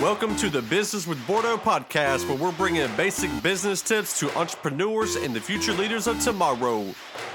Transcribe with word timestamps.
Welcome 0.00 0.34
to 0.36 0.48
the 0.48 0.62
Business 0.62 1.06
with 1.06 1.24
Bordeaux 1.26 1.58
podcast, 1.58 2.26
where 2.26 2.38
we're 2.38 2.52
bringing 2.52 2.88
basic 2.96 3.30
business 3.42 3.82
tips 3.82 4.18
to 4.20 4.34
entrepreneurs 4.34 5.16
and 5.16 5.34
the 5.34 5.40
future 5.42 5.74
leaders 5.74 6.06
of 6.06 6.18
tomorrow. 6.20 6.86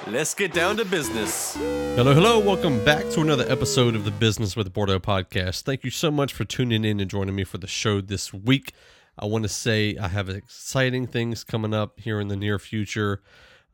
Let's 0.08 0.34
get 0.34 0.52
down 0.52 0.78
to 0.78 0.86
business. 0.86 1.54
Hello, 1.54 2.16
hello. 2.16 2.40
Welcome 2.40 2.84
back 2.84 3.08
to 3.12 3.22
another 3.22 3.46
episode 3.48 3.94
of 3.94 4.04
the 4.04 4.10
Business 4.10 4.56
with 4.56 4.74
Bordeaux 4.74 4.98
podcast. 4.98 5.62
Thank 5.62 5.84
you 5.84 5.92
so 5.92 6.10
much 6.10 6.34
for 6.34 6.44
tuning 6.44 6.84
in 6.84 7.00
and 7.00 7.08
joining 7.08 7.36
me 7.36 7.44
for 7.44 7.60
the 7.60 7.68
show 7.68 8.02
this 8.02 8.34
week. 8.34 8.74
I 9.20 9.26
want 9.26 9.44
to 9.44 9.50
say 9.50 9.96
I 9.98 10.08
have 10.08 10.28
exciting 10.28 11.06
things 11.06 11.44
coming 11.44 11.76
up 11.76 12.00
here 12.00 12.20
in 12.20 12.30
the 12.30 12.36
near 12.36 12.58
future. 12.58 13.22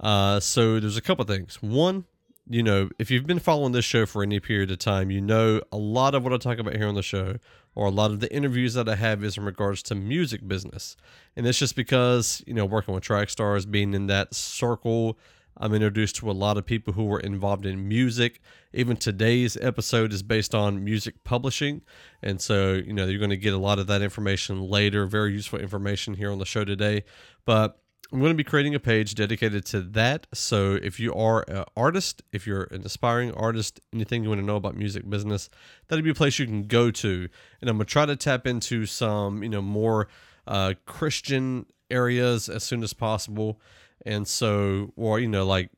Uh, 0.02 0.42
so 0.42 0.82
there's 0.82 0.98
a 0.98 1.02
couple 1.02 1.23
things. 1.23 1.64
One, 1.64 2.04
you 2.50 2.62
know, 2.62 2.89
if 3.00 3.10
you've 3.10 3.26
been 3.26 3.39
following 3.39 3.71
this 3.71 3.86
show 3.86 4.05
for 4.05 4.21
any 4.21 4.42
period 4.42 4.70
of 4.70 4.80
time, 4.80 5.12
you 5.12 5.21
know 5.21 5.62
a 5.71 5.78
lot 5.78 6.14
of 6.14 6.26
what 6.26 6.34
I 6.34 6.38
talk 6.38 6.60
about 6.60 6.76
here 6.76 6.88
on 6.88 6.96
the 6.96 7.02
show 7.02 7.38
or 7.76 7.88
a 7.88 7.92
lot 7.92 8.12
of 8.12 8.20
the 8.20 8.34
interviews 8.34 8.74
that 8.74 8.90
I 8.90 8.96
have 8.96 9.24
is 9.24 9.38
in 9.38 9.46
regards 9.46 9.82
to 9.84 9.95
music 9.95 10.48
business. 10.48 10.98
And 11.36 11.48
it's 11.48 11.59
just 11.59 11.76
because, 11.76 12.44
you 12.45 12.54
know, 12.54 12.66
working 12.66 12.94
with 12.94 13.04
track 13.04 13.30
stars, 13.30 13.66
being 13.66 13.94
in 13.94 14.08
that 14.08 14.34
circle, 14.34 15.18
I'm 15.58 15.73
introduced 15.73 16.16
to 16.18 16.31
a 16.31 16.34
lot 16.34 16.58
of 16.58 16.66
people 16.66 16.94
who 16.94 17.05
were 17.05 17.20
involved 17.20 17.66
in 17.66 17.88
music. 17.88 18.42
Even 18.73 18.98
today's 18.98 19.58
episode 19.58 20.14
is 20.14 20.23
based 20.23 20.55
on 20.55 20.84
music 20.84 21.23
publishing. 21.23 21.81
And 22.22 22.42
so, 22.42 22.73
you 22.73 22.94
know, 22.94 23.05
you're 23.05 23.20
going 23.20 23.30
to 23.30 23.38
get 23.38 23.54
a 23.54 23.58
lot 23.58 23.80
of 23.80 23.88
that 23.88 24.02
information 24.02 24.62
later, 24.62 25.06
very 25.06 25.34
useful 25.34 25.59
information 25.59 26.16
here 26.16 26.31
on 26.31 26.40
the 26.40 26.45
show 26.45 26.66
today. 26.66 27.03
But 27.45 27.78
I'm 28.12 28.20
going 28.20 28.32
to 28.32 28.36
be 28.36 28.44
creating 28.44 28.76
a 28.76 28.80
page 28.80 29.16
dedicated 29.16 29.66
to 29.68 29.82
that. 29.82 30.28
So 30.34 30.74
if 30.74 31.00
you 31.00 31.14
are 31.14 31.46
an 31.48 31.64
artist, 31.78 32.22
if 32.34 32.46
you're 32.46 32.64
an 32.66 32.84
aspiring 32.84 33.32
artist, 33.34 33.80
anything 33.94 34.24
you 34.24 34.30
want 34.30 34.42
to 34.42 34.46
know 34.46 34.58
about 34.58 34.76
music 34.76 35.10
business, 35.10 35.50
that'd 35.88 36.04
be 36.04 36.12
a 36.12 36.16
place 36.16 36.38
you 36.38 36.46
can 36.46 36.64
go 36.64 36.92
to. 36.92 37.30
And 37.62 37.70
I'm 37.70 37.78
going 37.78 37.86
to 37.86 37.92
try 37.92 38.06
to 38.06 38.18
tap 38.18 38.46
into 38.46 38.86
some, 38.86 39.44
you 39.44 39.50
know, 39.50 39.62
more 39.62 40.10
uh, 40.46 40.74
Christian 40.86 41.68
areas 41.90 42.50
as 42.50 42.66
soon 42.66 42.84
as 42.84 42.92
possible. 42.92 43.62
And 44.06 44.28
so, 44.28 44.92
or, 44.98 45.20
you 45.20 45.30
know, 45.30 45.46
like 45.46 45.70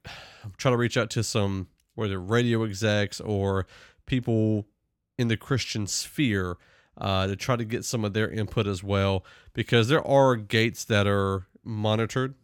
I'm 0.43 0.53
trying 0.57 0.73
to 0.73 0.77
reach 0.77 0.97
out 0.97 1.11
to 1.11 1.23
some, 1.23 1.67
whether 1.93 2.19
radio 2.19 2.63
execs 2.63 3.21
or 3.21 3.67
people 4.07 4.65
in 5.19 5.27
the 5.27 5.37
Christian 5.37 5.85
sphere 5.85 6.57
uh, 6.97 7.27
to 7.27 7.35
try 7.35 7.55
to 7.55 7.65
get 7.65 7.85
some 7.85 8.03
of 8.03 8.13
their 8.13 8.29
input 8.29 8.65
as 8.65 8.83
well, 8.83 9.23
because 9.53 9.87
there 9.87 10.05
are 10.07 10.35
gates 10.35 10.83
that 10.85 11.05
are 11.05 11.45
monitored. 11.63 12.35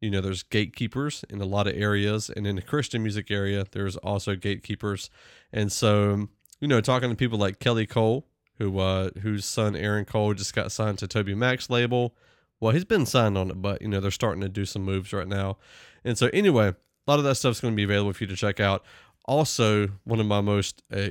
You 0.00 0.10
know, 0.10 0.20
there's 0.20 0.42
gatekeepers 0.42 1.24
in 1.30 1.40
a 1.40 1.46
lot 1.46 1.66
of 1.66 1.74
areas, 1.74 2.30
and 2.30 2.46
in 2.46 2.56
the 2.56 2.62
Christian 2.62 3.02
music 3.02 3.30
area, 3.30 3.66
there's 3.72 3.96
also 3.96 4.36
gatekeepers. 4.36 5.10
And 5.52 5.72
so, 5.72 6.28
you 6.60 6.68
know, 6.68 6.80
talking 6.80 7.08
to 7.08 7.16
people 7.16 7.38
like 7.38 7.60
Kelly 7.60 7.86
Cole, 7.86 8.26
who 8.58 8.78
uh, 8.78 9.10
whose 9.22 9.44
son 9.44 9.74
Aaron 9.74 10.04
Cole 10.04 10.34
just 10.34 10.54
got 10.54 10.70
signed 10.72 10.98
to 10.98 11.08
TobyMac's 11.08 11.70
label. 11.70 12.14
Well, 12.60 12.72
he's 12.72 12.84
been 12.84 13.06
signed 13.06 13.36
on 13.36 13.50
it, 13.50 13.60
but 13.60 13.82
you 13.82 13.88
know 13.88 14.00
they're 14.00 14.10
starting 14.10 14.42
to 14.42 14.48
do 14.48 14.64
some 14.64 14.82
moves 14.82 15.12
right 15.12 15.28
now. 15.28 15.58
And 16.04 16.16
so, 16.16 16.28
anyway, 16.32 16.68
a 16.68 17.10
lot 17.10 17.18
of 17.18 17.24
that 17.24 17.36
stuff's 17.36 17.60
going 17.60 17.74
to 17.74 17.76
be 17.76 17.84
available 17.84 18.12
for 18.12 18.24
you 18.24 18.28
to 18.28 18.36
check 18.36 18.60
out. 18.60 18.84
Also, 19.24 19.88
one 20.04 20.20
of 20.20 20.26
my 20.26 20.40
most 20.40 20.82
uh, 20.94 21.08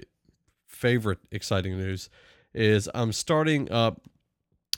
favorite 0.67 1.19
exciting 1.31 1.77
news 1.77 2.09
is 2.53 2.89
I'm 2.93 3.11
starting 3.11 3.71
up 3.71 4.01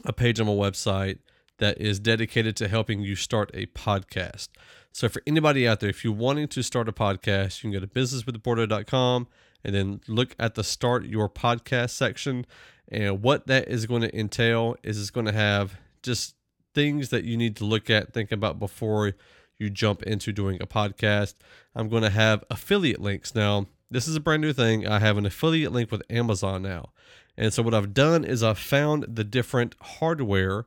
a 0.06 0.14
page 0.14 0.40
on 0.40 0.48
my 0.48 0.54
website 0.54 1.20
that 1.58 1.80
is 1.80 2.00
dedicated 2.00 2.56
to 2.58 2.68
helping 2.68 3.02
you 3.02 3.16
start 3.16 3.52
a 3.54 3.66
podcast. 3.68 4.50
So 4.92 5.10
for 5.10 5.22
anybody 5.28 5.68
out 5.68 5.80
there, 5.80 5.90
if 5.90 6.04
you're 6.04 6.14
wanting 6.14 6.48
to 6.50 6.64
start 6.64 6.90
a 6.90 6.92
podcast, 6.92 7.64
you 7.64 7.70
can 7.70 7.80
go 7.80 7.86
to 7.86 7.88
businesswithbordeaux.com 7.88 9.28
and 9.64 9.76
then 9.76 10.02
look 10.08 10.36
at 10.40 10.56
the 10.56 10.64
start 10.64 11.06
your 11.06 11.30
podcast 11.30 11.92
section. 11.92 12.46
And 12.88 13.22
what 13.22 13.48
that 13.48 13.68
is 13.68 13.86
going 13.86 14.02
to 14.02 14.18
entail 14.18 14.76
is 14.84 15.00
it's 15.00 15.10
going 15.10 15.26
to 15.26 15.34
have 15.34 15.78
just 16.04 16.36
things 16.74 17.10
that 17.10 17.24
you 17.24 17.38
need 17.38 17.56
to 17.58 17.66
look 17.66 17.90
at, 17.90 18.14
think 18.14 18.32
about 18.32 18.60
before 18.60 19.14
you 19.60 19.70
jump 19.70 20.04
into 20.04 20.32
doing 20.32 20.62
a 20.62 20.68
podcast. 20.68 21.36
I'm 21.76 21.90
going 21.90 22.04
to 22.04 22.10
have 22.10 22.44
affiliate 22.50 23.02
links. 23.02 23.36
Now, 23.36 23.68
this 23.90 24.08
is 24.08 24.16
a 24.16 24.20
brand 24.20 24.42
new 24.42 24.54
thing. 24.54 24.88
I 24.88 25.00
have 25.00 25.18
an 25.18 25.26
affiliate 25.26 25.72
link 25.72 25.92
with 25.92 26.04
Amazon 26.10 26.62
now. 26.62 26.92
And 27.38 27.54
so 27.54 27.62
what 27.62 27.74
I've 27.74 27.94
done 27.94 28.24
is 28.24 28.44
I've 28.44 28.58
found 28.58 29.06
the 29.08 29.24
different 29.24 29.76
hardware 29.82 30.66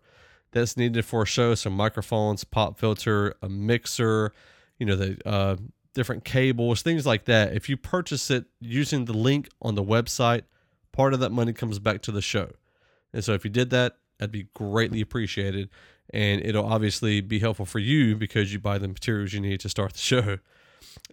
that's 0.53 0.77
needed 0.77 1.05
for 1.05 1.22
a 1.22 1.27
show. 1.27 1.55
So 1.55 1.71
microphones, 1.71 2.44
pop 2.44 2.78
filter, 2.78 3.34
a 3.43 3.49
mixer, 3.49 4.33
you 4.78 4.87
know, 4.87 4.97
the 4.97 5.19
uh, 5.27 5.56
different 5.94 6.25
cables, 6.25 6.83
things 6.83 7.06
like 7.06 7.25
that. 7.27 7.55
If 7.55 7.69
you 7.69 7.77
purchase 7.77 8.31
it 8.31 8.47
using 8.60 9.05
the 9.05 9.12
link 9.12 9.49
on 9.60 9.75
the 9.75 9.84
website, 9.84 10.43
part 10.93 11.15
of 11.15 11.21
that 11.21 11.31
money 11.31 11.53
comes 11.53 11.78
back 11.78 12.03
to 12.03 12.12
the 12.12 12.22
show. 12.22 12.50
And 13.12 13.25
so 13.25 13.33
if 13.34 13.44
you 13.44 13.50
did 13.50 13.71
that, 13.71 13.97
that'd 14.19 14.33
be 14.33 14.49
greatly 14.55 15.00
appreciated. 15.00 15.69
And 16.12 16.44
it'll 16.44 16.66
obviously 16.66 17.21
be 17.21 17.39
helpful 17.39 17.66
for 17.66 17.78
you 17.78 18.16
because 18.16 18.53
you 18.53 18.59
buy 18.59 18.78
the 18.78 18.89
materials 18.89 19.33
you 19.33 19.41
need 19.41 19.60
to 19.60 19.69
start 19.69 19.93
the 19.93 19.99
show. 20.00 20.39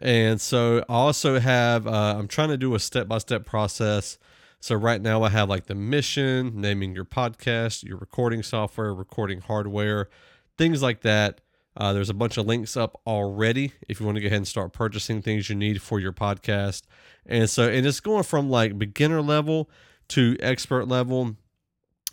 And 0.02 0.40
so 0.42 0.80
I 0.90 0.94
also 0.94 1.40
have, 1.40 1.88
uh, 1.88 2.16
I'm 2.18 2.28
trying 2.28 2.50
to 2.50 2.58
do 2.58 2.74
a 2.76 2.80
step 2.80 3.08
by 3.08 3.20
step 3.20 3.46
process 3.46 4.18
so 4.60 4.76
right 4.76 5.02
now 5.02 5.24
I 5.24 5.30
have 5.30 5.50
like 5.50 5.66
the 5.66 5.76
mission, 5.76 6.60
naming 6.60 6.96
your 6.96 7.06
podcast, 7.06 7.84
your 7.84 7.98
recording 7.98 8.44
software, 8.44 8.94
recording 8.94 9.42
hardware, 9.42 10.10
things 10.58 10.82
like 10.82 11.02
that. 11.02 11.42
Uh, 11.76 11.94
there's 11.94 12.10
a 12.10 12.14
bunch 12.14 12.38
of 12.38 12.48
links 12.48 12.76
up 12.76 13.00
already 13.06 13.74
if 13.88 14.00
you 14.00 14.06
want 14.06 14.16
to 14.16 14.22
go 14.22 14.28
ahead 14.28 14.38
and 14.38 14.48
start 14.48 14.74
purchasing 14.74 15.22
things 15.22 15.48
you 15.48 15.56
need 15.56 15.80
for 15.80 16.00
your 16.00 16.12
podcast. 16.12 16.84
And 17.26 17.48
so, 17.48 17.70
and 17.70 17.86
it's 17.86 18.00
going 18.00 18.24
from 18.24 18.50
like 18.50 18.80
beginner 18.80 19.22
level 19.22 19.70
to 20.10 20.36
expert 20.40 20.88
level. 20.88 21.36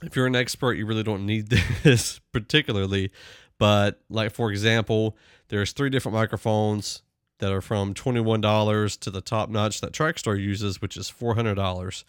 If 0.02 0.16
you're 0.16 0.26
an 0.26 0.36
expert, 0.36 0.74
you 0.74 0.84
really 0.84 1.02
don't 1.02 1.24
need 1.24 1.48
this 1.82 2.20
particularly. 2.30 3.10
But 3.58 4.02
like 4.10 4.32
for 4.32 4.50
example, 4.50 5.16
there's 5.48 5.72
three 5.72 5.88
different 5.88 6.14
microphones 6.14 7.02
that 7.38 7.50
are 7.50 7.62
from 7.62 7.94
$21 7.94 8.98
to 9.00 9.10
the 9.10 9.20
top 9.20 9.48
notch 9.48 9.80
that 9.80 9.92
Trackstar 9.92 10.40
uses, 10.40 10.80
which 10.80 10.96
is 10.96 11.10
$400. 11.10 12.04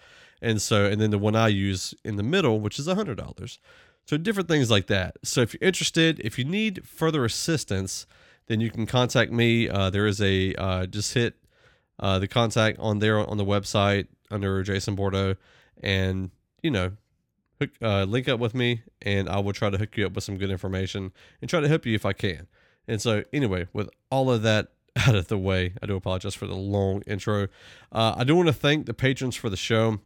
And 0.45 0.61
so, 0.61 0.85
and 0.85 1.01
then 1.01 1.09
the 1.09 1.17
one 1.17 1.35
I 1.35 1.47
use 1.47 1.95
in 2.03 2.17
the 2.17 2.23
middle, 2.23 2.59
which 2.59 2.78
is 2.78 2.88
$100. 2.88 3.57
So 4.06 4.16
different 4.16 4.47
things 4.47 4.69
like 4.69 4.85
that. 4.85 5.17
So 5.23 5.41
if 5.41 5.56
you're 5.56 5.67
interested, 5.67 6.19
if 6.19 6.38
you 6.38 6.45
need 6.45 6.85
further 6.85 7.25
assistance, 7.25 8.06
then 8.45 8.61
you 8.61 8.69
can 8.69 8.85
contact 8.85 9.31
me. 9.31 9.67
Uh, 9.67 9.89
there 9.89 10.06
is 10.06 10.22
a, 10.22 10.53
uh, 10.53 10.85
just 10.85 11.16
hit 11.16 11.33
uh, 11.97 12.19
the 12.19 12.28
contact 12.28 12.78
on 12.78 13.00
there 13.00 13.17
on 13.17 13.38
the 13.38 13.44
website 13.44 14.06
under 14.29 14.61
Jason 14.61 14.94
Bordeaux 14.94 15.35
and, 15.81 16.29
you 16.62 16.69
know, 16.69 16.91
hook, 17.59 17.72
uh, 17.81 18.03
link 18.03 18.29
up 18.29 18.39
with 18.39 18.53
me 18.53 18.83
and 19.01 19.27
I 19.27 19.39
will 19.39 19.53
try 19.53 19.72
to 19.72 19.79
hook 19.79 19.97
you 19.97 20.06
up 20.06 20.13
with 20.13 20.23
some 20.23 20.38
good 20.38 20.51
information 20.51 21.12
and 21.41 21.50
try 21.50 21.59
to 21.59 21.67
help 21.67 21.88
you 21.88 21.95
if 21.95 22.06
I 22.06 22.13
can. 22.13 22.45
And 22.88 23.01
so, 23.01 23.23
anyway, 23.33 23.66
with 23.73 23.89
all 24.12 24.29
of 24.29 24.44
that 24.44 24.67
out 25.07 25.16
of 25.16 25.27
the 25.27 25.39
way, 25.39 25.73
I 25.81 25.88
do 25.88 25.95
apologize 25.95 26.35
for 26.35 26.45
the 26.45 26.56
long 26.56 27.01
intro. 27.07 27.47
Uh, 27.91 28.13
I 28.16 28.23
do 28.23 28.35
want 28.35 28.47
to 28.47 28.53
thank 28.53 28.85
the 28.85 28.94
patrons 28.94 29.35
for 29.35 29.50
the 29.50 29.57
show. 29.57 30.01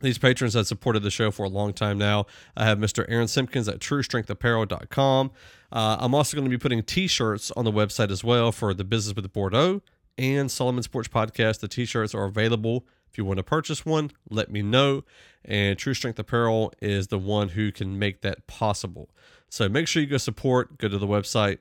These 0.00 0.18
patrons 0.18 0.54
have 0.54 0.66
supported 0.66 1.02
the 1.02 1.10
show 1.10 1.30
for 1.30 1.44
a 1.44 1.48
long 1.48 1.72
time 1.72 1.98
now. 1.98 2.26
I 2.56 2.64
have 2.64 2.78
Mr. 2.78 3.04
Aaron 3.08 3.28
Simpkins 3.28 3.68
at 3.68 3.80
TrueStrengthApparel.com. 3.80 5.30
Uh, 5.70 5.96
I'm 6.00 6.14
also 6.14 6.36
going 6.36 6.44
to 6.44 6.50
be 6.50 6.58
putting 6.58 6.82
T-shirts 6.82 7.50
on 7.52 7.64
the 7.64 7.72
website 7.72 8.10
as 8.10 8.22
well 8.22 8.52
for 8.52 8.72
the 8.74 8.84
Business 8.84 9.14
with 9.14 9.32
Bordeaux 9.32 9.82
and 10.16 10.50
Solomon 10.50 10.82
Sports 10.82 11.08
Podcast. 11.08 11.60
The 11.60 11.68
T-shirts 11.68 12.14
are 12.14 12.24
available. 12.24 12.86
If 13.10 13.18
you 13.18 13.24
want 13.24 13.38
to 13.38 13.42
purchase 13.42 13.84
one, 13.84 14.10
let 14.30 14.50
me 14.50 14.62
know. 14.62 15.04
And 15.44 15.78
True 15.78 15.94
Strength 15.94 16.18
Apparel 16.18 16.72
is 16.80 17.08
the 17.08 17.18
one 17.18 17.50
who 17.50 17.72
can 17.72 17.98
make 17.98 18.20
that 18.22 18.46
possible. 18.46 19.10
So 19.48 19.68
make 19.68 19.88
sure 19.88 20.02
you 20.02 20.08
go 20.08 20.18
support. 20.18 20.78
Go 20.78 20.88
to 20.88 20.98
the 20.98 21.06
website 21.06 21.58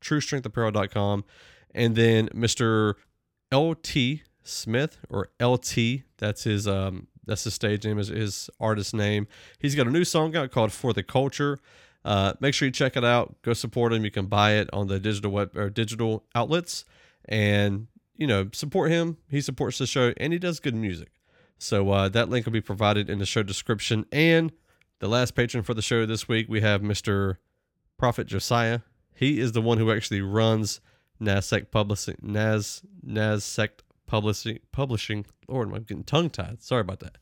TrueStrengthApparel.com, 0.00 1.24
and 1.74 1.94
then 1.94 2.28
Mr. 2.28 2.94
LT 3.52 4.22
Smith 4.42 4.98
or 5.08 5.28
LT. 5.40 6.02
That's 6.18 6.44
his 6.44 6.66
um, 6.66 7.06
that's 7.30 7.44
his 7.44 7.54
stage 7.54 7.84
name, 7.84 7.98
is 7.98 8.08
his 8.08 8.50
artist 8.58 8.92
name. 8.92 9.28
He's 9.60 9.76
got 9.76 9.86
a 9.86 9.90
new 9.90 10.04
song 10.04 10.34
out 10.34 10.50
called 10.50 10.72
For 10.72 10.92
the 10.92 11.04
Culture. 11.04 11.60
Uh, 12.04 12.32
make 12.40 12.54
sure 12.54 12.66
you 12.66 12.72
check 12.72 12.96
it 12.96 13.04
out. 13.04 13.40
Go 13.42 13.52
support 13.52 13.92
him. 13.92 14.04
You 14.04 14.10
can 14.10 14.26
buy 14.26 14.54
it 14.54 14.68
on 14.72 14.88
the 14.88 14.98
digital 14.98 15.30
web 15.30 15.56
or 15.56 15.70
digital 15.70 16.24
outlets, 16.34 16.84
and 17.26 17.86
you 18.16 18.26
know 18.26 18.48
support 18.52 18.90
him. 18.90 19.18
He 19.28 19.40
supports 19.40 19.78
the 19.78 19.86
show, 19.86 20.12
and 20.16 20.32
he 20.32 20.40
does 20.40 20.58
good 20.58 20.74
music. 20.74 21.12
So 21.56 21.90
uh, 21.90 22.08
that 22.08 22.28
link 22.28 22.46
will 22.46 22.52
be 22.52 22.60
provided 22.60 23.08
in 23.08 23.20
the 23.20 23.26
show 23.26 23.44
description. 23.44 24.06
And 24.10 24.50
the 24.98 25.08
last 25.08 25.36
patron 25.36 25.62
for 25.62 25.74
the 25.74 25.82
show 25.82 26.06
this 26.06 26.26
week, 26.26 26.46
we 26.48 26.62
have 26.62 26.80
Mr. 26.80 27.36
Prafit 28.00 28.26
Josiah. 28.26 28.80
He 29.14 29.38
is 29.38 29.52
the 29.52 29.62
one 29.62 29.78
who 29.78 29.92
actually 29.92 30.22
runs 30.22 30.80
Naz-Sect 31.20 31.70
Publishing. 31.70 32.16
Nas 32.22 32.82
Naz-Sect 33.04 33.84
publishing 34.10 34.58
publishing. 34.72 35.24
Lord 35.46 35.72
i'm 35.72 35.84
getting 35.84 36.02
tongue 36.02 36.30
tied 36.30 36.62
sorry 36.62 36.80
about 36.80 36.98
that. 37.00 37.16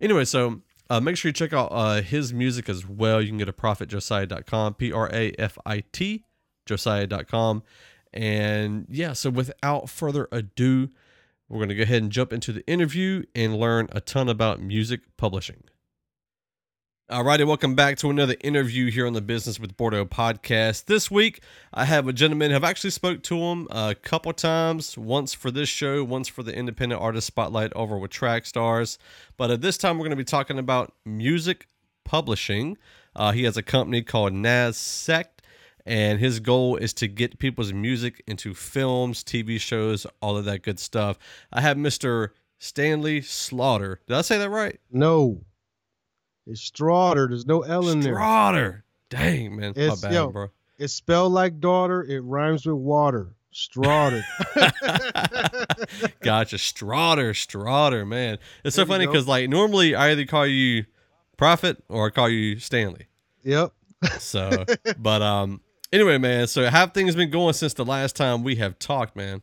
Anyway 0.00 0.24
so 0.24 0.60
uh, 0.90 1.00
make 1.00 1.16
sure 1.16 1.28
you 1.28 1.32
check 1.32 1.52
out 1.52 1.68
uh, 1.70 2.02
his 2.02 2.34
music 2.34 2.68
as 2.68 2.86
well. 2.86 3.22
You 3.22 3.28
can 3.28 3.38
get 3.38 3.46
go 3.46 3.52
to 3.52 3.56
prafitjosiah.com 3.56 4.74
p-r-a-f-i-t 4.74 6.24
josiah.com 6.66 7.62
and 8.12 8.86
yeah 8.88 9.12
so 9.12 9.30
without 9.30 9.88
further 9.88 10.28
ado 10.32 10.90
we're 11.48 11.58
going 11.58 11.68
to 11.68 11.74
go 11.74 11.82
ahead 11.82 12.02
and 12.02 12.10
jump 12.10 12.32
into 12.32 12.52
the 12.52 12.66
interview 12.66 13.22
and 13.34 13.56
learn 13.56 13.88
a 13.92 14.00
ton 14.00 14.28
about 14.28 14.60
music 14.60 15.00
publishing 15.16 15.62
All 17.12 17.24
righty, 17.24 17.44
welcome 17.44 17.74
back 17.74 17.98
to 17.98 18.08
another 18.08 18.36
interview 18.40 18.90
here 18.90 19.06
on 19.06 19.12
the 19.12 19.20
Business 19.20 19.60
with 19.60 19.76
Bordeaux 19.76 20.06
podcast. 20.06 20.86
This 20.86 21.10
week, 21.10 21.42
I 21.74 21.84
have 21.84 22.08
a 22.08 22.12
gentleman. 22.14 22.54
I've 22.54 22.64
actually 22.64 22.88
spoke 22.88 23.22
to 23.24 23.36
him 23.36 23.68
a 23.70 23.94
couple 23.94 24.32
times. 24.32 24.96
Once 24.96 25.34
for 25.34 25.50
this 25.50 25.68
show, 25.68 26.02
once 26.04 26.26
for 26.26 26.42
the 26.42 26.56
Independent 26.56 27.02
Artist 27.02 27.26
Spotlight 27.26 27.70
over 27.74 27.98
with 27.98 28.12
Track 28.12 28.46
Stars. 28.46 28.98
But 29.36 29.50
at 29.50 29.60
this 29.60 29.76
time, 29.76 29.98
we're 29.98 30.04
going 30.04 30.16
to 30.16 30.16
be 30.16 30.24
talking 30.24 30.58
about 30.58 30.94
music 31.04 31.66
publishing. 32.02 32.78
Uh, 33.14 33.32
he 33.32 33.42
has 33.42 33.58
a 33.58 33.62
company 33.62 34.00
called 34.00 34.32
Naz-Sect, 34.32 35.42
and 35.84 36.18
his 36.18 36.40
goal 36.40 36.76
is 36.76 36.94
to 36.94 37.08
get 37.08 37.38
people's 37.38 37.74
music 37.74 38.22
into 38.26 38.54
films, 38.54 39.22
TV 39.22 39.60
shows, 39.60 40.06
all 40.22 40.38
of 40.38 40.46
that 40.46 40.62
good 40.62 40.78
stuff. 40.78 41.18
I 41.52 41.60
have 41.60 41.76
Mr. 41.76 42.30
Stanley 42.58 43.20
Slaughter. 43.20 44.00
Did 44.08 44.16
I 44.16 44.22
say 44.22 44.38
that 44.38 44.48
right? 44.48 44.80
No. 44.90 45.42
It's 46.46 46.60
Straughter. 46.60 47.28
There's 47.28 47.46
no 47.46 47.62
L 47.62 47.88
in 47.88 48.00
there. 48.00 48.14
Straughter. 48.14 48.84
Dang, 49.10 49.56
man. 49.56 49.72
My 49.76 49.82
It's- 49.82 50.00
bad, 50.00 50.12
yo. 50.14 50.28
bro. 50.30 50.48
It's 50.78 50.92
spelled 50.94 51.32
like 51.32 51.60
daughter. 51.60 52.02
It 52.02 52.20
rhymes 52.24 52.66
with 52.66 52.76
water. 52.76 53.34
Straughter. 53.52 54.24
gotcha. 56.20 56.58
Straughter, 56.58 57.34
Straughter, 57.34 58.04
man. 58.06 58.38
It's 58.64 58.74
so 58.76 58.84
There 58.84 58.86
you 58.86 58.92
funny 58.94 59.06
because, 59.06 59.28
like, 59.28 59.48
normally 59.48 59.94
I 59.94 60.10
either 60.10 60.24
call 60.24 60.46
you 60.46 60.84
Prafit 61.38 61.76
or 61.88 62.06
I 62.06 62.10
call 62.10 62.28
you 62.28 62.58
Stanley. 62.58 63.06
yep. 63.44 63.72
So, 64.18 64.64
but, 64.98 65.22
um, 65.22 65.60
anyway, 65.92 66.18
man. 66.18 66.48
So, 66.48 66.64
how 66.64 66.70
have 66.80 66.92
things 66.94 67.14
been 67.14 67.30
going 67.30 67.52
since 67.52 67.74
the 67.74 67.84
last 67.84 68.16
time 68.16 68.42
we 68.42 68.56
have 68.56 68.78
talked, 68.80 69.14
man? 69.14 69.42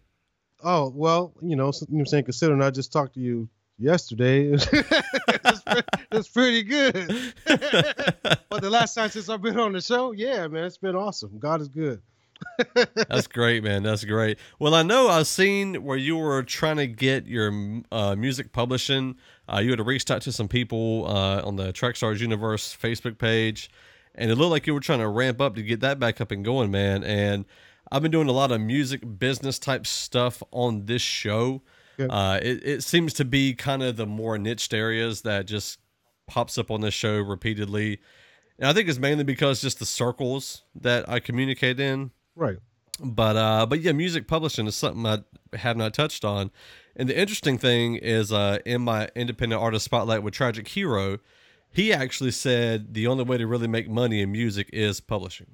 Oh 0.61 0.91
well, 0.93 1.33
you 1.41 1.55
know, 1.55 1.67
you 1.67 1.69
know, 1.69 1.71
what 1.87 1.99
I'm 1.99 2.05
saying 2.07 2.23
considering 2.25 2.61
I 2.61 2.69
just 2.69 2.91
talked 2.91 3.13
to 3.13 3.21
you 3.21 3.47
yesterday, 3.79 4.45
it's, 4.53 5.63
it's 6.11 6.27
pretty 6.27 6.63
good. 6.63 7.33
but 7.45 8.61
the 8.61 8.69
last 8.69 8.93
time 8.93 9.09
since 9.09 9.29
I've 9.29 9.41
been 9.41 9.59
on 9.59 9.73
the 9.73 9.81
show, 9.81 10.11
yeah, 10.11 10.47
man, 10.47 10.65
it's 10.65 10.77
been 10.77 10.95
awesome. 10.95 11.39
God 11.39 11.61
is 11.61 11.69
good. 11.69 12.01
That's 12.95 13.27
great, 13.27 13.63
man. 13.63 13.83
That's 13.83 14.05
great. 14.05 14.37
Well, 14.59 14.73
I 14.73 14.83
know 14.83 15.09
I've 15.09 15.27
seen 15.27 15.83
where 15.83 15.97
you 15.97 16.17
were 16.17 16.43
trying 16.43 16.77
to 16.77 16.87
get 16.87 17.25
your 17.25 17.51
uh, 17.91 18.15
music 18.15 18.51
publishing. 18.53 19.15
Uh, 19.51 19.59
you 19.59 19.71
had 19.71 19.85
reached 19.85 20.09
out 20.11 20.21
to 20.23 20.31
some 20.31 20.47
people 20.47 21.05
uh, 21.07 21.41
on 21.43 21.55
the 21.55 21.73
Trackstars 21.73 22.19
Universe 22.19 22.75
Facebook 22.81 23.17
page, 23.17 23.69
and 24.15 24.31
it 24.31 24.35
looked 24.35 24.51
like 24.51 24.67
you 24.67 24.73
were 24.73 24.79
trying 24.79 24.99
to 24.99 25.07
ramp 25.07 25.41
up 25.41 25.55
to 25.55 25.63
get 25.63 25.81
that 25.81 25.99
back 25.99 26.21
up 26.21 26.31
and 26.31 26.45
going, 26.45 26.71
man. 26.71 27.03
And 27.03 27.45
I've 27.91 28.01
been 28.01 28.11
doing 28.11 28.29
a 28.29 28.33
lot 28.33 28.51
of 28.51 28.61
music 28.61 29.01
business 29.19 29.59
type 29.59 29.87
stuff 29.87 30.43
on 30.51 30.85
this 30.85 31.01
show. 31.01 31.61
Uh, 32.07 32.39
it, 32.41 32.61
it 32.67 32.83
seems 32.83 33.13
to 33.13 33.25
be 33.25 33.53
kind 33.53 33.81
of 33.83 33.95
the 33.97 34.05
more 34.05 34.37
niched 34.37 34.73
areas 34.73 35.21
that 35.21 35.45
just 35.47 35.79
pops 36.27 36.57
up 36.57 36.69
on 36.71 36.81
this 36.81 36.93
show 36.93 37.17
repeatedly. 37.19 37.99
And 38.59 38.67
I 38.67 38.73
think 38.73 38.87
it's 38.89 38.99
mainly 38.99 39.23
because 39.23 39.61
just 39.61 39.79
the 39.79 39.85
circles 39.85 40.63
that 40.75 41.07
I 41.09 41.19
communicate 41.19 41.79
in 41.79 42.11
Right. 42.35 42.57
but 43.01 43.35
uh 43.37 43.65
but 43.65 43.81
yeah 43.81 43.91
music 43.93 44.27
publishing 44.27 44.67
is 44.67 44.75
something 44.75 45.05
i 45.05 45.19
have 45.57 45.75
not 45.77 45.93
touched 45.93 46.23
on 46.25 46.51
and 46.95 47.07
the 47.09 47.17
interesting 47.17 47.57
thing 47.57 47.95
is 47.95 48.31
uh 48.31 48.59
in 48.65 48.81
my 48.81 49.09
independent 49.15 49.61
artist 49.61 49.85
spotlight 49.85 50.21
with 50.23 50.33
tragic 50.33 50.67
hero 50.67 51.17
he 51.71 51.93
actually 51.93 52.31
said 52.31 52.93
the 52.93 53.07
only 53.07 53.23
way 53.23 53.37
to 53.37 53.47
really 53.47 53.67
make 53.67 53.89
money 53.89 54.21
in 54.21 54.31
music 54.31 54.69
is 54.73 54.99
publishing 55.01 55.47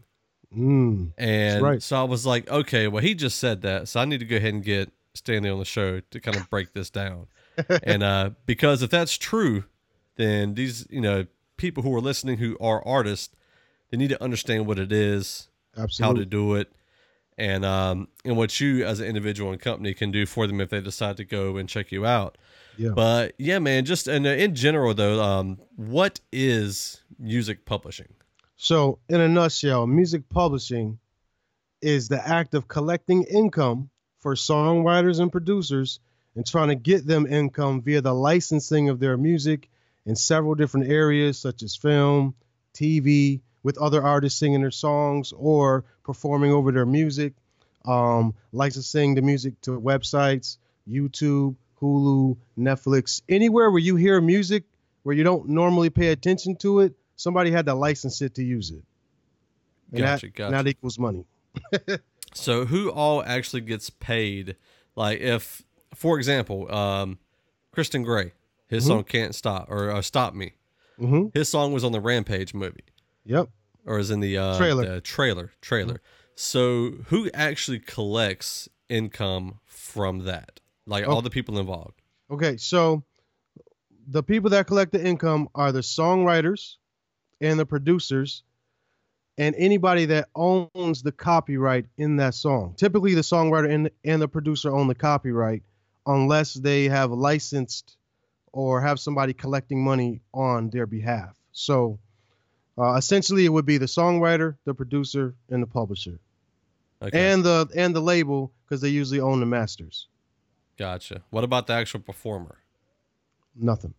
Mm. 0.56 1.12
and 1.18 1.62
right. 1.64 1.82
so 1.84 1.98
i 2.00 2.04
was 2.04 2.26
like 2.26 2.50
okay 2.50 2.88
well 2.88 3.02
he 3.04 3.14
just 3.16 3.38
said 3.40 3.62
that 3.64 3.88
so 3.88 4.00
i 4.00 4.06
need 4.06 4.20
to 4.20 4.26
go 4.26 4.38
ahead 4.38 4.54
and 4.54 4.64
get 4.64 4.92
stanley 5.16 5.50
on 5.50 5.60
the 5.60 5.66
show 5.66 6.00
to 6.12 6.20
kind 6.20 6.38
of 6.38 6.50
break 6.50 6.74
this 6.74 6.90
down. 6.90 7.28
And 7.84 8.04
uh 8.04 8.32
because 8.46 8.82
if 8.82 8.90
that's 8.90 9.18
true 9.18 9.64
then 10.18 10.56
these 10.56 10.86
you 10.90 11.02
know 11.02 11.26
people 11.58 11.84
who 11.84 11.96
are 11.96 12.02
listening 12.02 12.38
who 12.38 12.58
are 12.60 12.86
artists 12.86 13.34
they 13.90 13.98
need 13.98 14.10
to 14.10 14.22
understand 14.22 14.68
what 14.68 14.78
it 14.78 14.92
is 14.92 15.48
how 16.00 16.14
to 16.14 16.26
do 16.26 16.56
it. 16.56 16.72
And 17.38 17.64
um 17.66 18.08
and 18.24 18.36
what 18.36 18.60
you 18.60 18.86
as 18.86 19.00
an 19.00 19.08
individual 19.08 19.52
and 19.52 19.60
company 19.60 19.94
can 19.94 20.12
do 20.12 20.26
for 20.26 20.48
them 20.48 20.60
if 20.60 20.70
they 20.70 20.82
decide 20.82 21.18
to 21.18 21.26
go 21.26 21.58
and 21.58 21.70
check 21.70 21.92
you 21.92 22.06
out. 22.06 22.38
Yeah. 22.78 22.90
but 22.90 23.36
yeah 23.38 23.60
man 23.60 23.86
just 23.86 24.06
and 24.10 24.28
uh, 24.28 24.32
in 24.32 24.54
general 24.54 24.94
though 24.94 25.24
um 25.24 25.60
what 25.78 26.20
is 26.32 27.02
music 27.18 27.66
publishing? 27.66 28.10
So, 28.58 29.00
in 29.10 29.20
a 29.20 29.28
nutshell, 29.28 29.86
music 29.86 30.30
publishing 30.30 31.00
is 31.82 32.08
the 32.08 32.26
act 32.26 32.54
of 32.54 32.68
collecting 32.68 33.24
income 33.24 33.90
for 34.26 34.34
songwriters 34.34 35.20
and 35.20 35.32
producers 35.32 36.00
and 36.36 36.48
trying 36.48 36.70
to 36.70 36.76
get 36.76 37.06
them 37.06 37.28
income 37.28 37.80
via 37.80 38.02
the 38.02 38.12
licensing 38.12 38.90
of 38.90 39.00
their 39.00 39.18
music 39.18 39.70
in 40.08 40.16
several 40.16 40.56
different 40.56 40.88
areas, 40.90 41.38
such 41.38 41.62
as 41.62 41.76
film, 41.76 42.34
TV, 42.74 43.42
with 43.62 43.78
other 43.78 44.02
artists 44.02 44.40
singing 44.40 44.62
their 44.62 44.72
songs 44.72 45.32
or 45.38 45.86
performing 46.04 46.52
over 46.52 46.72
their 46.72 46.88
music, 46.88 47.34
um, 47.86 48.34
licensing 48.52 49.14
the 49.14 49.22
music 49.22 49.62
to 49.62 49.80
websites, 49.80 50.58
YouTube, 50.90 51.56
Hulu, 51.80 52.36
Netflix, 52.58 53.22
anywhere 53.30 53.70
where 53.70 53.80
you 53.80 53.96
hear 53.96 54.20
music 54.20 54.64
where 55.04 55.16
you 55.16 55.24
don't 55.24 55.50
normally 55.50 55.92
pay 55.92 56.08
attention 56.08 56.56
to 56.56 56.80
it, 56.80 56.96
somebody 57.16 57.52
had 57.52 57.68
to 57.68 57.76
license 57.76 58.24
it 58.24 58.34
to 58.34 58.44
use 58.44 58.72
it. 58.72 58.82
And 59.92 60.00
Gotcha, 60.00 60.26
that, 60.26 60.34
gotcha. 60.34 60.52
that 60.52 60.68
equals 60.68 60.98
money. 60.98 61.26
so 62.36 62.66
who 62.66 62.92
all 62.92 63.24
actually 63.24 63.62
gets 63.62 63.90
paid 63.90 64.56
like 64.96 65.20
if 65.22 65.64
for 65.94 66.18
example 66.18 66.74
um 66.74 67.18
kristen 67.72 68.04
gray 68.04 68.34
his 68.68 68.86
song 68.86 69.04
can't 69.04 69.34
stop 69.34 69.68
or 69.70 69.90
uh, 69.92 70.02
stop 70.02 70.34
me 70.34 70.54
hmm 70.98 71.28
his 71.34 71.50
song 71.50 71.72
was 71.74 71.84
on 71.84 71.92
the 71.92 72.00
rampage 72.02 72.54
movie 72.54 72.84
Yep. 73.26 73.50
or 73.86 73.98
is 74.00 74.12
in 74.12 74.20
the 74.20 74.38
uh, 74.38 74.58
Trailer. 74.58 74.86
the 74.96 75.02
trailer 75.02 75.52
trailer. 75.62 76.02
So 76.36 76.92
who 77.08 77.30
actually 77.34 77.80
collects 77.80 78.68
income 78.90 79.60
from 79.66 80.26
that? 80.26 80.60
Like 80.86 81.08
all 81.08 81.18
Oh. 81.18 81.22
the 81.22 81.30
people 81.30 81.58
involved. 81.58 82.02
Okay, 82.30 82.58
so 82.58 83.04
the 84.08 84.22
people 84.22 84.50
that 84.52 84.68
collect 84.68 84.92
the 84.92 85.04
income 85.04 85.48
are 85.56 85.72
the 85.72 85.80
songwriters 85.80 86.76
and 87.42 87.58
the 87.58 87.66
producers 87.66 88.44
and 89.38 89.56
anybody 89.58 90.06
that 90.06 90.30
owns 90.36 91.04
the 91.04 91.12
copyright 91.12 91.86
in 91.98 92.18
that 92.18 92.34
song. 92.34 92.74
Typically 92.78 93.14
the 93.16 93.22
songwriter 93.22 93.70
and, 93.74 93.90
and 94.04 94.22
the 94.22 94.28
producer 94.28 94.74
own 94.74 94.88
the 94.88 94.96
copyright 94.96 95.64
unless 96.06 96.54
they 96.54 96.86
have 96.86 97.12
licensed 97.12 97.98
or 98.52 98.82
have 98.82 99.00
somebody 99.00 99.34
collecting 99.34 99.84
money 99.84 100.22
on 100.34 100.70
their 100.70 100.86
behalf. 100.86 101.36
So 101.52 102.00
uh, 102.78 102.94
essentially 102.94 103.46
it 103.46 103.50
would 103.50 103.66
be 103.66 103.78
the 103.78 103.86
songwriter, 103.86 104.56
the 104.66 104.74
producer 104.74 105.36
and 105.50 105.62
the 105.62 105.68
publisher. 105.68 106.20
Okay, 107.02 107.34
And 107.34 107.44
the 107.44 107.70
and 107.76 107.94
the 107.94 108.00
label 108.02 108.54
because 108.64 108.80
they 108.80 108.90
usually 108.90 109.20
own 109.20 109.42
the 109.42 109.46
masters. 109.46 110.08
gotcha. 110.78 111.24
What 111.30 111.44
about 111.44 111.68
the 111.68 111.74
actual 111.74 112.00
performer? 112.00 112.58
Nothing. 113.54 113.94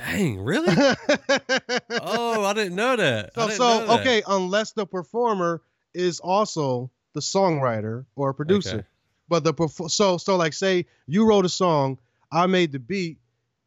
Dang, 0.00 0.40
really? 0.40 0.68
oh, 1.90 2.44
I 2.44 2.52
didn't 2.54 2.74
know 2.74 2.96
that. 2.96 3.34
So, 3.34 3.46
didn't 3.46 3.56
so 3.58 3.64
know 3.80 3.86
that. 3.86 4.00
okay, 4.00 4.22
unless 4.26 4.72
the 4.72 4.86
performer 4.86 5.60
is 5.92 6.20
also 6.20 6.90
the 7.12 7.20
songwriter 7.20 8.06
or 8.16 8.32
producer, 8.32 8.76
Okay. 8.78 8.86
but 9.28 9.44
the 9.44 9.52
perf- 9.52 9.90
so 9.90 10.16
so 10.16 10.36
like 10.36 10.52
say 10.54 10.86
you 11.06 11.26
wrote 11.26 11.44
a 11.44 11.50
song, 11.50 11.98
I 12.32 12.46
made 12.46 12.72
the 12.72 12.78
beat, 12.78 13.18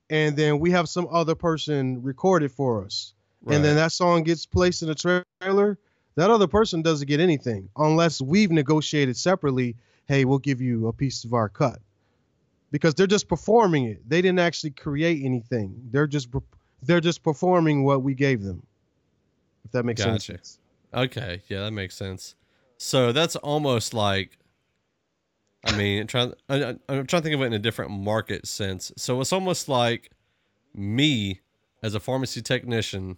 and 0.09 0.35
then 0.35 0.59
we 0.59 0.71
have 0.71 0.89
some 0.89 1.07
other 1.11 1.35
person 1.35 2.01
record 2.01 2.41
it 2.43 2.51
for 2.51 2.83
us, 2.83 3.13
and 3.47 3.63
then 3.63 3.75
that 3.75 3.91
song 3.91 4.23
gets 4.23 4.45
placed 4.45 4.81
in 4.81 4.89
a 4.89 4.95
trailer. 4.95 5.77
That 6.15 6.29
other 6.29 6.47
person 6.47 6.81
doesn't 6.83 7.07
get 7.07 7.19
anything 7.19 7.69
unless 7.75 8.21
we've 8.21 8.51
negotiated 8.51 9.17
separately. 9.17 9.75
Hey, 10.07 10.25
we'll 10.25 10.39
give 10.39 10.61
you 10.61 10.87
a 10.87 10.93
piece 10.93 11.23
of 11.25 11.33
our 11.33 11.49
cut 11.49 11.79
because 12.73 12.95
they're 12.95 13.05
just 13.05 13.27
performing 13.27 13.85
it. 13.85 14.09
They 14.09 14.19
didn't 14.19 14.39
actually 14.39 14.71
create 14.71 15.23
anything. 15.23 15.79
They're 15.91 16.07
just 16.07 16.29
they're 16.81 16.99
just 16.99 17.21
performing 17.21 17.85
what 17.85 18.01
we 18.01 18.15
gave 18.15 18.41
them. 18.41 18.65
If 19.63 19.71
that 19.71 19.85
makes 19.85 20.03
Gotcha. 20.03 20.33
sense. 20.33 20.59
Okay, 20.91 21.43
yeah, 21.47 21.61
that 21.61 21.71
makes 21.71 21.95
sense. 21.95 22.35
So 22.77 23.11
that's 23.11 23.35
almost 23.37 23.93
like, 23.93 24.39
I 25.63 25.71
mean, 25.71 26.01
I'm 26.01 26.07
trying, 26.07 26.33
I'm 26.49 26.79
trying 26.87 27.05
to 27.05 27.21
think 27.21 27.35
of 27.35 27.41
it 27.41 27.45
in 27.45 27.53
a 27.53 27.59
different 27.59 27.91
market 27.91 28.47
sense. 28.47 28.91
So 28.97 29.21
it's 29.21 29.31
almost 29.31 29.69
like 29.69 30.09
me 30.73 31.41
as 31.83 31.93
a 31.93 31.99
pharmacy 31.99 32.41
technician, 32.41 33.17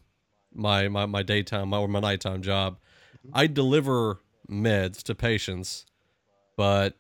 my 0.54 0.90
my 0.90 1.06
my 1.06 1.24
daytime 1.24 1.70
my, 1.70 1.78
or 1.78 1.88
my 1.88 2.02
nighttime 2.02 2.42
job, 2.42 2.78
I 3.34 3.48
deliver 3.48 4.20
meds 4.52 5.02
to 5.04 5.16
patients, 5.16 5.86
but 6.58 6.98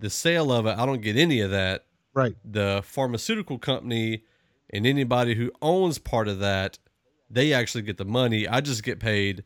the 0.00 0.10
sale 0.10 0.50
of 0.52 0.66
it, 0.66 0.76
I 0.78 0.86
don't 0.86 1.00
get 1.02 1.16
any 1.16 1.40
of 1.40 1.50
that. 1.50 1.84
Right. 2.14 2.34
The 2.44 2.82
pharmaceutical 2.84 3.58
company 3.58 4.24
and 4.70 4.86
anybody 4.86 5.34
who 5.34 5.52
owns 5.62 5.98
part 5.98 6.26
of 6.28 6.40
that, 6.40 6.78
they 7.30 7.52
actually 7.52 7.82
get 7.82 7.98
the 7.98 8.04
money. 8.04 8.48
I 8.48 8.60
just 8.60 8.82
get 8.82 8.98
paid 8.98 9.44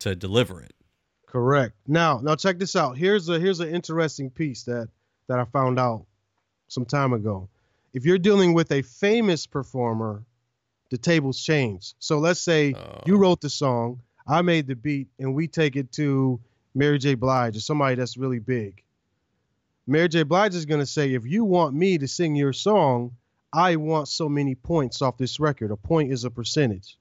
to 0.00 0.14
deliver 0.14 0.60
it. 0.62 0.72
Correct. 1.26 1.74
Now, 1.86 2.20
now 2.22 2.36
check 2.36 2.58
this 2.58 2.76
out. 2.76 2.96
Here's 2.96 3.28
a 3.28 3.38
here's 3.38 3.60
an 3.60 3.68
interesting 3.74 4.30
piece 4.30 4.62
that 4.64 4.88
that 5.28 5.38
I 5.38 5.44
found 5.46 5.78
out 5.78 6.06
some 6.68 6.84
time 6.84 7.12
ago. 7.12 7.48
If 7.92 8.04
you're 8.04 8.18
dealing 8.18 8.54
with 8.54 8.70
a 8.72 8.82
famous 8.82 9.46
performer, 9.46 10.22
the 10.90 10.98
tables 10.98 11.40
change. 11.42 11.94
So 11.98 12.18
let's 12.18 12.40
say 12.40 12.74
Oh. 12.74 13.00
you 13.06 13.16
wrote 13.16 13.40
the 13.40 13.50
song, 13.50 14.00
I 14.26 14.42
made 14.42 14.66
the 14.68 14.76
beat, 14.76 15.08
and 15.18 15.34
we 15.34 15.48
take 15.48 15.74
it 15.76 15.90
to 15.92 16.38
Mary 16.74 16.98
J. 16.98 17.14
Blige 17.14 17.56
or 17.56 17.60
somebody 17.60 17.96
that's 17.96 18.16
really 18.16 18.38
big. 18.38 18.82
Mary 19.86 20.08
J. 20.08 20.22
Blige 20.24 20.54
is 20.54 20.66
gonna 20.66 20.86
say, 20.86 21.14
if 21.14 21.24
you 21.26 21.44
want 21.44 21.74
me 21.74 21.98
to 21.98 22.08
sing 22.08 22.34
your 22.34 22.52
song, 22.52 23.12
I 23.52 23.76
want 23.76 24.08
so 24.08 24.28
many 24.28 24.54
points 24.54 25.00
off 25.02 25.16
this 25.16 25.38
record. 25.38 25.70
A 25.70 25.76
point 25.76 26.12
is 26.12 26.24
a 26.24 26.30
percentage. 26.30 26.96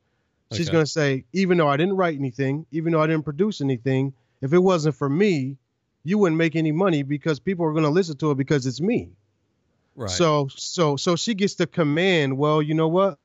She's 0.54 0.68
Okay. 0.68 0.74
gonna 0.74 0.86
say, 0.86 1.26
even 1.34 1.58
though 1.58 1.68
I 1.68 1.78
didn't 1.78 1.96
write 1.98 2.18
anything, 2.18 2.66
even 2.72 2.94
though 2.94 3.02
I 3.02 3.08
didn't 3.08 3.24
produce 3.26 3.62
anything, 3.62 4.14
if 4.42 4.54
it 4.54 4.60
wasn't 4.60 4.96
for 4.96 5.10
me, 5.10 5.58
you 6.04 6.20
wouldn't 6.20 6.38
make 6.38 6.56
any 6.56 6.72
money 6.72 7.02
because 7.02 7.40
people 7.40 7.66
are 7.66 7.74
gonna 7.74 7.90
listen 7.90 8.18
to 8.18 8.32
it 8.32 8.36
because 8.38 8.66
it's 8.68 8.80
me. 8.80 9.10
Right. 9.96 10.10
So 10.10 10.48
so 10.50 10.96
so 10.98 11.16
she 11.16 11.34
gets 11.34 11.56
to 11.56 11.66
command. 11.66 12.38
Well, 12.38 12.62
you 12.62 12.76
know 12.76 12.88
what? 12.88 13.18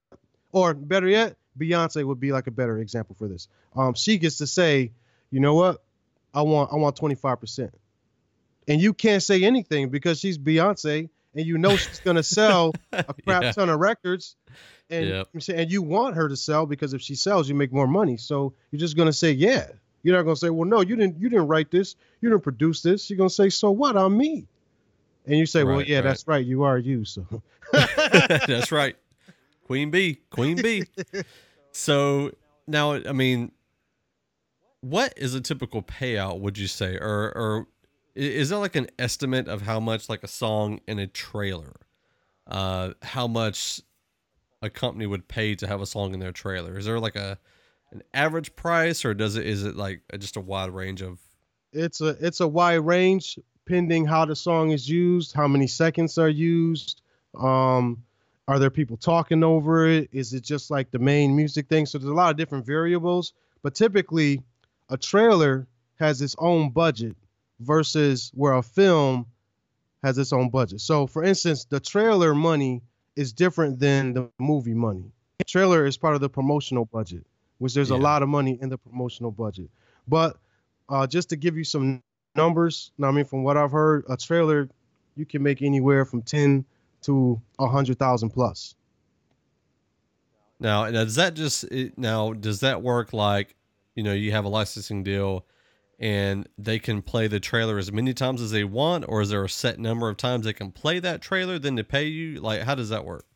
Or 0.53 0.73
better 0.73 1.07
yet, 1.09 1.37
Beyonce 1.59 2.03
would 2.05 2.19
be 2.21 2.33
like 2.33 2.47
a 2.47 2.51
better 2.51 2.79
example 2.79 3.15
for 3.19 3.29
this. 3.29 3.49
Um, 3.77 3.93
she 3.95 4.17
gets 4.19 4.39
to 4.39 4.47
say, 4.47 4.93
you 5.31 5.41
know 5.41 5.55
what? 5.55 5.83
I 6.33 6.43
want 6.43 6.73
I 6.73 6.77
want 6.77 6.97
25 6.97 7.39
percent, 7.41 7.75
and 8.69 8.81
you 8.81 8.93
can't 8.95 9.23
say 9.23 9.43
anything 9.45 9.89
because 9.89 10.19
she's 10.21 10.39
Beyonce, 10.39 11.09
and 11.35 11.47
you 11.47 11.59
know 11.59 11.77
she's 11.77 12.01
gonna 12.01 12.23
sell 12.23 12.73
a 12.93 13.05
crap 13.25 13.43
Yeah. 13.43 13.53
ton 13.53 13.69
of 13.69 13.79
records, 13.81 14.37
and 14.91 15.07
Yep. 15.09 15.29
you 15.35 15.55
and 15.55 15.71
you 15.73 15.83
want 15.83 16.17
her 16.17 16.29
to 16.29 16.37
sell 16.37 16.67
because 16.67 16.93
if 16.95 17.01
she 17.03 17.15
sells, 17.15 17.49
you 17.49 17.55
make 17.55 17.73
more 17.73 17.87
money. 17.87 18.17
So 18.17 18.53
you're 18.71 18.81
just 18.81 18.97
gonna 18.97 19.13
say, 19.13 19.33
yeah. 19.33 19.69
You're 20.03 20.17
not 20.17 20.23
gonna 20.23 20.37
say, 20.37 20.49
well, 20.51 20.67
no, 20.69 20.81
you 20.81 20.97
didn't 20.97 21.21
you 21.21 21.29
didn't 21.29 21.49
write 21.49 21.71
this, 21.71 21.95
you 22.21 22.31
didn't 22.31 22.43
produce 22.43 22.81
this. 22.83 23.11
You're 23.11 23.19
gonna 23.19 23.29
say, 23.31 23.51
so 23.51 23.71
what? 23.71 23.97
I'm 23.97 24.17
me. 24.17 24.47
And 25.27 25.37
you 25.39 25.45
say, 25.47 25.63
well, 25.63 25.83
yeah, 25.83 25.97
right. 25.97 26.05
that's 26.05 26.27
right. 26.27 26.45
You 26.45 26.63
are 26.63 26.79
you. 26.79 27.05
So 27.05 27.27
That's 27.73 28.73
right. 28.73 28.97
Queen 29.65 29.91
Bee. 29.91 30.19
Queen 30.31 30.61
Bee. 30.61 30.85
So 31.73 32.33
now, 32.67 32.95
I 32.95 33.13
mean, 33.13 33.53
what 34.81 35.13
is 35.17 35.35
a 35.35 35.41
typical 35.41 35.83
payout, 35.83 36.41
would 36.41 36.59
you 36.59 36.67
say? 36.67 36.97
Or, 36.97 37.33
or 37.37 37.67
is 38.15 38.49
there 38.49 38.59
like 38.59 38.77
an 38.77 38.89
estimate 38.99 39.49
of 39.49 39.63
how 39.63 39.81
much 39.81 40.09
like 40.09 40.23
a 40.23 40.29
song 40.29 40.81
in 40.87 40.99
a 40.99 41.07
trailer, 41.07 41.75
uh, 42.47 42.91
how 43.03 43.27
much 43.27 43.81
a 44.63 44.71
company 44.71 45.07
would 45.07 45.29
pay 45.29 45.55
to 45.55 45.67
have 45.67 45.81
a 45.81 45.87
song 45.87 46.15
in 46.15 46.21
their 46.21 46.33
trailer? 46.33 46.79
Is 46.79 46.87
there 46.87 47.01
like 47.01 47.17
a, 47.17 47.39
an 47.93 48.03
average 48.13 48.55
price 48.57 49.05
or 49.05 49.15
does 49.15 49.37
it, 49.37 49.47
is 49.47 49.65
it 49.65 49.77
like 49.77 50.03
just 50.19 50.37
a 50.37 50.41
wide 50.41 50.71
range 50.71 51.03
of, 51.03 51.19
it's 51.73 52.01
a 52.01 52.17
it's 52.21 52.41
a 52.41 52.49
wide 52.49 52.81
range 52.81 53.39
pending 53.65 54.05
how 54.05 54.25
the 54.25 54.35
song 54.35 54.73
is 54.73 54.89
used, 54.89 55.33
how 55.33 55.47
many 55.47 55.69
seconds 55.69 56.19
are 56.19 56.29
used. 56.29 57.03
Um, 57.39 58.03
are 58.49 58.59
there 58.59 58.71
people 58.71 58.97
talking 58.97 59.45
over 59.45 59.87
it? 59.87 60.09
Is 60.11 60.35
it 60.35 60.43
just 60.43 60.73
like 60.73 60.91
the 60.91 60.99
main 60.99 61.37
music 61.37 61.69
thing? 61.69 61.87
So 61.87 61.99
there's 61.99 62.11
a 62.11 62.15
lot 62.15 62.33
of 62.33 62.37
different 62.37 62.67
variables, 62.67 63.33
but 63.63 63.77
typically 63.77 64.43
a 64.89 64.97
trailer 64.97 65.69
has 66.01 66.21
its 66.21 66.35
own 66.39 66.71
budget 66.71 67.17
versus 67.61 68.31
where 68.35 68.55
a 68.55 68.63
film 68.63 69.27
has 70.03 70.19
its 70.19 70.33
own 70.33 70.49
budget. 70.49 70.81
So 70.81 71.07
for 71.07 71.23
instance, 71.23 71.65
the 71.65 71.81
trailer 71.81 72.35
money 72.35 72.83
is 73.17 73.33
different 73.33 73.79
than 73.79 74.15
the 74.15 74.31
movie 74.39 74.75
money. 74.75 75.13
Trailer 75.47 75.85
is 75.85 75.97
part 75.97 76.15
of 76.15 76.21
the 76.21 76.29
promotional 76.29 76.85
budget, 76.87 77.27
which 77.59 77.75
there's 77.75 77.91
a 77.91 77.97
lot 77.97 78.23
of 78.23 78.29
money 78.29 78.59
in 78.61 78.69
the 78.69 78.79
promotional 78.79 79.31
budget. 79.31 79.71
But 80.07 80.37
uh, 80.89 81.07
just 81.07 81.31
to 81.31 81.37
give 81.37 81.57
you 81.57 81.65
some 81.65 82.03
numbers, 82.37 82.93
I 83.03 83.11
mean, 83.11 83.25
from 83.25 83.43
what 83.43 83.57
I've 83.57 83.73
heard, 83.73 84.05
a 84.09 84.17
trailer 84.17 84.69
you 85.17 85.27
can 85.27 85.43
make 85.43 85.63
anywhere 85.63 86.05
from 86.05 86.23
ten 86.23 86.65
to 87.03 87.41
a 87.59 87.67
hundred 87.67 87.99
thousand 87.99 88.31
plus. 88.31 88.75
Now, 90.59 90.85
now 90.85 91.05
does 91.05 91.17
that 91.17 91.35
just 91.35 91.65
now 91.97 92.33
does 92.33 92.61
that 92.61 92.83
work 92.83 93.13
like 93.13 93.55
you 93.95 94.03
know 94.03 94.13
you 94.13 94.33
have 94.33 94.45
a 94.45 94.49
licensing 94.49 95.03
deal 95.03 95.47
and 96.01 96.49
they 96.57 96.79
can 96.79 97.03
play 97.03 97.29
the 97.29 97.39
trailer 97.39 97.77
as 97.77 97.93
many 97.93 98.15
times 98.15 98.41
as 98.41 98.51
they 98.51 98.65
want, 98.65 99.05
or 99.07 99.21
is 99.21 99.29
there 99.29 99.45
a 99.45 99.49
set 99.49 99.79
number 99.79 100.09
of 100.09 100.17
times 100.17 100.47
they 100.47 100.55
can 100.55 100.73
play 100.73 100.99
that 100.99 101.21
trailer 101.21 101.59
then 101.59 101.77
to 101.77 101.85
pay 101.85 102.05
you? 102.05 102.41
Like, 102.41 102.63
how 102.63 102.75
does 102.75 102.89
that 102.89 103.05
work? 103.05 103.27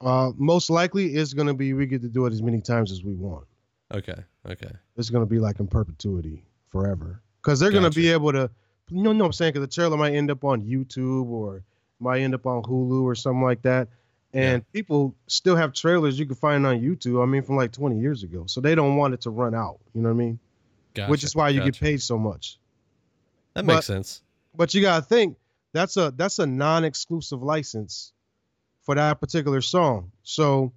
Uh, 0.00 0.32
most 0.36 0.68
likely, 0.68 1.14
it's 1.14 1.32
gonna 1.32 1.54
be 1.54 1.72
we 1.72 1.86
get 1.86 2.02
to 2.02 2.08
do 2.08 2.26
it 2.26 2.32
as 2.32 2.42
many 2.42 2.60
times 2.60 2.90
as 2.90 3.04
we 3.04 3.14
want. 3.14 3.46
Okay, 3.94 4.16
okay, 4.46 4.70
It's 4.96 5.10
gonna 5.10 5.26
be 5.26 5.38
like 5.38 5.60
in 5.60 5.68
perpetuity, 5.68 6.44
forever, 6.70 7.22
because 7.40 7.60
they're 7.60 7.70
gonna 7.70 7.90
be 7.90 8.10
able 8.10 8.32
to. 8.32 8.50
You 8.90 9.02
know, 9.02 9.12
know 9.12 9.18
what 9.18 9.26
I'm 9.26 9.32
saying? 9.34 9.52
Because 9.52 9.68
the 9.68 9.74
trailer 9.74 9.98
might 9.98 10.14
end 10.14 10.30
up 10.30 10.44
on 10.44 10.62
YouTube 10.62 11.26
or 11.26 11.62
might 12.00 12.20
end 12.20 12.34
up 12.34 12.46
on 12.46 12.62
Hulu 12.62 13.02
or 13.02 13.14
something 13.14 13.42
like 13.42 13.60
that. 13.62 13.88
And 14.32 14.70
people 14.72 15.14
still 15.26 15.56
have 15.56 15.74
trailers 15.74 16.18
you 16.18 16.24
can 16.24 16.36
find 16.36 16.66
on 16.66 16.80
YouTube. 16.80 17.22
I 17.22 17.26
mean, 17.26 17.42
from 17.42 17.56
like 17.56 17.72
20 17.72 17.98
years 17.98 18.22
ago. 18.22 18.44
So 18.46 18.60
they 18.62 18.74
don't 18.74 18.96
want 18.96 19.12
it 19.12 19.22
to 19.22 19.30
run 19.30 19.54
out. 19.54 19.78
You 19.94 20.00
know 20.00 20.08
what 20.08 20.14
I 20.14 20.18
mean? 20.18 20.38
Gotcha, 20.98 21.10
Which 21.10 21.24
is 21.24 21.34
why 21.34 21.48
you 21.50 21.62
get 21.62 21.78
paid 21.78 22.02
so 22.02 22.18
much. 22.18 22.58
That 23.54 23.66
but- 23.66 23.74
makes 23.74 23.86
sense. 23.86 24.22
but 24.54 24.74
you 24.74 24.82
gotta 24.82 25.02
think 25.02 25.36
that's 25.72 25.96
a 25.96 26.12
that's 26.16 26.38
a 26.38 26.46
non-exclusive 26.46 27.42
license 27.42 28.12
for 28.82 28.94
that 28.94 29.20
particular 29.20 29.60
song. 29.60 30.10
So 30.22 30.72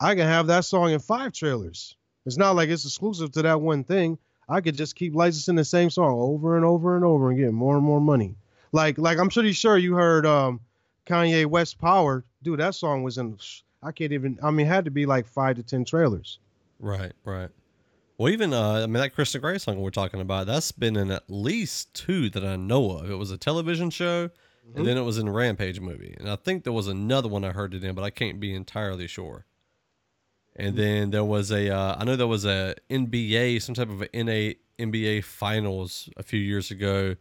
I 0.00 0.14
can 0.14 0.26
have 0.26 0.46
that 0.48 0.64
song 0.64 0.92
in 0.92 1.00
five 1.00 1.32
trailers. 1.32 1.96
It's 2.26 2.36
not 2.36 2.54
like 2.54 2.68
it's 2.68 2.84
exclusive 2.84 3.32
to 3.32 3.42
that 3.42 3.60
one 3.60 3.84
thing. 3.84 4.18
I 4.48 4.60
could 4.60 4.76
just 4.76 4.96
keep 4.96 5.14
licensing 5.14 5.56
the 5.56 5.64
same 5.64 5.90
song 5.90 6.18
over 6.18 6.56
and 6.56 6.64
over 6.64 6.96
and 6.96 7.04
over 7.04 7.30
and 7.30 7.38
get 7.38 7.52
more 7.52 7.76
and 7.76 7.84
more 7.84 8.00
money. 8.00 8.36
Like 8.72 8.98
like 8.98 9.18
I'm 9.18 9.30
pretty 9.30 9.52
sure 9.52 9.76
you 9.76 9.94
heard 9.94 10.26
um 10.26 10.60
Kanye 11.06 11.46
West 11.46 11.78
Power. 11.78 12.24
Dude, 12.42 12.60
that 12.60 12.74
song 12.74 13.02
was 13.02 13.18
in 13.18 13.36
I 13.82 13.92
can't 13.92 14.12
even 14.12 14.38
I 14.42 14.50
mean 14.50 14.66
it 14.66 14.70
had 14.70 14.84
to 14.84 14.90
be 14.90 15.06
like 15.06 15.26
five 15.26 15.56
to 15.56 15.62
ten 15.62 15.84
trailers. 15.84 16.38
Right, 16.78 17.12
right. 17.24 17.50
Well, 18.20 18.28
even 18.30 18.52
uh, 18.52 18.72
I 18.72 18.80
mean 18.80 19.00
that 19.00 19.16
Krista 19.16 19.40
Gray 19.40 19.56
song 19.56 19.80
we're 19.80 19.88
talking 19.88 20.20
about, 20.20 20.46
that's 20.46 20.72
been 20.72 20.94
in 20.94 21.10
at 21.10 21.22
least 21.30 21.94
two 21.94 22.28
that 22.28 22.44
I 22.44 22.54
know 22.56 22.90
of. 22.90 23.10
It 23.10 23.14
was 23.14 23.30
a 23.30 23.38
television 23.38 23.88
show, 23.88 24.28
Mhm. 24.28 24.76
and 24.76 24.86
then 24.86 24.98
it 24.98 25.04
was 25.04 25.16
in 25.16 25.26
a 25.26 25.32
Rampage 25.32 25.80
movie, 25.80 26.14
and 26.20 26.28
I 26.28 26.36
think 26.36 26.64
there 26.64 26.72
was 26.74 26.86
another 26.86 27.30
one 27.30 27.44
I 27.46 27.52
heard 27.52 27.72
it 27.72 27.82
in, 27.82 27.94
but 27.94 28.04
I 28.04 28.10
can't 28.10 28.38
be 28.38 28.52
entirely 28.54 29.06
sure. 29.06 29.46
And 30.54 30.76
then 30.76 31.12
there 31.12 31.24
was 31.24 31.50
a, 31.50 31.70
uh, 31.74 31.96
I 31.98 32.04
know 32.04 32.14
there 32.14 32.26
was 32.26 32.44
a 32.44 32.74
NBA, 32.90 33.58
some 33.58 33.74
type 33.74 33.88
of 33.88 34.02
a 34.02 34.14
NA 34.14 34.56
NBA 34.78 35.22
Finals 35.24 36.10
a 36.18 36.22
few 36.22 36.40
years 36.40 36.70
ago, 36.70 37.16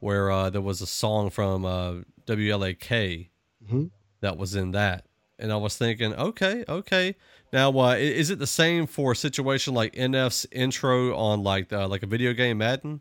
where 0.00 0.30
uh, 0.30 0.50
there 0.50 0.60
was 0.60 0.82
a 0.82 0.86
song 0.86 1.30
from 1.30 1.64
uh, 1.64 2.02
WLAK 2.26 3.30
Mhm. 3.66 3.90
that 4.20 4.36
was 4.36 4.54
in 4.54 4.72
that, 4.72 5.06
and 5.38 5.52
I 5.52 5.56
was 5.56 5.76
thinking, 5.76 6.14
okay, 6.14 6.64
okay. 6.68 7.16
Now, 7.52 7.76
uh, 7.78 7.94
is 7.94 8.30
it 8.30 8.38
the 8.38 8.46
same 8.46 8.86
for 8.86 9.12
a 9.12 9.16
situation 9.16 9.74
like 9.74 9.94
NF's 9.94 10.46
intro 10.52 11.14
on 11.16 11.42
like 11.42 11.72
uh, 11.72 11.88
like 11.88 12.02
a 12.02 12.06
video 12.06 12.32
game 12.32 12.58
Madden? 12.58 13.00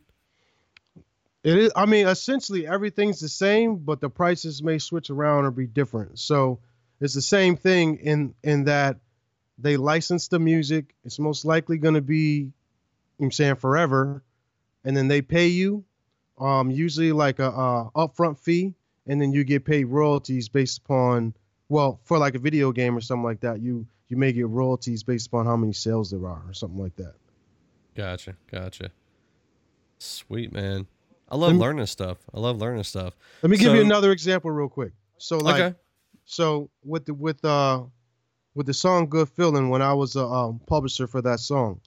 It 1.44 1.58
is. 1.58 1.72
I 1.76 1.86
mean, 1.86 2.08
essentially 2.08 2.68
everything's 2.68 3.20
the 3.20 3.30
same, 3.30 3.78
but 3.78 4.02
the 4.02 4.10
prices 4.10 4.62
may 4.62 4.78
switch 4.78 5.10
around 5.10 5.46
or 5.46 5.52
be 5.52 5.68
different. 5.68 6.20
So 6.20 6.60
it's 7.00 7.16
the 7.16 7.22
same 7.22 7.56
thing 7.58 7.98
in 7.98 8.36
in 8.44 8.66
that 8.66 9.00
they 9.58 9.78
license 9.78 10.28
the 10.28 10.40
music. 10.40 10.96
It's 11.04 11.20
most 11.20 11.46
likely 11.46 11.78
going 11.78 11.94
to 11.96 12.02
be, 12.02 12.52
I'm 13.20 13.32
saying 13.32 13.56
forever, 13.56 14.24
and 14.84 14.96
then 14.96 15.08
they 15.08 15.22
pay 15.22 15.48
you, 15.48 15.86
um, 16.40 16.72
usually 16.72 17.12
like 17.12 17.40
a, 17.40 17.50
a 17.50 17.92
upfront 17.96 18.40
fee, 18.40 18.74
and 19.08 19.22
then 19.22 19.32
you 19.32 19.44
get 19.44 19.66
paid 19.66 19.86
royalties 19.86 20.50
based 20.50 20.80
upon, 20.80 21.34
well, 21.72 22.02
for 22.04 22.18
like 22.18 22.36
a 22.36 22.40
video 22.40 22.74
game 22.74 22.98
or 22.98 23.00
something 23.00 23.24
like 23.24 23.40
that. 23.40 23.62
You 23.62 23.88
you 24.10 24.18
may 24.18 24.34
get 24.34 24.46
royalties 24.50 25.04
based 25.04 25.28
upon 25.28 25.46
how 25.46 25.56
many 25.56 25.72
sales 25.72 26.12
there 26.12 26.28
are 26.28 26.44
or 26.46 26.54
something 26.54 26.78
like 26.78 26.98
that. 26.98 27.14
Gotcha, 27.96 28.36
gotcha. 28.52 28.92
Sweet 29.98 30.52
man, 30.52 30.86
I 31.30 31.38
love 31.38 31.54
me- 31.54 31.60
learning 31.60 31.86
stuff. 31.86 32.18
I 32.34 32.42
love 32.42 32.58
learning 32.58 32.84
stuff. 32.84 33.16
Let 33.42 33.50
me 33.50 33.58
give 33.58 33.74
you 33.74 33.82
another 33.82 34.12
example 34.12 34.52
real 34.52 34.68
quick. 34.68 34.92
So 35.18 35.38
like. 35.38 35.62
okay, 35.62 35.78
so 36.26 36.70
with 36.84 37.06
the 37.06 37.14
with 37.14 37.44
uh 37.46 37.84
with 38.54 38.66
the 38.66 38.74
song 38.74 39.08
good 39.08 39.30
feeling 39.30 39.70
when 39.70 39.82
i 39.82 39.94
was 39.94 40.18
a 40.18 40.26
um, 40.26 40.60
publisher 40.68 41.08
for 41.08 41.22
that 41.22 41.40
song 41.40 41.80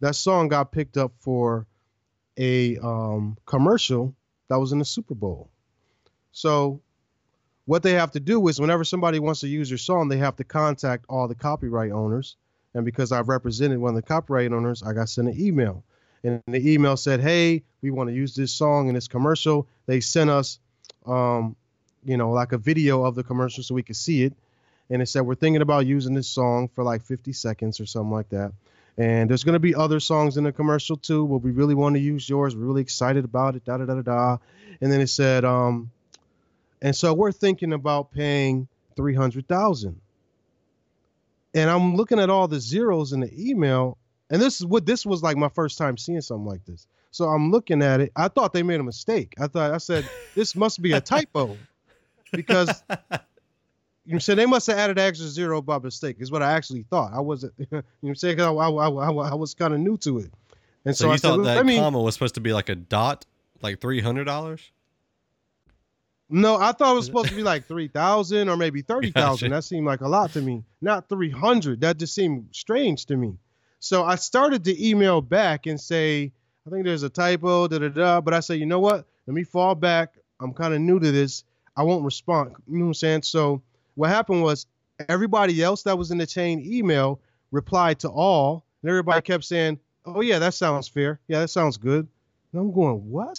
that 0.00 0.14
song 0.14 0.48
got 0.48 0.70
picked 0.70 0.98
up 0.98 1.12
for 1.18 1.66
a 2.36 2.76
um, 2.78 3.36
commercial 3.46 4.14
that 4.48 4.58
was 4.58 4.72
in 4.72 4.78
the 4.78 4.84
super 4.84 5.14
bowl 5.14 5.50
so 6.30 6.80
what 7.66 7.82
they 7.82 7.92
have 7.92 8.10
to 8.12 8.20
do 8.20 8.46
is 8.48 8.60
whenever 8.60 8.84
somebody 8.84 9.18
wants 9.18 9.40
to 9.40 9.48
use 9.48 9.70
your 9.70 9.78
song 9.78 10.08
they 10.08 10.16
have 10.16 10.36
to 10.36 10.44
contact 10.44 11.04
all 11.08 11.28
the 11.28 11.34
copyright 11.34 11.92
owners 11.92 12.36
and 12.74 12.84
because 12.84 13.12
i've 13.12 13.28
represented 13.28 13.78
one 13.78 13.90
of 13.90 13.96
the 13.96 14.02
copyright 14.02 14.52
owners 14.52 14.82
i 14.82 14.92
got 14.92 15.08
sent 15.08 15.28
an 15.28 15.40
email 15.40 15.84
and 16.22 16.42
the 16.46 16.72
email 16.72 16.96
said 16.96 17.20
hey 17.20 17.62
we 17.82 17.90
want 17.90 18.08
to 18.08 18.14
use 18.14 18.34
this 18.34 18.52
song 18.52 18.88
in 18.88 18.94
this 18.94 19.08
commercial 19.08 19.66
they 19.86 20.00
sent 20.00 20.30
us 20.30 20.58
um, 21.06 21.56
you 22.04 22.16
know, 22.16 22.30
like 22.30 22.52
a 22.52 22.58
video 22.58 23.04
of 23.04 23.14
the 23.14 23.22
commercial 23.22 23.62
so 23.62 23.74
we 23.74 23.82
could 23.82 23.96
see 23.96 24.24
it. 24.24 24.34
And 24.88 25.00
it 25.00 25.06
said, 25.06 25.22
we're 25.22 25.34
thinking 25.34 25.62
about 25.62 25.86
using 25.86 26.14
this 26.14 26.28
song 26.28 26.68
for 26.68 26.82
like 26.82 27.02
50 27.02 27.32
seconds 27.32 27.80
or 27.80 27.86
something 27.86 28.10
like 28.10 28.28
that. 28.30 28.52
And 28.98 29.30
there's 29.30 29.44
going 29.44 29.54
to 29.54 29.60
be 29.60 29.74
other 29.74 30.00
songs 30.00 30.36
in 30.36 30.44
the 30.44 30.52
commercial 30.52 30.96
too, 30.96 31.26
but 31.26 31.38
we 31.38 31.52
really 31.52 31.74
want 31.74 31.94
to 31.94 32.00
use 32.00 32.28
yours. 32.28 32.56
We're 32.56 32.66
really 32.66 32.82
excited 32.82 33.24
about 33.24 33.54
it, 33.54 33.64
da 33.64 33.78
da 33.78 33.86
da 33.86 33.94
da 33.94 34.02
da. 34.02 34.38
And 34.80 34.90
then 34.90 35.00
it 35.00 35.06
said, 35.06 35.44
um, 35.44 35.90
and 36.82 36.94
so 36.94 37.12
we're 37.14 37.32
thinking 37.32 37.72
about 37.72 38.10
paying 38.12 38.68
300,000. 38.96 40.00
and 41.54 41.70
I'm 41.70 41.96
looking 41.96 42.20
at 42.20 42.30
all 42.30 42.48
the 42.48 42.60
zeros 42.60 43.12
in 43.12 43.20
the 43.20 43.50
email, 43.50 43.98
and 44.30 44.40
this 44.40 44.60
is 44.60 44.66
what 44.66 44.86
this 44.86 45.04
was 45.04 45.22
like 45.22 45.36
my 45.36 45.48
first 45.48 45.78
time 45.78 45.96
seeing 45.96 46.20
something 46.20 46.46
like 46.46 46.64
this. 46.64 46.86
So 47.10 47.24
I'm 47.24 47.50
looking 47.50 47.82
at 47.82 48.00
it. 48.00 48.12
I 48.14 48.28
thought 48.28 48.52
they 48.52 48.62
made 48.62 48.78
a 48.78 48.84
mistake. 48.84 49.34
I 49.40 49.48
thought 49.48 49.72
I 49.72 49.78
said 49.78 50.08
this 50.34 50.54
must 50.54 50.80
be 50.80 50.92
a 50.92 51.00
typo 51.00 51.56
because 52.32 52.82
you 54.06 54.12
know, 54.12 54.18
so 54.18 54.34
they 54.34 54.46
must 54.46 54.66
have 54.68 54.78
added 54.78 54.98
an 54.98 55.06
extra 55.06 55.26
zero 55.26 55.60
by 55.60 55.78
mistake. 55.78 56.16
Is 56.20 56.30
what 56.30 56.42
I 56.42 56.52
actually 56.52 56.84
thought. 56.84 57.12
I 57.12 57.20
wasn't, 57.20 57.52
you 57.58 57.66
know, 57.72 57.82
what 58.00 58.08
I'm 58.10 58.14
saying 58.14 58.40
I, 58.40 58.44
I, 58.46 58.68
I, 58.70 58.88
I, 58.88 59.10
I 59.10 59.34
was 59.34 59.54
kind 59.54 59.74
of 59.74 59.80
new 59.80 59.96
to 59.98 60.18
it, 60.20 60.30
and 60.84 60.96
So, 60.96 61.04
so, 61.04 61.06
you 61.08 61.12
I 61.14 61.16
thought 61.16 61.38
"Well, 61.38 61.64
that 61.64 61.66
comma 61.66 62.00
was 62.00 62.14
supposed 62.14 62.36
to 62.36 62.40
be 62.40 62.52
like 62.52 62.68
a 62.68 62.76
dot, 62.76 63.26
like 63.62 63.80
three 63.80 64.00
hundred 64.00 64.24
dollars? 64.24 64.70
No, 66.30 66.56
I 66.56 66.72
thought 66.72 66.92
it 66.92 66.96
was 66.96 67.06
supposed 67.10 67.28
to 67.28 67.34
be 67.34 67.42
like 67.42 67.66
three 67.66 67.88
thousand 67.88 68.48
or 68.48 68.56
maybe 68.56 68.82
thirty 68.82 69.10
thousand. 69.10 69.50
Gotcha. 69.50 69.56
That 69.56 69.62
seemed 69.64 69.86
like 69.86 70.00
a 70.00 70.08
lot 70.08 70.32
to 70.32 70.40
me. 70.40 70.64
Not 70.80 71.08
three 71.08 71.30
hundred. 71.30 71.80
That 71.80 71.98
just 71.98 72.14
seemed 72.14 72.48
strange 72.52 73.06
to 73.06 73.16
me. 73.16 73.36
So 73.80 74.04
I 74.04 74.16
started 74.16 74.64
to 74.64 74.88
email 74.88 75.20
back 75.20 75.66
and 75.66 75.80
say, 75.80 76.32
I 76.66 76.70
think 76.70 76.84
there's 76.84 77.02
a 77.02 77.08
typo, 77.08 77.66
da 77.66 77.78
da 77.78 77.88
da. 77.88 78.20
But 78.20 78.34
I 78.34 78.40
say, 78.40 78.56
you 78.56 78.66
know 78.66 78.80
what? 78.80 79.06
Let 79.26 79.34
me 79.34 79.44
fall 79.44 79.74
back. 79.74 80.14
I'm 80.40 80.52
kind 80.52 80.74
of 80.74 80.80
new 80.80 81.00
to 81.00 81.10
this. 81.10 81.44
I 81.76 81.82
won't 81.82 82.04
respond. 82.04 82.54
You 82.68 82.78
know 82.78 82.84
what 82.84 82.88
I'm 82.88 82.94
saying? 82.94 83.22
So 83.22 83.62
what 83.94 84.10
happened 84.10 84.42
was 84.42 84.66
everybody 85.08 85.62
else 85.62 85.82
that 85.84 85.96
was 85.96 86.10
in 86.10 86.18
the 86.18 86.26
chain 86.26 86.60
email 86.64 87.20
replied 87.50 88.00
to 88.00 88.08
all, 88.08 88.64
and 88.82 88.90
everybody 88.90 89.22
kept 89.22 89.44
saying, 89.44 89.78
"Oh 90.04 90.20
yeah, 90.20 90.38
that 90.38 90.54
sounds 90.54 90.88
fair. 90.88 91.20
Yeah, 91.26 91.40
that 91.40 91.48
sounds 91.48 91.76
good." 91.76 92.06
And 92.52 92.60
I'm 92.60 92.72
going, 92.72 93.10
"What? 93.10 93.38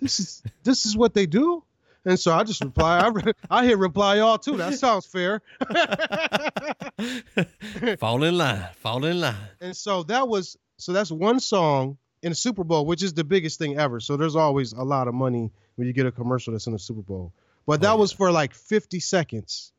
This 0.00 0.20
is 0.20 0.42
this 0.64 0.86
is 0.86 0.96
what 0.96 1.14
they 1.14 1.26
do?" 1.26 1.62
And 2.08 2.18
so 2.18 2.32
I 2.32 2.42
just 2.42 2.64
reply. 2.64 3.00
I, 3.00 3.08
re- 3.08 3.32
I 3.50 3.66
hit 3.66 3.76
reply 3.76 4.20
all 4.20 4.38
too. 4.38 4.56
That 4.56 4.72
sounds 4.78 5.04
fair. 5.04 5.42
fall 7.98 8.22
in 8.22 8.38
line, 8.38 8.66
fall 8.76 9.04
in 9.04 9.20
line. 9.20 9.34
And 9.60 9.76
so 9.76 10.04
that 10.04 10.26
was 10.26 10.56
so 10.78 10.94
that's 10.94 11.10
one 11.10 11.38
song 11.38 11.98
in 12.22 12.30
the 12.30 12.34
Super 12.34 12.64
Bowl, 12.64 12.86
which 12.86 13.02
is 13.02 13.12
the 13.12 13.24
biggest 13.24 13.58
thing 13.58 13.78
ever. 13.78 14.00
So 14.00 14.16
there's 14.16 14.36
always 14.36 14.72
a 14.72 14.82
lot 14.82 15.06
of 15.06 15.12
money 15.12 15.52
when 15.76 15.86
you 15.86 15.92
get 15.92 16.06
a 16.06 16.10
commercial 16.10 16.54
that's 16.54 16.66
in 16.66 16.72
the 16.72 16.78
Super 16.78 17.02
Bowl. 17.02 17.30
But 17.66 17.82
that 17.82 17.92
Oh, 17.92 17.96
was 17.96 18.10
for 18.10 18.32
like 18.32 18.54
50 18.54 19.00
seconds. 19.00 19.72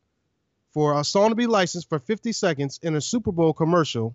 For 0.71 0.99
a 0.99 1.03
song 1.03 1.29
to 1.29 1.35
be 1.35 1.47
licensed 1.47 1.89
for 1.89 1.97
50 1.97 2.31
seconds 2.31 2.79
in 2.83 2.95
a 2.95 3.01
Super 3.01 3.31
Bowl 3.31 3.53
commercial. 3.53 4.13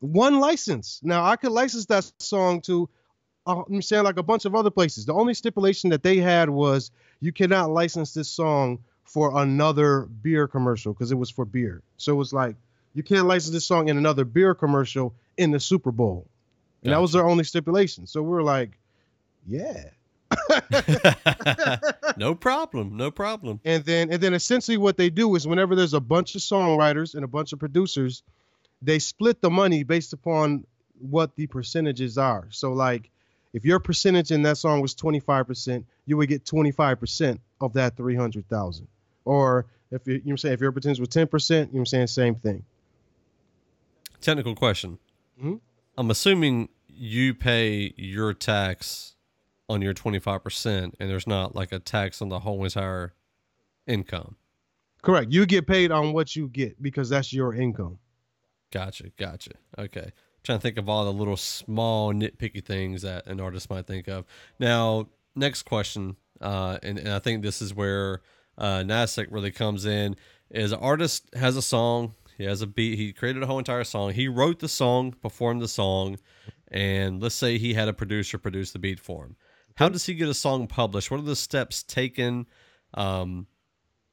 One 0.00 0.40
license. 0.40 1.00
Now 1.02 1.26
I 1.26 1.36
could 1.36 1.52
license 1.52 1.84
that 1.86 2.10
song 2.18 2.62
to 2.62 2.88
uh, 3.46 3.62
I'm 3.68 3.82
saying 3.82 4.04
like 4.04 4.18
a 4.18 4.22
bunch 4.22 4.44
of 4.44 4.54
other 4.54 4.70
places. 4.70 5.06
The 5.06 5.14
only 5.14 5.34
stipulation 5.34 5.90
that 5.90 6.02
they 6.02 6.18
had 6.18 6.50
was 6.50 6.90
you 7.20 7.32
cannot 7.32 7.70
license 7.70 8.12
this 8.14 8.28
song 8.28 8.78
for 9.04 9.40
another 9.40 10.02
beer 10.22 10.48
commercial 10.48 10.92
because 10.92 11.12
it 11.12 11.16
was 11.16 11.30
for 11.30 11.44
beer. 11.44 11.82
So 11.96 12.12
it 12.12 12.16
was 12.16 12.32
like 12.32 12.56
you 12.94 13.02
can't 13.02 13.26
license 13.26 13.52
this 13.52 13.66
song 13.66 13.88
in 13.88 13.98
another 13.98 14.24
beer 14.24 14.54
commercial 14.54 15.14
in 15.36 15.50
the 15.50 15.60
Super 15.60 15.92
Bowl. 15.92 16.26
And 16.82 16.92
that 16.92 17.00
was 17.00 17.12
their 17.12 17.26
only 17.26 17.42
stipulation. 17.42 18.06
So 18.06 18.22
we 18.22 18.28
were 18.28 18.42
like, 18.42 18.78
yeah. 19.46 19.90
no 22.16 22.34
problem, 22.34 22.96
no 22.96 23.10
problem. 23.10 23.60
And 23.64 23.84
then 23.84 24.12
and 24.12 24.20
then 24.20 24.34
essentially 24.34 24.76
what 24.76 24.96
they 24.96 25.10
do 25.10 25.34
is 25.34 25.46
whenever 25.46 25.74
there's 25.74 25.94
a 25.94 26.00
bunch 26.00 26.34
of 26.34 26.40
songwriters 26.42 27.14
and 27.14 27.24
a 27.24 27.28
bunch 27.28 27.52
of 27.52 27.58
producers, 27.58 28.22
they 28.82 28.98
split 28.98 29.40
the 29.40 29.50
money 29.50 29.82
based 29.82 30.12
upon 30.12 30.64
what 30.98 31.34
the 31.36 31.46
percentages 31.46 32.18
are. 32.18 32.48
So 32.50 32.72
like 32.72 33.10
if 33.52 33.64
your 33.64 33.80
percentage 33.80 34.30
in 34.30 34.42
that 34.42 34.58
song 34.58 34.80
was 34.80 34.94
25%, 34.94 35.84
you 36.04 36.16
would 36.16 36.28
get 36.28 36.44
25% 36.44 37.38
of 37.60 37.72
that 37.74 37.96
300,000. 37.96 38.88
Or 39.24 39.66
if 39.90 40.06
you, 40.06 40.14
you 40.14 40.22
know 40.26 40.32
I'm 40.32 40.38
saying 40.38 40.54
if 40.54 40.60
your 40.60 40.72
percentage 40.72 41.00
was 41.00 41.08
10%, 41.08 41.50
you 41.50 41.56
know 41.56 41.68
what 41.70 41.78
I'm 41.80 41.86
saying 41.86 42.06
same 42.08 42.34
thing. 42.34 42.64
Technical 44.20 44.54
question. 44.54 44.98
Mhm. 45.40 45.60
I'm 45.98 46.10
assuming 46.10 46.68
you 46.88 47.34
pay 47.34 47.92
your 47.96 48.34
tax 48.34 49.14
on 49.68 49.82
your 49.82 49.94
25% 49.94 50.94
and 50.98 51.10
there's 51.10 51.26
not 51.26 51.54
like 51.54 51.72
a 51.72 51.78
tax 51.78 52.22
on 52.22 52.28
the 52.28 52.40
whole 52.40 52.64
entire 52.64 53.14
income. 53.86 54.36
Correct. 55.02 55.30
You 55.30 55.46
get 55.46 55.66
paid 55.66 55.92
on 55.92 56.12
what 56.12 56.34
you 56.34 56.48
get 56.48 56.82
because 56.82 57.08
that's 57.08 57.32
your 57.32 57.54
income. 57.54 57.98
Gotcha, 58.72 59.10
gotcha. 59.16 59.52
Okay. 59.78 60.12
Trying 60.46 60.58
to 60.58 60.62
think 60.62 60.78
of 60.78 60.88
all 60.88 61.04
the 61.04 61.12
little 61.12 61.36
small 61.36 62.14
nitpicky 62.14 62.64
things 62.64 63.02
that 63.02 63.26
an 63.26 63.40
artist 63.40 63.68
might 63.68 63.84
think 63.88 64.06
of. 64.06 64.24
Now, 64.60 65.08
next 65.34 65.64
question, 65.64 66.14
uh, 66.40 66.78
and, 66.84 67.00
and 67.00 67.08
I 67.08 67.18
think 67.18 67.42
this 67.42 67.60
is 67.60 67.74
where 67.74 68.22
uh, 68.56 68.84
Naz-Sect 68.84 69.32
really 69.32 69.50
comes 69.50 69.86
in, 69.86 70.14
is 70.48 70.70
an 70.70 70.78
artist 70.78 71.28
has 71.34 71.56
a 71.56 71.62
song, 71.62 72.14
he 72.38 72.44
has 72.44 72.62
a 72.62 72.66
beat, 72.68 72.96
he 72.96 73.12
created 73.12 73.42
a 73.42 73.46
whole 73.46 73.58
entire 73.58 73.82
song, 73.82 74.12
he 74.12 74.28
wrote 74.28 74.60
the 74.60 74.68
song, 74.68 75.10
performed 75.20 75.62
the 75.62 75.66
song, 75.66 76.16
and 76.68 77.20
let's 77.20 77.34
say 77.34 77.58
he 77.58 77.74
had 77.74 77.88
a 77.88 77.92
producer 77.92 78.38
produce 78.38 78.70
the 78.70 78.78
beat 78.78 79.00
for 79.00 79.24
him. 79.24 79.34
How 79.74 79.88
does 79.88 80.06
he 80.06 80.14
get 80.14 80.28
a 80.28 80.34
song 80.34 80.68
published? 80.68 81.10
What 81.10 81.18
are 81.18 81.24
the 81.24 81.34
steps 81.34 81.82
taken? 81.82 82.46
Um, 82.94 83.48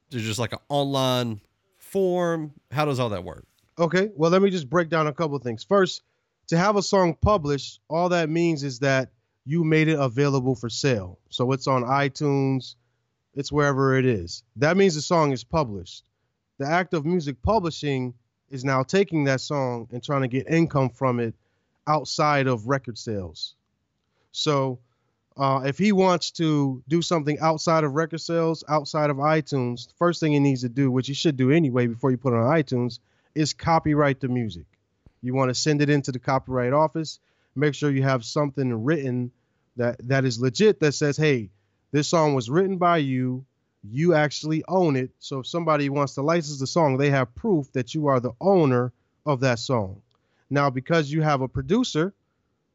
there's 0.10 0.26
just 0.26 0.40
like 0.40 0.54
an 0.54 0.60
online 0.68 1.42
form. 1.78 2.54
How 2.72 2.86
does 2.86 3.00
all 3.00 3.10
that 3.10 3.24
work? 3.24 3.46
Okay, 3.78 4.10
well, 4.16 4.32
let 4.32 4.42
me 4.42 4.50
just 4.50 4.68
break 4.68 4.90
down 4.90 5.06
a 5.06 5.14
couple 5.14 5.36
of 5.36 5.44
things. 5.44 5.64
First, 5.64 6.02
to 6.48 6.58
have 6.58 6.76
a 6.76 6.82
song 6.82 7.16
published, 7.22 7.80
all 7.90 8.10
that 8.10 8.30
means 8.30 8.64
is 8.64 8.80
that 8.80 9.10
you 9.46 9.64
made 9.64 9.88
it 9.88 10.00
available 10.00 10.56
for 10.56 10.70
sale. 10.70 11.20
So 11.30 11.52
it's 11.52 11.68
on 11.68 11.84
iTunes, 11.84 12.76
it's 13.36 13.52
wherever 13.52 13.98
it 13.98 14.06
is. 14.06 14.44
That 14.58 14.78
means 14.78 14.96
the 14.96 15.02
song 15.02 15.32
is 15.32 15.44
published. 15.44 16.04
The 16.60 16.68
act 16.68 16.94
of 16.94 17.06
music 17.06 17.42
publishing 17.42 18.14
is 18.50 18.64
now 18.64 18.84
taking 18.84 19.26
that 19.26 19.42
song 19.42 19.88
and 19.92 20.04
trying 20.04 20.22
to 20.22 20.28
get 20.28 20.48
income 20.48 20.90
from 20.90 21.20
it 21.20 21.34
outside 21.88 22.48
of 22.48 22.68
record 22.68 22.98
sales. 22.98 23.56
So 24.32 24.80
uh, 25.36 25.64
if 25.66 25.78
he 25.78 25.92
wants 25.92 26.32
to 26.32 26.84
do 26.88 27.02
something 27.02 27.40
outside 27.40 27.84
of 27.84 27.94
record 27.94 28.22
sales, 28.22 28.64
outside 28.70 29.10
of 29.10 29.18
iTunes, 29.18 29.88
the 29.88 29.94
first 29.98 30.20
thing 30.20 30.34
he 30.34 30.40
needs 30.40 30.62
to 30.62 30.70
do, 30.70 30.92
which 30.92 31.08
he 31.08 31.14
should 31.14 31.36
do 31.36 31.52
anyway 31.52 31.88
before 31.88 32.12
you 32.12 32.18
put 32.18 32.34
it 32.34 32.38
on 32.38 32.46
iTunes, 32.46 33.00
is 33.34 33.54
copyright 33.54 34.20
the 34.20 34.28
music. 34.28 34.66
You 35.24 35.34
want 35.34 35.50
to 35.50 35.56
send 35.56 35.82
it 35.82 35.90
into 35.90 36.12
the 36.12 36.20
copyright 36.20 36.74
office. 36.74 37.20
Make 37.56 37.74
sure 37.74 37.90
you 37.90 38.04
have 38.04 38.26
something 38.26 38.84
written 38.84 39.32
that 39.78 40.08
that 40.08 40.26
is 40.26 40.40
legit 40.40 40.80
that 40.82 40.92
says, 40.92 41.18
"Hey, 41.18 41.50
this 41.92 42.10
song 42.10 42.36
was 42.36 42.50
written 42.50 42.78
by 42.78 42.98
you. 42.98 43.46
You 43.84 44.14
actually 44.14 44.64
own 44.68 44.96
it. 44.96 45.12
So 45.20 45.40
if 45.40 45.48
somebody 45.48 45.90
wants 45.90 46.16
to 46.16 46.22
license 46.22 46.60
the 46.60 46.68
song, 46.68 46.98
they 46.98 47.10
have 47.10 47.34
proof 47.36 47.72
that 47.72 47.96
you 47.96 48.08
are 48.08 48.20
the 48.20 48.34
owner 48.42 48.92
of 49.26 49.40
that 49.40 49.60
song." 49.60 50.02
Now, 50.50 50.70
because 50.70 51.12
you 51.12 51.22
have 51.22 51.42
a 51.42 51.48
producer, 51.48 52.14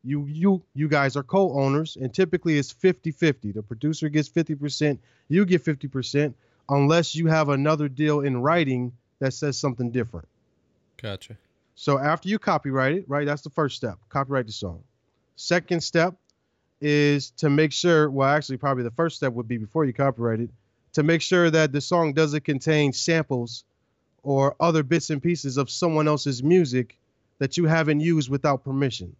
you 0.02 0.24
you 0.26 0.62
you 0.74 0.88
guys 0.88 1.16
are 1.16 1.22
co-owners, 1.22 1.96
and 2.00 2.12
typically 2.12 2.58
it's 2.58 2.72
50-50. 2.72 3.52
The 3.52 3.62
producer 3.62 4.08
gets 4.08 4.28
50%, 4.28 4.98
you 5.28 5.44
get 5.44 5.64
50%, 5.64 6.34
unless 6.68 7.14
you 7.14 7.26
have 7.26 7.48
another 7.50 7.88
deal 7.88 8.20
in 8.20 8.38
writing 8.38 8.92
that 9.18 9.34
says 9.34 9.58
something 9.58 9.90
different. 9.90 10.28
Gotcha. 11.00 11.36
So 11.80 11.96
after 11.96 12.28
you 12.28 12.40
copyright 12.40 12.96
it, 12.96 13.04
right, 13.06 13.24
that's 13.24 13.42
the 13.42 13.50
first 13.50 13.76
step. 13.76 13.98
Copyright 14.08 14.46
the 14.46 14.52
song. 14.52 14.82
Second 15.36 15.80
step 15.80 16.12
is 16.80 17.30
to 17.36 17.48
make 17.48 17.70
sure, 17.72 18.10
well, 18.10 18.28
actually, 18.28 18.56
probably 18.56 18.82
the 18.82 18.90
first 18.90 19.14
step 19.14 19.32
would 19.34 19.46
be 19.46 19.58
before 19.58 19.84
you 19.84 19.92
copyright 19.92 20.40
it, 20.40 20.50
to 20.94 21.04
make 21.04 21.22
sure 21.22 21.50
that 21.52 21.70
the 21.70 21.80
song 21.80 22.14
doesn't 22.14 22.42
contain 22.42 22.92
samples 22.92 23.62
or 24.24 24.56
other 24.58 24.82
bits 24.82 25.10
and 25.10 25.22
pieces 25.22 25.56
of 25.56 25.70
someone 25.70 26.08
else's 26.08 26.42
music 26.42 26.98
that 27.38 27.56
you 27.56 27.66
haven't 27.66 28.00
used 28.00 28.28
without 28.28 28.64
permission. 28.64 29.14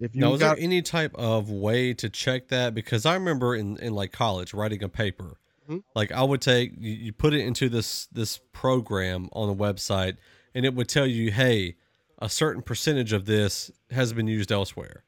If 0.00 0.14
you 0.14 0.22
Now, 0.22 0.32
is 0.32 0.40
there 0.40 0.56
any 0.58 0.80
type 0.80 1.14
of 1.16 1.50
way 1.50 1.92
to 1.92 2.08
check 2.08 2.48
that? 2.48 2.74
Because 2.74 3.04
I 3.04 3.12
remember 3.12 3.54
in, 3.54 3.76
in 3.76 3.94
like 3.94 4.10
college 4.10 4.54
writing 4.54 4.82
a 4.82 4.88
paper, 4.88 5.36
Mhm. 5.68 5.82
like 5.94 6.12
I 6.12 6.22
would 6.22 6.40
take 6.40 6.72
you, 6.78 6.92
you 6.92 7.12
put 7.12 7.34
it 7.34 7.40
into 7.40 7.68
this 7.68 8.06
this 8.06 8.40
program 8.52 9.28
on 9.32 9.54
the 9.54 9.54
website, 9.54 10.16
and 10.54 10.64
it 10.64 10.74
would 10.74 10.88
tell 10.88 11.06
you, 11.06 11.30
hey, 11.32 11.76
a 12.20 12.28
certain 12.28 12.62
percentage 12.62 13.12
of 13.12 13.26
this 13.26 13.70
has 13.90 14.12
been 14.12 14.26
used 14.26 14.52
elsewhere. 14.52 15.04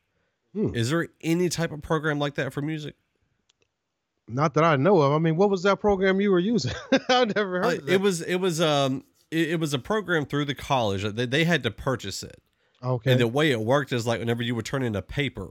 Hmm. 0.53 0.75
Is 0.75 0.91
there 0.91 1.09
any 1.23 1.49
type 1.49 1.71
of 1.73 1.83
program 1.83 2.19
like 2.19 2.35
that 2.37 2.53
for 2.53 2.63
music? 2.63 2.95
not 4.29 4.55
that 4.55 4.65
I 4.65 4.75
know 4.75 5.01
of. 5.03 5.13
I 5.13 5.19
mean, 5.19 5.37
what 5.37 5.51
was 5.51 5.63
that 5.63 5.79
program 5.79 6.21
you 6.21 6.33
were 6.33 6.41
using? 6.41 6.73
I've 7.09 7.35
never 7.37 7.63
Uh, 7.63 7.69
heard 7.71 7.79
of 7.79 7.87
that. 7.87 7.93
it 7.95 8.01
was 8.01 8.23
it 8.23 8.37
was 8.37 8.61
um 8.61 9.05
it, 9.31 9.51
it 9.51 9.61
was 9.61 9.73
a 9.73 9.79
program 9.79 10.27
through 10.27 10.47
the 10.47 10.55
college. 10.55 11.03
They 11.05 11.27
they 11.27 11.45
had 11.45 11.63
to 11.63 11.71
purchase 11.71 12.23
it. 12.25 12.43
okay. 12.83 13.13
And 13.13 13.21
the 13.21 13.29
way 13.29 13.53
it 13.53 13.61
worked 13.61 13.93
is 13.93 14.05
like 14.07 14.19
whenever 14.19 14.43
you 14.43 14.55
would 14.57 14.65
turn 14.65 14.83
in 14.83 14.97
a 14.97 15.03
paper, 15.03 15.51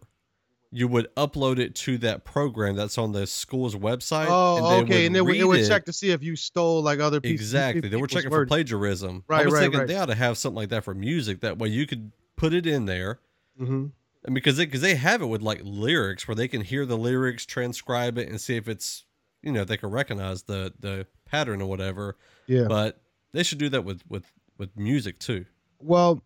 you 0.75 0.87
would 0.89 1.07
upload 1.15 1.57
it 1.57 1.73
to 1.73 1.97
that 1.99 2.25
program 2.25 2.75
that's 2.75 2.97
on 2.97 3.13
the 3.13 3.25
school's 3.25 3.75
website. 3.75 4.27
oh, 4.29 4.81
okay. 4.81 5.05
And 5.05 5.15
then 5.15 5.23
read 5.25 5.39
it 5.39 5.45
would 5.45 5.61
it. 5.61 5.67
check 5.69 5.85
to 5.85 5.93
see 5.93 6.09
if 6.11 6.21
you 6.21 6.35
stole 6.35 6.81
like 6.81 6.99
other 6.99 7.21
people. 7.21 7.33
Exactly. 7.33 7.87
They 7.87 7.95
were 7.95 8.07
checking 8.07 8.29
for 8.29 8.45
plagiarism. 8.45 9.23
I 9.29 9.33
Right, 9.33 9.45
was 9.45 9.53
right, 9.53 9.61
thinking 9.61 9.79
right. 9.79 9.87
they 9.87 9.95
ought 9.95 10.07
to 10.07 10.15
have 10.15 10.37
something 10.37 10.57
like 10.57 10.69
that 10.69 10.83
for 10.83 10.93
music. 10.93 11.39
That 11.39 11.57
way 11.57 11.69
you 11.69 11.87
could 11.87 12.11
put 12.35 12.53
it 12.53 12.67
in 12.67 12.85
there. 12.87 13.19
hmm 13.57 13.85
And 14.25 14.35
because 14.35 14.57
they, 14.57 14.65
cause 14.65 14.81
they 14.81 14.95
have 14.95 15.21
it 15.21 15.27
with 15.27 15.41
like 15.41 15.61
lyrics 15.63 16.27
where 16.27 16.35
they 16.35 16.49
can 16.49 16.59
hear 16.59 16.85
the 16.85 16.97
lyrics, 16.97 17.45
transcribe 17.45 18.17
it, 18.17 18.27
and 18.27 18.41
see 18.41 18.57
if 18.57 18.67
it's, 18.67 19.05
you 19.41 19.53
know, 19.53 19.63
they 19.63 19.77
can 19.77 19.91
recognize 19.91 20.43
the, 20.43 20.73
the 20.79 21.07
pattern 21.25 21.61
or 21.61 21.69
whatever. 21.69 22.17
Yeah. 22.47 22.65
But 22.67 22.99
they 23.31 23.43
should 23.43 23.59
do 23.59 23.69
that 23.69 23.83
with 23.85 24.01
with 24.09 24.25
with 24.57 24.75
music 24.77 25.19
too. 25.19 25.45
Well, 25.79 26.21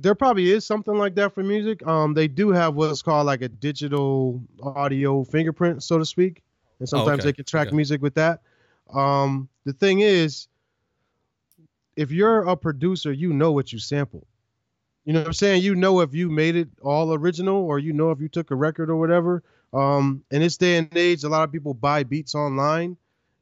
there 0.00 0.14
probably 0.14 0.50
is 0.50 0.64
something 0.66 0.94
like 0.96 1.14
that 1.16 1.34
for 1.34 1.42
music. 1.42 1.86
Um, 1.86 2.14
they 2.14 2.28
do 2.28 2.50
have 2.50 2.74
what's 2.74 3.02
called 3.02 3.26
like 3.26 3.42
a 3.42 3.48
digital 3.48 4.42
audio 4.62 5.24
fingerprint, 5.24 5.82
so 5.82 5.98
to 5.98 6.04
speak, 6.04 6.42
and 6.78 6.88
sometimes 6.88 7.24
Oh, 7.24 7.28
okay. 7.28 7.28
they 7.28 7.32
can 7.32 7.44
track 7.44 7.68
Okay. 7.68 7.76
music 7.76 8.02
with 8.02 8.14
that. 8.14 8.42
Um, 8.92 9.48
the 9.64 9.72
thing 9.72 10.00
is, 10.00 10.48
if 11.96 12.10
you're 12.10 12.42
a 12.42 12.56
producer, 12.56 13.12
you 13.12 13.32
know 13.32 13.52
what 13.52 13.72
you 13.72 13.78
sample. 13.78 14.26
You 15.04 15.12
know 15.12 15.20
what 15.20 15.28
I'm 15.28 15.32
saying? 15.34 15.62
You 15.62 15.74
know 15.74 16.00
if 16.00 16.14
you 16.14 16.28
made 16.30 16.56
it 16.56 16.68
all 16.82 17.12
original, 17.14 17.56
or 17.64 17.78
you 17.78 17.92
know 17.92 18.10
if 18.10 18.20
you 18.20 18.28
took 18.28 18.50
a 18.50 18.56
record 18.56 18.90
or 18.90 18.96
whatever. 18.96 19.42
Um, 19.72 20.24
in 20.30 20.40
this 20.42 20.56
day 20.56 20.78
and 20.78 20.96
age, 20.96 21.24
a 21.24 21.28
lot 21.28 21.44
of 21.44 21.52
people 21.52 21.74
buy 21.74 22.02
beats 22.04 22.34
online, 22.34 22.96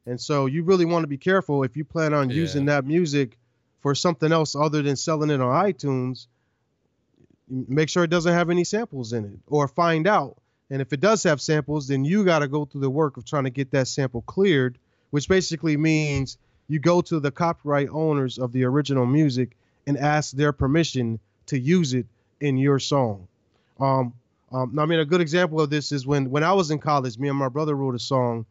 and 0.07 0.21
so 0.21 0.47
you 0.47 0.63
really 0.63 0.85
want 0.85 1.03
to 1.05 1.09
be 1.09 1.19
careful 1.19 1.63
if 1.65 1.77
you 1.77 1.85
plan 1.85 2.13
on 2.15 2.31
Yeah. 2.31 2.37
using 2.37 2.67
that 2.67 2.85
music 2.85 3.39
for 3.81 3.95
something 3.95 4.33
else 4.33 4.55
other 4.57 4.83
than 4.83 4.97
selling 4.97 5.31
it 5.31 5.41
on 5.41 5.65
iTunes. 5.65 6.27
Make 7.49 7.89
sure 7.89 8.05
it 8.05 8.11
doesn't 8.11 8.33
have 8.33 8.51
any 8.51 8.65
samples 8.65 9.13
in 9.13 9.25
it, 9.25 9.39
or 9.47 9.69
find 9.69 10.07
out. 10.07 10.37
And 10.71 10.81
if 10.81 10.93
it 10.93 11.01
does 11.01 11.23
have 11.25 11.41
samples, 11.41 11.89
then 11.89 12.05
you 12.05 12.25
got 12.25 12.39
to 12.39 12.49
go 12.49 12.65
through 12.65 12.81
the 12.81 12.91
work 12.91 13.17
of 13.17 13.25
trying 13.25 13.45
to 13.45 13.51
get 13.51 13.71
that 13.73 13.87
sample 13.87 14.23
cleared, 14.23 14.79
which 15.11 15.29
basically 15.29 15.77
means 15.77 16.39
you 16.69 16.79
go 16.79 17.01
to 17.03 17.21
the 17.21 17.31
copyright 17.31 17.89
owners 17.91 18.39
of 18.39 18.53
the 18.53 18.65
original 18.65 19.05
music 19.05 19.57
and 19.87 19.99
ask 19.99 20.33
their 20.33 20.53
permission 20.53 21.21
to 21.47 21.59
use 21.59 21.93
it 21.93 22.07
in 22.41 22.57
your 22.57 22.79
song. 22.79 23.29
Um, 23.79 24.15
um, 24.51 24.79
I 24.79 24.87
mean, 24.87 25.01
a 25.01 25.05
good 25.05 25.21
example 25.21 25.61
of 25.61 25.69
this 25.69 25.93
is 25.93 26.07
when 26.07 26.31
when 26.31 26.45
I 26.45 26.53
was 26.53 26.71
in 26.71 26.79
college, 26.79 27.19
me 27.19 27.29
and 27.29 27.39
my 27.39 27.49
brother 27.49 27.75
wrote 27.75 27.95
a 27.95 27.99
song, 27.99 28.47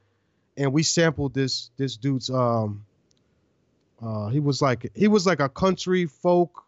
and 0.57 0.73
we 0.73 0.83
sampled 0.83 1.33
this 1.33 1.71
this 1.77 1.97
dude's. 1.97 2.29
Um, 2.29 2.85
uh, 4.01 4.27
he 4.27 4.39
was 4.39 4.61
like 4.61 4.91
he 4.95 5.07
was 5.07 5.25
like 5.25 5.39
a 5.39 5.47
country 5.47 6.05
folk 6.05 6.63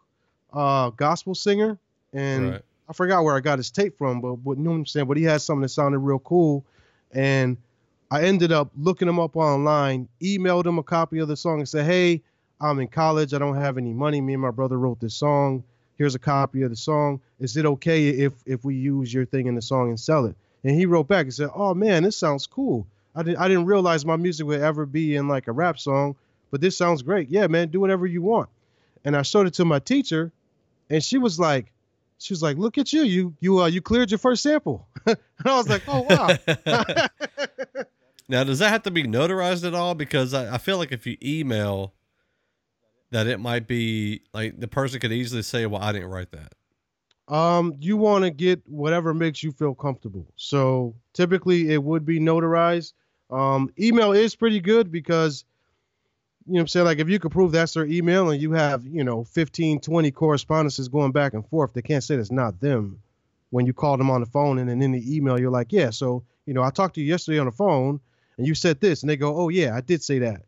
uh, 0.52 0.90
gospel 0.90 1.34
singer, 1.34 1.78
and 2.16 2.50
Right. 2.50 2.62
I 2.88 2.92
forgot 2.92 3.24
where 3.24 3.36
I 3.36 3.40
got 3.40 3.58
his 3.58 3.70
tape 3.70 3.98
from, 3.98 4.20
but, 4.20 4.36
but 4.36 4.56
you 4.58 4.62
know 4.62 4.70
what 4.70 4.76
I'm 4.76 4.86
saying. 4.86 5.06
But 5.06 5.16
he 5.16 5.24
had 5.24 5.40
something 5.42 5.62
that 5.62 5.70
sounded 5.70 5.98
real 5.98 6.20
cool, 6.20 6.64
and 7.12 7.56
I 8.10 8.22
ended 8.22 8.52
up 8.52 8.70
looking 8.78 9.08
him 9.08 9.18
up 9.18 9.36
online, 9.36 10.08
emailed 10.22 10.66
him 10.66 10.78
a 10.78 10.82
copy 10.82 11.18
of 11.18 11.28
the 11.28 11.36
song, 11.36 11.58
and 11.58 11.68
said, 11.68 11.84
"Hey, 11.84 12.22
I'm 12.60 12.78
in 12.78 12.88
college. 12.88 13.34
I 13.34 13.38
don't 13.38 13.56
have 13.56 13.76
any 13.76 13.92
money. 13.92 14.20
Me 14.20 14.34
and 14.34 14.42
my 14.42 14.50
brother 14.52 14.78
wrote 14.78 15.00
this 15.00 15.14
song. 15.14 15.64
Here's 15.98 16.14
a 16.14 16.20
copy 16.20 16.62
of 16.62 16.70
the 16.70 16.76
song. 16.76 17.20
Is 17.40 17.56
it 17.56 17.66
okay 17.66 18.08
if 18.08 18.32
if 18.46 18.64
we 18.64 18.76
use 18.76 19.12
your 19.12 19.26
thing 19.26 19.46
in 19.46 19.54
the 19.54 19.62
song 19.62 19.88
and 19.88 19.98
sell 19.98 20.24
it?" 20.26 20.36
And 20.64 20.74
he 20.74 20.86
wrote 20.86 21.08
back 21.08 21.24
and 21.24 21.34
said, 21.34 21.50
"Oh 21.54 21.74
man, 21.74 22.04
this 22.04 22.16
sounds 22.16 22.46
cool. 22.46 22.86
I 23.14 23.22
didn't 23.22 23.38
I 23.38 23.48
didn't 23.48 23.66
realize 23.66 24.06
my 24.06 24.16
music 24.16 24.46
would 24.46 24.60
ever 24.60 24.86
be 24.86 25.16
in 25.16 25.26
like 25.26 25.48
a 25.48 25.52
rap 25.52 25.78
song, 25.78 26.14
but 26.50 26.60
this 26.60 26.76
sounds 26.76 27.02
great. 27.02 27.28
Yeah, 27.30 27.48
man, 27.48 27.68
do 27.68 27.80
whatever 27.80 28.06
you 28.06 28.22
want." 28.22 28.48
And 29.04 29.16
I 29.16 29.22
showed 29.22 29.46
it 29.46 29.54
to 29.54 29.64
my 29.64 29.80
teacher, 29.80 30.32
and 30.88 31.02
she 31.02 31.18
was 31.18 31.38
like, 31.38 31.72
she 32.18 32.32
was 32.32 32.42
like, 32.42 32.56
"Look 32.56 32.78
at 32.78 32.92
you. 32.92 33.02
You 33.02 33.34
you 33.40 33.62
uh 33.62 33.66
you 33.66 33.80
cleared 33.80 34.10
your 34.10 34.18
first 34.18 34.42
sample." 34.42 34.88
and 35.06 35.16
I 35.44 35.56
was 35.56 35.68
like, 35.68 35.82
"Oh 35.88 36.06
wow." 36.08 37.06
Now, 38.28 38.42
does 38.42 38.58
that 38.58 38.70
have 38.70 38.82
to 38.82 38.90
be 38.90 39.04
notarized 39.04 39.64
at 39.66 39.74
all? 39.74 39.94
Because 39.94 40.34
I, 40.34 40.54
I 40.54 40.58
feel 40.58 40.78
like 40.78 40.90
if 40.90 41.06
you 41.06 41.16
email, 41.22 41.94
that 43.12 43.28
it 43.28 43.38
might 43.38 43.68
be 43.68 44.22
like 44.34 44.58
the 44.58 44.66
person 44.66 44.98
could 44.98 45.12
easily 45.12 45.42
say, 45.42 45.66
"Well, 45.66 45.80
I 45.80 45.92
didn't 45.92 46.08
write 46.08 46.32
that." 46.32 46.52
Um, 47.32 47.74
you 47.80 47.96
want 47.96 48.24
to 48.24 48.30
get 48.30 48.62
whatever 48.66 49.12
makes 49.12 49.42
you 49.42 49.52
feel 49.52 49.74
comfortable. 49.74 50.26
So 50.36 50.94
typically 51.12 51.72
it 51.72 51.82
would 51.82 52.04
be 52.04 52.20
notarized. 52.20 52.92
Um, 53.30 53.72
email 53.78 54.12
is 54.12 54.36
pretty 54.36 54.60
good 54.60 54.92
because, 54.92 55.44
you 56.46 56.52
know 56.52 56.58
what 56.58 56.60
I'm 56.62 56.68
saying? 56.68 56.86
Like 56.86 56.98
if 56.98 57.08
you 57.08 57.18
could 57.18 57.32
prove 57.32 57.52
that's 57.52 57.74
their 57.74 57.86
email 57.86 58.30
and 58.30 58.40
you 58.40 58.52
have, 58.52 58.86
you 58.86 59.02
know, 59.02 59.24
15, 59.24 59.80
20 59.80 60.10
correspondences 60.12 60.88
going 60.88 61.12
back 61.12 61.34
and 61.34 61.46
forth, 61.48 61.72
they 61.72 61.82
can't 61.82 62.04
say 62.04 62.14
it's 62.14 62.30
not 62.30 62.60
them 62.60 63.00
when 63.50 63.66
you 63.66 63.72
call 63.72 63.96
them 63.96 64.10
on 64.10 64.20
the 64.20 64.26
phone 64.26 64.58
and 64.58 64.68
then 64.68 64.82
in 64.82 64.92
the 64.92 65.16
email, 65.16 65.40
you're 65.40 65.50
like, 65.50 65.72
yeah, 65.72 65.90
so, 65.90 66.22
you 66.46 66.54
know, 66.54 66.62
I 66.62 66.70
talked 66.70 66.94
to 66.96 67.00
you 67.00 67.06
yesterday 67.06 67.38
on 67.38 67.46
the 67.46 67.52
phone 67.52 68.00
and 68.38 68.46
you 68.46 68.54
said 68.54 68.80
this 68.80 69.02
and 69.02 69.10
they 69.10 69.16
go, 69.16 69.36
oh 69.36 69.48
yeah, 69.48 69.74
I 69.74 69.80
did 69.80 70.02
say 70.02 70.20
that. 70.20 70.42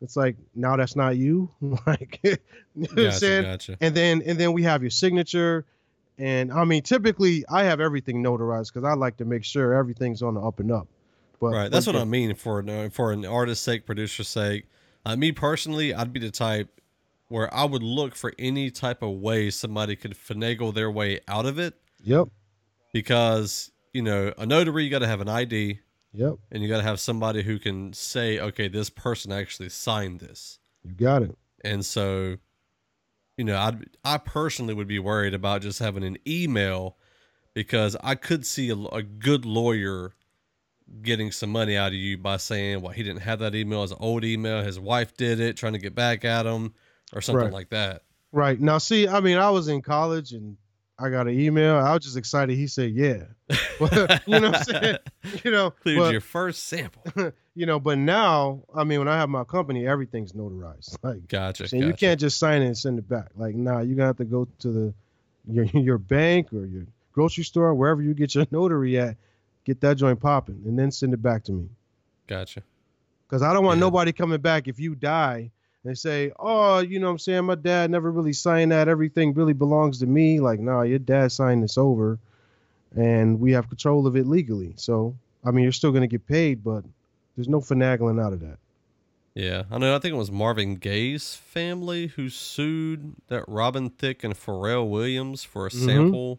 It's 0.00 0.16
like, 0.16 0.36
now 0.54 0.76
that's 0.76 0.96
not 0.96 1.16
you. 1.16 1.50
like, 1.86 2.18
you 2.24 2.36
know 2.74 2.88
what 2.88 2.98
I'm 3.06 3.12
saying? 3.12 3.42
gotcha. 3.44 3.78
and 3.80 3.94
then 3.94 4.22
and 4.26 4.38
then 4.38 4.52
we 4.52 4.64
have 4.64 4.82
your 4.82 4.90
signature 4.90 5.64
and 6.16 6.52
i 6.52 6.62
mean 6.62 6.80
typically 6.80 7.44
i 7.48 7.64
have 7.64 7.80
everything 7.80 8.22
notarized 8.22 8.72
because 8.72 8.84
i 8.84 8.94
like 8.94 9.16
to 9.16 9.24
make 9.24 9.42
sure 9.42 9.74
everything's 9.74 10.22
on 10.22 10.34
the 10.34 10.40
up 10.40 10.60
and 10.60 10.70
up 10.70 10.86
but 11.40 11.52
Right, 11.52 11.70
that's 11.70 11.86
but 11.86 11.94
what 11.94 12.00
I 12.00 12.04
mean 12.04 12.34
for 12.34 12.64
uh, 12.66 12.88
for 12.88 13.12
an 13.12 13.26
artist's 13.26 13.64
sake, 13.64 13.84
producer's 13.84 14.28
sake. 14.28 14.66
Uh, 15.04 15.16
me 15.16 15.32
personally, 15.32 15.92
I'd 15.94 16.12
be 16.12 16.20
the 16.20 16.30
type 16.30 16.80
where 17.28 17.52
I 17.54 17.64
would 17.64 17.82
look 17.82 18.14
for 18.14 18.32
any 18.38 18.70
type 18.70 19.02
of 19.02 19.10
way 19.10 19.50
somebody 19.50 19.96
could 19.96 20.14
finagle 20.14 20.72
their 20.72 20.90
way 20.90 21.20
out 21.28 21.46
of 21.46 21.58
it. 21.58 21.74
Yep. 22.02 22.28
Because 22.92 23.70
you 23.92 24.02
know 24.02 24.32
a 24.38 24.46
notary 24.46 24.84
you 24.84 24.90
got 24.90 25.00
to 25.00 25.06
have 25.06 25.20
an 25.20 25.28
ID 25.28 25.80
yep. 26.14 26.34
And 26.50 26.62
you 26.62 26.68
got 26.68 26.78
to 26.78 26.84
have 26.84 27.00
somebody 27.00 27.42
who 27.42 27.58
can 27.58 27.92
say, 27.92 28.38
okay, 28.38 28.68
this 28.68 28.88
person 28.88 29.32
actually 29.32 29.68
signed 29.68 30.20
this. 30.20 30.58
you 30.84 30.92
got 30.92 31.22
it. 31.22 31.36
And 31.62 31.84
so, 31.84 32.36
you 33.36 33.44
know, 33.44 33.56
I 33.56 33.74
I 34.04 34.18
personally 34.18 34.74
would 34.74 34.86
be 34.86 34.98
worried 34.98 35.34
about 35.34 35.62
just 35.62 35.78
having 35.80 36.04
an 36.04 36.18
email 36.26 36.96
because 37.52 37.96
I 38.02 38.14
could 38.14 38.46
see 38.46 38.70
a, 38.70 38.76
a 38.76 39.02
good 39.02 39.44
lawyer 39.44 40.14
getting 41.02 41.32
some 41.32 41.50
money 41.50 41.76
out 41.76 41.88
of 41.88 41.94
you 41.94 42.16
by 42.18 42.36
saying, 42.36 42.80
well, 42.80 42.92
he 42.92 43.02
didn't 43.02 43.22
have 43.22 43.40
that 43.40 43.54
email. 43.54 43.82
His 43.82 43.92
old 43.98 44.24
email, 44.24 44.62
his 44.62 44.78
wife 44.78 45.16
did 45.16 45.40
it, 45.40 45.56
trying 45.56 45.72
to 45.74 45.78
get 45.78 45.94
back 45.94 46.24
at 46.24 46.46
him 46.46 46.74
or 47.12 47.20
something 47.20 47.44
Right. 47.44 47.52
like 47.52 47.70
that. 47.70 48.02
right. 48.32 48.60
Now 48.60 48.78
see 48.78 49.06
i 49.08 49.20
mean 49.20 49.38
i 49.38 49.50
was 49.50 49.68
in 49.68 49.80
college 49.82 50.32
and 50.32 50.56
i 50.98 51.08
got 51.10 51.26
an 51.28 51.38
email. 51.38 51.76
I 51.76 51.92
was 51.94 52.04
just 52.04 52.16
excited. 52.16 52.56
He 52.56 52.66
said 52.66 52.90
yeah. 52.92 53.24
You 54.26 54.40
know 54.40 54.50
what 54.50 54.56
i'm 54.56 54.64
saying? 54.64 54.96
You 55.44 55.50
know 55.50 55.66
Includes 55.66 55.98
but, 56.00 56.12
your 56.12 56.20
first 56.20 56.64
sample. 56.64 57.02
you 57.54 57.66
know 57.66 57.78
but 57.78 57.98
now 57.98 58.62
i 58.74 58.82
mean 58.84 58.98
when 59.00 59.08
i 59.08 59.16
have 59.16 59.28
my 59.28 59.44
company 59.44 59.86
everything's 59.86 60.32
notarized. 60.32 60.96
Like 61.02 61.28
Gotcha. 61.28 61.68
saying 61.68 61.82
you 61.84 61.92
can't 61.94 62.18
just 62.20 62.38
sign 62.38 62.62
it 62.62 62.66
and 62.66 62.78
send 62.78 62.98
it 62.98 63.08
back. 63.08 63.28
Like 63.36 63.54
nah 63.54 63.80
you're 63.80 63.96
gonna 63.96 64.06
have 64.08 64.16
to 64.18 64.24
go 64.24 64.48
to 64.60 64.68
the 64.72 64.94
your 65.46 65.64
your 65.66 65.98
bank 65.98 66.52
or 66.52 66.64
your 66.66 66.84
grocery 67.12 67.44
store 67.44 67.72
wherever 67.74 68.02
you 68.02 68.14
get 68.14 68.34
your 68.34 68.46
notary 68.50 68.98
at 68.98 69.16
get 69.64 69.80
that 69.80 69.96
joint 69.96 70.20
popping 70.20 70.60
and 70.66 70.78
then 70.78 70.90
send 70.90 71.12
it 71.14 71.22
back 71.22 71.42
to 71.44 71.52
me 71.52 71.68
Gotcha. 72.26 72.62
because 73.26 73.42
i 73.42 73.52
don't 73.52 73.64
want 73.64 73.78
Yeah. 73.78 73.86
nobody 73.86 74.12
coming 74.12 74.40
back 74.40 74.68
if 74.68 74.78
you 74.78 74.94
die 74.94 75.50
and 75.84 75.96
say 75.98 76.32
oh 76.38 76.78
you 76.80 76.98
know 76.98 77.06
what 77.06 77.12
i'm 77.12 77.18
saying 77.18 77.44
my 77.44 77.54
dad 77.54 77.90
never 77.90 78.10
really 78.10 78.32
signed 78.32 78.72
that 78.72 78.88
everything 78.88 79.34
really 79.34 79.52
belongs 79.52 79.98
to 80.00 80.06
me 80.06 80.40
like 80.40 80.60
nah 80.60 80.82
your 80.82 80.98
dad 80.98 81.32
signed 81.32 81.62
this 81.62 81.76
over 81.78 82.18
and 82.96 83.40
we 83.40 83.52
have 83.52 83.68
control 83.68 84.06
of 84.06 84.16
it 84.16 84.26
legally 84.26 84.72
so 84.76 85.14
i 85.44 85.50
mean 85.50 85.62
you're 85.62 85.72
still 85.72 85.92
gonna 85.92 86.06
get 86.06 86.26
paid 86.26 86.62
but 86.62 86.84
there's 87.36 87.48
no 87.48 87.60
finagling 87.60 88.22
out 88.24 88.32
of 88.32 88.40
that 88.40 88.58
Yeah, 89.36 89.64
I 89.68 89.78
know. 89.78 89.96
I 89.96 89.98
think 89.98 90.14
it 90.14 90.16
was 90.18 90.30
Marvin 90.30 90.76
Gaye's 90.76 91.34
family 91.34 92.06
who 92.14 92.28
sued 92.28 93.16
that 93.26 93.42
Robin 93.48 93.90
Thicke 93.90 94.22
and 94.22 94.32
Pharrell 94.34 94.88
Williams 94.88 95.42
for 95.42 95.66
a 95.66 95.70
Mhm. 95.70 95.84
sample, 95.86 96.38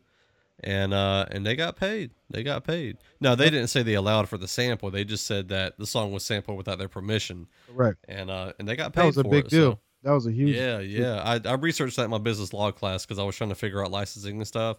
and 0.64 0.94
uh, 0.94 1.26
and 1.32 1.46
they 1.46 1.56
got 1.56 1.76
paid. 1.76 2.12
They 2.30 2.44
got 2.44 2.64
paid. 2.64 2.98
No, 3.20 3.36
they 3.36 3.50
didn't 3.50 3.68
say 3.68 3.84
they 3.84 3.94
allowed 3.96 4.30
for 4.30 4.38
the 4.38 4.48
sample. 4.48 4.90
They 4.92 5.04
just 5.04 5.26
said 5.28 5.50
that 5.50 5.78
the 5.78 5.86
song 5.86 6.12
was 6.12 6.24
sampled 6.24 6.58
without 6.58 6.78
their 6.80 6.88
permission, 6.90 7.48
correct 7.68 8.06
and 8.08 8.30
uh, 8.32 8.54
and 8.60 8.68
they 8.68 8.76
got 8.76 8.94
paid 8.94 9.02
that 9.02 9.08
was 9.08 9.18
a 9.18 9.24
big 9.24 9.46
it, 9.46 9.50
deal 9.52 9.72
so- 9.74 9.80
that 10.04 10.12
was 10.12 10.28
a 10.28 10.32
huge 10.32 10.56
Yeah, 10.56 10.80
yeah. 10.80 11.16
I, 11.24 11.40
I 11.50 11.54
researched 11.56 11.96
that 11.98 12.04
in 12.04 12.12
my 12.12 12.20
business 12.20 12.54
law 12.54 12.72
class 12.72 13.06
because 13.06 13.18
I 13.18 13.24
was 13.24 13.36
trying 13.36 13.50
to 13.50 13.56
figure 13.56 13.84
out 13.84 13.90
licensing 13.92 14.38
and 14.38 14.48
stuff, 14.48 14.78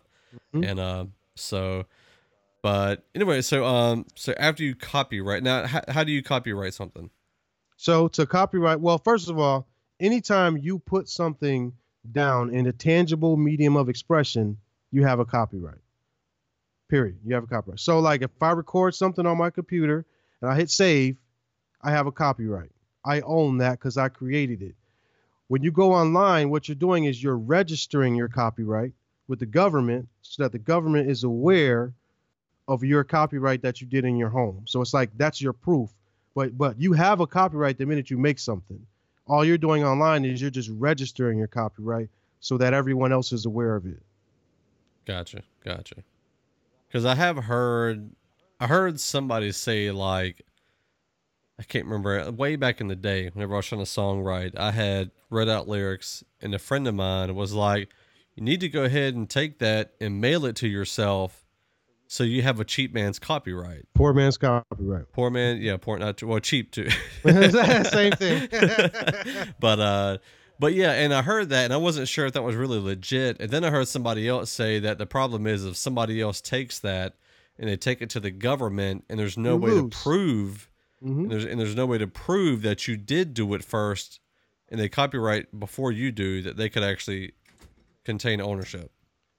Mhm. 0.55 0.71
and 0.71 0.81
uh, 0.81 1.05
so. 1.35 1.85
But 2.63 3.05
anyway, 3.15 3.43
so 3.43 3.65
um, 3.65 4.07
so 4.17 4.35
after 4.39 4.65
you 4.65 4.75
copyright 4.75 5.43
now, 5.43 5.67
how, 5.67 5.83
how 5.89 6.05
do 6.05 6.11
you 6.13 6.23
copyright 6.23 6.75
something? 6.75 7.11
So 7.77 8.09
to 8.09 8.27
copyright, 8.27 8.81
well, 8.81 8.99
first 8.99 9.29
of 9.29 9.39
all, 9.39 9.69
anytime 10.01 10.57
you 10.57 10.79
put 10.81 11.09
something 11.09 11.73
down 12.11 12.53
in 12.53 12.67
a 12.67 12.73
tangible 12.73 13.37
medium 13.37 13.77
of 13.77 13.89
expression, 13.89 14.57
you 14.91 15.05
have 15.05 15.19
a 15.19 15.25
copyright. 15.25 15.79
Period. 16.89 17.19
You 17.25 17.35
have 17.35 17.45
a 17.45 17.47
copyright. 17.49 17.81
So 17.81 17.99
like 18.01 18.23
if 18.23 18.31
I 18.41 18.53
record 18.53 18.95
something 18.95 19.27
on 19.27 19.39
my 19.39 19.51
computer 19.51 20.05
and 20.41 20.51
I 20.51 20.57
hit 20.57 20.71
save, 20.71 21.17
I 21.83 21.91
have 21.91 22.07
a 22.07 22.13
copyright. 22.13 22.71
I 23.05 23.21
own 23.21 23.59
that 23.59 23.73
because 23.73 23.97
I 23.97 24.09
created 24.09 24.63
it. 24.63 24.75
When 25.49 25.63
you 25.63 25.71
go 25.71 25.93
online, 25.93 26.51
what 26.51 26.69
you're 26.69 26.75
doing 26.75 27.05
is 27.05 27.23
you're 27.23 27.37
registering 27.37 28.17
your 28.17 28.29
copyright 28.29 28.93
with 29.29 29.39
the 29.39 29.47
government 29.47 30.09
so 30.23 30.43
that 30.43 30.53
the 30.53 30.59
government 30.59 31.09
is 31.09 31.25
aware 31.25 31.93
of 32.69 32.83
your 32.83 33.05
copyright 33.05 33.63
that 33.63 33.81
you 33.81 33.87
did 33.87 34.05
in 34.05 34.17
your 34.17 34.29
home. 34.29 34.63
So 34.67 34.81
it's 34.81 34.95
like 34.95 35.11
that's 35.17 35.41
your 35.41 35.53
proof 35.53 35.91
but 36.37 36.57
but 36.57 36.79
you 36.79 36.93
have 36.93 37.21
a 37.21 37.27
copyright 37.27 37.79
the 37.79 37.87
minute 37.87 38.11
you 38.11 38.19
make 38.19 38.39
something. 38.39 38.87
All 39.27 39.45
you're 39.45 39.59
doing 39.59 39.83
online 39.83 40.25
is 40.25 40.41
you're 40.41 40.51
just 40.51 40.71
registering 40.71 41.39
your 41.39 41.49
copyright 41.49 42.11
so 42.41 42.59
that 42.59 42.75
everyone 42.75 43.11
else 43.11 43.33
is 43.33 43.47
aware 43.47 43.75
of 43.75 43.87
it. 43.87 44.01
Gotcha, 45.07 45.43
gotcha. 45.65 45.97
Because 46.89 47.05
I 47.05 47.15
have 47.15 47.37
heard, 47.45 48.11
I 48.61 48.67
heard 48.67 49.01
somebody 49.01 49.53
say 49.53 49.91
like, 49.91 50.43
I 51.59 51.63
can't 51.63 51.87
remember 51.87 52.31
way 52.33 52.57
back 52.57 52.81
in 52.81 52.89
the 52.89 52.97
day 52.97 53.31
whenever 53.31 53.55
I 53.55 53.59
was 53.59 53.67
trying 53.67 53.85
to 53.85 53.91
songwrite, 53.91 54.59
I 54.59 54.73
had 54.73 55.11
read 55.31 55.49
out 55.49 55.69
lyrics, 55.69 56.23
and 56.43 56.55
a 56.55 56.59
friend 56.59 56.87
of 56.87 56.95
mine 56.95 57.35
was 57.35 57.55
like, 57.55 57.89
"You 58.35 58.43
need 58.43 58.61
to 58.61 58.69
go 58.69 58.85
ahead 58.85 59.15
and 59.15 59.29
take 59.29 59.59
that 59.61 59.95
and 59.99 60.21
mail 60.21 60.45
it 60.45 60.57
to 60.57 60.69
yourself." 60.69 61.47
So 62.09 62.25
you 62.25 62.43
have 62.43 62.61
a 62.61 62.65
cheap 62.65 62.93
man's 62.93 63.19
copyright. 63.19 63.87
Poor 63.95 64.13
man's 64.13 64.37
copyright. 64.37 65.11
Poor 65.13 65.31
man, 65.31 65.61
yeah, 65.61 65.77
poor 65.77 65.99
not 65.99 66.23
well 66.23 66.41
cheap 66.41 66.73
too. 66.73 66.89
Same 67.25 68.13
thing. 68.13 68.49
but 69.59 69.81
uh 69.81 70.19
but 70.59 70.75
yeah, 70.75 70.93
and 70.93 71.13
I 71.15 71.23
heard 71.23 71.49
that 71.51 71.65
and 71.65 71.73
I 71.73 71.77
wasn't 71.79 72.09
sure 72.09 72.27
if 72.27 72.33
that 72.35 72.43
was 72.43 72.57
really 72.57 72.79
legit. 72.79 73.41
And 73.41 73.51
then 73.51 73.65
I 73.65 73.71
heard 73.71 73.89
somebody 73.89 74.29
else 74.29 74.51
say 74.51 74.79
that 74.81 74.99
the 74.99 75.07
problem 75.07 75.47
is 75.47 75.65
if 75.65 75.77
somebody 75.77 76.21
else 76.21 76.41
takes 76.41 76.79
that 76.81 77.15
and 77.59 77.69
they 77.69 77.77
take 77.77 78.03
it 78.03 78.11
to 78.11 78.21
the 78.21 78.31
government 78.31 79.05
and 79.09 79.19
there's 79.19 79.37
no 79.39 79.53
You 79.55 79.57
way 79.61 79.71
lose. 79.73 79.91
to 79.93 79.99
prove 79.99 80.71
Mhm. 81.03 81.23
and 81.25 81.31
there's 81.31 81.45
and 81.45 81.61
there's 81.61 81.77
no 81.77 81.85
way 81.87 81.99
to 81.99 82.07
prove 82.07 82.63
that 82.63 82.89
you 82.89 82.97
did 82.97 83.35
do 83.35 83.53
it 83.55 83.63
first 83.63 84.19
and 84.71 84.81
they 84.81 84.89
copyright 84.89 85.59
before 85.61 85.93
you 85.93 86.11
do 86.11 86.41
that 86.43 86.57
they 86.57 86.69
could 86.69 86.83
actually 86.83 87.33
contain 88.05 88.41
ownership. 88.41 88.91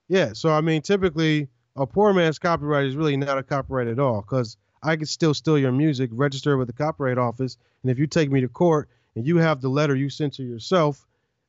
Yeah, 0.07 0.33
so 0.33 0.49
I 0.49 0.61
mean, 0.61 0.81
typically 0.81 1.47
a 1.75 1.85
poor 1.85 2.13
man's 2.13 2.39
copyright 2.39 2.85
is 2.85 2.95
really 2.95 3.17
not 3.17 3.37
a 3.37 3.43
copyright 3.43 3.87
at 3.87 3.99
all 3.99 4.21
because 4.21 4.57
I 4.83 4.95
could 4.95 5.09
still 5.09 5.33
steal 5.33 5.57
your 5.57 5.71
music, 5.71 6.09
register 6.13 6.53
it 6.53 6.57
with 6.57 6.67
the 6.67 6.73
copyright 6.73 7.17
office, 7.17 7.57
and 7.81 7.91
if 7.91 7.97
you 7.99 8.05
take 8.07 8.31
me 8.31 8.39
to 8.41 8.47
court 8.47 8.87
and 9.17 9.25
you 9.25 9.37
have 9.37 9.61
the 9.61 9.69
letter 9.69 9.95
you 9.95 10.11
sent 10.11 10.31
to 10.35 10.43
yourself, 10.43 11.07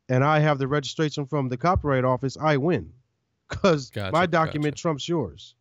and 0.09 0.25
I 0.25 0.39
have 0.39 0.59
the 0.59 0.67
registration 0.67 1.27
from 1.27 1.51
the 1.51 1.57
copyright 1.59 2.03
office, 2.03 2.39
I 2.41 2.57
win 2.57 2.91
because 3.49 3.91
Gotcha, 3.91 4.11
my 4.13 4.25
document 4.25 4.75
gotcha. 4.75 4.81
trumps 4.83 5.07
yours. 5.07 5.55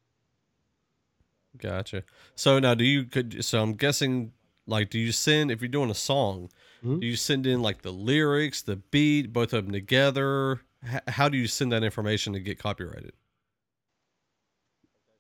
Gotcha. 1.58 2.04
So 2.36 2.60
now 2.60 2.76
do 2.76 2.86
you 2.86 3.04
could 3.04 3.44
so 3.44 3.62
I'm 3.62 3.74
guessing 3.74 4.32
like 4.68 4.90
do 4.90 5.00
you 5.00 5.12
send 5.12 5.52
if 5.52 5.60
you're 5.62 5.68
doing 5.68 5.90
a 5.90 5.96
song, 5.96 6.50
Mhm. 6.82 7.02
do 7.02 7.08
you 7.08 7.18
send 7.18 7.46
in 7.46 7.62
like 7.62 7.82
the 7.82 7.92
lyrics, 7.92 8.62
the 8.62 8.78
beat, 8.78 9.34
both 9.34 9.52
of 9.52 9.66
them 9.66 9.74
together? 9.74 10.62
H- 10.90 11.02
how 11.10 11.28
do 11.28 11.38
you 11.38 11.48
send 11.48 11.74
that 11.74 11.84
information 11.84 12.32
to 12.34 12.40
get 12.40 12.58
copyrighted? 12.58 13.12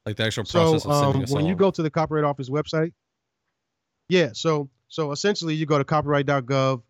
Like 0.06 0.16
the 0.16 0.24
actual 0.24 0.46
So 0.46 0.62
process 0.62 0.86
of 0.86 0.94
sending 0.96 1.22
um, 1.24 1.28
when 1.36 1.46
you 1.48 1.56
go 1.56 1.70
to 1.70 1.84
the 1.84 1.90
copyright 1.90 2.24
office 2.24 2.50
website, 2.50 2.94
yeah, 4.08 4.30
so 4.34 4.70
so 4.88 5.12
essentially 5.12 5.56
you 5.56 5.66
go 5.66 5.78
to 5.78 5.84
copyright.gov, 5.84 6.82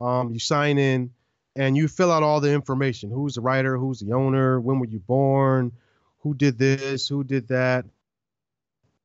um, 0.00 0.32
you 0.32 0.38
sign 0.38 0.78
in, 0.78 1.10
and 1.56 1.76
you 1.76 1.88
fill 1.88 2.10
out 2.10 2.22
all 2.22 2.40
the 2.40 2.52
information: 2.52 3.10
who's 3.10 3.34
the 3.34 3.40
writer, 3.40 3.76
who's 3.76 4.00
the 4.00 4.12
owner, 4.12 4.60
when 4.60 4.78
were 4.78 4.86
you 4.86 4.98
born, 4.98 5.72
who 6.20 6.34
did 6.34 6.58
this, 6.58 7.08
who 7.08 7.22
did 7.22 7.48
that. 7.48 7.84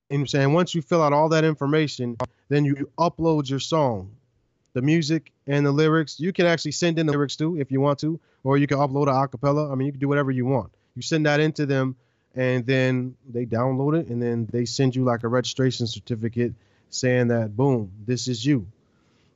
And 0.10 0.28
saying 0.28 0.54
once 0.54 0.74
you 0.74 0.82
fill 0.82 1.04
out 1.04 1.14
all 1.14 1.30
that 1.30 1.44
information, 1.44 2.18
then 2.48 2.66
you 2.66 2.90
upload 2.98 3.48
your 3.48 3.60
song, 3.60 4.16
the 4.74 4.82
music 4.82 5.32
and 5.46 5.64
the 5.64 5.72
lyrics. 5.72 6.20
You 6.20 6.34
can 6.34 6.48
actually 6.48 6.72
send 6.72 6.98
in 6.98 7.06
the 7.06 7.12
lyrics 7.12 7.36
too 7.36 7.60
if 7.60 7.72
you 7.72 7.80
want 7.80 8.00
to, 8.00 8.20
or 8.44 8.58
you 8.58 8.66
can 8.66 8.80
upload 8.80 9.08
a 9.08 9.28
acapella. 9.28 9.72
I 9.72 9.76
mean, 9.76 9.86
you 9.86 9.92
can 9.92 10.00
do 10.00 10.08
whatever 10.08 10.32
you 10.32 10.46
want. 10.46 10.72
You 10.96 11.04
send 11.04 11.28
that 11.28 11.40
into 11.40 11.68
them, 11.68 11.96
and 12.34 12.66
then 12.66 13.16
they 13.30 13.46
download 13.46 14.00
it, 14.00 14.08
and 14.08 14.20
then 14.20 14.48
they 14.52 14.66
send 14.66 14.96
you 14.96 15.04
like 15.04 15.24
a 15.24 15.28
registration 15.28 15.86
certificate 15.86 16.54
saying 16.90 17.28
that 17.30 17.56
boom, 17.56 17.92
this 18.06 18.28
is 18.28 18.46
you. 18.46 18.68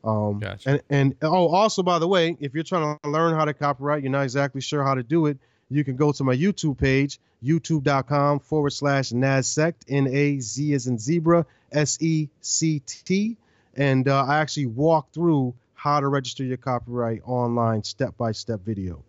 Um, 0.03 0.39
Gotcha. 0.39 0.69
And 0.69 0.81
and 0.89 1.15
oh, 1.21 1.47
also 1.49 1.83
by 1.83 1.99
the 1.99 2.07
way, 2.07 2.35
if 2.39 2.53
you're 2.53 2.63
trying 2.63 2.97
to 3.03 3.09
learn 3.09 3.35
how 3.35 3.45
to 3.45 3.53
copyright, 3.53 4.03
you're 4.03 4.11
not 4.11 4.23
exactly 4.23 4.61
sure 4.61 4.83
how 4.83 4.95
to 4.95 5.03
do 5.03 5.27
it, 5.27 5.37
you 5.69 5.83
can 5.83 5.95
go 5.95 6.11
to 6.11 6.23
my 6.23 6.35
YouTube 6.35 6.77
page, 6.77 7.19
youtube.com 7.43 8.39
forward 8.39 8.71
slash 8.71 9.09
NAZSECT, 9.09 9.75
N 9.87 10.07
A 10.07 10.39
Z 10.39 10.73
as 10.73 10.87
in 10.87 10.97
zebra, 10.97 11.45
S 11.71 12.01
E 12.01 12.29
C 12.41 12.79
T. 12.85 13.37
And 13.75 14.07
uh, 14.07 14.25
I 14.25 14.39
actually 14.39 14.67
walk 14.67 15.11
through 15.13 15.55
how 15.73 15.99
to 15.99 16.07
register 16.07 16.43
your 16.43 16.57
copyright 16.57 17.21
online, 17.25 17.83
step 17.83 18.15
by 18.17 18.33
step 18.33 18.61
video. 18.61 19.03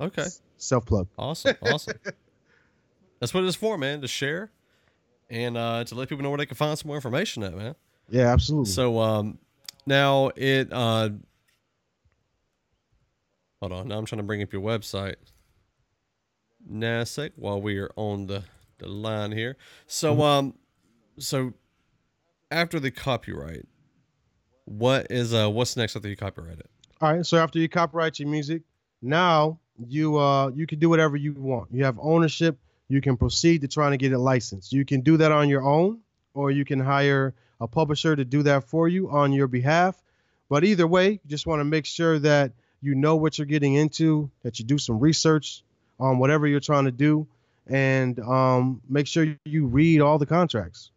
Okay. 0.00 0.26
Self 0.58 0.84
plug. 0.86 1.08
Awesome. 1.16 1.56
Awesome. 1.62 1.98
That's 3.20 3.32
what 3.32 3.44
it's 3.44 3.56
for, 3.56 3.78
man, 3.78 4.02
to 4.02 4.08
share 4.08 4.50
and 5.34 5.58
uh 5.58 5.82
to 5.84 5.94
let 5.94 6.08
people 6.08 6.22
know 6.22 6.30
where 6.30 6.38
they 6.38 6.46
can 6.46 6.56
find 6.56 6.78
some 6.78 6.86
more 6.88 6.96
information 6.96 7.42
at, 7.42 7.54
man. 7.54 7.74
Yeah, 8.08 8.32
absolutely. 8.32 8.70
So 8.70 9.00
um 9.00 9.38
now 9.84 10.30
it 10.36 10.72
uh 10.72 11.10
hold 13.60 13.72
on, 13.72 13.88
now 13.88 13.98
I'm 13.98 14.06
trying 14.06 14.20
to 14.20 14.22
bring 14.24 14.42
up 14.42 14.52
your 14.52 14.62
website. 14.62 15.16
Naz-Sect 16.66 17.36
while 17.36 17.60
we 17.60 17.78
are 17.78 17.90
on 17.96 18.26
the, 18.26 18.44
the 18.78 18.88
line 18.88 19.32
here. 19.32 19.56
So 19.86 20.22
um 20.22 20.54
so 21.18 21.52
after 22.50 22.78
the 22.78 22.90
copyright, 22.90 23.66
what 24.66 25.08
is 25.10 25.34
uh 25.34 25.50
what's 25.50 25.76
next 25.76 25.96
after 25.96 26.08
you 26.08 26.16
copyright 26.16 26.60
it? 26.60 26.70
All 27.00 27.12
right. 27.12 27.26
So 27.26 27.38
after 27.38 27.58
you 27.58 27.68
copyright 27.68 28.18
your 28.20 28.28
music, 28.28 28.62
now 29.02 29.58
you 29.84 30.16
uh 30.16 30.50
you 30.50 30.66
can 30.66 30.78
do 30.78 30.88
whatever 30.88 31.16
you 31.16 31.32
want. 31.32 31.68
You 31.72 31.84
have 31.84 31.98
ownership. 32.00 32.56
You 32.88 33.00
can 33.00 33.16
proceed 33.16 33.62
to 33.62 33.68
trying 33.68 33.92
to 33.92 33.96
get 33.96 34.12
it 34.12 34.18
licensed. 34.18 34.72
You 34.72 34.84
can 34.84 35.00
do 35.00 35.16
that 35.16 35.32
on 35.32 35.48
your 35.48 35.62
own, 35.62 36.00
or 36.34 36.50
you 36.50 36.64
can 36.64 36.80
hire 36.80 37.34
a 37.60 37.66
publisher 37.66 38.14
to 38.14 38.24
do 38.24 38.42
that 38.42 38.64
for 38.64 38.88
you 38.88 39.10
on 39.10 39.32
your 39.32 39.46
behalf. 39.46 40.02
But 40.48 40.64
either 40.64 40.86
way, 40.86 41.12
you 41.12 41.20
just 41.26 41.46
want 41.46 41.60
to 41.60 41.64
make 41.64 41.86
sure 41.86 42.18
that 42.18 42.52
you 42.82 42.94
know 42.94 43.16
what 43.16 43.38
you're 43.38 43.46
getting 43.46 43.74
into, 43.74 44.30
that 44.42 44.58
you 44.58 44.64
do 44.64 44.76
some 44.76 45.00
research 45.00 45.64
on 45.98 46.18
whatever 46.18 46.46
you're 46.46 46.60
trying 46.60 46.84
to 46.84 46.92
do, 46.92 47.26
and 47.66 48.18
um, 48.20 48.82
make 48.88 49.06
sure 49.06 49.26
you 49.44 49.66
read 49.66 50.00
all 50.00 50.18
the 50.18 50.26
contracts. 50.26 50.90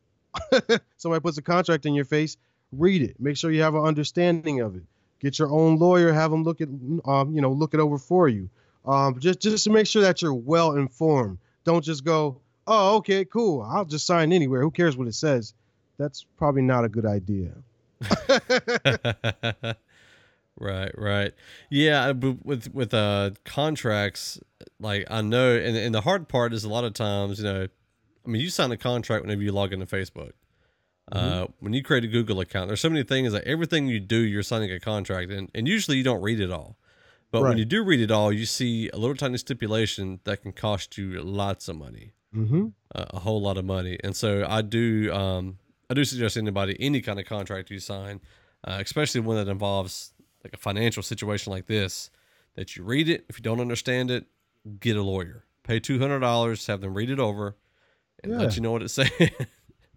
Somebody 0.97 1.21
puts 1.21 1.38
a 1.38 1.41
contract 1.41 1.86
in 1.86 1.93
your 1.93 2.06
face, 2.06 2.36
read 2.71 3.02
it. 3.02 3.19
Make 3.19 3.38
sure 3.38 3.52
you 3.52 3.62
have 3.62 3.76
an 3.76 3.84
understanding 3.84 4.60
of 4.60 4.76
it. 4.76 4.84
Get 5.19 5.39
your 5.39 5.50
own 5.50 5.78
lawyer, 5.78 6.12
have 6.12 6.30
them 6.30 6.43
look 6.43 6.62
at, 6.62 6.67
um, 7.06 7.34
you 7.34 7.41
know, 7.41 7.52
look 7.52 7.73
it 7.73 7.80
over 7.80 7.97
for 7.97 8.28
you. 8.28 8.50
Um, 8.86 9.19
just 9.19 9.41
just 9.41 9.63
to 9.65 9.69
make 9.69 9.88
sure 9.88 10.02
that 10.04 10.21
you're 10.21 10.34
well 10.34 10.73
informed. 10.73 11.39
Don't 11.68 11.84
just 11.84 12.06
go, 12.06 12.40
oh, 12.66 12.96
okay, 12.96 13.26
cool. 13.26 13.62
I'll 13.62 13.84
just 13.84 14.08
sign 14.08 14.32
anywhere. 14.32 14.62
Who 14.62 14.72
cares 14.72 14.96
what 14.96 15.06
it 15.06 15.16
says? 15.16 15.54
That's 15.98 16.26
probably 16.38 16.62
not 16.62 16.86
a 16.86 16.90
good 16.90 17.06
idea. 17.06 17.52
right, 20.58 20.92
right. 20.98 21.34
Yeah, 21.70 22.14
but 22.14 22.46
with 22.46 22.74
with 22.74 22.94
uh 22.94 23.32
contracts, 23.44 24.40
like 24.80 25.08
I 25.12 25.22
know, 25.22 25.58
and 25.58 25.76
and 25.76 25.94
the 25.94 26.00
hard 26.00 26.30
part 26.30 26.54
is 26.54 26.64
a 26.64 26.70
lot 26.70 26.86
of 26.86 26.94
times, 26.94 27.40
you 27.40 27.44
know, 27.44 27.68
I 28.26 28.30
mean, 28.30 28.42
you 28.42 28.50
sign 28.50 28.72
a 28.72 28.78
contract 28.78 29.26
whenever 29.26 29.42
you 29.42 29.52
log 29.52 29.74
into 29.74 29.86
Facebook. 29.86 30.32
Uh, 31.12 31.48
when 31.60 31.74
you 31.74 31.84
create 31.84 32.06
a 32.06 32.08
Google 32.08 32.40
account, 32.40 32.68
there's 32.68 32.82
so 32.82 32.90
many 32.90 33.04
things 33.04 33.34
that 33.34 33.44
everything 33.46 33.88
you 33.88 34.00
do, 34.00 34.18
you're 34.18 34.44
signing 34.44 34.72
a 34.72 34.80
contract, 34.80 35.32
and 35.32 35.52
and 35.54 35.68
usually 35.68 35.98
you 35.98 36.04
don't 36.04 36.22
read 36.22 36.40
it 36.40 36.50
all. 36.50 36.78
But 37.32 37.42
when 37.44 37.58
you 37.58 37.66
do 37.66 37.84
read 37.84 38.00
it 38.00 38.10
all, 38.12 38.32
you 38.32 38.46
see 38.46 38.90
a 38.90 38.98
little 38.98 39.16
tiny 39.16 39.38
stipulation 39.38 40.20
that 40.24 40.42
can 40.42 40.54
cost 40.54 40.98
you 40.98 41.22
lots 41.22 41.68
of 41.68 41.76
money 41.76 42.13
Mm-hmm. 42.36 42.68
uh, 42.94 43.06
a 43.12 43.20
whole 43.20 43.42
lot 43.42 43.58
of 43.58 43.66
money. 43.66 43.98
And 44.04 44.16
so 44.16 44.46
I 44.48 44.62
do 44.62 45.12
um, 45.13 45.58
I 45.90 45.94
do 45.94 46.04
suggest 46.04 46.36
anybody 46.38 46.76
any 46.80 47.02
kind 47.02 47.20
of 47.20 47.26
contract 47.26 47.70
you 47.72 47.80
sign, 47.80 48.20
uh, 48.68 48.78
especially 48.82 49.22
one 49.22 49.38
that 49.38 49.48
involves 49.50 50.12
like 50.44 50.54
a 50.54 50.58
financial 50.58 51.02
situation 51.04 51.52
like 51.52 51.66
this, 51.68 52.10
that 52.56 52.76
you 52.76 52.84
read 52.84 53.08
it. 53.10 53.26
If 53.30 53.40
you 53.40 53.44
don't 53.44 53.62
understand 53.62 54.12
it, 54.12 54.26
get 54.80 54.98
a 54.98 55.02
lawyer. 55.02 55.46
Pay 55.63 55.80
two 55.80 56.00
hundred 56.00 56.20
dollars, 56.20 56.68
have 56.68 56.82
them 56.82 56.94
read 56.94 57.10
it 57.10 57.20
over, 57.20 57.56
and 58.24 58.34
Yeah. 58.34 58.40
let 58.40 58.56
you 58.56 58.62
know 58.62 58.72
what 58.74 58.84
it 58.84 58.90
says. 58.98 59.10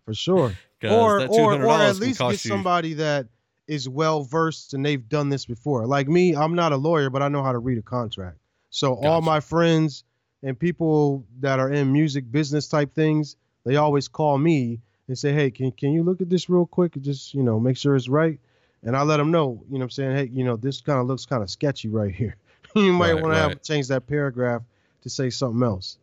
For 0.05 0.15
sure. 0.15 0.53
Or, 0.83 1.21
or, 1.27 1.63
or 1.63 1.71
at 1.73 1.97
least 1.97 2.19
get 2.21 2.25
cost 2.25 2.45
you- 2.47 2.49
somebody 2.49 2.95
that 2.95 3.27
is 3.71 3.89
well 3.89 4.25
versed 4.25 4.75
and 4.75 4.85
they've 4.85 5.09
done 5.09 5.29
this 5.29 5.47
before. 5.47 5.87
Like 5.87 6.09
me, 6.09 6.35
I'm 6.35 6.57
not 6.57 6.73
a 6.73 6.77
lawyer, 6.77 7.09
but 7.09 7.23
I 7.23 7.29
know 7.29 7.45
how 7.45 7.53
to 7.53 7.59
read 7.61 7.79
a 7.79 7.83
contract. 7.83 8.37
So 8.71 8.95
all 8.95 9.21
my 9.23 9.39
friends 9.39 10.03
and 10.43 10.59
people 10.59 11.25
that 11.39 11.61
are 11.61 11.71
in 11.71 11.93
music 11.93 12.31
business 12.33 12.67
type 12.67 12.93
things, 12.95 13.37
they 13.65 13.77
always 13.77 14.09
call 14.09 14.39
me 14.39 14.81
and 15.07 15.17
say, 15.17 15.33
"Hey, 15.33 15.53
can 15.53 15.71
can 15.71 15.93
you 15.93 16.03
look 16.03 16.21
at 16.21 16.29
this 16.29 16.51
real 16.51 16.67
quick 16.67 16.97
and 16.97 17.05
just 17.05 17.33
you 17.33 17.45
know 17.45 17.61
make 17.61 17.77
sure 17.77 17.95
it's 17.95 18.09
right?" 18.09 18.41
And 18.83 18.97
I 18.97 19.03
let 19.03 19.19
them 19.19 19.31
know, 19.31 19.63
you 19.71 19.75
know, 19.75 19.81
what 19.81 19.85
I'm 19.85 19.91
saying, 19.91 20.17
"Hey, 20.17 20.31
you 20.33 20.45
know, 20.45 20.57
this 20.57 20.81
kind 20.81 20.99
of 21.01 21.07
looks 21.07 21.25
kind 21.25 21.43
of 21.43 21.49
sketchy 21.51 21.89
right 21.89 22.13
here. 22.15 22.37
you 22.75 22.93
might 22.93 23.15
Right, 23.15 23.23
want 23.23 23.35
to 23.35 23.39
have 23.39 23.63
change 23.63 23.87
that 23.89 24.07
paragraph 24.09 24.63
to 25.03 25.11
say 25.11 25.31
something 25.31 25.63
else." 25.63 25.97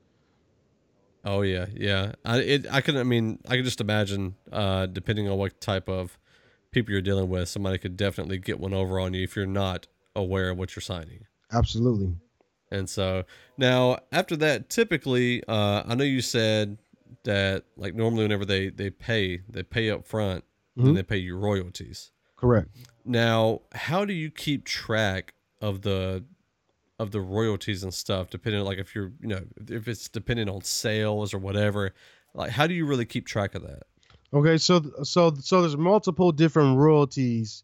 Oh 1.26 1.42
yeah, 1.42 1.66
yeah. 1.74 2.14
I 2.24 2.38
it 2.40 2.68
I 2.72 2.82
can 2.82 2.96
I 2.98 3.04
mean 3.04 3.40
I 3.48 3.56
can 3.56 3.66
just 3.66 3.82
imagine 3.82 4.36
uh 4.52 4.86
depending 4.86 5.28
on 5.28 5.38
what 5.38 5.60
type 5.60 5.90
of 5.90 6.18
people 6.78 6.92
you're 6.94 7.02
dealing 7.02 7.30
with, 7.30 7.50
somebody 7.50 7.78
could 7.78 7.98
definitely 7.98 8.38
get 8.38 8.60
one 8.60 8.74
over 8.74 9.00
on 9.00 9.14
you 9.14 9.24
if 9.24 9.36
you're 9.36 9.46
not 9.46 9.88
aware 10.16 10.50
of 10.52 10.58
what 10.58 10.76
you're 10.76 10.82
signing. 10.82 11.26
Absolutely. 11.52 12.16
And 12.72 12.90
so 12.90 13.24
now 13.58 14.00
after 14.12 14.36
that, 14.38 14.70
typically, 14.70 15.44
uh, 15.48 15.84
I 15.86 15.96
know 15.96 16.04
you 16.04 16.22
said 16.22 16.78
that 17.24 17.64
like 17.78 17.96
normally 17.96 18.24
whenever 18.24 18.46
they 18.46 18.70
they 18.70 18.90
pay, 18.90 19.42
they 19.50 19.64
pay 19.64 19.90
up 19.90 20.06
front, 20.06 20.44
then 20.76 20.88
Mhm. 20.88 20.96
they 20.96 21.04
pay 21.04 21.18
you 21.18 21.38
royalties. 21.38 22.12
Correct. 22.36 22.70
Now, 23.06 23.62
how 23.74 24.06
do 24.06 24.14
you 24.14 24.30
keep 24.30 24.66
track 24.66 25.34
of 25.62 25.82
the 25.82 26.24
of 27.00 27.12
the 27.12 27.22
royalties 27.22 27.84
and 27.84 27.94
stuff? 27.94 28.30
Depending 28.30 28.64
like 28.66 28.78
if 28.80 28.94
you're 28.94 29.12
you 29.22 29.28
know 29.28 29.42
if 29.70 29.88
it's 29.88 30.10
dependent 30.10 30.50
on 30.50 30.62
sales 30.62 31.34
or 31.34 31.40
whatever, 31.40 31.94
like 32.34 32.52
how 32.52 32.68
do 32.68 32.74
you 32.74 32.86
really 32.86 33.06
keep 33.06 33.26
track 33.26 33.56
of 33.56 33.62
that? 33.64 33.84
Okay, 34.34 34.58
so 34.58 34.82
so 35.04 35.34
so 35.36 35.62
there's 35.62 35.78
multiple 35.78 36.32
different 36.32 36.78
royalties 36.78 37.64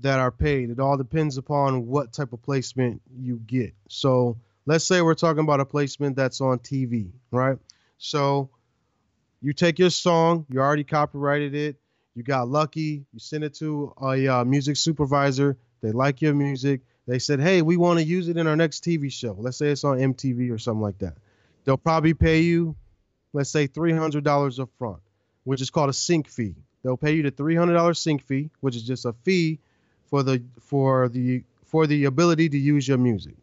that 0.00 0.18
are 0.18 0.30
paid. 0.30 0.70
It 0.70 0.80
all 0.80 0.96
depends 0.96 1.36
upon 1.36 1.86
what 1.86 2.12
type 2.12 2.32
of 2.32 2.42
placement 2.42 3.02
you 3.18 3.36
get. 3.36 3.74
So 3.88 4.38
let's 4.66 4.84
say 4.84 5.02
we're 5.02 5.14
talking 5.14 5.42
about 5.42 5.60
a 5.60 5.64
placement 5.64 6.16
that's 6.16 6.40
on 6.40 6.58
TV, 6.58 7.10
right? 7.30 7.58
So 7.98 8.50
you 9.40 9.52
take 9.52 9.78
your 9.78 9.90
song, 9.90 10.46
you 10.50 10.60
already 10.60 10.84
copyrighted 10.84 11.54
it, 11.54 11.76
you 12.14 12.22
got 12.22 12.48
lucky, 12.48 13.04
you 13.12 13.18
send 13.18 13.44
it 13.44 13.54
to 13.54 13.94
a 14.00 14.28
uh, 14.28 14.44
music 14.44 14.76
supervisor, 14.76 15.56
they 15.80 15.92
like 15.92 16.20
your 16.20 16.34
music, 16.34 16.82
they 17.06 17.18
said, 17.18 17.40
hey, 17.40 17.62
we 17.62 17.76
want 17.76 17.98
to 17.98 18.04
use 18.04 18.28
it 18.28 18.36
in 18.36 18.46
our 18.46 18.56
next 18.56 18.84
TV 18.84 19.10
show. 19.10 19.34
Let's 19.38 19.56
say 19.56 19.68
it's 19.68 19.84
on 19.84 19.98
MTV 19.98 20.52
or 20.52 20.58
something 20.58 20.82
like 20.82 20.98
that. 20.98 21.16
They'll 21.64 21.76
probably 21.76 22.14
pay 22.14 22.40
you, 22.40 22.76
let's 23.32 23.50
say 23.50 23.66
$300 23.66 24.60
up 24.60 24.70
front, 24.78 25.00
which 25.44 25.60
is 25.60 25.70
called 25.70 25.90
a 25.90 25.94
sync 25.94 26.28
fee. 26.28 26.54
They'll 26.82 26.96
pay 26.96 27.12
you 27.12 27.22
the 27.22 27.32
$300 27.32 27.96
sync 27.96 28.22
fee, 28.22 28.50
which 28.60 28.76
is 28.76 28.82
just 28.82 29.04
a 29.04 29.12
fee 29.12 29.58
for 30.06 30.22
the 30.22 30.42
for 30.60 31.08
the 31.08 31.42
for 31.64 31.86
the 31.86 32.04
ability 32.04 32.48
to 32.48 32.58
use 32.58 32.86
your 32.86 32.98
music. 32.98 33.34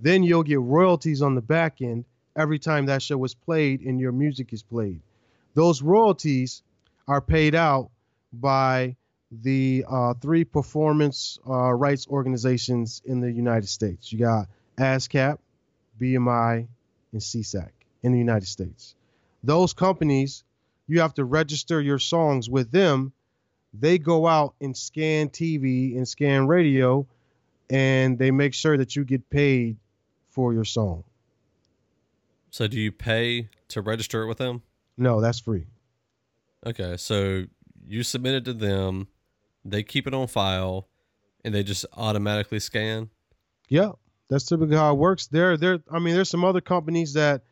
Then 0.00 0.22
you'll 0.22 0.42
get 0.42 0.60
royalties 0.60 1.22
on 1.22 1.34
the 1.34 1.42
back 1.42 1.82
end 1.82 2.04
every 2.36 2.58
time 2.58 2.86
that 2.86 3.02
show 3.02 3.22
is 3.24 3.34
played 3.34 3.80
and 3.82 4.00
your 4.00 4.12
music 4.12 4.52
is 4.52 4.62
played. 4.62 5.00
Those 5.54 5.82
royalties 5.82 6.62
are 7.06 7.20
paid 7.20 7.54
out 7.54 7.90
by 8.32 8.96
the 9.30 9.84
uh, 9.88 10.14
three 10.14 10.44
performance 10.44 11.38
uh, 11.48 11.72
rights 11.72 12.06
organizations 12.08 13.02
in 13.04 13.20
the 13.20 13.30
United 13.30 13.68
States. 13.68 14.12
You 14.12 14.20
got 14.20 14.48
ASCAP, 14.78 15.38
BMI, 16.00 16.66
and 17.12 17.20
SESAC 17.20 17.70
in 18.02 18.12
the 18.12 18.18
United 18.18 18.46
States. 18.46 18.94
Those 19.42 19.72
companies, 19.72 20.44
you 20.86 21.00
have 21.00 21.14
to 21.14 21.24
register 21.24 21.80
your 21.80 21.98
songs 21.98 22.48
with 22.50 22.70
them. 22.70 23.12
They 23.72 23.98
go 23.98 24.26
out 24.26 24.54
and 24.60 24.76
scan 24.76 25.28
TV 25.28 25.96
and 25.96 26.06
scan 26.06 26.46
radio, 26.46 27.06
and 27.70 28.18
they 28.18 28.30
make 28.30 28.54
sure 28.54 28.76
that 28.76 28.94
you 28.94 29.04
get 29.04 29.28
paid 29.30 29.76
for 30.30 30.52
your 30.52 30.64
song. 30.64 31.04
So 32.50 32.68
do 32.68 32.78
you 32.78 32.92
pay 32.92 33.48
to 33.68 33.80
register 33.80 34.22
it 34.22 34.28
with 34.28 34.38
them? 34.38 34.62
No, 34.96 35.20
that's 35.20 35.40
free. 35.40 35.66
Okay, 36.64 36.96
so 36.96 37.44
you 37.86 38.02
submit 38.02 38.34
it 38.34 38.44
to 38.44 38.52
them, 38.52 39.08
they 39.64 39.82
keep 39.82 40.06
it 40.06 40.14
on 40.14 40.26
file, 40.28 40.88
and 41.44 41.54
they 41.54 41.62
just 41.62 41.84
automatically 41.94 42.60
scan. 42.60 43.10
Yeah, 43.68 43.92
that's 44.28 44.44
typically 44.44 44.76
how 44.76 44.92
it 44.92 44.98
works. 44.98 45.26
There, 45.26 45.56
there. 45.56 45.80
I 45.90 45.98
mean, 45.98 46.14
there's 46.14 46.30
some 46.30 46.44
other 46.44 46.60
companies 46.60 47.12
that, 47.14 47.42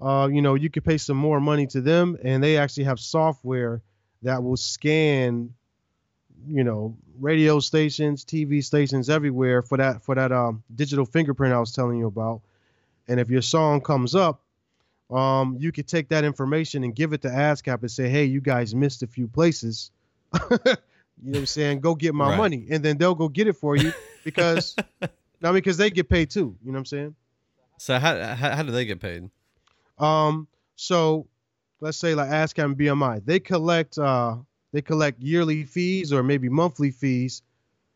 uh, 0.00 0.28
you 0.32 0.42
know, 0.42 0.54
you 0.54 0.70
could 0.70 0.84
pay 0.84 0.98
some 0.98 1.16
more 1.16 1.40
money 1.40 1.66
to 1.68 1.80
them, 1.80 2.16
and 2.22 2.42
they 2.42 2.56
actually 2.56 2.84
have 2.84 2.98
software 3.00 3.82
that 4.22 4.42
will 4.42 4.56
scan, 4.56 5.52
you 6.46 6.64
know, 6.64 6.96
radio 7.18 7.60
stations, 7.60 8.24
TV 8.24 8.64
stations 8.64 9.10
everywhere 9.10 9.62
for 9.62 9.76
that 9.78 10.02
for 10.02 10.14
that 10.14 10.32
um, 10.32 10.62
digital 10.74 11.04
fingerprint 11.04 11.52
I 11.54 11.60
was 11.60 11.72
telling 11.72 11.98
you 11.98 12.06
about. 12.06 12.40
And 13.08 13.18
if 13.20 13.28
your 13.28 13.42
song 13.42 13.80
comes 13.80 14.14
up, 14.14 14.40
um, 15.10 15.56
you 15.58 15.72
could 15.72 15.88
take 15.88 16.08
that 16.10 16.24
information 16.24 16.84
and 16.84 16.94
give 16.94 17.12
it 17.12 17.22
to 17.22 17.28
ASCAP 17.28 17.80
and 17.80 17.90
say, 17.90 18.08
hey, 18.08 18.24
you 18.24 18.40
guys 18.40 18.74
missed 18.74 19.02
a 19.02 19.06
few 19.06 19.26
places. 19.26 19.90
you 20.32 20.48
know 20.54 20.76
what 21.22 21.38
I'm 21.38 21.46
saying? 21.46 21.80
Go 21.80 21.94
get 21.94 22.14
my 22.14 22.28
Right. 22.28 22.36
money. 22.36 22.68
And 22.70 22.84
then 22.84 22.96
they'll 22.98 23.16
go 23.16 23.28
get 23.28 23.48
it 23.48 23.54
for 23.54 23.74
you 23.76 23.92
because, 24.22 24.76
mean, 25.42 25.54
because 25.54 25.76
they 25.76 25.90
get 25.90 26.08
paid 26.08 26.30
too. 26.30 26.56
You 26.62 26.70
know 26.70 26.76
what 26.76 26.78
I'm 26.78 26.84
saying? 26.86 27.14
So 27.78 27.98
how 27.98 28.34
how, 28.34 28.56
how 28.56 28.62
do 28.62 28.70
they 28.70 28.84
get 28.84 29.00
paid? 29.00 29.28
Um, 30.00 30.48
so 30.76 31.26
let's 31.80 31.98
say 31.98 32.14
like 32.14 32.30
ASCAP 32.30 32.64
and 32.64 32.76
BMI, 32.76 33.24
they 33.24 33.38
collect 33.40 33.98
uh 33.98 34.36
they 34.72 34.82
collect 34.82 35.20
yearly 35.20 35.64
fees 35.64 36.12
or 36.12 36.22
maybe 36.22 36.48
monthly 36.48 36.90
fees 36.90 37.42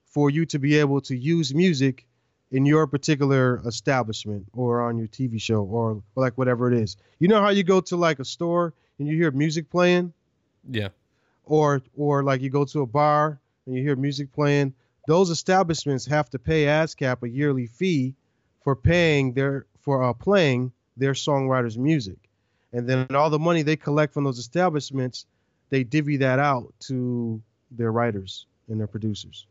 for 0.07 0.31
you 0.31 0.45
to 0.47 0.59
be 0.59 0.77
able 0.77 1.01
to 1.03 1.17
use 1.17 1.55
music 1.55 2.07
in 2.51 2.67
your 2.67 2.87
particular 2.87 3.61
establishment 3.67 4.47
or 4.53 4.83
on 4.83 4.97
your 4.97 5.09
TV 5.09 5.40
show 5.40 5.62
or, 5.62 5.90
or 5.93 6.03
like 6.23 6.37
whatever 6.38 6.73
it 6.73 6.79
is. 6.79 6.97
You 7.19 7.29
know 7.29 7.40
how 7.40 7.51
you 7.51 7.62
go 7.64 7.81
to 7.81 7.97
like 7.97 8.19
a 8.21 8.25
store 8.25 8.75
and 8.99 9.09
you 9.09 9.17
hear 9.17 9.31
music 9.31 9.71
playing 9.71 10.12
Yeah. 10.71 10.88
or 11.45 11.83
or 11.97 12.23
like 12.23 12.40
you 12.43 12.51
go 12.51 12.64
to 12.64 12.83
a 12.83 12.87
bar 12.87 13.40
and 13.67 13.75
you 13.75 13.83
hear 13.83 13.97
music 13.97 14.33
playing, 14.33 14.75
those 15.07 15.31
establishments 15.31 16.07
have 16.07 16.29
to 16.31 16.38
pay 16.38 16.64
ASCAP 16.64 17.23
a 17.23 17.29
yearly 17.29 17.67
fee 17.67 18.14
for 18.62 18.77
paying 18.77 19.33
their 19.33 19.67
for 19.81 20.03
uh, 20.03 20.12
playing 20.12 20.73
their 20.96 21.12
songwriters' 21.12 21.76
music, 21.76 22.18
and 22.72 22.88
then 22.88 23.07
all 23.14 23.30
the 23.30 23.38
money 23.38 23.62
they 23.62 23.76
collect 23.76 24.14
from 24.14 24.24
those 24.24 24.38
establishments, 24.38 25.26
they 25.70 25.85
divvy 25.85 26.18
that 26.18 26.38
out 26.38 26.72
to 26.80 27.40
their 27.70 27.92
writers 27.92 28.46
and 28.68 28.78
their 28.78 28.87
producers. 28.87 29.46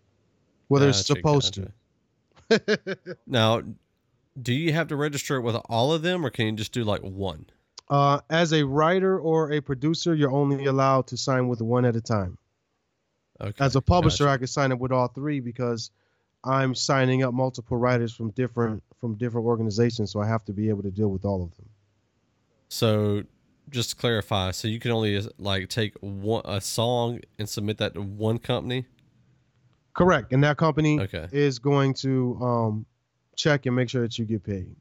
Well, 0.69 0.79
they're 0.79 0.91
Gotcha, 0.91 1.03
supposed 1.03 1.59
gotcha. 2.49 3.17
Now, 3.27 3.61
do 4.41 4.53
you 4.53 4.73
have 4.73 4.87
to 4.87 4.95
register 4.95 5.37
it 5.37 5.41
with 5.41 5.55
all 5.69 5.93
of 5.93 6.01
them, 6.01 6.25
or 6.25 6.29
can 6.29 6.45
you 6.47 6.51
just 6.53 6.71
do 6.71 6.83
like 6.83 7.01
one? 7.01 7.45
Uh, 7.89 8.19
as 8.29 8.53
a 8.53 8.63
writer 8.63 9.19
or 9.19 9.51
a 9.51 9.61
producer, 9.61 10.15
you're 10.15 10.31
only 10.31 10.65
allowed 10.65 11.07
to 11.07 11.17
sign 11.17 11.47
with 11.47 11.61
one 11.61 11.85
at 11.85 11.95
a 11.95 12.01
time. 12.01 12.37
Okay. 13.41 13.65
as 13.65 13.75
a 13.75 13.81
publisher 13.81 14.25
gotcha. 14.25 14.33
i 14.33 14.37
could 14.37 14.49
sign 14.49 14.71
up 14.71 14.79
with 14.79 14.91
all 14.91 15.07
three 15.07 15.39
because 15.39 15.91
i'm 16.43 16.75
signing 16.75 17.23
up 17.23 17.33
multiple 17.33 17.77
writers 17.77 18.13
from 18.13 18.29
different 18.29 18.83
from 19.03 19.15
different 19.15 19.45
organizations 19.45 20.09
so 20.13 20.21
i 20.21 20.25
have 20.25 20.45
to 20.45 20.53
be 20.53 20.69
able 20.69 20.81
to 20.81 20.89
deal 20.89 21.09
with 21.09 21.25
all 21.25 21.43
of 21.43 21.53
them 21.57 21.67
So, 22.69 23.23
just 23.69 23.89
to 23.91 23.95
clarify, 23.97 24.51
so 24.51 24.69
you 24.69 24.79
can 24.79 24.91
only 24.91 25.21
like 25.37 25.67
take 25.67 25.93
one 25.99 26.41
a 26.45 26.61
song 26.61 27.19
and 27.37 27.47
submit 27.49 27.77
that 27.79 27.95
to 27.95 28.01
one 28.01 28.37
company. 28.37 28.85
correct 29.93 30.31
and 30.31 30.41
that 30.43 30.55
company 30.55 30.99
Okay. 31.01 31.27
is 31.33 31.59
going 31.59 31.93
to 31.95 32.39
um 32.41 32.85
check 33.35 33.65
and 33.65 33.75
make 33.75 33.89
sure 33.89 34.01
that 34.01 34.17
you 34.17 34.23
get 34.25 34.43
paid 34.43 34.73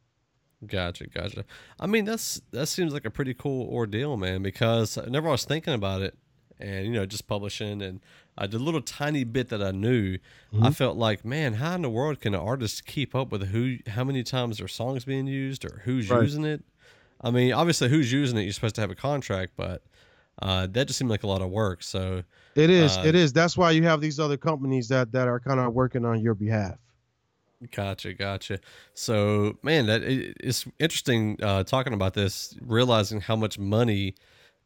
Gotcha, 0.65 1.09
gotcha. 1.09 1.45
I 1.81 1.89
mean, 1.89 2.05
that's 2.05 2.41
that 2.53 2.69
seems 2.69 2.93
like 2.93 3.05
a 3.05 3.11
pretty 3.11 3.35
cool 3.35 3.67
ordeal, 3.69 4.17
man. 4.17 4.45
Because 4.45 4.95
whenever 4.97 5.27
I 5.27 5.33
was 5.33 5.45
thinking 5.45 5.75
about 5.75 6.03
it, 6.03 6.15
and 6.62 6.87
you 6.87 6.92
know, 6.92 7.05
just 7.07 7.27
publishing, 7.27 7.83
and 7.83 8.01
uh, 8.38 8.46
the 8.46 8.59
little 8.59 8.81
tiny 8.81 9.25
bit 9.25 9.48
that 9.51 9.62
I 9.62 9.72
knew, 9.72 10.18
I 10.62 10.70
felt 10.70 10.96
like, 10.96 11.25
man, 11.25 11.55
how 11.55 11.75
in 11.75 11.83
the 11.83 11.90
world 11.90 12.20
can 12.20 12.35
an 12.35 12.40
artist 12.40 12.87
keep 12.87 13.14
up 13.14 13.31
with 13.33 13.48
who, 13.48 13.79
how 13.88 14.05
many 14.05 14.22
times 14.22 14.59
their 14.59 14.68
song's 14.68 15.05
being 15.05 15.27
used, 15.27 15.64
or 15.64 15.83
who's 15.85 16.09
Right. 16.09 16.22
using 16.22 16.44
it? 16.44 16.64
I 17.20 17.31
mean, 17.31 17.53
obviously, 17.53 17.88
who's 17.88 18.12
using 18.12 18.38
it, 18.38 18.42
you're 18.42 18.53
supposed 18.53 18.75
to 18.77 18.81
have 18.81 18.90
a 18.90 18.94
contract, 18.94 19.53
but 19.57 19.83
uh, 20.40 20.66
that 20.70 20.87
just 20.87 20.98
seemed 20.98 21.11
like 21.11 21.22
a 21.22 21.27
lot 21.29 21.42
of 21.42 21.51
work. 21.51 21.83
So, 21.83 22.22
it 22.55 22.70
is 22.70 22.96
Uh, 22.98 23.03
it 23.07 23.14
is 23.14 23.33
that's 23.33 23.57
why 23.57 23.70
you 23.70 23.83
have 23.85 24.01
these 24.01 24.18
other 24.18 24.37
companies 24.37 24.88
that 24.88 25.12
that 25.12 25.29
are 25.29 25.40
kind 25.40 25.61
of 25.61 25.72
working 25.75 26.05
on 26.05 26.20
your 26.20 26.35
behalf 26.35 26.79
Gotcha, 27.70 28.12
gotcha. 28.14 28.59
So, 28.94 29.57
man, 29.62 29.87
that 29.87 30.03
it, 30.03 30.37
it's 30.40 30.66
interesting 30.81 31.38
uh, 31.40 31.62
talking 31.62 31.92
about 31.92 32.14
this, 32.14 32.59
realizing 32.61 33.20
how 33.20 33.37
much 33.37 33.57
money 33.57 34.16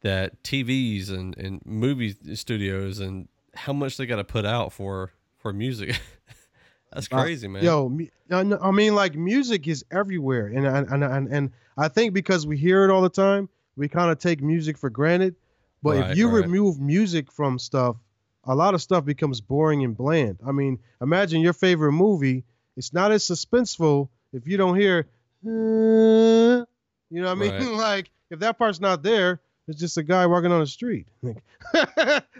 that 0.01 0.41
TVs 0.43 1.09
and, 1.09 1.37
and 1.37 1.61
movie 1.65 2.15
studios 2.35 2.99
and 2.99 3.27
how 3.55 3.73
much 3.73 3.97
they 3.97 4.05
got 4.05 4.17
to 4.17 4.23
put 4.23 4.45
out 4.45 4.71
for 4.73 5.11
for 5.37 5.51
music. 5.53 5.99
That's 6.93 7.07
Uh, 7.11 7.21
crazy, 7.21 7.47
man. 7.47 7.63
Yo, 7.63 7.97
I 8.31 8.71
mean, 8.71 8.95
like 8.95 9.15
music 9.15 9.67
is 9.67 9.83
everywhere, 9.91 10.47
and 10.47 10.65
and 10.65 10.87
and 10.89 11.03
and, 11.03 11.27
and 11.33 11.51
I 11.77 11.89
think 11.89 12.13
because 12.13 12.47
we 12.47 12.57
hear 12.57 12.85
it 12.85 12.91
all 12.91 13.01
the 13.01 13.09
time, 13.09 13.49
we 13.75 13.87
kind 13.89 14.09
of 14.11 14.19
take 14.19 14.41
music 14.41 14.77
for 14.77 14.89
granted. 14.89 15.35
But 15.83 15.97
Right, 15.97 16.11
if 16.11 16.17
you 16.17 16.29
right. 16.29 16.43
remove 16.43 16.79
music 16.79 17.31
from 17.31 17.59
stuff, 17.59 17.97
a 18.45 18.55
lot 18.55 18.73
of 18.73 18.81
stuff 18.81 19.03
becomes 19.05 19.41
boring 19.41 19.83
and 19.83 19.95
bland. 19.97 20.39
I 20.47 20.51
mean, 20.51 20.79
imagine 21.01 21.41
your 21.41 21.53
favorite 21.53 21.91
movie; 21.91 22.45
it's 22.77 22.93
not 22.93 23.11
as 23.11 23.23
suspenseful 23.27 24.09
if 24.31 24.47
you 24.47 24.55
don't 24.57 24.77
hear, 24.77 25.07
"Uh," 25.45 26.65
you 27.09 27.21
know 27.21 27.27
what 27.27 27.31
I 27.31 27.35
mean? 27.35 27.51
Right. 27.51 27.67
like 27.77 28.11
if 28.29 28.39
that 28.39 28.57
part's 28.57 28.79
not 28.79 29.03
there, 29.03 29.39
it's 29.67 29.79
just 29.79 29.97
a 29.97 30.03
guy 30.03 30.25
walking 30.25 30.51
on 30.51 30.59
the 30.61 30.67
street. 30.67 31.07
like 31.23 31.35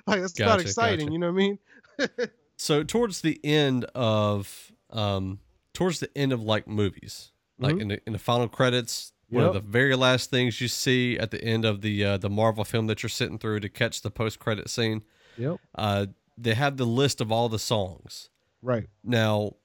it's 0.08 0.38
not 0.40 0.46
Gotcha, 0.58 0.62
exciting, 0.62 1.08
gotcha. 1.08 1.12
you 1.14 1.20
know 1.20 1.32
what 1.32 1.42
I 1.42 1.48
mean? 1.48 1.60
So 2.60 2.84
towards 2.84 3.22
the 3.22 3.40
end 3.44 3.86
of 3.94 4.72
um 4.90 5.40
towards 5.74 6.00
the 6.00 6.10
end 6.18 6.34
of 6.34 6.42
like 6.42 6.68
movies, 6.68 7.32
like 7.60 7.76
Mhm. 7.76 7.82
in 7.82 7.88
the 7.90 8.02
in 8.08 8.14
the 8.14 8.20
final 8.20 8.48
credits, 8.48 9.14
one 9.30 9.44
of 9.44 9.54
the 9.54 9.60
very 9.60 9.96
last 9.96 10.32
things 10.32 10.60
you 10.60 10.68
see 10.68 11.20
at 11.20 11.30
the 11.30 11.44
end 11.44 11.66
of 11.66 11.82
the 11.82 12.04
uh, 12.04 12.18
the 12.18 12.32
Marvel 12.32 12.64
film 12.66 12.88
that 12.88 13.04
you're 13.04 13.12
sitting 13.12 13.38
through 13.38 13.60
to 13.60 13.70
catch 13.70 14.02
the 14.02 14.10
post 14.10 14.40
credit 14.40 14.72
scene, 14.72 15.04
Yep. 15.38 15.58
uh, 15.76 16.08
they 16.36 16.56
have 16.56 16.78
the 16.78 16.86
list 16.86 17.22
of 17.22 17.32
all 17.32 17.48
the 17.48 17.60
songs. 17.60 18.32
Right. 18.64 18.88
Now, 19.04 19.58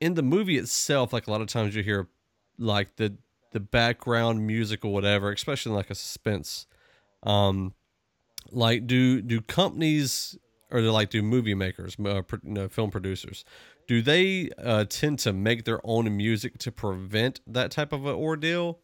in 0.00 0.14
the 0.14 0.22
movie 0.22 0.56
itself, 0.56 1.12
like 1.12 1.26
a 1.26 1.30
lot 1.30 1.42
of 1.42 1.48
times 1.48 1.76
you 1.76 1.82
hear 1.82 2.08
like 2.56 2.96
the 2.96 3.18
the 3.52 3.60
background 3.60 4.46
music 4.46 4.84
or 4.84 4.92
whatever, 4.92 5.30
especially 5.32 5.70
in, 5.70 5.76
like 5.76 5.90
a 5.90 5.94
suspense. 5.94 6.66
Um, 7.22 7.74
like 8.50 8.86
do 8.86 9.22
do 9.22 9.40
companies 9.40 10.36
or 10.70 10.80
do 10.80 10.90
like 10.90 11.10
do 11.10 11.22
movie 11.22 11.54
makers, 11.54 11.96
uh, 12.04 12.22
pro, 12.22 12.38
you 12.42 12.52
know, 12.52 12.68
film 12.68 12.90
producers, 12.90 13.44
do 13.86 14.02
they 14.02 14.50
uh, 14.62 14.84
tend 14.88 15.18
to 15.20 15.32
make 15.32 15.64
their 15.64 15.80
own 15.84 16.14
music 16.16 16.58
to 16.58 16.72
prevent 16.72 17.40
that 17.46 17.70
type 17.70 17.92
of 17.92 18.06
an 18.06 18.14
ordeal? 18.14 18.80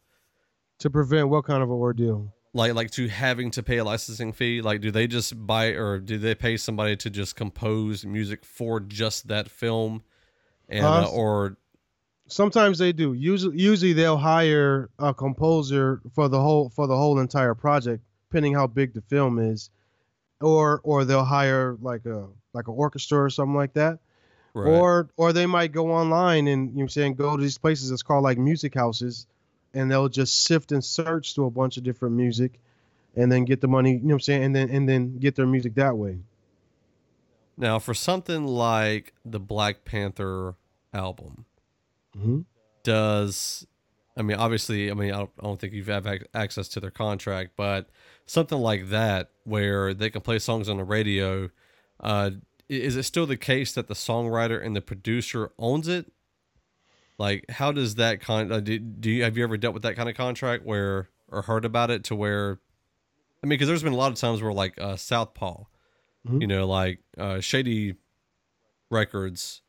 To 0.79 0.89
prevent 0.89 1.29
what 1.29 1.45
kind 1.45 1.61
of 1.61 1.69
an 1.69 1.75
ordeal? 1.75 2.33
like 2.53 2.73
like 2.73 2.91
to 2.91 3.07
having 3.07 3.51
to 3.51 3.63
pay 3.63 3.77
a 3.77 3.83
licensing 3.83 4.33
fee? 4.33 4.61
Like, 4.61 4.81
do 4.81 4.91
they 4.91 5.07
just 5.07 5.45
buy 5.45 5.67
or 5.67 5.99
do 5.99 6.17
they 6.17 6.35
pay 6.35 6.57
somebody 6.57 6.95
to 6.97 7.09
just 7.09 7.35
compose 7.35 8.05
music 8.05 8.45
for 8.45 8.79
just 8.79 9.27
that 9.27 9.49
film, 9.49 10.03
and 10.67 10.85
uh, 10.85 11.09
or 11.09 11.57
Sometimes 12.29 12.77
they 12.77 12.93
do. 12.93 13.13
Usually, 13.13 13.59
usually 13.59 13.93
they'll 13.93 14.17
hire 14.17 14.89
a 14.99 15.13
composer 15.13 16.01
for 16.13 16.27
the 16.27 16.39
whole 16.39 16.69
for 16.69 16.87
the 16.87 16.95
whole 16.95 17.19
entire 17.19 17.55
project, 17.55 18.03
depending 18.29 18.53
how 18.53 18.67
big 18.67 18.93
the 18.93 19.01
film 19.01 19.39
is, 19.39 19.69
or 20.39 20.79
or 20.83 21.05
they'll 21.05 21.25
hire 21.25 21.75
like 21.81 22.05
a 22.05 22.27
like 22.53 22.67
an 22.67 22.75
orchestra 22.75 23.23
or 23.23 23.29
something 23.29 23.55
like 23.55 23.73
that, 23.73 23.99
right. 24.53 24.69
or 24.69 25.09
or 25.17 25.33
they 25.33 25.47
might 25.47 25.71
go 25.71 25.91
online 25.91 26.47
and 26.47 26.69
you 26.69 26.75
know 26.75 26.77
what 26.77 26.83
I'm 26.83 26.89
saying 26.89 27.15
go 27.15 27.35
to 27.35 27.41
these 27.41 27.57
places 27.57 27.89
that's 27.89 28.03
called 28.03 28.23
like 28.23 28.37
music 28.37 28.75
houses, 28.75 29.25
and 29.73 29.89
they'll 29.91 30.09
just 30.09 30.43
sift 30.43 30.71
and 30.71 30.83
search 30.85 31.33
through 31.33 31.47
a 31.47 31.51
bunch 31.51 31.77
of 31.77 31.83
different 31.83 32.15
music, 32.15 32.59
and 33.15 33.31
then 33.31 33.45
get 33.45 33.59
the 33.59 33.67
money. 33.67 33.93
You 33.93 33.99
know 33.99 34.07
what 34.07 34.13
I'm 34.13 34.19
saying, 34.21 34.43
and 34.43 34.55
then 34.55 34.69
and 34.69 34.87
then 34.87 35.17
get 35.17 35.35
their 35.35 35.47
music 35.47 35.75
that 35.75 35.97
way. 35.97 36.19
now 37.57 37.79
for 37.79 37.93
something 37.93 38.45
like 38.45 39.13
the 39.25 39.39
Black 39.39 39.83
Panther 39.83 40.55
album, 40.93 41.45
hmm 42.19 42.39
does 42.83 43.67
I 44.17 44.21
mean 44.21 44.37
obviously 44.37 44.89
I 44.89 44.93
mean 44.93 45.11
I 45.11 45.17
don't, 45.17 45.31
I 45.39 45.43
don't 45.43 45.59
think 45.59 45.73
you've 45.73 45.87
have 45.87 46.07
ac- 46.07 46.25
access 46.33 46.67
to 46.69 46.79
their 46.79 46.91
contract, 46.91 47.51
but 47.55 47.89
something 48.25 48.57
like 48.57 48.89
that 48.89 49.29
where 49.43 49.93
they 49.93 50.09
can 50.09 50.21
play 50.21 50.39
songs 50.39 50.69
on 50.69 50.77
the 50.77 50.83
radio, 50.83 51.49
uh, 51.99 52.31
is 52.67 52.95
it 52.95 53.03
still 53.03 53.25
the 53.25 53.37
case 53.37 53.73
that 53.73 53.87
the 53.87 53.93
songwriter 53.93 54.63
and 54.63 54.75
the 54.75 54.81
producer 54.81 55.51
owns 55.57 55.87
it? 55.87 56.11
Like 57.17 57.49
how 57.49 57.71
does 57.71 57.95
that 57.95 58.21
con? 58.21 58.51
Uh, 58.51 58.59
do, 58.59 58.79
do 58.79 59.09
you 59.09 59.23
have 59.23 59.37
you 59.37 59.43
ever 59.43 59.57
dealt 59.57 59.73
with 59.73 59.83
that 59.83 59.95
kind 59.95 60.07
of 60.09 60.15
contract 60.15 60.63
where 60.65 61.09
or 61.27 61.41
heard 61.43 61.65
about 61.65 61.91
it 61.91 62.03
to 62.05 62.15
where? 62.15 62.59
I 63.43 63.47
mean, 63.47 63.51
because 63.51 63.67
there's 63.67 63.83
been 63.83 63.93
a 63.93 63.97
lot 63.97 64.11
of 64.11 64.17
times 64.17 64.41
where 64.41 64.53
like 64.53 64.79
uh, 64.79 64.95
Southpaw, 64.95 65.63
Mhm. 66.27 66.41
you 66.41 66.47
know, 66.47 66.67
like 66.67 66.99
uh, 67.17 67.39
Shady 67.39 67.95
Records 68.91 69.61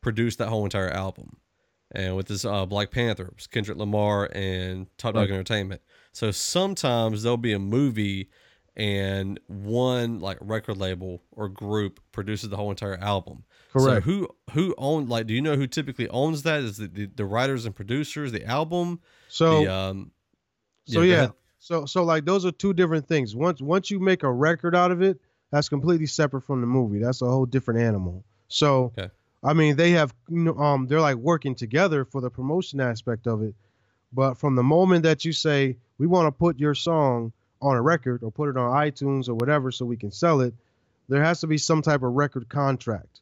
produced 0.00 0.38
that 0.38 0.48
whole 0.48 0.64
entire 0.64 0.90
album 0.90 1.37
and 1.92 2.16
with 2.16 2.26
this 2.26 2.44
uh, 2.44 2.66
Black 2.66 2.90
Panther, 2.90 3.32
Kendrick 3.50 3.78
Lamar 3.78 4.28
and 4.32 4.86
Top 4.98 5.14
Dawg. 5.14 5.30
Entertainment. 5.30 5.80
So 6.12 6.30
sometimes 6.30 7.22
there'll 7.22 7.36
be 7.36 7.52
a 7.52 7.58
movie, 7.58 8.30
and 8.76 9.40
one 9.46 10.20
like 10.20 10.38
record 10.40 10.76
label 10.76 11.22
or 11.32 11.48
group 11.48 12.00
produces 12.12 12.50
the 12.50 12.56
whole 12.56 12.70
entire 12.70 12.96
album. 12.96 13.44
So 13.72 13.80
Correct. 13.80 14.04
who 14.04 14.28
who 14.52 14.74
own 14.78 15.08
like? 15.08 15.26
Do 15.26 15.34
you 15.34 15.42
know 15.42 15.56
who 15.56 15.66
typically 15.66 16.08
owns 16.08 16.42
that? 16.42 16.60
Is 16.60 16.80
it 16.80 16.94
the, 16.94 17.06
the 17.06 17.24
writers 17.24 17.66
and 17.66 17.74
producers, 17.74 18.32
the 18.32 18.44
album? 18.44 19.00
So 19.28 19.64
the 19.64 19.72
um. 19.72 20.10
So 20.86 21.00
go 21.00 21.02
yeah, 21.02 21.28
so 21.58 21.84
so 21.86 22.02
like 22.02 22.24
those 22.24 22.46
are 22.46 22.52
two 22.52 22.72
different 22.72 23.06
things. 23.06 23.36
Once 23.36 23.60
once 23.60 23.90
you 23.90 24.00
make 24.00 24.22
a 24.22 24.32
record 24.32 24.74
out 24.74 24.90
of 24.90 25.02
it, 25.02 25.20
that's 25.50 25.68
completely 25.68 26.06
separate 26.06 26.42
from 26.42 26.60
the 26.60 26.66
movie. 26.66 26.98
That's 26.98 27.20
a 27.22 27.26
whole 27.26 27.46
different 27.46 27.80
animal. 27.80 28.24
So 28.48 28.92
Okay. 28.98 29.10
I 29.42 29.52
mean, 29.52 29.76
they 29.76 29.92
have 29.92 30.14
you 30.28 30.38
know, 30.38 30.56
um 30.58 30.86
they're 30.86 31.00
like 31.00 31.16
working 31.16 31.54
together 31.54 32.04
for 32.04 32.20
the 32.20 32.30
promotion 32.30 32.80
aspect 32.80 33.26
of 33.26 33.42
it. 33.42 33.54
But 34.12 34.34
from 34.34 34.56
the 34.56 34.62
moment 34.62 35.02
that 35.04 35.24
you 35.24 35.32
say 35.32 35.76
we 35.98 36.06
want 36.06 36.26
to 36.26 36.32
put 36.32 36.58
your 36.58 36.74
song 36.74 37.32
on 37.60 37.76
a 37.76 37.82
record 37.82 38.22
or 38.22 38.30
put 38.30 38.48
it 38.48 38.56
on 38.56 38.72
iTunes 38.72 39.28
or 39.28 39.34
whatever 39.34 39.70
so 39.70 39.84
we 39.84 39.96
can 39.96 40.12
sell 40.12 40.40
it, 40.40 40.54
there 41.08 41.22
has 41.22 41.40
to 41.40 41.46
be 41.46 41.58
some 41.58 41.82
type 41.82 42.02
of 42.02 42.12
record 42.12 42.48
contract. 42.48 43.20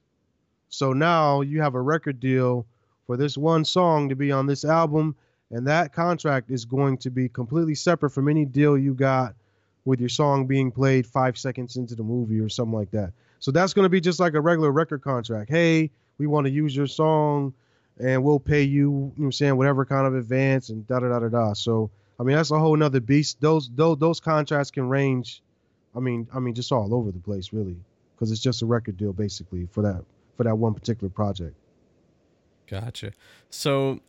So 0.68 0.92
now 0.92 1.40
you 1.40 1.62
have 1.62 1.74
a 1.74 1.80
record 1.80 2.20
deal 2.20 2.66
for 3.06 3.16
this 3.16 3.36
one 3.36 3.64
song 3.64 4.08
to 4.08 4.16
be 4.16 4.32
on 4.32 4.46
this 4.46 4.64
album 4.64 5.16
and 5.50 5.66
that 5.66 5.92
contract 5.92 6.50
is 6.50 6.64
going 6.64 6.98
to 6.98 7.10
be 7.10 7.28
completely 7.28 7.74
separate 7.74 8.10
from 8.10 8.28
any 8.28 8.44
deal 8.44 8.76
you 8.76 8.94
got 8.94 9.34
with 9.84 10.00
your 10.00 10.08
song 10.08 10.46
being 10.46 10.72
played 10.72 11.06
five 11.06 11.38
seconds 11.38 11.76
into 11.76 11.94
the 11.94 12.02
movie 12.02 12.40
or 12.40 12.48
something 12.48 12.76
like 12.76 12.90
that. 12.90 13.12
So 13.38 13.52
that's 13.52 13.72
going 13.72 13.84
to 13.84 13.90
be 13.90 14.00
just 14.00 14.18
like 14.18 14.34
a 14.34 14.40
regular 14.40 14.72
record 14.72 15.02
contract. 15.02 15.48
Hey, 15.48 15.92
we 16.18 16.26
want 16.26 16.46
to 16.46 16.52
use 16.52 16.74
your 16.74 16.86
song 16.86 17.54
and 17.98 18.22
we'll 18.22 18.40
pay 18.40 18.62
you, 18.62 18.80
you 18.80 18.86
know 18.90 19.12
what 19.16 19.24
I'm 19.24 19.32
saying, 19.32 19.56
whatever 19.56 19.84
kind 19.84 20.06
of 20.06 20.14
advance 20.14 20.68
and 20.68 20.86
da 20.86 21.00
da 21.00 21.08
da 21.08 21.20
da 21.20 21.28
da. 21.28 21.52
So, 21.54 21.90
I 22.18 22.22
mean, 22.22 22.36
that's 22.36 22.50
a 22.50 22.58
whole 22.58 22.76
nother 22.76 23.00
beast. 23.00 23.40
Those, 23.40 23.70
those, 23.74 23.98
those 23.98 24.20
contracts 24.20 24.70
can 24.70 24.88
range, 24.88 25.42
I 25.94 26.00
mean, 26.00 26.28
I 26.34 26.38
mean, 26.38 26.54
just 26.54 26.72
all 26.72 26.94
over 26.94 27.10
the 27.10 27.18
place, 27.18 27.52
really, 27.52 27.76
because 28.14 28.30
it's 28.32 28.40
just 28.40 28.62
a 28.62 28.66
record 28.66 28.96
deal 28.96 29.12
basically 29.12 29.66
for 29.70 29.82
that, 29.82 30.04
for 30.36 30.44
that 30.44 30.56
one 30.56 30.74
particular 30.74 31.10
project. 31.10 31.54
Gotcha. 32.66 33.12
So, 33.48 34.00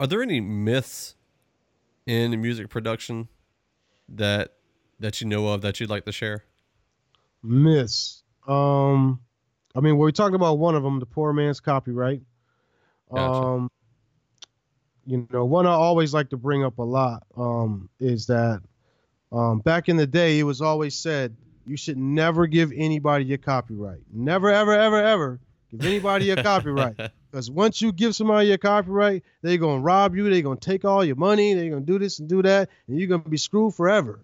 are 0.00 0.06
there 0.06 0.22
any 0.22 0.40
myths 0.40 1.16
in 2.06 2.40
music 2.40 2.68
production 2.68 3.28
that 4.08 4.54
that 4.98 5.20
you 5.20 5.26
know 5.26 5.48
of 5.48 5.60
that 5.62 5.80
you'd 5.80 5.90
like 5.90 6.04
to 6.06 6.12
share? 6.12 6.44
Myths. 7.42 8.22
Um, 8.46 9.20
I 9.76 9.80
mean, 9.80 9.98
we 9.98 10.10
talked 10.12 10.34
about 10.34 10.58
one 10.58 10.74
of 10.74 10.82
them, 10.82 11.00
the 11.00 11.06
poor 11.06 11.32
man's 11.32 11.60
copyright. 11.60 12.22
Gotcha. 13.12 13.32
Um, 13.32 13.70
you 15.06 15.28
know, 15.30 15.44
one 15.44 15.66
I 15.66 15.72
always 15.72 16.14
like 16.14 16.30
to 16.30 16.36
bring 16.36 16.64
up 16.64 16.78
a 16.78 16.82
lot 16.82 17.24
um, 17.36 17.88
is 18.00 18.26
that 18.26 18.62
um, 19.30 19.60
back 19.60 19.88
in 19.88 19.96
the 19.96 20.06
day, 20.06 20.38
it 20.38 20.42
was 20.44 20.60
always 20.60 20.94
said 20.94 21.36
you 21.66 21.76
should 21.76 21.98
never 21.98 22.46
give 22.46 22.72
anybody 22.74 23.24
your 23.24 23.38
copyright. 23.38 24.00
Never, 24.12 24.50
ever, 24.50 24.72
ever, 24.72 25.02
ever 25.02 25.40
give 25.70 25.84
anybody 25.84 26.26
your 26.26 26.42
copyright. 26.42 26.96
Because 27.28 27.50
once 27.50 27.82
you 27.82 27.92
give 27.92 28.14
somebody 28.14 28.48
your 28.48 28.56
copyright, 28.56 29.22
they're 29.42 29.58
gonna 29.58 29.82
rob 29.82 30.16
you. 30.16 30.30
They're 30.30 30.40
gonna 30.40 30.56
take 30.56 30.86
all 30.86 31.04
your 31.04 31.16
money. 31.16 31.52
They're 31.52 31.68
gonna 31.68 31.82
do 31.82 31.98
this 31.98 32.18
and 32.18 32.26
do 32.26 32.40
that, 32.40 32.70
and 32.88 32.98
you're 32.98 33.08
gonna 33.08 33.28
be 33.28 33.36
screwed 33.36 33.74
forever. 33.74 34.20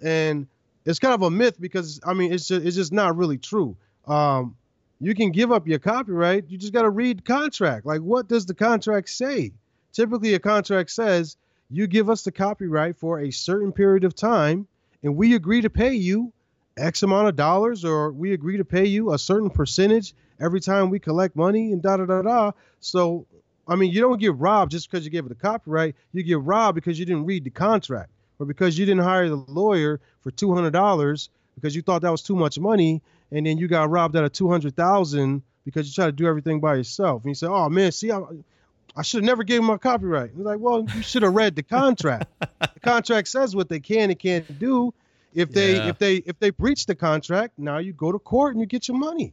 And 0.00 0.46
it's 0.86 0.98
kind 0.98 1.12
of 1.12 1.20
a 1.20 1.30
myth 1.30 1.60
because 1.60 2.00
I 2.06 2.14
mean, 2.14 2.32
it's 2.32 2.48
just 2.48 2.64
it's 2.64 2.76
just 2.76 2.90
not 2.90 3.18
really 3.18 3.36
true. 3.36 3.76
Um, 4.06 4.56
you 5.04 5.14
can 5.14 5.30
give 5.30 5.52
up 5.52 5.68
your 5.68 5.78
copyright. 5.78 6.44
You 6.48 6.56
just 6.56 6.72
got 6.72 6.82
to 6.82 6.90
read 6.90 7.24
contract. 7.24 7.84
Like, 7.84 8.00
what 8.00 8.28
does 8.28 8.46
the 8.46 8.54
contract 8.54 9.08
say? 9.10 9.52
Typically, 9.92 10.34
a 10.34 10.38
contract 10.38 10.90
says 10.90 11.36
you 11.70 11.86
give 11.86 12.08
us 12.08 12.22
the 12.22 12.32
copyright 12.32 12.96
for 12.96 13.20
a 13.20 13.30
certain 13.30 13.72
period 13.72 14.04
of 14.04 14.14
time, 14.14 14.66
and 15.02 15.16
we 15.16 15.34
agree 15.34 15.60
to 15.60 15.70
pay 15.70 15.94
you 15.94 16.32
X 16.76 17.02
amount 17.02 17.28
of 17.28 17.36
dollars, 17.36 17.84
or 17.84 18.10
we 18.10 18.32
agree 18.32 18.56
to 18.56 18.64
pay 18.64 18.86
you 18.86 19.12
a 19.12 19.18
certain 19.18 19.50
percentage 19.50 20.14
every 20.40 20.60
time 20.60 20.90
we 20.90 20.98
collect 20.98 21.36
money, 21.36 21.72
and 21.72 21.82
da 21.82 21.96
da 21.96 22.06
da 22.06 22.22
da. 22.22 22.52
So, 22.80 23.26
I 23.68 23.76
mean, 23.76 23.92
you 23.92 24.00
don't 24.00 24.20
get 24.20 24.34
robbed 24.34 24.72
just 24.72 24.90
because 24.90 25.04
you 25.04 25.10
gave 25.10 25.26
it 25.26 25.28
the 25.28 25.34
copyright. 25.34 25.94
You 26.12 26.22
get 26.22 26.40
robbed 26.40 26.74
because 26.74 26.98
you 26.98 27.04
didn't 27.06 27.26
read 27.26 27.44
the 27.44 27.50
contract, 27.50 28.10
or 28.38 28.46
because 28.46 28.78
you 28.78 28.86
didn't 28.86 29.04
hire 29.04 29.28
the 29.28 29.36
lawyer 29.36 30.00
for 30.22 30.30
two 30.30 30.54
hundred 30.54 30.72
dollars 30.72 31.28
because 31.54 31.76
you 31.76 31.82
thought 31.82 32.02
that 32.02 32.10
was 32.10 32.22
too 32.22 32.34
much 32.34 32.58
money, 32.58 33.00
and 33.30 33.46
then 33.46 33.58
you 33.58 33.68
got 33.68 33.90
robbed 33.90 34.16
out 34.16 34.24
of 34.24 34.32
two 34.32 34.48
hundred 34.50 34.76
thousand 34.76 35.42
because 35.64 35.86
you 35.86 35.94
try 35.94 36.06
to 36.06 36.12
do 36.12 36.26
everything 36.26 36.60
by 36.60 36.76
yourself. 36.76 37.22
And 37.22 37.30
you 37.30 37.34
say, 37.34 37.46
"Oh 37.46 37.68
man, 37.68 37.92
see, 37.92 38.10
I, 38.12 38.20
I 38.96 39.02
should 39.02 39.22
have 39.22 39.26
never 39.26 39.42
gave 39.42 39.60
him 39.60 39.66
my 39.66 39.78
copyright." 39.78 40.30
It's 40.30 40.38
like, 40.38 40.60
well, 40.60 40.86
you 40.94 41.02
should 41.02 41.22
have 41.22 41.34
read 41.34 41.56
the 41.56 41.62
contract. 41.62 42.26
the 42.40 42.80
contract 42.82 43.28
says 43.28 43.56
what 43.56 43.68
they 43.68 43.80
can 43.80 44.10
and 44.10 44.18
can't 44.18 44.58
do. 44.58 44.92
If 45.34 45.50
they 45.50 45.76
Yeah. 45.76 45.88
if 45.88 45.98
they 45.98 46.16
if 46.16 46.38
they 46.38 46.50
breach 46.50 46.86
the 46.86 46.94
contract, 46.94 47.58
now 47.58 47.78
you 47.78 47.92
go 47.92 48.12
to 48.12 48.18
court 48.18 48.54
and 48.54 48.60
you 48.60 48.66
get 48.66 48.88
your 48.88 48.96
money. 48.96 49.32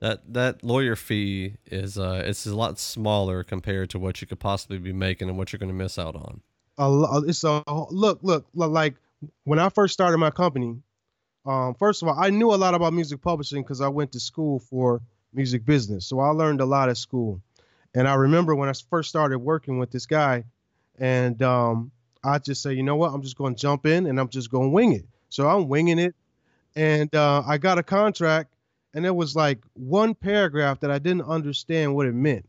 That 0.00 0.20
that 0.34 0.62
lawyer 0.64 0.96
fee 0.96 1.54
is 1.66 1.98
uh 1.98 2.22
it's 2.24 2.46
a 2.46 2.54
lot 2.54 2.78
smaller 2.78 3.42
compared 3.42 3.90
to 3.90 3.98
what 3.98 4.20
you 4.20 4.26
could 4.26 4.40
possibly 4.40 4.78
be 4.78 4.92
making 4.92 5.28
and 5.28 5.38
what 5.38 5.52
you're 5.52 5.58
going 5.58 5.70
to 5.70 5.74
miss 5.74 5.98
out 5.98 6.14
on. 6.14 6.40
a 6.78 7.22
it's 7.26 7.44
a 7.44 7.62
look, 7.90 8.18
look, 8.22 8.46
look, 8.54 8.70
like 8.70 8.94
when 9.44 9.58
I 9.58 9.68
first 9.68 9.94
started 9.94 10.18
my 10.18 10.30
company, 10.30 10.76
um, 11.46 11.74
first 11.74 12.02
of 12.02 12.08
all, 12.08 12.18
I 12.18 12.30
knew 12.30 12.52
a 12.52 12.56
lot 12.56 12.74
about 12.74 12.92
music 12.92 13.20
publishing 13.20 13.62
because 13.62 13.80
I 13.80 13.88
went 13.88 14.12
to 14.12 14.20
school 14.20 14.58
for 14.58 15.02
music 15.32 15.64
business. 15.64 16.06
So 16.06 16.20
I 16.20 16.28
learned 16.28 16.60
a 16.60 16.64
lot 16.64 16.88
at 16.88 16.96
school. 16.96 17.40
And 17.94 18.08
I 18.08 18.14
remember 18.14 18.54
when 18.54 18.68
I 18.68 18.72
first 18.90 19.08
started 19.08 19.38
working 19.38 19.78
with 19.78 19.90
this 19.90 20.06
guy, 20.06 20.44
and 20.98 21.40
um, 21.42 21.90
I 22.24 22.38
just 22.38 22.62
say, 22.62 22.72
you 22.72 22.82
know 22.82 22.96
what, 22.96 23.12
I'm 23.12 23.22
just 23.22 23.36
going 23.36 23.54
to 23.54 23.60
jump 23.60 23.86
in 23.86 24.06
and 24.06 24.18
I'm 24.18 24.28
just 24.28 24.50
going 24.50 24.68
to 24.68 24.70
wing 24.70 24.92
it. 24.92 25.04
So 25.28 25.48
I'm 25.48 25.68
winging 25.68 25.98
it, 25.98 26.14
and 26.76 27.14
uh, 27.14 27.42
I 27.46 27.58
got 27.58 27.78
a 27.78 27.82
contract, 27.82 28.54
and 28.94 29.04
it 29.04 29.14
was 29.14 29.34
like 29.34 29.58
one 29.74 30.14
paragraph 30.14 30.80
that 30.80 30.90
I 30.90 30.98
didn't 30.98 31.22
understand 31.22 31.94
what 31.94 32.06
it 32.06 32.14
meant. 32.14 32.46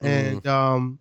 And 0.00 0.46
um, 0.46 0.98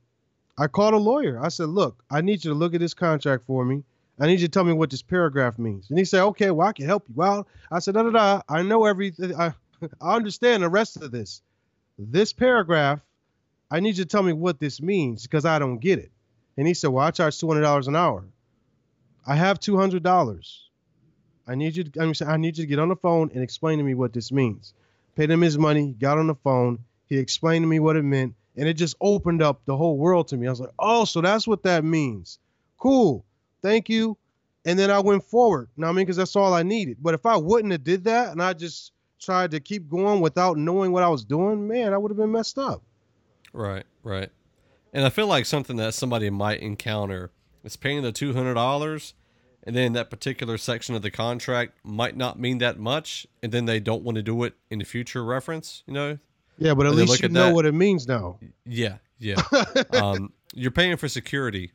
I 0.58 0.68
called 0.68 0.94
a 0.94 0.98
lawyer. 0.98 1.40
I 1.42 1.50
said, 1.50 1.70
look, 1.70 2.04
I 2.10 2.22
need 2.22 2.44
you 2.46 2.52
to 2.52 2.56
look 2.56 2.74
at 2.74 2.80
this 2.80 2.94
contract 2.94 3.46
for 3.46 3.66
me. 3.66 3.84
I 4.20 4.28
need 4.28 4.40
you 4.40 4.48
to 4.48 4.52
tell 4.52 4.64
me 4.64 4.74
what 4.74 4.90
this 4.90 5.02
paragraph 5.02 5.58
means. 5.58 5.90
And 5.90 5.98
he 5.98 6.06
said, 6.06 6.24
okay, 6.24 6.52
well, 6.52 6.68
I 6.68 6.74
can 6.74 6.86
help 6.86 7.06
you 7.14 7.24
out. 7.24 7.48
I 7.72 7.80
said, 7.80 7.96
da 7.96 8.04
da 8.04 8.12
da. 8.12 8.42
I 8.48 8.62
know 8.62 8.86
everything. 8.86 9.36
I, 9.36 9.54
I 10.02 10.16
understand 10.16 10.64
the 10.64 10.70
rest 10.70 10.98
of 10.98 11.12
this. 11.12 11.42
This 11.98 12.34
paragraph, 12.34 13.00
I 13.72 13.80
need 13.80 13.98
you 13.98 14.04
to 14.04 14.10
tell 14.10 14.24
me 14.24 14.34
what 14.34 14.60
this 14.60 14.82
means 14.82 15.24
because 15.24 15.46
I 15.46 15.60
don't 15.60 15.80
get 15.80 16.00
it. 16.00 16.12
And 16.58 16.68
he 16.68 16.74
said, 16.74 16.92
well, 16.92 17.06
I 17.06 17.12
charge 17.12 17.38
$200 17.40 17.88
an 17.88 17.96
hour. 17.96 18.24
I 19.26 19.36
have 19.36 19.60
$200. 19.60 20.60
I 21.48 21.56
need 21.56 21.76
you 21.76 21.84
to, 21.84 22.26
I, 22.28 22.38
need 22.38 22.58
you 22.58 22.64
to 22.64 22.68
get 22.68 22.80
on 22.80 22.90
the 22.90 22.96
phone 22.96 23.32
and 23.34 23.44
explain 23.44 23.78
to 23.80 23.84
me 23.84 23.96
what 23.96 24.14
this 24.14 24.32
means. 24.32 24.74
Paid 25.16 25.32
him 25.32 25.42
his 25.42 25.58
money, 25.58 25.96
got 26.00 26.18
on 26.18 26.28
the 26.28 26.36
phone. 26.36 26.80
He 27.08 27.18
explained 27.18 27.64
to 27.64 27.68
me 27.68 27.80
what 27.80 27.96
it 27.96 28.04
meant, 28.04 28.36
and 28.56 28.68
it 28.68 28.74
just 28.76 28.96
opened 29.02 29.42
up 29.42 29.62
the 29.66 29.76
whole 29.76 29.98
world 29.98 30.30
to 30.30 30.38
me. 30.38 30.48
I 30.48 30.50
was 30.52 30.60
like, 30.60 30.72
oh, 30.80 31.06
so 31.06 31.22
that's 31.22 31.48
what 31.48 31.64
that 31.64 31.84
means. 31.84 32.40
Cool. 32.78 33.26
Thank 33.64 33.90
you. 33.90 34.18
and 34.66 34.78
then 34.78 34.92
I 34.92 35.00
went 35.00 35.24
forward. 35.24 35.70
You 35.76 35.82
know 35.82 35.88
what 35.88 35.94
I 35.94 35.96
mean? 35.96 36.06
Because 36.06 36.18
that's 36.18 36.36
all 36.36 36.54
I 36.54 36.62
needed. 36.64 36.98
But 37.02 37.16
if 37.16 37.26
I 37.26 37.36
wouldn't 37.36 37.72
have 37.72 37.84
did 37.84 38.04
that 38.04 38.32
and 38.32 38.42
I 38.44 38.54
just 38.54 38.92
tried 39.20 39.52
to 39.52 39.60
keep 39.60 39.90
going 39.90 40.22
without 40.22 40.58
knowing 40.58 40.92
what 40.92 41.02
I 41.04 41.08
was 41.10 41.26
doing, 41.26 41.68
man, 41.68 41.94
I 41.94 41.98
would 41.98 42.12
have 42.12 42.18
been 42.18 42.32
messed 42.32 42.58
up. 42.60 42.82
Right, 43.52 43.84
right. 44.04 44.30
And 44.94 45.06
I 45.06 45.10
feel 45.10 45.28
like 45.28 45.46
something 45.46 45.76
that 45.78 45.94
somebody 45.96 46.30
might 46.30 46.60
encounter 46.62 47.32
is 47.64 47.76
paying 47.76 48.04
the 48.04 48.12
two 48.12 48.34
hundred 48.34 48.54
dollars, 48.56 49.14
and 49.64 49.76
then 49.76 49.94
that 49.94 50.10
particular 50.10 50.58
section 50.58 50.94
of 50.96 51.02
the 51.02 51.10
contract 51.12 51.78
might 51.84 52.16
not 52.18 52.40
mean 52.40 52.58
that 52.60 52.78
much, 52.80 53.26
and 53.42 53.52
then 53.52 53.66
they 53.66 53.80
don't 53.80 54.04
want 54.04 54.16
to 54.18 54.22
do 54.24 54.44
it 54.44 54.54
in 54.70 54.80
the 54.80 54.86
future 54.86 55.24
reference. 55.24 55.84
You 55.88 55.94
know? 55.94 56.18
Yeah, 56.58 56.74
but 56.74 56.86
at 56.86 56.92
And 56.94 57.02
least 57.02 57.22
you 57.22 57.26
at 57.26 57.32
know 57.32 57.48
that. 57.48 57.54
what 57.56 57.66
it 57.66 57.74
means 57.74 58.08
now. 58.08 58.38
Yeah, 58.66 58.98
yeah. 59.18 59.42
um, 59.94 60.32
you're 60.54 60.72
paying 60.72 60.98
for 60.98 61.08
security 61.08 61.72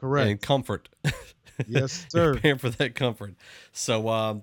Correct. 0.00 0.30
and 0.30 0.40
comfort. 0.40 0.88
yes, 1.66 2.06
sir. 2.08 2.34
paying 2.34 2.58
for 2.58 2.70
that 2.70 2.94
comfort. 2.94 3.34
So, 3.72 4.08
um, 4.08 4.42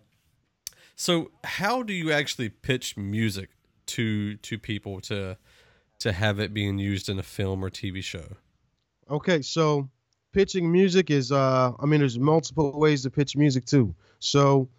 so 0.96 1.32
how 1.44 1.84
do 1.84 1.94
you 1.94 2.12
actually 2.12 2.50
pitch 2.50 2.98
music 2.98 3.50
to 3.88 4.36
to 4.38 4.58
people 4.58 5.02
to 5.02 5.38
to 6.00 6.12
have 6.12 6.40
it 6.40 6.54
being 6.54 6.78
used 6.78 7.10
in 7.10 7.20
a 7.20 7.24
film 7.24 7.64
or 7.64 7.70
TV 7.70 8.04
show? 8.04 8.26
Okay, 9.10 9.42
so 9.42 9.90
pitching 10.32 10.72
music 10.72 11.12
is 11.12 11.32
uh 11.32 11.72
I 11.80 11.86
mean 11.86 12.00
there's 12.00 12.20
multiple 12.20 12.78
ways 12.80 13.04
to 13.04 13.10
pitch 13.10 13.36
music 13.36 13.66
too. 13.66 13.94
So 14.20 14.70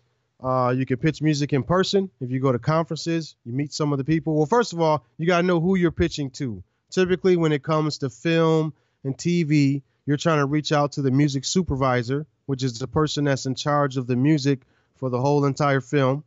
uh 0.42 0.74
you 0.76 0.86
can 0.86 0.96
pitch 0.96 1.22
music 1.22 1.52
in 1.52 1.62
person 1.62 2.10
if 2.20 2.30
you 2.30 2.40
go 2.40 2.52
to 2.52 2.58
conferences, 2.58 3.36
you 3.44 3.52
meet 3.52 3.72
some 3.72 3.92
of 3.92 3.98
the 3.98 4.04
people. 4.04 4.34
Well, 4.36 4.46
first 4.46 4.72
of 4.72 4.80
all, 4.80 5.04
you 5.18 5.26
got 5.26 5.42
to 5.42 5.46
know 5.46 5.60
who 5.60 5.76
you're 5.76 5.90
pitching 5.90 6.30
to. 6.32 6.62
Typically 6.90 7.36
when 7.36 7.52
it 7.52 7.62
comes 7.62 7.98
to 7.98 8.10
film 8.10 8.72
and 9.04 9.16
TV, 9.16 9.82
you're 10.06 10.16
trying 10.16 10.38
to 10.38 10.46
reach 10.46 10.72
out 10.72 10.92
to 10.92 11.02
the 11.02 11.10
music 11.10 11.44
supervisor, 11.44 12.26
which 12.46 12.62
is 12.62 12.78
the 12.78 12.86
person 12.86 13.24
that's 13.24 13.46
in 13.46 13.54
charge 13.54 13.96
of 13.96 14.06
the 14.06 14.16
music 14.16 14.60
for 14.94 15.10
the 15.10 15.20
whole 15.20 15.44
entire 15.44 15.80
film. 15.80 16.24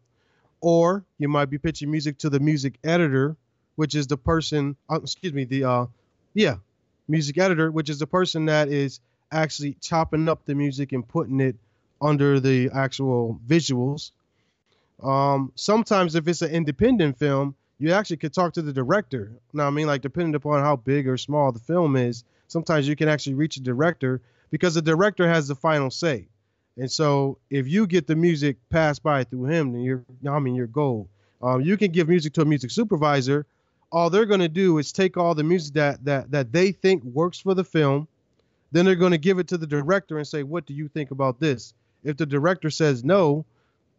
Or 0.61 1.05
you 1.17 1.30
might 1.30 1.49
be 1.49 1.57
pitching 1.57 1.89
music 1.89 2.17
to 2.19 2.30
the 2.30 2.39
music 2.39 2.77
editor, 2.84 3.38
which 3.75 3.95
is 3.95 4.07
the 4.07 4.17
person, 4.17 4.75
uh, 4.89 4.99
excuse 5.01 5.34
me, 5.34 5.45
the 5.45 5.63
uh 5.63 5.86
yeah, 6.34 6.57
music 7.07 7.38
editor, 7.38 7.71
which 7.71 7.89
is 7.89 7.99
the 7.99 8.07
person 8.07 8.45
that 8.45 8.67
is 8.67 8.99
actually 9.32 9.75
chopping 9.82 10.27
up 10.27 10.45
the 10.45 10.55
music 10.55 10.91
and 10.91 11.07
putting 11.07 11.39
it 11.39 11.55
under 12.01 12.39
the 12.39 12.69
actual 12.73 13.39
visuals. 13.47 14.11
Um, 15.01 15.51
sometimes 15.55 16.15
if 16.15 16.27
it's 16.27 16.41
an 16.41 16.51
independent 16.51 17.17
film, 17.17 17.55
you 17.77 17.93
actually 17.93 18.17
could 18.17 18.34
talk 18.34 18.53
to 18.53 18.61
the 18.61 18.73
director. 18.73 19.32
Now, 19.53 19.67
I 19.67 19.69
mean, 19.69 19.88
like 19.88 20.01
depending 20.01 20.36
upon 20.36 20.61
how 20.61 20.75
big 20.75 21.07
or 21.07 21.17
small 21.17 21.51
the 21.51 21.59
film 21.59 21.95
is, 21.95 22.23
sometimes 22.50 22.88
you 22.88 22.97
can 22.97 23.08
actually 23.08 23.36
reach 23.36 23.56
a 23.56 23.62
director 23.62 24.20
because 24.52 24.74
the 24.74 24.82
director 24.82 25.28
has 25.28 25.47
the 25.47 25.56
final 25.56 25.89
say. 25.89 26.28
And 26.78 26.91
so 26.91 27.38
if 27.50 27.68
you 27.68 27.88
get 27.88 28.08
the 28.08 28.16
music 28.16 28.58
passed 28.70 29.04
by 29.04 29.24
through 29.24 29.45
him, 29.45 29.72
then 29.72 29.82
you're, 29.82 30.04
I 30.28 30.39
mean, 30.39 30.56
you're 30.56 30.68
gold. 30.68 31.08
Um, 31.41 31.62
you 31.62 31.78
can 31.78 31.91
give 31.91 32.10
music 32.10 32.34
to 32.34 32.41
a 32.41 32.45
music 32.45 32.72
supervisor. 32.72 33.45
All 33.91 34.10
they're 34.10 34.26
going 34.26 34.39
to 34.39 34.50
do 34.50 34.78
is 34.78 34.91
take 34.91 35.16
all 35.16 35.36
the 35.36 35.43
music 35.43 35.74
that, 35.76 36.04
that, 36.06 36.32
that 36.32 36.52
they 36.52 36.72
think 36.72 37.04
works 37.04 37.39
for 37.39 37.54
the 37.54 37.64
film. 37.64 38.08
Then 38.72 38.86
they're 38.86 38.95
going 38.95 39.12
to 39.12 39.18
give 39.18 39.39
it 39.39 39.47
to 39.50 39.58
the 39.58 39.68
director 39.68 40.18
and 40.18 40.28
say, 40.28 40.43
what 40.43 40.66
do 40.66 40.74
you 40.74 40.88
think 40.88 41.12
about 41.12 41.39
this? 41.39 41.74
If 42.04 42.18
the 42.18 42.26
director 42.26 42.70
says 42.70 43.04
no, 43.04 43.45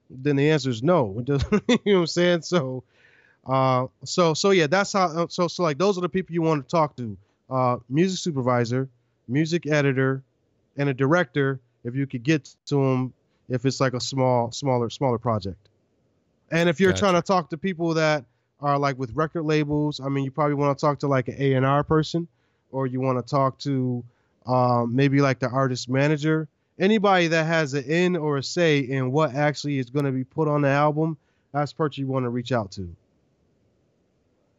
then 0.09 0.37
the 0.37 0.51
answer 0.51 0.71
is 0.71 0.83
no. 0.83 1.23
You 1.27 1.35
know 1.37 1.41
what 1.69 1.87
I'm 1.87 2.07
saying? 2.07 2.43
So, 2.43 2.83
uh, 3.47 3.87
so, 4.05 4.35
so 4.35 4.51
yeah, 4.51 4.67
that's 4.67 4.93
how, 4.93 5.27
so, 5.29 5.49
so 5.49 5.63
like 5.63 5.79
those 5.79 5.99
are 5.99 6.03
the 6.03 6.09
people 6.09 6.35
you 6.35 6.43
want 6.43 6.67
to 6.67 6.71
talk 6.71 6.97
to. 6.97 7.17
Uh, 7.51 7.79
music 7.89 8.19
supervisor, 8.19 8.89
music 9.29 9.67
editor, 9.67 10.23
and 10.77 10.89
a 10.89 10.95
director 10.95 11.61
if 11.85 11.95
you 11.95 12.07
could 12.07 12.23
get 12.23 12.55
to 12.67 12.77
them 12.77 13.13
if 13.49 13.65
it's 13.65 13.81
like 13.81 13.95
a 13.95 14.01
small 14.01 14.53
smaller 14.53 14.89
smaller 14.91 15.19
project. 15.19 15.69
And 16.53 16.69
if 16.69 16.81
you're 16.81 16.93
Gotcha. 16.93 17.01
trying 17.01 17.15
to 17.15 17.23
talk 17.23 17.51
to 17.51 17.57
people 17.59 17.95
that 17.95 18.25
are 18.61 18.79
like 18.79 18.99
with 18.99 19.11
record 19.15 19.43
labels 19.45 20.01
i 20.01 20.09
mean 20.11 20.23
you 20.23 20.31
probably 20.31 20.55
want 20.55 20.77
to 20.77 20.81
talk 20.81 20.99
to 20.99 21.07
like 21.07 21.29
an 21.29 21.37
a&r 21.39 21.83
person 21.83 22.29
or 22.73 22.87
you 22.87 23.01
want 23.01 23.19
to 23.19 23.29
talk 23.29 23.59
to 23.59 24.05
um, 24.47 24.95
maybe 24.95 25.21
like 25.21 25.39
the 25.39 25.49
artist 25.49 25.89
manager. 25.89 26.49
Anybody 26.79 27.29
that 27.29 27.47
has 27.47 27.75
an 27.75 27.85
in 27.85 28.17
or 28.17 28.39
a 28.39 28.43
say 28.43 28.79
in 28.79 29.13
what 29.13 29.35
actually 29.35 29.79
is 29.79 29.91
going 29.91 30.07
to 30.07 30.13
be 30.13 30.25
put 30.25 30.49
on 30.49 30.63
the 30.63 30.69
album 30.69 31.17
that's 31.53 31.73
the 31.73 31.77
person 31.77 32.05
you 32.05 32.09
want 32.09 32.25
to 32.25 32.31
reach 32.31 32.53
out 32.53 32.71
to 32.73 32.95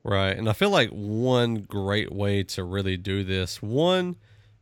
Right. 0.04 0.36
And 0.36 0.49
I 0.49 0.54
feel 0.54 0.70
like 0.72 0.89
one 0.89 1.56
great 1.62 2.12
way 2.12 2.43
to 2.43 2.64
really 2.64 2.97
do 2.97 3.24
this, 3.24 3.62
one 3.62 4.16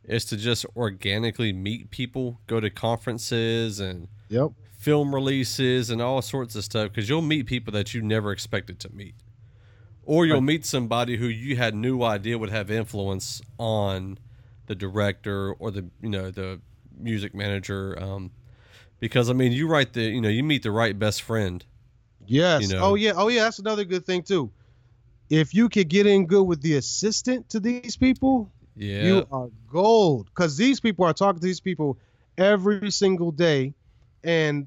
is 0.04 0.24
to 0.26 0.36
just 0.36 0.66
organically 0.76 1.52
meet 1.52 1.90
people, 1.90 2.40
go 2.46 2.60
to 2.60 2.68
conferences 2.70 3.80
and 3.80 4.08
yep 4.28 4.50
film 4.76 5.14
releases 5.14 5.90
and 5.90 6.00
all 6.00 6.22
sorts 6.22 6.54
of 6.56 6.64
stuff 6.64 6.88
because 6.88 7.06
you'll 7.06 7.20
meet 7.20 7.44
people 7.44 7.70
that 7.70 7.92
you 7.92 8.00
never 8.00 8.32
expected 8.32 8.80
to 8.80 8.90
meet. 8.94 9.14
Or 10.04 10.24
you'll 10.24 10.36
Right. 10.36 10.44
meet 10.44 10.64
somebody 10.66 11.18
who 11.18 11.26
you 11.26 11.56
had 11.56 11.74
no 11.74 12.02
idea 12.02 12.38
would 12.38 12.48
have 12.48 12.70
influence 12.70 13.42
on 13.58 14.18
the 14.66 14.74
director 14.74 15.52
or 15.54 15.70
the 15.70 15.86
you 16.02 16.08
know 16.08 16.30
the 16.30 16.60
music 16.98 17.34
manager 17.34 17.96
um, 18.02 18.30
because 19.00 19.28
I 19.30 19.32
mean 19.34 19.52
you 19.52 19.66
write 19.68 19.92
the 19.92 20.02
you 20.02 20.20
know 20.20 20.28
you 20.28 20.42
meet 20.42 20.62
the 20.62 20.70
right 20.70 20.98
best 20.98 21.22
friend 21.22 21.64
Yes. 22.26 22.62
You 22.62 22.76
know? 22.76 22.84
Oh 22.84 22.94
yeah. 22.94 23.12
Oh 23.16 23.28
yeah. 23.28 23.42
That's 23.44 23.58
another 23.58 23.84
good 23.84 24.06
thing 24.06 24.22
too. 24.22 24.50
If 25.30 25.54
you 25.54 25.68
could 25.68 25.88
get 25.88 26.06
in 26.06 26.26
good 26.26 26.42
with 26.42 26.60
the 26.60 26.74
assistant 26.74 27.48
to 27.50 27.60
these 27.60 27.96
people, 27.96 28.50
yeah 28.76 29.02
you 29.04 29.26
are 29.30 29.48
gold. 29.72 30.26
Because 30.26 30.56
these 30.56 30.80
people 30.80 31.04
are 31.04 31.14
talking 31.14 31.40
to 31.40 31.46
these 31.46 31.60
people 31.60 31.96
every 32.36 32.90
single 32.90 33.30
day, 33.30 33.72
and 34.24 34.66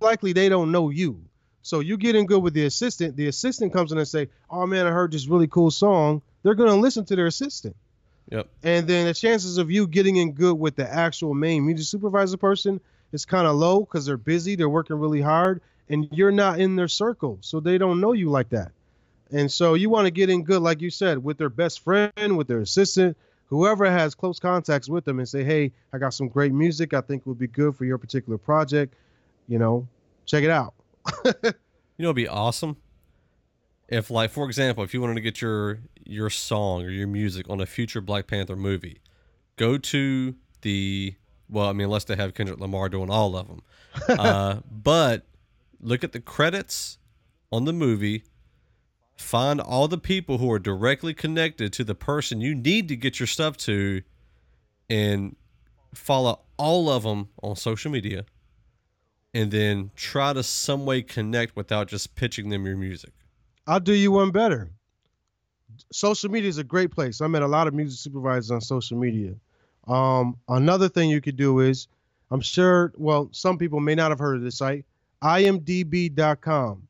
likely 0.00 0.32
they 0.32 0.48
don't 0.48 0.72
know 0.72 0.90
you. 0.90 1.22
So 1.62 1.80
you 1.80 1.96
get 1.96 2.14
in 2.14 2.26
good 2.26 2.42
with 2.42 2.52
the 2.54 2.66
assistant. 2.66 3.16
The 3.16 3.28
assistant 3.28 3.72
comes 3.72 3.92
in 3.92 3.98
and 3.98 4.06
say, 4.06 4.28
"Oh 4.50 4.66
man, 4.66 4.86
I 4.86 4.90
heard 4.90 5.12
this 5.12 5.28
really 5.28 5.46
cool 5.46 5.70
song." 5.70 6.22
They're 6.42 6.54
gonna 6.54 6.76
listen 6.76 7.04
to 7.06 7.16
their 7.16 7.26
assistant. 7.26 7.76
yep 8.30 8.48
And 8.62 8.86
then 8.86 9.06
the 9.06 9.14
chances 9.14 9.58
of 9.58 9.70
you 9.70 9.86
getting 9.86 10.16
in 10.16 10.32
good 10.32 10.58
with 10.58 10.76
the 10.76 10.92
actual 10.92 11.34
main 11.34 11.64
music 11.64 11.86
supervisor 11.86 12.36
person 12.36 12.80
is 13.12 13.24
kind 13.24 13.46
of 13.46 13.54
low 13.56 13.80
because 13.80 14.06
they're 14.06 14.16
busy, 14.16 14.56
they're 14.56 14.68
working 14.68 14.98
really 14.98 15.20
hard, 15.20 15.60
and 15.88 16.08
you're 16.10 16.32
not 16.32 16.58
in 16.58 16.74
their 16.76 16.88
circle, 16.88 17.38
so 17.40 17.60
they 17.60 17.78
don't 17.78 18.00
know 18.00 18.12
you 18.12 18.28
like 18.28 18.48
that. 18.50 18.72
And 19.34 19.50
so 19.50 19.74
you 19.74 19.90
want 19.90 20.06
to 20.06 20.10
get 20.10 20.30
in 20.30 20.44
good, 20.44 20.62
like 20.62 20.80
you 20.80 20.90
said, 20.90 21.22
with 21.22 21.38
their 21.38 21.48
best 21.48 21.80
friend, 21.80 22.36
with 22.36 22.46
their 22.46 22.60
assistant, 22.60 23.16
whoever 23.46 23.84
has 23.90 24.14
close 24.14 24.38
contacts 24.38 24.88
with 24.88 25.04
them, 25.04 25.18
and 25.18 25.28
say, 25.28 25.44
"Hey, 25.44 25.72
I 25.92 25.98
got 25.98 26.14
some 26.14 26.28
great 26.28 26.52
music. 26.52 26.94
I 26.94 27.00
think 27.00 27.26
would 27.26 27.38
be 27.38 27.48
good 27.48 27.76
for 27.76 27.84
your 27.84 27.98
particular 27.98 28.38
project. 28.38 28.94
You 29.48 29.58
know, 29.58 29.86
check 30.24 30.44
it 30.44 30.50
out." 30.50 30.74
You 31.96 32.02
know, 32.02 32.08
it'd 32.08 32.16
be 32.16 32.26
awesome 32.26 32.76
if, 33.88 34.10
like, 34.10 34.30
for 34.30 34.46
example, 34.46 34.84
if 34.84 34.94
you 34.94 35.00
wanted 35.00 35.14
to 35.14 35.20
get 35.20 35.40
your 35.40 35.80
your 36.04 36.28
song 36.28 36.82
or 36.82 36.90
your 36.90 37.06
music 37.06 37.48
on 37.48 37.60
a 37.60 37.66
future 37.66 38.00
Black 38.00 38.26
Panther 38.26 38.56
movie, 38.56 39.00
go 39.56 39.78
to 39.78 40.34
the 40.62 41.14
well, 41.48 41.68
I 41.68 41.72
mean, 41.72 41.86
unless 41.86 42.04
they 42.04 42.16
have 42.16 42.34
Kendrick 42.34 42.58
Lamar 42.58 42.88
doing 42.88 43.10
all 43.10 43.36
of 43.36 43.46
them, 43.46 43.62
uh, 44.18 44.60
but 44.70 45.26
look 45.80 46.02
at 46.02 46.12
the 46.12 46.20
credits 46.20 46.98
on 47.52 47.64
the 47.64 47.72
movie. 47.72 48.24
Find 49.16 49.60
all 49.60 49.88
the 49.88 49.98
people 49.98 50.38
who 50.38 50.50
are 50.50 50.58
directly 50.58 51.14
connected 51.14 51.72
to 51.74 51.84
the 51.84 51.94
person 51.94 52.40
you 52.40 52.54
need 52.54 52.88
to 52.88 52.96
get 52.96 53.20
your 53.20 53.26
stuff 53.26 53.56
to, 53.58 54.02
and 54.90 55.36
follow 55.94 56.40
all 56.56 56.90
of 56.90 57.04
them 57.04 57.28
on 57.42 57.56
social 57.56 57.90
media 57.90 58.24
and 59.34 59.50
then 59.50 59.90
try 59.96 60.32
to 60.32 60.42
some 60.42 60.86
way 60.86 61.02
connect 61.02 61.56
without 61.56 61.88
just 61.88 62.14
pitching 62.14 62.48
them 62.48 62.64
your 62.64 62.76
music. 62.76 63.12
I'll 63.66 63.80
do 63.80 63.92
you 63.92 64.12
one 64.12 64.30
better. 64.30 64.70
Social 65.90 66.30
media 66.30 66.48
is 66.48 66.58
a 66.58 66.64
great 66.64 66.92
place. 66.92 67.20
I 67.20 67.26
met 67.26 67.42
a 67.42 67.48
lot 67.48 67.66
of 67.66 67.74
music 67.74 67.98
supervisors 67.98 68.52
on 68.52 68.60
social 68.60 68.96
media. 68.96 69.34
Um, 69.88 70.36
another 70.48 70.88
thing 70.88 71.10
you 71.10 71.20
could 71.20 71.36
do 71.36 71.60
is, 71.60 71.88
I'm 72.30 72.40
sure, 72.40 72.92
well, 72.96 73.28
some 73.32 73.58
people 73.58 73.80
may 73.80 73.96
not 73.96 74.12
have 74.12 74.20
heard 74.20 74.36
of 74.36 74.42
this 74.42 74.58
site, 74.58 74.84
imdb.com. 75.22 76.86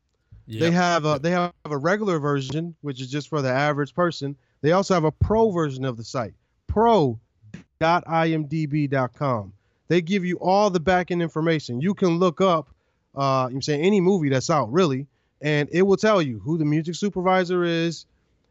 They 0.46 0.70
have 0.70 1.04
a 1.04 1.18
they 1.18 1.30
have 1.30 1.52
a 1.64 1.76
regular 1.76 2.18
version, 2.18 2.74
which 2.82 3.00
is 3.00 3.10
just 3.10 3.28
for 3.28 3.40
the 3.42 3.50
average 3.50 3.94
person. 3.94 4.36
They 4.60 4.72
also 4.72 4.94
have 4.94 5.04
a 5.04 5.12
pro 5.12 5.50
version 5.50 5.84
of 5.84 5.96
the 5.96 6.04
site, 6.04 6.34
pro.imdb.com. 6.66 7.18
They 9.88 10.00
give 10.00 10.24
you 10.24 10.36
all 10.38 10.70
the 10.70 10.80
back-end 10.80 11.22
information. 11.22 11.80
You 11.80 11.92
can 11.94 12.18
look 12.18 12.40
up, 12.40 12.68
uh, 13.14 13.46
I'm 13.46 13.60
saying 13.62 13.82
any 13.82 14.00
movie 14.00 14.30
that's 14.30 14.48
out 14.50 14.72
really, 14.72 15.06
and 15.40 15.68
it 15.72 15.82
will 15.82 15.98
tell 15.98 16.22
you 16.22 16.38
who 16.40 16.56
the 16.58 16.64
music 16.64 16.94
supervisor 16.94 17.64
is. 17.64 18.06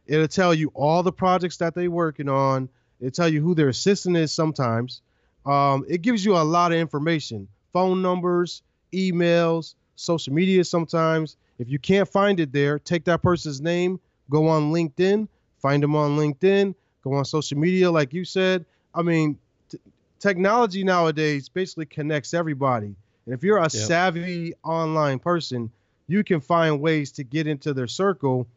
It'll 0.05 0.27
tell 0.27 0.53
you 0.53 0.71
all 0.75 1.01
the 1.01 1.11
projects 1.11 1.57
that 1.57 1.73
they're 1.73 1.89
working 1.89 2.29
on. 2.29 2.69
It'll 2.99 3.11
tell 3.11 3.29
you 3.29 3.41
who 3.41 3.55
their 3.55 3.69
assistant 3.69 4.17
is 4.17 4.31
sometimes. 4.31 5.01
Um, 5.45 5.85
it 5.87 6.01
gives 6.01 6.23
you 6.23 6.37
a 6.37 6.43
lot 6.43 6.71
of 6.71 6.77
information, 6.77 7.47
phone 7.71 8.01
numbers, 8.01 8.61
emails, 8.93 9.75
social 9.95 10.33
media 10.33 10.63
sometimes. 10.63 11.37
If 11.59 11.69
you 11.69 11.79
can't 11.79 12.07
find 12.07 12.39
it 12.39 12.51
there, 12.51 12.79
take 12.79 13.05
that 13.05 13.21
person's 13.21 13.61
name, 13.61 13.99
go 14.29 14.47
on 14.47 14.71
LinkedIn, 14.73 15.27
find 15.57 15.83
them 15.83 15.95
on 15.95 16.17
LinkedIn, 16.17 16.75
go 17.03 17.13
on 17.13 17.25
social 17.25 17.57
media, 17.57 17.91
like 17.91 18.13
you 18.13 18.25
said. 18.25 18.65
I 18.93 19.01
mean, 19.01 19.37
t- 19.69 19.79
technology 20.19 20.83
nowadays 20.83 21.49
basically 21.49 21.85
connects 21.85 22.33
everybody. 22.33 22.95
And 23.25 23.33
if 23.33 23.43
you're 23.43 23.59
a 23.59 23.69
savvy 23.69 24.53
online 24.63 25.19
person, 25.19 25.71
you 26.07 26.23
can 26.23 26.41
find 26.41 26.81
ways 26.81 27.11
to 27.13 27.23
get 27.23 27.47
into 27.47 27.73
their 27.73 27.87
circle, 27.87 28.47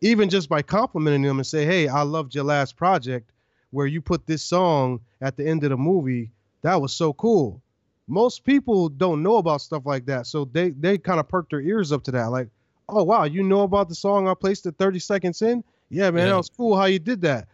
even 0.00 0.30
just 0.30 0.48
by 0.48 0.62
complimenting 0.62 1.22
them 1.22 1.38
and 1.38 1.46
say, 1.46 1.66
"Hey, 1.66 1.88
I 1.88 2.02
loved 2.02 2.34
your 2.34 2.44
last 2.44 2.76
project, 2.76 3.30
where 3.70 3.86
you 3.86 4.00
put 4.00 4.26
this 4.26 4.42
song 4.42 5.00
at 5.20 5.36
the 5.36 5.46
end 5.46 5.64
of 5.64 5.70
the 5.70 5.76
movie. 5.76 6.30
That 6.62 6.80
was 6.80 6.92
so 6.92 7.12
cool." 7.12 7.60
Most 8.08 8.44
people 8.44 8.88
don't 8.88 9.22
know 9.22 9.36
about 9.38 9.60
stuff 9.60 9.84
like 9.84 10.06
that, 10.06 10.26
so 10.26 10.44
they 10.44 10.70
they 10.70 10.96
kind 10.98 11.18
of 11.18 11.28
perk 11.28 11.50
their 11.50 11.60
ears 11.60 11.90
up 11.90 12.04
to 12.04 12.12
that, 12.12 12.26
like, 12.26 12.48
"Oh 12.88 13.02
wow, 13.02 13.24
you 13.24 13.42
know 13.42 13.62
about 13.62 13.88
the 13.88 13.96
song 13.96 14.28
I 14.28 14.34
placed 14.34 14.64
it 14.66 14.76
30 14.78 15.00
seconds 15.00 15.42
in? 15.42 15.64
Yeah, 15.90 16.10
man, 16.12 16.26
Yeah. 16.26 16.32
that 16.32 16.36
was 16.36 16.50
cool 16.56 16.76
how 16.76 16.84
you 16.84 17.00
did 17.00 17.20
that." 17.22 17.48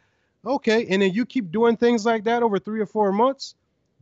Okay, 0.45 0.87
and 0.89 1.01
then 1.01 1.13
you 1.13 1.25
keep 1.25 1.51
doing 1.51 1.77
things 1.77 2.05
like 2.05 2.25
that 2.25 2.43
over 2.43 2.59
three 2.59 2.81
or 2.81 2.87
four 2.87 3.13
months, 3.13 3.55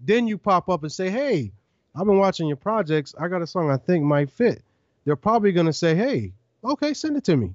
then 0.04 0.26
you 0.26 0.38
pop 0.38 0.68
up 0.68 0.82
and 0.82 0.90
say, 0.90 1.08
"Hey, 1.08 1.52
I've 1.94 2.06
been 2.06 2.18
watching 2.18 2.48
your 2.48 2.56
projects. 2.56 3.14
I 3.18 3.28
got 3.28 3.42
a 3.42 3.46
song 3.46 3.70
I 3.70 3.76
think 3.76 4.04
might 4.04 4.30
fit." 4.30 4.62
They're 5.04 5.14
probably 5.16 5.52
gonna 5.52 5.72
say, 5.72 5.94
"Hey, 5.94 6.32
okay, 6.64 6.94
send 6.94 7.16
it 7.16 7.24
to 7.24 7.36
me," 7.36 7.54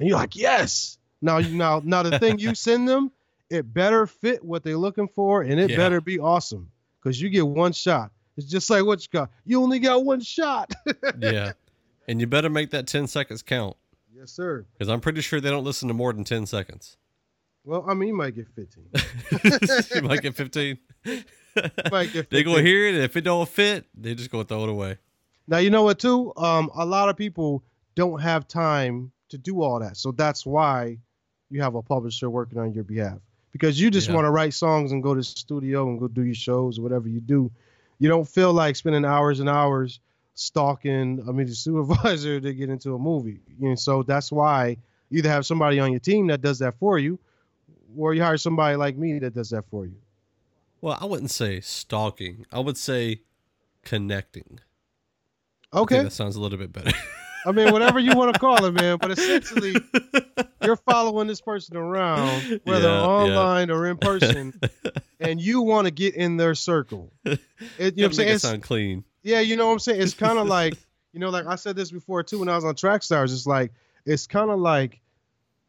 and 0.00 0.08
you're 0.08 0.18
like, 0.18 0.34
"Yes." 0.34 0.98
Now, 1.20 1.38
you 1.38 1.56
now, 1.56 1.80
now 1.84 2.02
the 2.02 2.18
thing 2.18 2.40
you 2.40 2.54
send 2.56 2.88
them, 2.88 3.12
it 3.48 3.72
better 3.72 4.08
fit 4.08 4.44
what 4.44 4.64
they're 4.64 4.76
looking 4.76 5.06
for, 5.06 5.42
and 5.42 5.60
it 5.60 5.70
Yeah. 5.70 5.76
better 5.76 6.00
be 6.00 6.18
awesome, 6.18 6.71
because 7.02 7.20
you 7.20 7.28
get 7.28 7.46
one 7.46 7.72
shot. 7.72 8.10
It's 8.36 8.46
just 8.46 8.70
like 8.70 8.84
what 8.84 9.02
you 9.02 9.08
got. 9.12 9.30
You 9.44 9.62
only 9.62 9.78
got 9.78 10.04
one 10.04 10.20
shot. 10.20 10.72
yeah. 11.18 11.52
And 12.08 12.20
you 12.20 12.26
better 12.26 12.48
make 12.50 12.70
that 12.70 12.86
10 12.86 13.06
seconds 13.06 13.42
count 13.42 13.76
yes, 14.14 14.32
sir. 14.32 14.66
because 14.72 14.88
I'm 14.88 15.00
pretty 15.00 15.20
sure 15.20 15.40
they 15.40 15.50
don't 15.50 15.64
listen 15.64 15.88
to 15.88 15.94
more 15.94 16.12
than 16.12 16.24
10 16.24 16.46
seconds. 16.46 16.96
Well, 17.64 17.84
I 17.88 17.94
mean, 17.94 18.08
you 18.08 18.14
might 18.16 18.34
get 18.34 18.48
15. 18.48 18.88
you 19.94 20.02
might 20.02 20.22
get 20.22 20.34
15. 20.34 20.78
might 21.90 22.12
get 22.12 22.30
They 22.30 22.38
15. 22.42 22.44
gonna 22.44 22.62
hear 22.62 22.86
it. 22.88 22.94
If 22.96 23.16
it 23.16 23.20
don't 23.20 23.48
fit, 23.48 23.86
they 23.94 24.14
just 24.14 24.30
gonna 24.30 24.44
throw 24.44 24.64
it 24.64 24.68
away. 24.68 24.98
Now 25.46 25.58
you 25.58 25.70
know 25.70 25.82
what 25.82 25.98
too? 25.98 26.32
Um, 26.36 26.70
a 26.74 26.84
lot 26.84 27.08
of 27.08 27.16
people 27.16 27.62
don't 27.94 28.20
have 28.20 28.48
time 28.48 29.12
to 29.28 29.38
do 29.38 29.62
all 29.62 29.78
that, 29.80 29.96
so 29.96 30.10
that's 30.12 30.44
why 30.44 30.98
you 31.50 31.60
have 31.62 31.74
a 31.74 31.82
publisher 31.82 32.30
working 32.30 32.58
on 32.58 32.72
your 32.72 32.84
behalf 32.84 33.18
because 33.52 33.80
you 33.80 33.90
just 33.90 34.08
Yeah. 34.08 34.14
want 34.14 34.24
to 34.26 34.30
write 34.30 34.54
songs 34.54 34.92
and 34.92 35.02
go 35.02 35.14
to 35.14 35.20
the 35.20 35.24
studio 35.24 35.88
and 35.88 35.98
go 36.00 36.08
do 36.08 36.22
your 36.22 36.34
shows 36.34 36.78
or 36.78 36.82
whatever 36.82 37.08
you 37.08 37.20
do. 37.20 37.50
You 37.98 38.08
don't 38.08 38.26
feel 38.28 38.52
like 38.52 38.74
spending 38.76 39.04
hours 39.04 39.40
and 39.40 39.48
hours 39.48 40.00
stalking 40.34 41.22
a 41.28 41.32
music 41.32 41.56
supervisor 41.58 42.40
to 42.40 42.52
get 42.54 42.68
into 42.70 42.94
a 42.94 42.98
movie. 42.98 43.40
And 43.60 43.78
so 43.78 44.02
that's 44.02 44.32
why 44.32 44.76
you 45.10 45.18
either 45.18 45.28
have 45.28 45.46
somebody 45.46 45.78
on 45.78 45.90
your 45.92 46.00
team 46.00 46.26
that 46.28 46.40
does 46.40 46.58
that 46.60 46.74
for 46.78 46.98
you, 46.98 47.18
or 47.96 48.14
you 48.14 48.22
hire 48.22 48.38
somebody 48.38 48.76
like 48.76 48.96
me 48.96 49.18
that 49.18 49.34
does 49.34 49.50
that 49.50 49.64
for 49.70 49.84
you. 49.86 49.94
Well, 50.80 50.98
I 51.00 51.04
wouldn't 51.04 51.30
say 51.30 51.60
stalking. 51.60 52.44
I 52.50 52.58
would 52.60 52.76
say 52.78 53.20
connecting. 53.84 54.58
Okay. 55.74 56.02
that 56.02 56.12
sounds 56.12 56.34
a 56.36 56.40
little 56.40 56.58
bit 56.58 56.72
better. 56.72 56.92
I 57.46 57.52
mean, 57.52 57.72
whatever 57.72 57.98
you 57.98 58.14
want 58.16 58.32
to 58.34 58.40
call 58.40 58.64
it, 58.64 58.72
man. 58.72 58.98
But 59.00 59.12
essentially, 59.12 59.74
you're 60.62 60.76
following 60.76 61.26
this 61.26 61.40
person 61.40 61.76
around, 61.76 62.60
whether 62.64 62.88
Yeah, 62.88 63.00
yeah. 63.00 63.06
online 63.06 63.70
or 63.70 63.86
in 63.86 63.96
person, 63.98 64.58
and 65.20 65.40
you 65.40 65.62
want 65.62 65.86
to 65.86 65.90
get 65.90 66.14
in 66.14 66.36
their 66.36 66.54
circle. 66.54 67.12
It, 67.24 67.40
you 67.78 67.78
know 67.78 67.86
what 67.94 68.04
I'm 68.04 68.12
saying? 68.12 68.28
it 68.30 68.38
sound 68.40 68.62
clean. 68.62 69.04
yeah, 69.22 69.40
you 69.40 69.56
know 69.56 69.66
what 69.66 69.72
I'm 69.72 69.78
saying? 69.78 70.00
It's 70.02 70.14
kind 70.14 70.38
of 70.38 70.46
like, 70.58 70.74
you 71.12 71.20
know, 71.20 71.30
like 71.30 71.46
I 71.46 71.56
said 71.56 71.76
this 71.76 71.90
before 71.90 72.22
too 72.22 72.38
when 72.40 72.48
I 72.48 72.54
was 72.56 72.64
on 72.64 72.74
Track 72.74 73.02
Stars. 73.02 73.32
It's 73.32 73.46
like, 73.46 73.72
it's 74.04 74.26
kind 74.26 74.50
of 74.50 74.58
like 74.58 75.00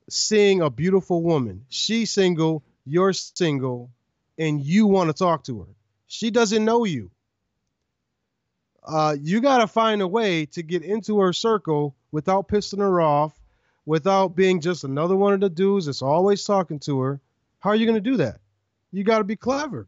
seeing 0.09 0.61
a 0.61 0.69
beautiful 0.69 1.21
woman. 1.21 1.65
She's 1.69 2.11
single, 2.11 2.63
you're 2.85 3.13
single, 3.13 3.91
and 4.37 4.61
you 4.61 4.87
want 4.87 5.09
to 5.09 5.13
talk 5.13 5.43
to 5.45 5.59
her. 5.61 5.67
She 6.07 6.29
doesn't 6.31 6.63
know 6.65 6.83
you. 6.85 7.09
Uh, 8.85 9.15
you 9.19 9.39
got 9.39 9.59
to 9.59 9.67
find 9.67 10.01
a 10.01 10.07
way 10.07 10.45
to 10.47 10.61
get 10.61 10.83
into 10.83 11.19
her 11.19 11.31
circle 11.31 11.95
without 12.11 12.47
pissing 12.49 12.79
her 12.79 12.99
off, 12.99 13.33
without 13.85 14.35
being 14.35 14.61
just 14.61 14.83
another 14.83 15.15
one 15.15 15.33
of 15.33 15.39
the 15.39 15.49
dudes 15.49 15.85
that's 15.85 16.01
always 16.01 16.43
talking 16.43 16.79
to 16.79 16.99
her. 17.01 17.19
How 17.59 17.71
are 17.71 17.75
you 17.75 17.85
going 17.85 18.01
to 18.01 18.09
do 18.11 18.17
that? 18.17 18.39
You 18.91 19.03
got 19.03 19.19
to 19.19 19.23
be 19.23 19.35
clever. 19.35 19.87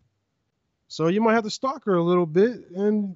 So 0.87 1.07
you 1.07 1.21
might 1.21 1.33
have 1.33 1.43
to 1.43 1.49
stalk 1.49 1.85
her 1.85 1.95
a 1.95 2.03
little 2.03 2.25
bit 2.25 2.69
and 2.75 3.15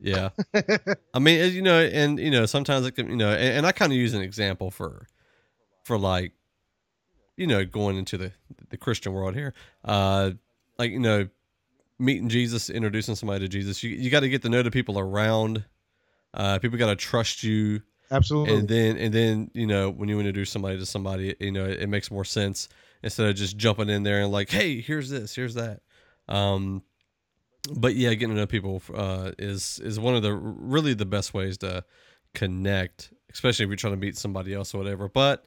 Yeah. 0.00 0.30
I 1.14 1.18
mean, 1.18 1.40
as 1.40 1.54
you 1.54 1.62
know, 1.62 1.80
and 1.80 2.18
you 2.18 2.30
know, 2.30 2.46
sometimes 2.46 2.86
it 2.86 2.92
can, 2.92 3.10
you 3.10 3.16
know, 3.16 3.30
and, 3.30 3.58
and 3.58 3.66
I 3.66 3.72
kind 3.72 3.92
of 3.92 3.98
use 3.98 4.14
an 4.14 4.22
example 4.22 4.70
for, 4.70 5.06
for 5.84 5.98
like, 5.98 6.32
you 7.36 7.46
know, 7.46 7.64
going 7.64 7.96
into 7.96 8.18
the 8.18 8.32
the 8.68 8.76
Christian 8.76 9.12
world 9.12 9.34
here, 9.34 9.54
uh, 9.84 10.32
like 10.78 10.90
you 10.90 10.98
know, 10.98 11.28
meeting 11.98 12.28
Jesus, 12.28 12.68
introducing 12.70 13.14
somebody 13.14 13.40
to 13.40 13.48
Jesus. 13.48 13.82
You 13.82 13.90
you 13.90 14.10
got 14.10 14.20
to 14.20 14.28
get 14.28 14.42
to 14.42 14.48
know 14.48 14.62
the 14.62 14.70
people 14.70 14.98
around. 14.98 15.64
Uh, 16.34 16.58
people 16.58 16.78
got 16.78 16.88
to 16.88 16.96
trust 16.96 17.42
you, 17.42 17.82
absolutely. 18.10 18.58
and 18.58 18.68
then 18.68 18.96
and 18.96 19.12
then 19.14 19.50
you 19.54 19.66
know 19.66 19.90
when 19.90 20.08
you 20.08 20.18
introduce 20.18 20.50
somebody 20.50 20.78
to 20.78 20.86
somebody, 20.86 21.34
you 21.40 21.52
know, 21.52 21.64
it, 21.66 21.88
makes 21.88 22.10
more 22.10 22.24
sense 22.24 22.68
instead 23.02 23.28
of 23.28 23.36
just 23.36 23.56
jumping 23.56 23.88
in 23.88 24.02
there 24.02 24.20
and 24.22 24.32
like, 24.32 24.50
hey, 24.50 24.80
here's 24.80 25.10
this, 25.10 25.34
here's 25.34 25.54
that. 25.54 25.80
Um, 26.28 26.82
but 27.76 27.94
yeah, 27.94 28.14
getting 28.14 28.30
to 28.34 28.40
know 28.40 28.46
people 28.46 28.82
uh, 28.94 29.32
is 29.38 29.80
is 29.84 30.00
one 30.00 30.14
of 30.16 30.22
the 30.22 30.32
really 30.34 30.94
the 30.94 31.06
best 31.06 31.34
ways 31.34 31.58
to 31.58 31.84
connect, 32.34 33.12
especially 33.32 33.64
if 33.64 33.68
you're 33.68 33.76
trying 33.76 33.94
to 33.94 33.98
meet 34.00 34.16
somebody 34.16 34.54
else 34.54 34.74
or 34.74 34.78
whatever. 34.78 35.08
But 35.08 35.44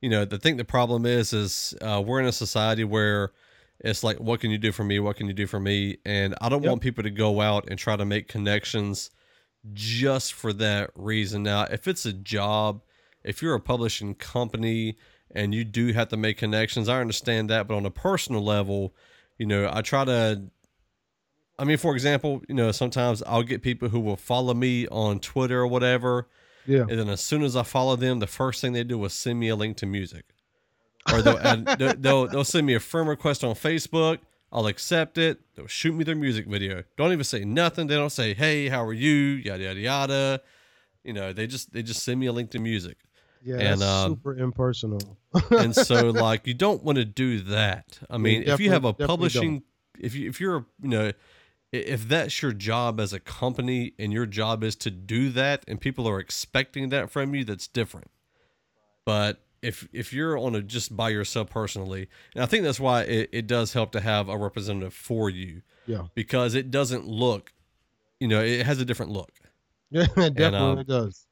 you 0.00 0.10
know, 0.10 0.24
the 0.24 0.38
thing 0.38 0.56
the 0.56 0.64
problem 0.64 1.06
is 1.06 1.32
is 1.32 1.74
uh, 1.80 2.02
we're 2.04 2.20
in 2.20 2.26
a 2.26 2.32
society 2.32 2.84
where 2.84 3.32
it's 3.80 4.02
like, 4.04 4.18
what 4.18 4.40
can 4.40 4.50
you 4.50 4.58
do 4.58 4.72
for 4.72 4.84
me? 4.84 4.98
What 5.00 5.16
can 5.16 5.26
you 5.26 5.32
do 5.32 5.46
for 5.46 5.60
me? 5.60 5.98
And 6.04 6.34
I 6.40 6.48
don't 6.48 6.62
Yep. 6.62 6.68
want 6.68 6.82
people 6.82 7.02
to 7.04 7.10
go 7.10 7.40
out 7.40 7.68
and 7.68 7.78
try 7.78 7.96
to 7.96 8.04
make 8.04 8.28
connections 8.28 9.10
just 9.72 10.32
for 10.32 10.52
that 10.54 10.90
reason. 10.94 11.42
Now, 11.42 11.62
if 11.64 11.88
it's 11.88 12.06
a 12.06 12.12
job, 12.12 12.82
if 13.24 13.42
you're 13.42 13.54
a 13.54 13.60
publishing 13.60 14.14
company 14.14 14.96
and 15.30 15.54
you 15.54 15.64
do 15.64 15.92
have 15.92 16.08
to 16.08 16.16
make 16.16 16.38
connections, 16.38 16.88
I 16.88 17.00
understand 17.00 17.50
that. 17.50 17.68
But 17.68 17.76
on 17.76 17.86
a 17.86 17.90
personal 17.90 18.42
level, 18.42 18.94
you 19.38 19.46
know, 19.46 19.70
I 19.72 19.82
try 19.82 20.04
to. 20.04 20.44
I 21.60 21.64
mean, 21.64 21.76
for 21.76 21.92
example, 21.92 22.42
you 22.48 22.54
know, 22.54 22.70
sometimes 22.70 23.22
I'll 23.24 23.42
get 23.42 23.62
people 23.62 23.88
who 23.88 23.98
will 23.98 24.16
follow 24.16 24.54
me 24.54 24.86
on 24.88 25.18
Twitter 25.18 25.60
or 25.60 25.66
whatever, 25.66 26.28
yeah. 26.66 26.82
and 26.82 26.90
then 26.90 27.08
as 27.08 27.20
soon 27.20 27.42
as 27.42 27.56
I 27.56 27.64
follow 27.64 27.96
them, 27.96 28.20
the 28.20 28.28
first 28.28 28.60
thing 28.60 28.74
they 28.74 28.84
do 28.84 29.04
is 29.04 29.12
send 29.12 29.40
me 29.40 29.48
a 29.48 29.56
link 29.56 29.76
to 29.78 29.86
music, 29.86 30.24
or 31.12 31.20
they'll 31.20 31.38
add, 31.38 31.66
they'll, 31.78 31.96
they'll 31.96 32.26
they'll 32.28 32.44
send 32.44 32.64
me 32.64 32.74
a 32.74 32.80
friend 32.80 33.08
request 33.08 33.42
on 33.42 33.56
Facebook. 33.56 34.18
I'll 34.50 34.66
accept 34.66 35.18
it. 35.18 35.40
They'll 35.54 35.66
shoot 35.66 35.94
me 35.94 36.04
their 36.04 36.16
music 36.16 36.46
video. 36.46 36.82
Don't 36.96 37.12
even 37.12 37.24
say 37.24 37.44
nothing. 37.44 37.86
They 37.86 37.96
don't 37.96 38.10
say, 38.10 38.34
"Hey, 38.34 38.68
how 38.68 38.84
are 38.84 38.94
you?" 38.94 39.12
Yada 39.12 39.64
yada 39.64 39.80
yada. 39.80 40.40
You 41.04 41.12
know, 41.12 41.32
they 41.32 41.46
just 41.46 41.72
they 41.72 41.82
just 41.82 42.02
send 42.02 42.18
me 42.18 42.26
a 42.26 42.32
link 42.32 42.50
to 42.52 42.58
music. 42.58 42.96
Yeah, 43.42 43.56
And, 43.58 43.82
um, 43.82 44.12
super 44.12 44.36
impersonal. 44.36 45.16
and 45.50 45.74
so 45.74 46.10
like 46.10 46.46
you 46.46 46.54
don't 46.54 46.82
want 46.82 46.96
to 46.96 47.04
do 47.04 47.40
that 47.40 47.98
i 48.10 48.16
mean 48.16 48.42
if 48.44 48.60
you 48.60 48.70
have 48.70 48.84
a 48.84 48.92
publishing 48.92 49.62
if 49.98 50.14
you 50.14 50.28
if 50.28 50.40
you're 50.40 50.66
you 50.82 50.88
know 50.88 51.12
if 51.70 52.08
that's 52.08 52.40
your 52.40 52.52
job 52.52 52.98
as 52.98 53.12
a 53.12 53.20
company 53.20 53.92
and 53.98 54.12
your 54.12 54.24
job 54.24 54.64
is 54.64 54.74
to 54.74 54.90
do 54.90 55.28
that 55.30 55.64
and 55.68 55.80
people 55.80 56.08
are 56.08 56.18
expecting 56.18 56.88
that 56.88 57.10
from 57.10 57.34
you 57.34 57.44
that's 57.44 57.68
different 57.68 58.10
but 59.04 59.42
if 59.62 59.88
if 59.92 60.12
you're 60.12 60.38
on 60.38 60.54
a 60.54 60.62
just 60.62 60.96
by 60.96 61.08
yourself 61.08 61.50
personally 61.50 62.08
and 62.34 62.42
i 62.42 62.46
think 62.46 62.62
that's 62.62 62.80
why 62.80 63.02
it, 63.02 63.28
it 63.32 63.46
does 63.46 63.72
help 63.72 63.92
to 63.92 64.00
have 64.00 64.28
a 64.28 64.36
representative 64.36 64.94
for 64.94 65.28
you 65.28 65.62
yeah, 65.86 66.02
because 66.14 66.54
it 66.54 66.70
doesn't 66.70 67.06
look 67.06 67.52
you 68.20 68.28
know 68.28 68.42
it 68.42 68.64
has 68.66 68.80
a 68.80 68.84
different 68.84 69.10
look 69.10 69.32
yeah, 69.90 70.06
it 70.16 70.34
definitely 70.34 70.80
um, 70.80 70.84
does. 70.86 71.26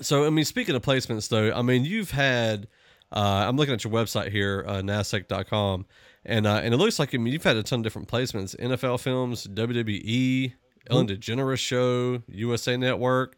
so, 0.00 0.26
I 0.26 0.30
mean, 0.30 0.44
speaking 0.44 0.74
of 0.74 0.82
placements, 0.82 1.28
though, 1.28 1.52
I 1.52 1.62
mean, 1.62 1.84
you've 1.84 2.10
had. 2.10 2.68
Uh, 3.12 3.44
I'm 3.48 3.56
looking 3.56 3.74
at 3.74 3.82
your 3.82 3.92
website 3.92 4.30
here, 4.30 4.64
uh, 4.68 4.82
naz-sect.com, 4.82 5.84
and 6.24 6.46
uh, 6.46 6.60
and 6.62 6.72
it 6.72 6.76
looks 6.76 7.00
like 7.00 7.12
I 7.12 7.18
mean 7.18 7.32
you've 7.32 7.42
had 7.42 7.56
a 7.56 7.62
ton 7.64 7.80
of 7.80 7.82
different 7.82 8.06
placements: 8.06 8.54
NFL 8.56 9.00
films, 9.00 9.48
WWE, 9.48 10.52
Ellen 10.88 11.08
DeGeneres 11.08 11.58
show, 11.58 12.22
USA 12.28 12.76
Network. 12.76 13.36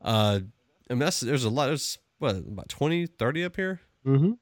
Uh, 0.00 0.40
I 0.88 0.92
mean, 0.92 1.00
that's 1.00 1.18
there's 1.18 1.42
a 1.42 1.50
lot. 1.50 1.66
There's 1.66 1.98
what 2.20 2.36
about 2.36 2.68
20, 2.68 3.06
30 3.06 3.44
up 3.44 3.56
here. 3.56 3.80
Mm-hmm. 4.06 4.32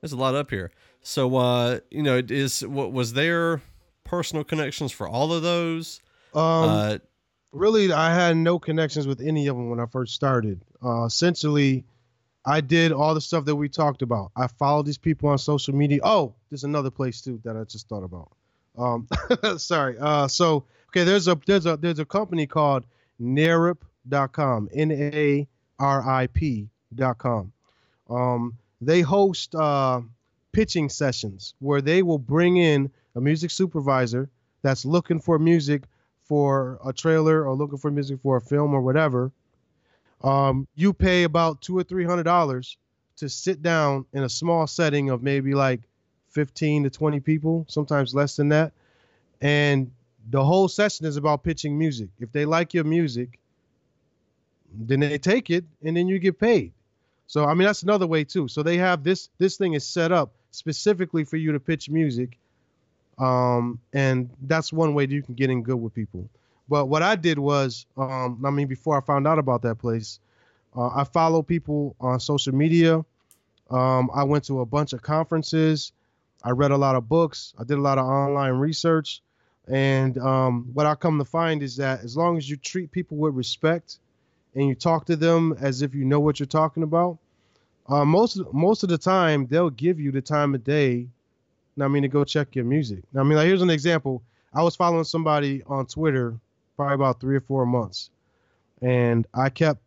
There's 0.00 0.12
a 0.12 0.16
lot 0.16 0.34
up 0.34 0.50
here. 0.50 0.70
So, 1.02 1.36
uh, 1.36 1.80
you 1.90 2.02
know, 2.02 2.22
is 2.26 2.64
what 2.66 2.92
was 2.92 3.12
there 3.12 3.60
personal 4.04 4.44
connections 4.44 4.92
for 4.92 5.08
all 5.08 5.32
of 5.32 5.42
those? 5.42 6.00
Um, 6.34 6.42
uh, 6.42 6.98
really, 7.52 7.92
I 7.92 8.14
had 8.14 8.36
no 8.36 8.58
connections 8.58 9.06
with 9.06 9.20
any 9.20 9.46
of 9.48 9.56
them 9.56 9.68
when 9.68 9.80
I 9.80 9.86
first 9.86 10.14
started. 10.14 10.62
Uh, 10.82 11.04
essentially, 11.04 11.84
I 12.46 12.60
did 12.60 12.92
all 12.92 13.14
the 13.14 13.20
stuff 13.20 13.44
that 13.46 13.56
we 13.56 13.68
talked 13.68 14.02
about. 14.02 14.30
I 14.36 14.46
followed 14.46 14.86
these 14.86 14.98
people 14.98 15.28
on 15.28 15.38
social 15.38 15.74
media. 15.74 16.00
Oh, 16.02 16.34
there's 16.50 16.64
another 16.64 16.90
place 16.90 17.20
too 17.20 17.40
that 17.44 17.56
I 17.56 17.64
just 17.64 17.88
thought 17.88 18.04
about. 18.04 18.32
Um, 18.78 19.08
sorry. 19.58 19.96
Uh, 19.98 20.28
so 20.28 20.64
okay, 20.90 21.04
there's 21.04 21.28
a 21.28 21.38
there's 21.46 21.66
a 21.66 21.76
there's 21.76 21.98
a 21.98 22.04
company 22.04 22.46
called 22.46 22.84
Narip.com. 23.20 24.68
N 24.72 24.92
A 24.92 25.48
R 25.78 26.08
I 26.08 26.26
P.com. 26.96 27.52
Um, 28.10 28.58
they 28.80 29.00
host 29.00 29.54
uh, 29.54 30.00
pitching 30.52 30.88
sessions 30.88 31.54
where 31.58 31.80
they 31.80 32.02
will 32.02 32.18
bring 32.18 32.56
in 32.56 32.90
a 33.14 33.20
music 33.20 33.50
supervisor 33.50 34.28
that's 34.62 34.84
looking 34.84 35.20
for 35.20 35.38
music 35.38 35.82
for 36.24 36.78
a 36.84 36.92
trailer 36.92 37.46
or 37.46 37.54
looking 37.54 37.78
for 37.78 37.90
music 37.90 38.18
for 38.22 38.36
a 38.36 38.40
film 38.40 38.74
or 38.74 38.80
whatever, 38.80 39.30
um, 40.22 40.66
you 40.74 40.92
pay 40.92 41.24
about 41.24 41.60
two 41.60 41.76
or 41.76 41.82
three 41.82 42.04
hundred 42.04 42.22
dollars 42.24 42.78
to 43.16 43.28
sit 43.28 43.62
down 43.62 44.06
in 44.12 44.24
a 44.24 44.28
small 44.28 44.66
setting 44.66 45.10
of 45.10 45.22
maybe 45.22 45.54
like 45.54 45.80
15 46.30 46.84
to 46.84 46.90
20 46.90 47.20
people, 47.20 47.64
sometimes 47.68 48.14
less 48.14 48.34
than 48.34 48.48
that. 48.48 48.72
And 49.40 49.92
the 50.30 50.42
whole 50.42 50.66
session 50.68 51.06
is 51.06 51.16
about 51.16 51.44
pitching 51.44 51.78
music. 51.78 52.08
If 52.18 52.32
they 52.32 52.44
like 52.44 52.74
your 52.74 52.82
music, 52.82 53.38
then 54.74 55.00
they 55.00 55.18
take 55.18 55.50
it 55.50 55.64
and 55.84 55.96
then 55.96 56.08
you 56.08 56.18
get 56.18 56.40
paid. 56.40 56.72
So 57.26 57.44
I 57.44 57.54
mean 57.54 57.66
that's 57.66 57.82
another 57.82 58.06
way 58.06 58.24
too. 58.24 58.48
So 58.48 58.62
they 58.62 58.76
have 58.78 59.02
this 59.02 59.28
this 59.38 59.56
thing 59.56 59.74
is 59.74 59.86
set 59.86 60.12
up 60.12 60.32
specifically 60.50 61.24
for 61.24 61.36
you 61.36 61.52
to 61.52 61.60
pitch 61.60 61.90
music. 61.90 62.38
Um, 63.18 63.78
and 63.92 64.30
that's 64.42 64.72
one 64.72 64.94
way 64.94 65.06
that 65.06 65.14
you 65.14 65.22
can 65.22 65.34
get 65.34 65.50
in 65.50 65.62
good 65.62 65.76
with 65.76 65.94
people. 65.94 66.28
But 66.68 66.86
what 66.86 67.02
I 67.02 67.16
did 67.16 67.38
was, 67.38 67.86
um, 67.96 68.42
I 68.44 68.50
mean, 68.50 68.66
before 68.66 68.96
I 68.96 69.00
found 69.00 69.26
out 69.26 69.38
about 69.38 69.62
that 69.62 69.76
place, 69.76 70.18
uh, 70.76 70.88
I 70.88 71.04
follow 71.04 71.42
people 71.42 71.94
on 72.00 72.18
social 72.20 72.54
media. 72.54 73.04
Um, 73.70 74.10
I 74.14 74.24
went 74.24 74.44
to 74.44 74.60
a 74.60 74.66
bunch 74.66 74.92
of 74.92 75.02
conferences. 75.02 75.92
I 76.42 76.50
read 76.50 76.70
a 76.70 76.76
lot 76.76 76.96
of 76.96 77.08
books. 77.08 77.54
I 77.58 77.64
did 77.64 77.78
a 77.78 77.80
lot 77.80 77.98
of 77.98 78.06
online 78.06 78.52
research. 78.54 79.22
And 79.68 80.18
um, 80.18 80.70
what 80.74 80.86
I 80.86 80.94
come 80.94 81.18
to 81.18 81.24
find 81.24 81.62
is 81.62 81.76
that 81.76 82.00
as 82.00 82.16
long 82.16 82.36
as 82.36 82.48
you 82.48 82.56
treat 82.56 82.90
people 82.90 83.16
with 83.16 83.34
respect 83.34 83.98
and 84.54 84.68
you 84.68 84.74
talk 84.74 85.06
to 85.06 85.16
them 85.16 85.56
as 85.60 85.82
if 85.82 85.94
you 85.94 86.04
know 86.04 86.20
what 86.20 86.38
you're 86.38 86.46
talking 86.46 86.82
about, 86.82 87.18
uh, 87.88 88.04
most 88.04 88.40
most 88.52 88.82
of 88.82 88.88
the 88.88 88.98
time 88.98 89.46
they'll 89.46 89.70
give 89.70 90.00
you 90.00 90.12
the 90.12 90.22
time 90.22 90.54
of 90.54 90.64
day. 90.64 91.08
Now, 91.76 91.86
I 91.86 91.88
mean, 91.88 92.02
to 92.02 92.08
go 92.08 92.24
check 92.24 92.54
your 92.54 92.64
music. 92.64 93.02
I 93.18 93.22
mean, 93.24 93.36
like 93.36 93.46
here's 93.46 93.62
an 93.62 93.70
example. 93.70 94.22
I 94.52 94.62
was 94.62 94.76
following 94.76 95.04
somebody 95.04 95.62
on 95.66 95.86
Twitter 95.86 96.38
probably 96.76 96.94
about 96.94 97.20
three 97.20 97.36
or 97.36 97.40
four 97.40 97.66
months, 97.66 98.10
and 98.80 99.26
I 99.34 99.48
kept, 99.50 99.80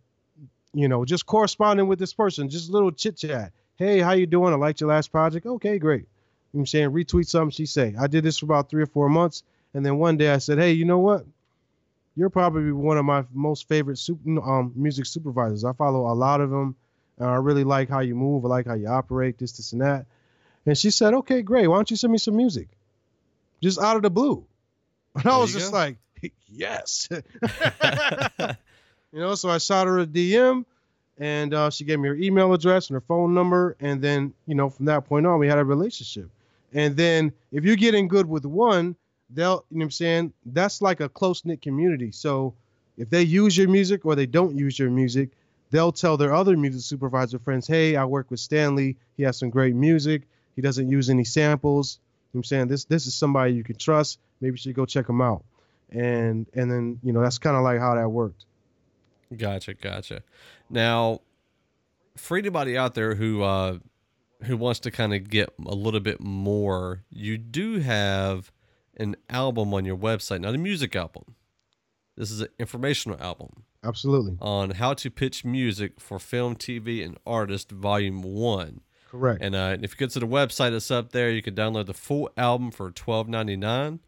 you 0.74 0.88
know, 0.90 1.06
just 1.06 1.26
corresponding 1.26 1.88
with 1.88 2.00
this 2.00 2.14
person, 2.14 2.50
just 2.50 2.70
little 2.70 2.92
chit 2.92 3.18
chat. 3.18 3.54
Hey, 3.78 4.00
how 4.00 4.12
you 4.12 4.26
doing? 4.26 4.54
I 4.54 4.58
liked 4.58 4.82
your 4.82 4.90
last 4.90 5.12
project. 5.12 5.46
Okay, 5.46 5.80
great. 5.80 6.02
You 6.02 6.06
know 6.06 6.08
what 6.52 6.62
I'm 6.62 6.66
saying 6.68 6.92
retweet 6.92 7.28
something 7.28 7.52
she 7.52 7.66
say. 7.66 7.96
I 8.00 8.08
did 8.08 8.24
this 8.24 8.38
for 8.40 8.46
about 8.46 8.70
three 8.70 8.84
or 8.84 8.88
four 8.88 9.08
months, 9.08 9.44
and 9.74 9.86
then 9.86 9.98
one 9.98 10.18
day 10.18 10.32
I 10.32 10.40
said, 10.40 10.58
hey, 10.58 10.74
you 10.74 10.86
know 10.86 11.00
what? 11.00 11.26
You're 12.18 12.32
probably 12.32 12.72
one 12.72 12.98
of 12.98 13.06
my 13.06 13.24
most 13.32 13.70
favorite 13.70 13.98
super, 13.98 14.42
um, 14.42 14.74
music 14.76 15.06
supervisors. 15.06 15.64
I 15.64 15.72
follow 15.74 16.12
a 16.12 16.16
lot 16.16 16.42
of 16.42 16.50
them, 16.50 16.76
and 17.20 17.30
I 17.30 17.36
really 17.36 17.64
like 17.64 17.90
how 17.90 18.00
you 18.00 18.16
move. 18.16 18.44
I 18.44 18.48
like 18.48 18.66
how 18.66 18.74
you 18.74 18.88
operate, 18.88 19.38
this, 19.38 19.52
this, 19.54 19.72
and 19.72 19.82
that. 19.84 20.08
And 20.66 20.76
she 20.76 20.90
said, 20.90 21.14
okay, 21.14 21.44
great. 21.44 21.68
Why 21.68 21.76
don't 21.76 21.92
you 21.92 21.96
send 21.96 22.12
me 22.12 22.18
some 22.18 22.36
music? 22.36 22.70
Just 23.62 23.80
out 23.80 23.96
of 23.96 24.02
the 24.02 24.10
blue. 24.10 24.46
And 25.16 25.28
I 25.28 25.38
was 25.38 25.54
just 25.54 25.72
go. 25.72 25.78
like, 25.78 25.98
yes. 26.52 27.08
you 27.12 27.20
know, 29.14 29.36
so 29.36 29.50
I 29.50 29.60
shot 29.60 29.88
her 29.88 30.00
a 30.00 30.06
DM 30.06 30.66
and 31.20 31.54
uh, 31.54 31.70
she 31.70 31.86
gave 31.86 32.00
me 32.00 32.10
her 32.10 32.16
email 32.16 32.54
address 32.54 32.90
and 32.90 32.96
her 32.96 33.02
phone 33.02 33.34
number. 33.34 33.78
And 33.80 34.02
then, 34.02 34.34
you 34.46 34.56
know, 34.56 34.70
from 34.70 34.86
that 34.86 35.06
point 35.06 35.26
on, 35.26 35.40
we 35.40 35.48
had 35.48 35.58
a 35.58 35.64
relationship. 35.64 36.30
And 36.74 36.98
then 36.98 37.32
if 37.52 37.64
you're 37.64 37.76
getting 37.76 38.08
good 38.08 38.28
with 38.28 38.46
one, 38.46 38.96
they'll, 39.30 39.66
you 39.70 39.78
know 39.78 39.84
what 39.84 39.86
I'm 39.86 39.92
saying? 39.92 40.34
That's 40.46 40.82
like 40.82 41.00
a 41.00 41.10
close 41.10 41.46
knit 41.46 41.62
community. 41.62 42.12
So 42.12 42.54
if 42.98 43.10
they 43.10 43.24
use 43.24 43.58
your 43.58 43.70
music 43.70 44.06
or 44.06 44.16
they 44.16 44.26
don't 44.26 44.56
use 44.56 44.78
your 44.80 44.90
music, 44.90 45.30
they'll 45.70 45.92
tell 45.92 46.18
their 46.18 46.34
other 46.34 46.58
music 46.58 46.82
supervisor 46.82 47.40
friends, 47.40 47.68
hey, 47.68 47.96
I 47.96 48.06
work 48.06 48.32
with 48.32 48.40
Stanley. 48.40 48.98
He 49.16 49.24
has 49.24 49.38
some 49.38 49.50
great 49.50 49.76
music. 49.76 50.24
He 50.56 50.62
doesn't 50.62 50.90
use 50.90 51.10
any 51.10 51.24
samples. 51.24 52.00
You 52.34 52.38
know 52.38 52.40
what 52.40 52.40
I'm 52.40 52.44
saying? 52.46 52.68
This 52.68 52.86
this 52.86 53.08
is 53.08 53.14
somebody 53.14 53.54
you 53.54 53.64
can 53.64 53.78
trust. 53.78 54.20
Maybe 54.42 54.54
you 54.54 54.58
should 54.58 54.76
go 54.76 54.86
check 54.86 55.08
him 55.08 55.22
out. 55.22 55.44
And 55.92 56.48
and 56.54 56.72
then, 56.72 57.00
you 57.04 57.14
know, 57.14 57.22
that's 57.22 57.38
kind 57.38 57.56
of 57.56 57.64
like 57.64 57.80
how 57.80 57.96
that 57.96 58.10
worked. 58.10 58.46
Gotcha, 59.36 59.74
gotcha. 59.74 60.24
Now, 60.70 61.22
for 62.16 62.38
anybody 62.38 62.78
out 62.78 62.96
there 62.96 63.16
who 63.16 63.44
uh 63.44 63.78
who 64.44 64.58
wants 64.58 64.82
to 64.82 64.92
kind 64.92 65.14
of 65.14 65.30
get 65.30 65.54
a 65.66 65.76
little 65.76 66.00
bit 66.00 66.20
more, 66.20 67.04
you 67.12 67.38
do 67.38 67.80
have 67.80 68.52
an 68.98 69.16
album 69.30 69.74
on 69.74 69.86
your 69.86 69.98
website, 69.98 70.42
not 70.42 70.56
a 70.56 70.58
music 70.58 70.96
album. 70.96 71.36
This 72.16 72.32
is 72.32 72.42
an 72.42 72.50
informational 72.60 73.22
album. 73.22 73.64
Absolutely. 73.84 74.38
On 74.42 74.72
how 74.72 74.94
to 74.96 75.12
pitch 75.12 75.46
music 75.46 76.00
for 76.00 76.20
film, 76.20 76.56
TV, 76.56 77.06
and 77.06 77.18
artist, 77.26 77.72
volume 77.72 78.24
one. 78.24 78.82
Correct. 79.10 79.42
And 79.42 79.56
uh, 79.56 79.78
if 79.82 79.94
you 79.94 79.98
go 79.98 80.08
to 80.08 80.20
the 80.20 80.28
website, 80.28 80.74
it's 80.74 80.92
up 80.92 81.12
there. 81.12 81.30
You 81.30 81.42
can 81.42 81.56
download 81.56 81.86
the 81.86 81.94
full 81.94 82.30
album 82.36 82.72
for 82.72 82.92
twelve 82.92 83.30
ninety 83.30 83.56
nine. 83.56 84.00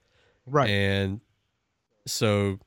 Right. 0.46 0.70
And 0.70 1.22
so 2.06 2.60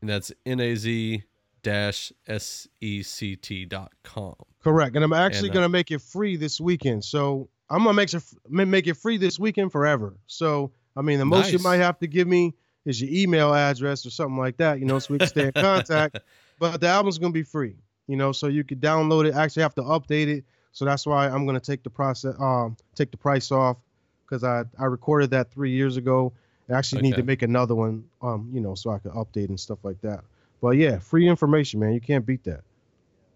and 0.00 0.08
that's 0.08 0.32
N 0.46 0.60
A 0.60 0.74
Z 0.76 1.24
dash 1.62 2.12
S 2.26 2.68
E 2.80 3.02
C 3.02 3.36
T 3.36 3.64
dot 3.64 3.92
com. 4.04 4.36
Correct. 4.62 4.94
And 4.94 5.04
I'm 5.04 5.12
actually 5.12 5.50
uh, 5.50 5.54
gonna 5.54 5.68
make 5.68 5.90
it 5.90 6.00
free 6.00 6.36
this 6.36 6.60
weekend. 6.60 7.04
So 7.04 7.48
I'm 7.68 7.78
gonna 7.78 7.92
make 7.92 8.14
it 8.14 8.22
make 8.48 8.86
it 8.86 8.94
free 8.94 9.16
this 9.16 9.38
weekend 9.38 9.72
forever. 9.72 10.16
So 10.26 10.72
I 10.96 11.02
mean, 11.02 11.18
the 11.18 11.24
most 11.26 11.46
nice. 11.46 11.52
you 11.52 11.58
might 11.58 11.76
have 11.76 11.98
to 11.98 12.06
give 12.06 12.26
me 12.26 12.54
is 12.84 13.00
your 13.00 13.10
email 13.12 13.52
address 13.52 14.06
or 14.06 14.10
something 14.10 14.38
like 14.38 14.56
that, 14.58 14.78
you 14.78 14.86
know, 14.86 14.98
so 14.98 15.12
we 15.12 15.18
can 15.18 15.28
stay 15.28 15.46
in 15.46 15.52
contact. 15.54 16.20
but 16.58 16.80
the 16.80 16.86
album's 16.86 17.18
gonna 17.18 17.32
be 17.32 17.42
free, 17.42 17.76
you 18.06 18.16
know, 18.16 18.32
so 18.32 18.46
you 18.46 18.64
could 18.64 18.80
download 18.80 19.26
it. 19.26 19.34
Actually, 19.34 19.62
have 19.62 19.74
to 19.74 19.82
update 19.82 20.28
it, 20.28 20.44
so 20.72 20.84
that's 20.84 21.06
why 21.06 21.28
I'm 21.28 21.44
gonna 21.44 21.60
take 21.60 21.82
the 21.82 21.90
process, 21.90 22.34
um, 22.40 22.76
take 22.94 23.10
the 23.10 23.16
price 23.16 23.50
off, 23.50 23.76
because 24.24 24.44
I 24.44 24.64
I 24.78 24.84
recorded 24.84 25.30
that 25.30 25.50
three 25.50 25.72
years 25.72 25.96
ago. 25.96 26.32
I 26.68 26.72
actually 26.72 27.00
okay. 27.00 27.10
need 27.10 27.16
to 27.16 27.22
make 27.22 27.42
another 27.42 27.74
one, 27.74 28.04
um, 28.22 28.50
you 28.52 28.60
know, 28.60 28.74
so 28.74 28.90
I 28.90 28.98
can 28.98 29.12
update 29.12 29.50
and 29.50 29.60
stuff 29.60 29.78
like 29.84 30.00
that. 30.00 30.24
But 30.60 30.70
yeah, 30.70 30.98
free 30.98 31.28
information, 31.28 31.78
man. 31.78 31.92
You 31.92 32.00
can't 32.00 32.26
beat 32.26 32.42
that. 32.44 32.62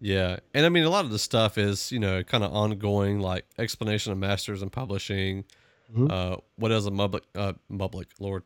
Yeah, 0.01 0.39
and 0.53 0.65
I 0.65 0.69
mean 0.69 0.83
a 0.83 0.89
lot 0.89 1.05
of 1.05 1.11
the 1.11 1.19
stuff 1.19 1.57
is 1.57 1.91
you 1.91 1.99
know 1.99 2.23
kind 2.23 2.43
of 2.43 2.51
ongoing, 2.53 3.19
like 3.19 3.45
explanation 3.59 4.11
of 4.11 4.17
masters 4.17 4.61
and 4.61 4.71
publishing 4.71 5.45
Mm-hmm. 5.91 6.07
Uh, 6.09 6.37
what 6.55 6.69
does 6.69 6.85
a 6.85 6.91
public, 6.91 7.23
uh, 7.35 7.53
public, 7.77 8.07
Lord, 8.19 8.43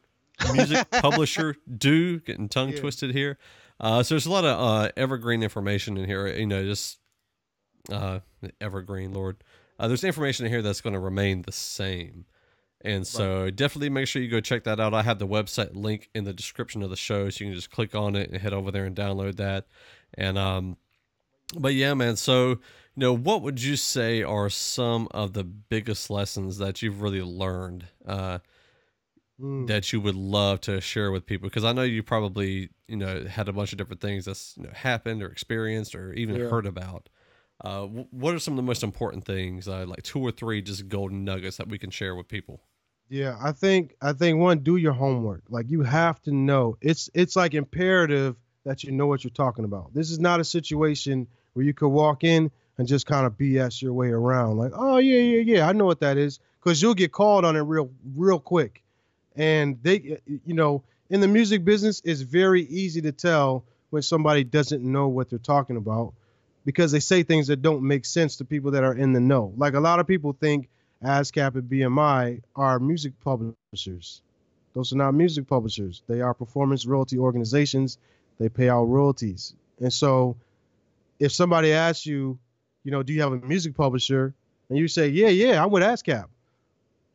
music 0.53 0.89
publisher 1.01 1.55
do? 1.77 2.19
Getting 2.19 2.49
tongue 2.49 2.69
yeah. 2.69 2.79
twisted 2.79 3.11
here. 3.11 3.37
Uh, 3.79 4.03
so 4.03 4.15
there's 4.15 4.25
a 4.25 4.31
lot 4.31 4.45
of 4.45 4.59
uh, 4.59 4.91
evergreen 4.97 5.43
information 5.43 5.97
in 5.97 6.05
here. 6.05 6.27
You 6.27 6.47
know, 6.47 6.63
just 6.63 6.99
uh, 7.91 8.19
evergreen, 8.59 9.13
Lord. 9.13 9.37
Uh, 9.77 9.87
there's 9.87 10.03
information 10.03 10.45
in 10.45 10.51
here 10.51 10.61
that's 10.61 10.81
going 10.81 10.93
to 10.93 10.99
remain 10.99 11.41
the 11.41 11.51
same. 11.51 12.25
And 12.81 13.05
so 13.05 13.43
right. 13.43 13.55
definitely 13.55 13.89
make 13.89 14.07
sure 14.07 14.21
you 14.21 14.29
go 14.29 14.39
check 14.39 14.63
that 14.65 14.79
out. 14.79 14.93
I 14.93 15.01
have 15.01 15.17
the 15.17 15.27
website 15.27 15.75
link 15.75 16.09
in 16.13 16.23
the 16.23 16.33
description 16.33 16.83
of 16.83 16.91
the 16.91 16.95
show, 16.95 17.29
so 17.29 17.43
you 17.43 17.49
can 17.49 17.55
just 17.55 17.71
click 17.71 17.95
on 17.95 18.15
it 18.15 18.29
and 18.29 18.39
head 18.39 18.53
over 18.53 18.71
there 18.71 18.85
and 18.85 18.95
download 18.95 19.37
that. 19.37 19.65
And 20.13 20.37
um, 20.37 20.77
but 21.57 21.73
yeah, 21.73 21.93
man. 21.93 22.15
So 22.15 22.59
you 22.95 23.01
know, 23.01 23.13
what 23.13 23.41
would 23.41 23.61
you 23.61 23.75
say 23.75 24.23
are 24.23 24.49
some 24.49 25.07
of 25.11 25.33
the 25.33 25.43
biggest 25.43 26.09
lessons 26.09 26.57
that 26.59 26.81
you've 26.81 27.01
really 27.01 27.21
learned 27.21 27.85
uh, 28.05 28.39
mm. 29.39 29.67
that 29.67 29.91
you 29.91 29.99
would 29.99 30.15
love 30.15 30.61
to 30.61 30.79
share 30.79 31.11
with 31.11 31.25
people? 31.25 31.49
Because 31.49 31.65
I 31.65 31.73
know 31.73 31.83
you 31.83 32.03
probably, 32.03 32.69
you 32.87 32.95
know, 32.95 33.25
had 33.25 33.49
a 33.49 33.53
bunch 33.53 33.73
of 33.73 33.77
different 33.77 34.01
things 34.01 34.25
that's 34.25 34.55
you 34.57 34.63
know, 34.63 34.69
happened 34.73 35.21
or 35.21 35.27
experienced 35.27 35.93
or 35.93 36.13
even 36.13 36.35
yeah. 36.35 36.45
heard 36.45 36.65
about. 36.65 37.09
Uh, 37.63 37.83
what 37.83 38.33
are 38.33 38.39
some 38.39 38.53
of 38.53 38.57
the 38.57 38.63
most 38.63 38.83
important 38.83 39.25
things, 39.25 39.67
uh, 39.67 39.85
like 39.85 40.03
two 40.03 40.19
or 40.19 40.31
three 40.31 40.61
just 40.61 40.87
golden 40.87 41.23
nuggets 41.23 41.57
that 41.57 41.67
we 41.67 41.77
can 41.77 41.89
share 41.89 42.15
with 42.15 42.27
people? 42.27 42.61
Yeah, 43.09 43.37
I 43.41 43.51
think 43.51 43.95
I 44.01 44.13
think 44.13 44.39
one, 44.39 44.59
do 44.59 44.77
your 44.77 44.93
homework. 44.93 45.43
Like 45.49 45.69
you 45.69 45.83
have 45.83 46.21
to 46.23 46.31
know. 46.31 46.77
It's 46.81 47.09
it's 47.13 47.35
like 47.35 47.53
imperative 47.53 48.35
that 48.65 48.83
you 48.83 48.91
know 48.91 49.07
what 49.07 49.23
you're 49.23 49.31
talking 49.31 49.65
about. 49.65 49.93
This 49.93 50.11
is 50.11 50.19
not 50.19 50.39
a 50.39 50.43
situation 50.43 51.27
where 51.53 51.65
you 51.65 51.73
could 51.73 51.89
walk 51.89 52.23
in 52.23 52.51
and 52.77 52.87
just 52.87 53.05
kind 53.05 53.25
of 53.25 53.37
BS 53.37 53.81
your 53.81 53.93
way 53.93 54.09
around. 54.09 54.57
Like, 54.57 54.71
oh 54.75 54.97
yeah, 54.97 55.19
yeah, 55.19 55.55
yeah, 55.55 55.67
I 55.67 55.71
know 55.71 55.85
what 55.85 56.01
that 56.01 56.17
is, 56.17 56.39
because 56.59 56.81
you'll 56.81 56.95
get 56.95 57.11
called 57.11 57.45
on 57.45 57.55
it 57.55 57.61
real, 57.61 57.89
real 58.15 58.39
quick. 58.39 58.83
And 59.35 59.77
they, 59.81 60.19
you 60.25 60.53
know, 60.53 60.83
in 61.09 61.21
the 61.21 61.27
music 61.27 61.63
business, 61.63 62.01
it's 62.03 62.21
very 62.21 62.63
easy 62.63 63.01
to 63.01 63.11
tell 63.11 63.63
when 63.91 64.01
somebody 64.01 64.43
doesn't 64.43 64.83
know 64.83 65.07
what 65.07 65.29
they're 65.29 65.39
talking 65.39 65.77
about 65.77 66.13
because 66.65 66.91
they 66.91 66.99
say 66.99 67.23
things 67.23 67.47
that 67.47 67.61
don't 67.61 67.83
make 67.83 68.05
sense 68.05 68.37
to 68.37 68.45
people 68.45 68.71
that 68.71 68.83
are 68.83 68.93
in 68.93 69.13
the 69.13 69.19
know. 69.19 69.53
Like 69.55 69.75
a 69.75 69.79
lot 69.79 69.99
of 69.99 70.07
people 70.07 70.33
think 70.33 70.67
ASCAP 71.03 71.55
and 71.55 71.69
BMI 71.69 72.41
are 72.55 72.79
music 72.79 73.13
publishers. 73.23 74.21
Those 74.73 74.91
are 74.91 74.97
not 74.97 75.13
music 75.13 75.47
publishers. 75.47 76.01
They 76.07 76.21
are 76.21 76.33
performance 76.33 76.85
royalty 76.85 77.17
organizations. 77.17 77.97
They 78.39 78.49
pay 78.49 78.69
out 78.69 78.85
royalties. 78.85 79.53
And 79.79 79.91
so 79.91 80.35
if 81.19 81.31
somebody 81.31 81.71
asks 81.71 82.05
you, 82.05 82.37
you 82.83 82.91
know, 82.91 83.03
do 83.03 83.13
you 83.13 83.21
have 83.21 83.33
a 83.33 83.37
music 83.37 83.75
publisher? 83.75 84.33
And 84.69 84.77
you 84.77 84.87
say, 84.87 85.09
yeah, 85.09 85.27
yeah, 85.27 85.63
I'm 85.63 85.71
with 85.71 85.83
ASCAP. 85.83 86.25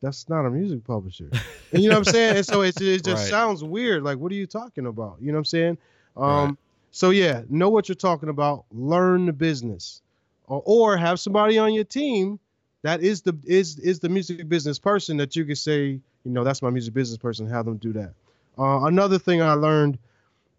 That's 0.01 0.27
not 0.29 0.45
a 0.45 0.49
music 0.49 0.83
publisher. 0.83 1.29
And 1.73 1.81
you 1.81 1.87
know 1.89 1.99
what 1.99 2.09
I'm 2.09 2.13
saying? 2.13 2.35
And 2.35 2.45
so 2.45 2.63
it, 2.63 2.81
it 2.81 3.01
just 3.01 3.23
right. 3.23 3.29
sounds 3.29 3.63
weird. 3.63 4.03
Like, 4.03 4.17
what 4.17 4.29
are 4.33 4.35
you 4.35 4.45
talking 4.45 4.87
about? 4.87 5.15
You 5.21 5.27
know 5.27 5.37
what 5.37 5.39
I'm 5.39 5.45
saying? 5.45 5.77
Um, 6.17 6.25
right. 6.25 6.55
So 6.91 7.11
yeah, 7.11 7.43
know 7.49 7.69
what 7.69 7.87
you're 7.87 7.95
talking 7.95 8.27
about. 8.27 8.65
Learn 8.73 9.25
the 9.25 9.31
business, 9.31 10.01
or, 10.47 10.61
or 10.65 10.97
have 10.97 11.17
somebody 11.17 11.57
on 11.57 11.73
your 11.73 11.85
team 11.85 12.39
that 12.83 13.01
is 13.01 13.21
the 13.21 13.37
is 13.45 13.79
is 13.79 13.99
the 13.99 14.09
music 14.09 14.49
business 14.49 14.79
person 14.79 15.17
that 15.17 15.35
you 15.35 15.45
can 15.45 15.55
say, 15.55 15.85
you 15.85 16.01
know, 16.25 16.43
that's 16.43 16.61
my 16.61 16.69
music 16.69 16.93
business 16.93 17.17
person. 17.17 17.47
Have 17.47 17.65
them 17.65 17.77
do 17.77 17.93
that. 17.93 18.13
Uh, 18.57 18.85
another 18.85 19.17
thing 19.17 19.41
I 19.41 19.53
learned 19.53 19.97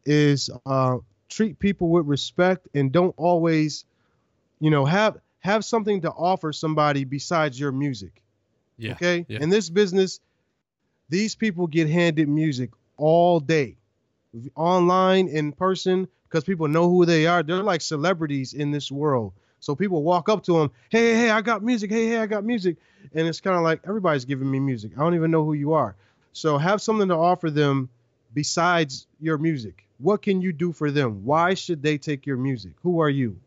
is 0.05 0.51
uh, 0.67 0.99
treat 1.29 1.59
people 1.59 1.89
with 1.89 2.07
respect 2.07 2.69
and 2.75 2.93
don't 2.93 3.15
always, 3.17 3.85
you 4.61 4.71
know, 4.71 4.85
have 4.85 5.19
have 5.41 5.65
something 5.65 6.03
to 6.03 6.11
offer 6.11 6.53
somebody 6.53 7.05
besides 7.05 7.59
your 7.59 7.73
music. 7.73 8.23
Yeah. 8.79 8.93
Okay. 8.93 9.27
Yeah. 9.29 9.39
In 9.41 9.51
this 9.51 9.69
business, 9.71 10.21
these 11.09 11.35
people 11.35 11.67
get 11.67 11.89
handed 11.89 12.29
music 12.29 12.71
all 12.97 13.41
day, 13.41 13.77
online, 14.55 15.29
in 15.29 15.53
person, 15.53 16.09
because 16.29 16.45
people 16.45 16.69
know 16.69 16.89
who 16.89 17.05
they 17.05 17.27
are. 17.27 17.43
They're 17.43 17.63
like 17.63 17.81
celebrities 17.81 18.55
in 18.55 18.71
this 18.71 18.91
world. 18.91 19.33
So 19.61 19.77
people 19.77 20.03
walk 20.03 20.29
up 20.29 20.43
to 20.45 20.59
them, 20.59 20.71
hey, 20.89 21.15
hey, 21.15 21.31
I 21.31 21.41
got 21.41 21.63
music. 21.63 21.91
Hey, 21.91 22.09
hey, 22.09 22.19
I 22.19 22.27
got 22.27 22.45
music. 22.45 22.77
And 23.15 23.29
it's 23.29 23.41
kind 23.41 23.57
of 23.57 23.63
like 23.63 23.81
everybody's 23.87 24.25
giving 24.25 24.51
me 24.51 24.59
music. 24.59 24.93
I 24.97 25.01
don't 25.01 25.15
even 25.15 25.31
know 25.31 25.45
who 25.45 25.53
you 25.53 25.73
are. 25.75 25.95
So 26.33 26.59
have 26.59 26.81
something 26.81 27.09
to 27.09 27.17
offer 27.17 27.51
them 27.51 27.89
besides 28.35 29.07
your 29.21 29.39
music. 29.39 29.85
What 30.03 30.21
can 30.23 30.41
you 30.43 30.53
do 30.53 30.73
for 30.73 30.91
them? 30.91 31.25
Why 31.25 31.55
should 31.55 31.83
they 31.83 31.97
take 31.97 32.27
your 32.27 32.37
music? 32.37 32.73
Who 32.83 33.01
are 33.01 33.11
you? 33.11 33.39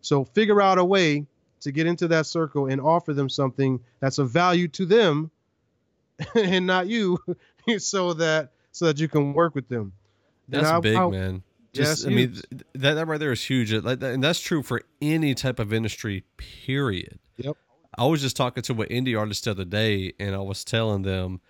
So 0.00 0.24
figure 0.24 0.62
out 0.62 0.78
a 0.78 0.84
way 0.84 1.26
to 1.60 1.72
get 1.72 1.86
into 1.86 2.06
that 2.08 2.26
circle 2.26 2.66
and 2.66 2.80
offer 2.80 3.12
them 3.14 3.28
something 3.28 3.80
that's 4.00 4.18
of 4.18 4.30
value 4.30 4.68
to 4.68 4.86
them 4.86 5.30
and 6.34 6.66
not 6.66 6.86
you 6.86 7.18
so 7.78 8.12
that 8.14 8.50
so 8.70 8.86
that 8.86 8.98
you 9.00 9.08
can 9.08 9.32
work 9.32 9.54
with 9.54 9.68
them. 9.68 9.92
That's 10.48 10.66
I- 10.66 10.80
big, 10.80 10.96
I- 10.96 11.08
man. 11.08 11.42
Yeah, 11.72 11.82
Just, 11.82 11.92
it's 12.04 12.06
I 12.06 12.10
mean, 12.10 12.28
huge. 12.34 12.42
that, 12.74 12.94
that 12.94 13.06
right 13.08 13.18
there 13.18 13.32
is 13.32 13.42
huge. 13.42 13.72
And 13.72 14.22
that's 14.22 14.38
true 14.38 14.62
for 14.62 14.82
any 15.02 15.34
type 15.34 15.58
of 15.58 15.72
industry, 15.72 16.22
period. 16.36 17.18
Yep. 17.38 17.56
I 17.98 18.06
was 18.06 18.20
just 18.22 18.36
talking 18.36 18.62
to 18.62 18.82
an 18.82 18.88
indie 18.90 19.18
artist 19.18 19.44
the 19.46 19.50
other 19.50 19.64
day, 19.64 20.12
and 20.20 20.36
I 20.36 20.38
was 20.38 20.62
telling 20.62 21.02
them 21.02 21.40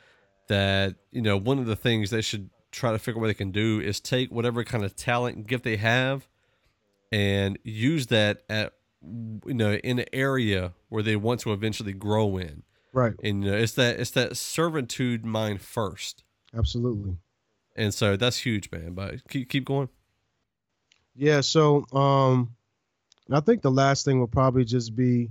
that, 0.49 0.95
you 1.13 1.21
know, 1.21 1.37
one 1.37 1.59
of 1.59 1.67
the 1.67 1.77
things 1.77 2.09
they 2.09 2.23
should 2.23 2.49
try 2.75 2.93
to 2.93 2.99
figure 2.99 3.19
out 3.19 3.23
what 3.23 3.27
they 3.29 3.35
can 3.35 3.53
do 3.53 3.81
is 3.81 4.01
take 4.01 4.31
whatever 4.31 4.65
kind 4.65 4.85
of 4.85 4.97
talent 4.97 5.37
and 5.37 5.47
gift 5.47 5.65
they 5.65 5.77
have 5.77 6.29
and 7.13 7.59
use 7.63 8.09
that 8.09 8.43
at, 8.49 8.73
you 9.03 9.55
know, 9.55 9.75
in 9.75 9.99
an 10.01 10.07
area 10.13 10.73
where 10.89 11.03
they 11.03 11.17
want 11.17 11.41
to 11.41 11.53
eventually 11.53 11.93
grow 11.93 12.37
in. 12.37 12.63
Right. 12.93 13.15
And, 13.23 13.45
you 13.45 13.51
know, 13.51 13.57
it's 13.57 13.73
that, 13.75 14.01
it's 14.01 14.11
that 14.13 14.37
servitude 14.37 15.25
mind 15.25 15.61
first. 15.61 16.25
Absolutely. 16.57 17.17
And 17.77 17.93
so 17.93 18.17
that's 18.17 18.39
huge, 18.39 18.71
man. 18.71 18.95
But 18.95 19.27
keep, 19.29 19.49
keep 19.49 19.65
going. 19.65 19.89
Yeah, 21.15 21.41
so 21.41 21.87
um 21.93 22.55
I 23.31 23.41
think 23.41 23.63
the 23.63 23.71
last 23.71 24.05
thing 24.05 24.19
will 24.19 24.27
probably 24.27 24.65
just 24.65 24.97
be 24.97 25.31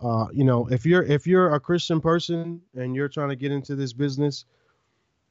uh 0.00 0.26
you 0.32 0.44
know, 0.44 0.66
if 0.68 0.84
you're 0.84 1.02
if 1.02 1.26
you're 1.26 1.54
a 1.54 1.60
Christian 1.60 2.00
person 2.00 2.60
and 2.74 2.94
you're 2.96 3.08
trying 3.08 3.28
to 3.28 3.36
get 3.36 3.52
into 3.52 3.76
this 3.76 3.92
business, 3.92 4.44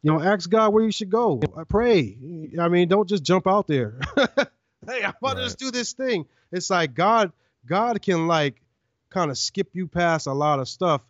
you 0.04 0.12
know, 0.12 0.22
ask 0.22 0.50
God 0.50 0.74
where 0.74 0.84
you 0.84 0.92
should 0.92 1.10
go. 1.10 1.42
I 1.56 1.64
pray. 1.64 2.18
I 2.60 2.70
mean, 2.70 2.88
don't 2.88 3.08
just 3.08 3.24
jump 3.24 3.48
out 3.48 3.68
there. 3.68 4.00
hey, 4.18 5.04
I'm 5.04 5.14
about 5.22 5.38
to 5.38 5.44
just 5.44 5.60
do 5.60 5.72
this 5.72 5.94
thing. 5.94 6.26
It's 6.52 6.70
like 6.70 6.94
God 6.94 7.32
God 7.66 8.02
can 8.02 8.28
like 8.28 8.62
kind 9.10 9.30
of 9.30 9.38
skip 9.38 9.70
you 9.74 9.88
past 9.88 10.28
a 10.28 10.34
lot 10.34 10.60
of 10.60 10.68
stuff 10.68 11.02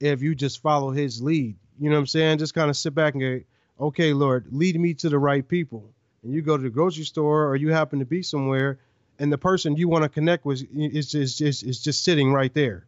if 0.00 0.22
you 0.22 0.34
just 0.34 0.62
follow 0.62 0.90
his 0.90 1.22
lead. 1.22 1.56
You 1.78 1.90
know 1.90 1.96
what 1.96 2.00
I'm 2.00 2.06
saying? 2.06 2.38
Just 2.38 2.54
kind 2.54 2.70
of 2.70 2.76
sit 2.76 2.94
back 2.94 3.14
and 3.14 3.22
go, 3.22 3.86
okay, 3.86 4.12
Lord, 4.12 4.46
lead 4.50 4.78
me 4.80 4.94
to 4.94 5.08
the 5.08 5.18
right 5.18 5.46
people. 5.46 5.90
And 6.22 6.32
you 6.32 6.42
go 6.42 6.56
to 6.56 6.62
the 6.62 6.70
grocery 6.70 7.04
store 7.04 7.46
or 7.46 7.56
you 7.56 7.72
happen 7.72 7.98
to 7.98 8.04
be 8.04 8.22
somewhere 8.22 8.78
and 9.18 9.32
the 9.32 9.38
person 9.38 9.76
you 9.76 9.88
want 9.88 10.04
to 10.04 10.08
connect 10.08 10.44
with 10.44 10.62
is 10.74 11.10
just, 11.10 11.40
is, 11.40 11.62
is 11.62 11.82
just 11.82 12.04
sitting 12.04 12.32
right 12.32 12.52
there. 12.54 12.86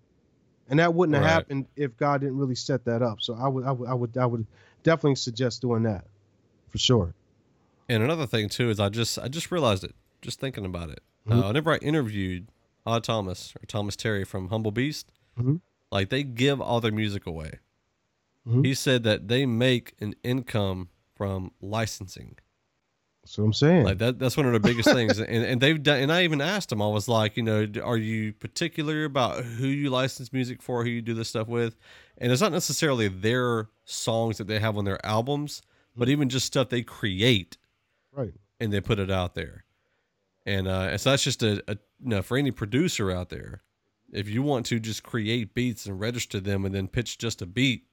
And 0.68 0.78
that 0.78 0.94
wouldn't 0.94 1.16
have 1.16 1.24
happened 1.24 1.66
if 1.74 1.96
God 1.96 2.20
didn't 2.20 2.38
really 2.38 2.54
set 2.54 2.84
that 2.84 3.02
up. 3.02 3.20
So 3.20 3.34
I 3.34 3.48
would, 3.48 3.64
I 3.64 3.72
would, 3.72 3.88
I 3.88 3.94
would, 3.94 4.16
I 4.16 4.26
would 4.26 4.46
definitely 4.82 5.16
suggest 5.16 5.60
doing 5.62 5.82
that 5.84 6.04
for 6.68 6.78
sure. 6.78 7.14
And 7.88 8.02
another 8.02 8.26
thing 8.26 8.48
too 8.48 8.70
is 8.70 8.78
I 8.80 8.88
just 8.88 9.18
I 9.18 9.28
just 9.28 9.50
realized 9.50 9.84
it 9.84 9.94
just 10.22 10.38
thinking 10.40 10.64
about 10.64 10.90
it. 10.90 11.00
Mhm. 11.26 11.42
Uh, 11.42 11.46
whenever 11.48 11.72
I 11.72 11.76
interviewed 11.78 12.48
Odd 12.86 13.04
Thomas 13.04 13.54
or 13.56 13.66
Thomas 13.66 13.96
Terry 13.96 14.24
from 14.24 14.48
Humble 14.48 14.70
Beast, 14.70 15.10
Mhm. 15.38 15.60
like 15.90 16.08
they 16.10 16.22
give 16.22 16.60
all 16.60 16.80
their 16.80 16.92
music 16.92 17.26
away. 17.26 17.58
Mhm. 18.46 18.64
He 18.64 18.74
said 18.74 19.02
that 19.04 19.28
they 19.28 19.44
make 19.46 19.94
an 20.00 20.14
income 20.22 20.88
from 21.14 21.52
licensing. 21.60 22.36
That's 23.30 23.38
what 23.38 23.44
I'm 23.44 23.52
saying. 23.52 23.84
Like 23.84 23.98
that 23.98 24.18
that's 24.18 24.36
one 24.36 24.46
of 24.46 24.52
the 24.52 24.58
biggest 24.58 24.88
things. 24.92 25.20
And 25.20 25.44
and 25.44 25.60
they've 25.60 25.80
done 25.80 26.00
and 26.00 26.12
I 26.12 26.24
even 26.24 26.40
asked 26.40 26.70
them, 26.70 26.82
I 26.82 26.88
was 26.88 27.06
like, 27.06 27.36
you 27.36 27.44
know, 27.44 27.64
are 27.84 27.96
you 27.96 28.32
particular 28.32 29.04
about 29.04 29.44
who 29.44 29.68
you 29.68 29.88
license 29.88 30.32
music 30.32 30.60
for, 30.60 30.82
who 30.82 30.90
you 30.90 31.00
do 31.00 31.14
this 31.14 31.28
stuff 31.28 31.46
with? 31.46 31.76
And 32.18 32.32
it's 32.32 32.42
not 32.42 32.50
necessarily 32.50 33.06
their 33.06 33.68
songs 33.84 34.38
that 34.38 34.48
they 34.48 34.58
have 34.58 34.76
on 34.76 34.84
their 34.84 35.04
albums, 35.06 35.62
but 35.96 36.08
even 36.08 36.28
just 36.28 36.44
stuff 36.44 36.70
they 36.70 36.82
create 36.82 37.56
right. 38.12 38.34
and 38.58 38.72
they 38.72 38.80
put 38.80 38.98
it 38.98 39.12
out 39.12 39.36
there. 39.36 39.64
And 40.44 40.66
uh, 40.66 40.88
and 40.90 41.00
so 41.00 41.10
that's 41.10 41.22
just 41.22 41.44
a, 41.44 41.62
a 41.68 41.78
you 42.02 42.08
know 42.08 42.22
for 42.22 42.36
any 42.36 42.50
producer 42.50 43.12
out 43.12 43.28
there, 43.28 43.62
if 44.12 44.28
you 44.28 44.42
want 44.42 44.66
to 44.66 44.80
just 44.80 45.04
create 45.04 45.54
beats 45.54 45.86
and 45.86 46.00
register 46.00 46.40
them 46.40 46.64
and 46.64 46.74
then 46.74 46.88
pitch 46.88 47.16
just 47.16 47.42
a 47.42 47.46
beat, 47.46 47.86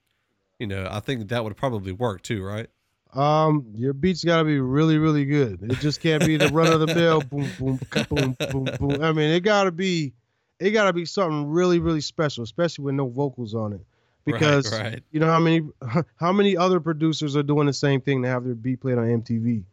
you 0.58 0.66
know, 0.66 0.88
I 0.90 1.00
think 1.00 1.28
that 1.28 1.44
would 1.44 1.58
probably 1.58 1.92
work 1.92 2.24
too, 2.24 2.44
right? 2.44 2.72
Um, 3.14 3.66
your 3.74 3.94
beats 3.94 4.24
got 4.24 4.38
to 4.38 4.44
be 4.44 4.60
really, 4.60 4.98
really 4.98 5.26
good. 5.26 5.60
It 5.64 5.80
just 5.80 6.02
can't 6.02 6.26
be 6.26 6.38
the 6.38 6.50
run 6.50 6.72
of 6.72 6.80
the 6.80 6.88
mill 6.88 7.22
boom, 7.22 7.50
boom, 7.58 7.80
boom, 8.10 8.38
boom, 8.52 8.70
boom. 8.80 9.02
I 9.02 9.12
mean, 9.12 9.30
it 9.32 9.42
got 9.42 9.64
to 9.64 9.72
be, 9.72 10.14
it 10.60 10.72
got 10.72 10.86
to 10.86 10.94
be 10.94 11.06
something 11.06 11.48
really, 11.48 11.80
really 11.80 12.02
special, 12.02 12.44
especially 12.44 12.86
with 12.86 12.96
no 12.96 13.08
vocals 13.08 13.56
on 13.56 13.74
it. 13.74 13.82
Because 14.26 14.72
right, 14.74 14.82
right. 14.82 15.04
you 15.12 15.22
know 15.22 15.28
how 15.28 15.40
many, 15.40 15.68
how 16.18 16.34
many 16.34 16.58
other 16.58 16.80
producers 16.80 17.36
are 17.38 17.44
doing 17.44 17.66
the 17.66 17.74
same 17.74 18.02
thing 18.02 18.22
to 18.24 18.28
have 18.28 18.44
their 18.44 18.56
beat 18.56 18.82
played 18.82 18.98
on 18.98 19.06
MTV? 19.06 19.64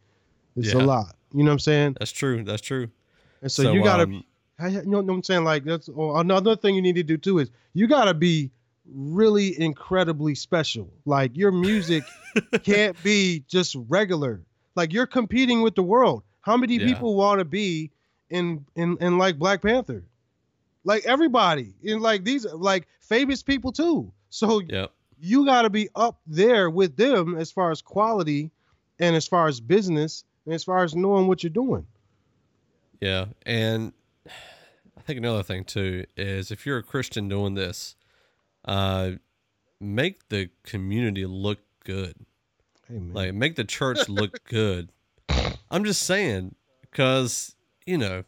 It's 0.55 0.73
a 0.73 0.79
lot. 0.79 1.15
You 1.33 1.43
know 1.43 1.49
what 1.49 1.53
I'm 1.53 1.59
saying? 1.59 1.97
That's 1.99 2.11
true. 2.11 2.43
That's 2.43 2.61
true. 2.61 2.87
And 3.41 3.51
so, 3.51 3.73
you 3.73 3.83
got 3.83 3.97
to, 3.97 4.03
um, 4.03 4.23
you 4.69 4.85
know 4.85 5.01
what 5.01 5.13
I'm 5.13 5.23
saying? 5.23 5.43
Like 5.43 5.65
that's 5.65 5.89
oh, 5.95 6.15
another 6.15 6.55
thing 6.55 6.75
you 6.75 6.81
need 6.81 6.95
to 6.95 7.03
do 7.03 7.17
too 7.17 7.39
is 7.39 7.51
you 7.73 7.87
got 7.87 8.05
to 8.05 8.13
be 8.13 8.51
really 8.93 9.59
incredibly 9.59 10.35
special. 10.35 10.89
Like 11.05 11.35
your 11.35 11.51
music 11.51 12.03
can't 12.63 13.01
be 13.03 13.43
just 13.47 13.75
regular. 13.87 14.41
Like 14.75 14.93
you're 14.93 15.07
competing 15.07 15.61
with 15.61 15.75
the 15.75 15.83
world. 15.83 16.23
How 16.41 16.57
many 16.57 16.75
Yeah. 16.75 16.85
people 16.87 17.15
want 17.15 17.39
to 17.39 17.45
be 17.45 17.91
in 18.29 18.65
in 18.75 18.97
in 19.01 19.17
like 19.17 19.37
Black 19.39 19.61
Panther? 19.61 20.03
Like 20.83 21.05
everybody 21.05 21.73
in 21.81 21.99
like 21.99 22.23
these 22.23 22.45
like 22.45 22.87
famous 22.99 23.41
people 23.41 23.71
too. 23.71 24.11
So 24.29 24.61
Yep. 24.67 24.91
you 25.19 25.45
got 25.45 25.63
to 25.63 25.69
be 25.69 25.89
up 25.95 26.19
there 26.27 26.69
with 26.69 26.95
them 26.97 27.35
as 27.37 27.51
far 27.51 27.71
as 27.71 27.81
quality 27.81 28.51
and 28.99 29.15
as 29.15 29.25
far 29.27 29.47
as 29.47 29.59
business 29.59 30.23
and 30.45 30.53
as 30.53 30.63
far 30.63 30.83
as 30.83 30.93
knowing 30.95 31.27
what 31.27 31.41
you're 31.43 31.49
doing. 31.49 31.87
Yeah, 33.01 33.25
and 33.45 33.93
I 34.97 35.01
think 35.01 35.17
another 35.17 35.43
thing 35.43 35.63
too 35.63 36.05
is 36.17 36.51
if 36.51 36.65
you're 36.65 36.77
a 36.79 36.83
Christian 36.83 37.27
doing 37.27 37.53
this, 37.55 37.95
uh, 38.65 39.11
make 39.79 40.27
the 40.29 40.49
community 40.63 41.25
look 41.25 41.59
good. 41.83 42.15
Man. 42.89 43.13
Like 43.13 43.33
make 43.33 43.55
the 43.55 43.63
church 43.63 44.09
look 44.09 44.43
good. 44.45 44.89
I'm 45.71 45.83
just 45.83 46.03
saying 46.03 46.55
because 46.81 47.55
you 47.85 47.97
know 47.97 48.23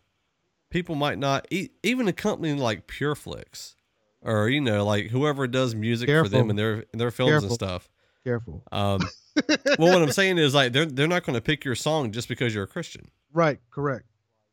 people 0.70 0.96
might 0.96 1.18
not 1.18 1.48
e- 1.52 1.70
even 1.84 2.08
a 2.08 2.14
company 2.14 2.54
like 2.54 2.88
PureFlix 2.88 3.76
or 4.22 4.50
you 4.50 4.62
know 4.62 4.86
like 4.86 5.08
whoever 5.08 5.48
does 5.48 5.76
music 5.76 6.10
for 6.10 6.28
them 6.28 6.50
and 6.50 6.58
their 6.58 6.86
and 6.92 7.00
their 7.00 7.12
films 7.12 7.32
Careful. 7.32 7.48
and 7.48 7.54
stuff. 7.54 7.90
Careful. 8.24 8.64
Um, 8.72 9.02
well, 9.80 9.94
what 9.94 10.02
I'm 10.02 10.12
saying 10.12 10.38
is 10.38 10.54
like 10.54 10.74
they're 10.74 10.86
they're 10.86 11.08
not 11.08 11.24
going 11.24 11.36
to 11.36 11.42
pick 11.42 11.64
your 11.64 11.76
song 11.76 12.12
just 12.12 12.28
because 12.28 12.54
you're 12.54 12.66
a 12.66 12.68
Christian. 12.68 13.10
Right, 13.32 13.60
correct. 13.70 14.06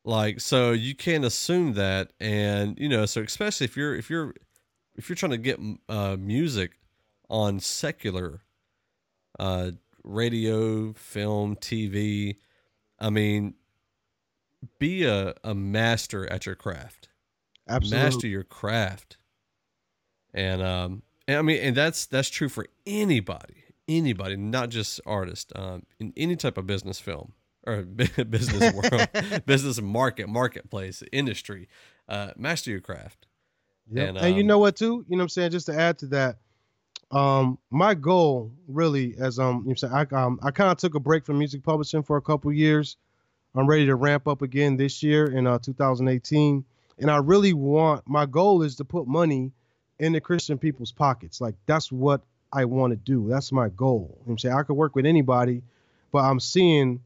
Like 0.03 0.39
so 0.39 0.71
you 0.71 0.95
can't 0.95 1.25
assume 1.25 1.73
that, 1.73 2.13
and 2.19 2.79
you 2.79 2.87
know 2.87 3.05
so 3.05 3.21
especially 3.21 3.65
if 3.65 3.75
you're 3.75 3.95
if 3.95 4.09
you're 4.09 4.33
if 4.95 5.09
you're 5.09 5.15
trying 5.15 5.31
to 5.31 5.37
get 5.37 5.59
uh, 5.89 6.15
music 6.17 6.71
on 7.29 7.59
secular 7.59 8.41
uh, 9.39 9.71
radio, 10.03 10.93
film, 10.93 11.55
TV, 11.55 12.37
I 12.99 13.09
mean, 13.09 13.55
be 14.79 15.05
a, 15.05 15.33
a 15.43 15.53
master 15.53 16.31
at 16.31 16.45
your 16.45 16.55
craft. 16.55 17.09
Absolutely. 17.67 18.03
Master 18.03 18.27
your 18.27 18.43
craft. 18.43 19.17
And 20.33 20.61
um 20.61 21.03
and 21.27 21.37
I 21.37 21.41
mean 21.41 21.59
and 21.61 21.75
that's 21.75 22.05
that's 22.05 22.29
true 22.29 22.49
for 22.49 22.67
anybody. 22.85 23.63
Anybody, 23.87 24.35
not 24.35 24.69
just 24.69 24.99
artists. 25.05 25.51
Um 25.55 25.83
in 25.99 26.13
any 26.17 26.35
type 26.35 26.57
of 26.57 26.67
business 26.67 26.99
film 26.99 27.33
or 27.65 27.81
business 27.83 28.73
world, 28.73 29.07
business 29.45 29.81
market, 29.81 30.29
marketplace, 30.29 31.03
industry. 31.11 31.67
Uh 32.07 32.31
master 32.37 32.71
your 32.71 32.81
craft. 32.81 33.27
Yep. 33.91 34.09
And, 34.09 34.17
And, 34.17 34.35
you 34.35 34.41
um, 34.41 34.47
know 34.47 34.59
what 34.59 34.75
too? 34.75 35.05
You 35.07 35.15
know 35.15 35.17
what 35.17 35.23
I'm 35.23 35.29
saying? 35.29 35.51
Just 35.51 35.67
to 35.67 35.79
add 35.79 35.99
to 35.99 36.07
that, 36.07 36.37
um, 37.11 37.57
my 37.69 37.93
goal 37.93 38.51
really 38.67 39.15
as 39.19 39.39
um 39.39 39.47
you 39.47 39.51
know 39.51 39.57
what 39.57 39.69
I'm 39.69 39.77
saying, 39.77 39.93
I 39.93 40.23
um 40.23 40.39
I 40.43 40.51
kind 40.51 40.71
of 40.71 40.77
took 40.77 40.95
a 40.95 40.99
break 40.99 41.25
from 41.25 41.37
music 41.37 41.63
publishing 41.63 42.03
for 42.03 42.17
a 42.17 42.21
couple 42.21 42.51
years. 42.51 42.97
I'm 43.53 43.67
ready 43.67 43.85
to 43.85 43.95
ramp 43.95 44.27
up 44.27 44.41
again 44.41 44.75
this 44.77 45.03
year 45.03 45.25
in 45.25 45.47
uh 45.47 45.59
2018. 45.59 46.65
And 46.97 47.11
I 47.11 47.17
really 47.17 47.53
want 47.53 48.07
my 48.07 48.25
goal 48.25 48.63
is 48.63 48.75
to 48.77 48.85
put 48.85 49.07
money 49.07 49.51
in 49.99 50.13
the 50.13 50.21
Christian 50.21 50.57
people's 50.57 50.91
pockets. 50.91 51.39
Like 51.39 51.55
that's 51.65 51.91
what 51.91 52.21
I 52.51 52.65
want 52.65 52.91
to 52.91 52.97
do. 52.97 53.27
That's 53.29 53.51
my 53.51 53.69
goal. 53.69 54.17
You 54.21 54.29
know 54.29 54.31
I'm 54.33 54.37
saying 54.39 54.55
I 54.55 54.63
could 54.63 54.75
work 54.75 54.95
with 54.95 55.05
anybody, 55.05 55.61
but 56.11 56.19
I'm 56.19 56.39
seeing 56.39 57.01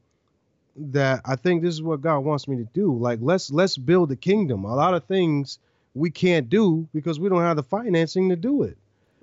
that 0.76 1.20
I 1.24 1.36
think 1.36 1.62
this 1.62 1.74
is 1.74 1.82
what 1.82 2.00
God 2.00 2.20
wants 2.20 2.48
me 2.48 2.56
to 2.56 2.68
do. 2.72 2.96
Like 2.96 3.18
let's 3.20 3.50
let's 3.50 3.76
build 3.76 4.08
the 4.08 4.16
kingdom. 4.16 4.64
A 4.64 4.74
lot 4.74 4.94
of 4.94 5.04
things 5.04 5.58
we 5.94 6.10
can't 6.10 6.48
do 6.48 6.88
because 6.94 7.18
we 7.18 7.28
don't 7.28 7.42
have 7.42 7.56
the 7.56 7.62
financing 7.62 8.28
to 8.28 8.36
do 8.36 8.62
it. 8.62 8.76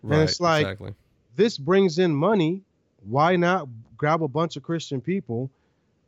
Right. 0.03 0.19
and 0.19 0.29
it's 0.29 0.39
like 0.39 0.63
exactly. 0.63 0.93
this 1.35 1.57
brings 1.57 1.99
in 1.99 2.15
money. 2.15 2.61
Why 3.07 3.35
not 3.35 3.67
grab 3.97 4.21
a 4.23 4.27
bunch 4.27 4.57
of 4.57 4.63
Christian 4.63 5.01
people, 5.01 5.49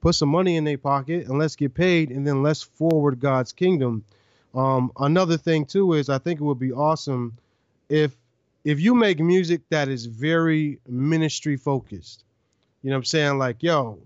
put 0.01 0.15
some 0.15 0.29
money 0.29 0.57
in 0.57 0.63
their 0.63 0.77
pocket, 0.77 1.27
and 1.27 1.37
let's 1.39 1.55
get 1.55 1.73
paid, 1.73 2.11
and 2.11 2.25
then 2.25 2.43
let's 2.43 2.61
forward 2.61 3.19
God's 3.19 3.51
kingdom. 3.51 4.03
Um, 4.53 4.91
another 4.99 5.37
thing 5.37 5.65
too 5.65 5.93
is 5.93 6.09
I 6.09 6.17
think 6.17 6.39
it 6.39 6.43
would 6.43 6.59
be 6.59 6.71
awesome 6.71 7.37
if 7.87 8.15
if 8.63 8.79
you 8.79 8.93
make 8.93 9.19
music 9.19 9.61
that 9.69 9.87
is 9.87 10.05
very 10.05 10.79
ministry 10.87 11.55
focused. 11.55 12.23
You 12.81 12.89
know 12.89 12.95
what 12.95 12.99
I'm 12.99 13.05
saying? 13.05 13.37
Like, 13.37 13.63
yo, 13.63 13.99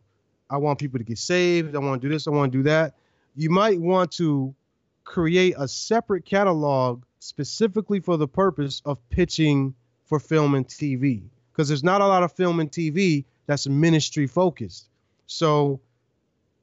I 0.49 0.57
want 0.57 0.79
people 0.79 0.99
to 0.99 1.03
get 1.03 1.17
saved. 1.17 1.75
I 1.75 1.79
want 1.79 2.01
to 2.01 2.07
do 2.07 2.13
this. 2.13 2.27
I 2.27 2.31
want 2.31 2.51
to 2.51 2.57
do 2.59 2.63
that. 2.63 2.93
You 3.35 3.49
might 3.49 3.79
want 3.79 4.11
to 4.13 4.53
create 5.03 5.55
a 5.57 5.67
separate 5.67 6.25
catalog 6.25 7.03
specifically 7.19 7.99
for 7.99 8.17
the 8.17 8.27
purpose 8.27 8.81
of 8.85 8.97
pitching 9.09 9.73
for 10.05 10.19
film 10.19 10.55
and 10.55 10.67
TV 10.67 11.23
because 11.51 11.67
there's 11.67 11.83
not 11.83 12.01
a 12.01 12.07
lot 12.07 12.23
of 12.23 12.31
film 12.31 12.59
and 12.59 12.71
TV 12.71 13.25
that's 13.45 13.67
ministry 13.67 14.27
focused. 14.27 14.89
So 15.27 15.79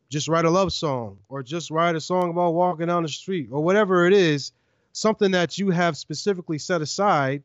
just 0.08 0.28
write 0.28 0.44
a 0.44 0.50
love 0.50 0.72
song 0.72 1.18
or 1.28 1.42
just 1.42 1.70
write 1.70 1.96
a 1.96 2.00
song 2.00 2.30
about 2.30 2.54
walking 2.54 2.88
down 2.88 3.04
the 3.04 3.08
street 3.08 3.48
or 3.52 3.62
whatever 3.62 4.06
it 4.06 4.12
is, 4.12 4.52
something 4.92 5.30
that 5.30 5.58
you 5.58 5.70
have 5.70 5.96
specifically 5.96 6.58
set 6.58 6.82
aside 6.82 7.42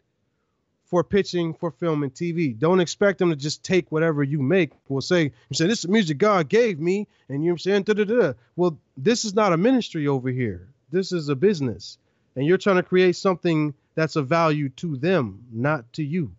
for 0.86 1.04
pitching 1.04 1.54
for 1.54 1.72
film 1.72 2.04
and 2.04 2.14
TV. 2.14 2.58
Don't 2.58 2.80
expect 2.80 3.20
them 3.20 3.30
to 3.30 3.36
just 3.36 3.64
take 3.64 3.92
whatever 3.92 4.24
you 4.24 4.42
make. 4.42 4.72
Will 4.88 5.02
say, 5.02 5.24
you 5.24 5.54
say 5.54 5.68
this 5.68 5.80
is 5.80 5.88
music 5.88 6.18
God 6.18 6.48
gave 6.48 6.80
me, 6.80 7.08
and 7.30 7.44
you're 7.44 7.58
saying 7.58 7.84
da 7.84 7.94
da 7.94 8.04
da. 8.04 8.34
Well, 8.56 8.78
this 8.96 9.26
is 9.26 9.34
not 9.34 9.54
a 9.54 9.58
ministry 9.58 10.08
over 10.08 10.30
here. 10.30 10.68
This 10.92 11.12
is 11.12 11.30
a 11.30 11.36
business, 11.36 11.98
and 12.36 12.46
you're 12.46 12.58
trying 12.58 12.78
to 12.78 12.84
create 12.84 13.16
something 13.16 13.74
that's 13.96 14.16
of 14.16 14.28
value 14.28 14.70
to 14.70 14.98
them, 14.98 15.46
not 15.52 15.92
to 15.94 16.04
you. 16.04 16.32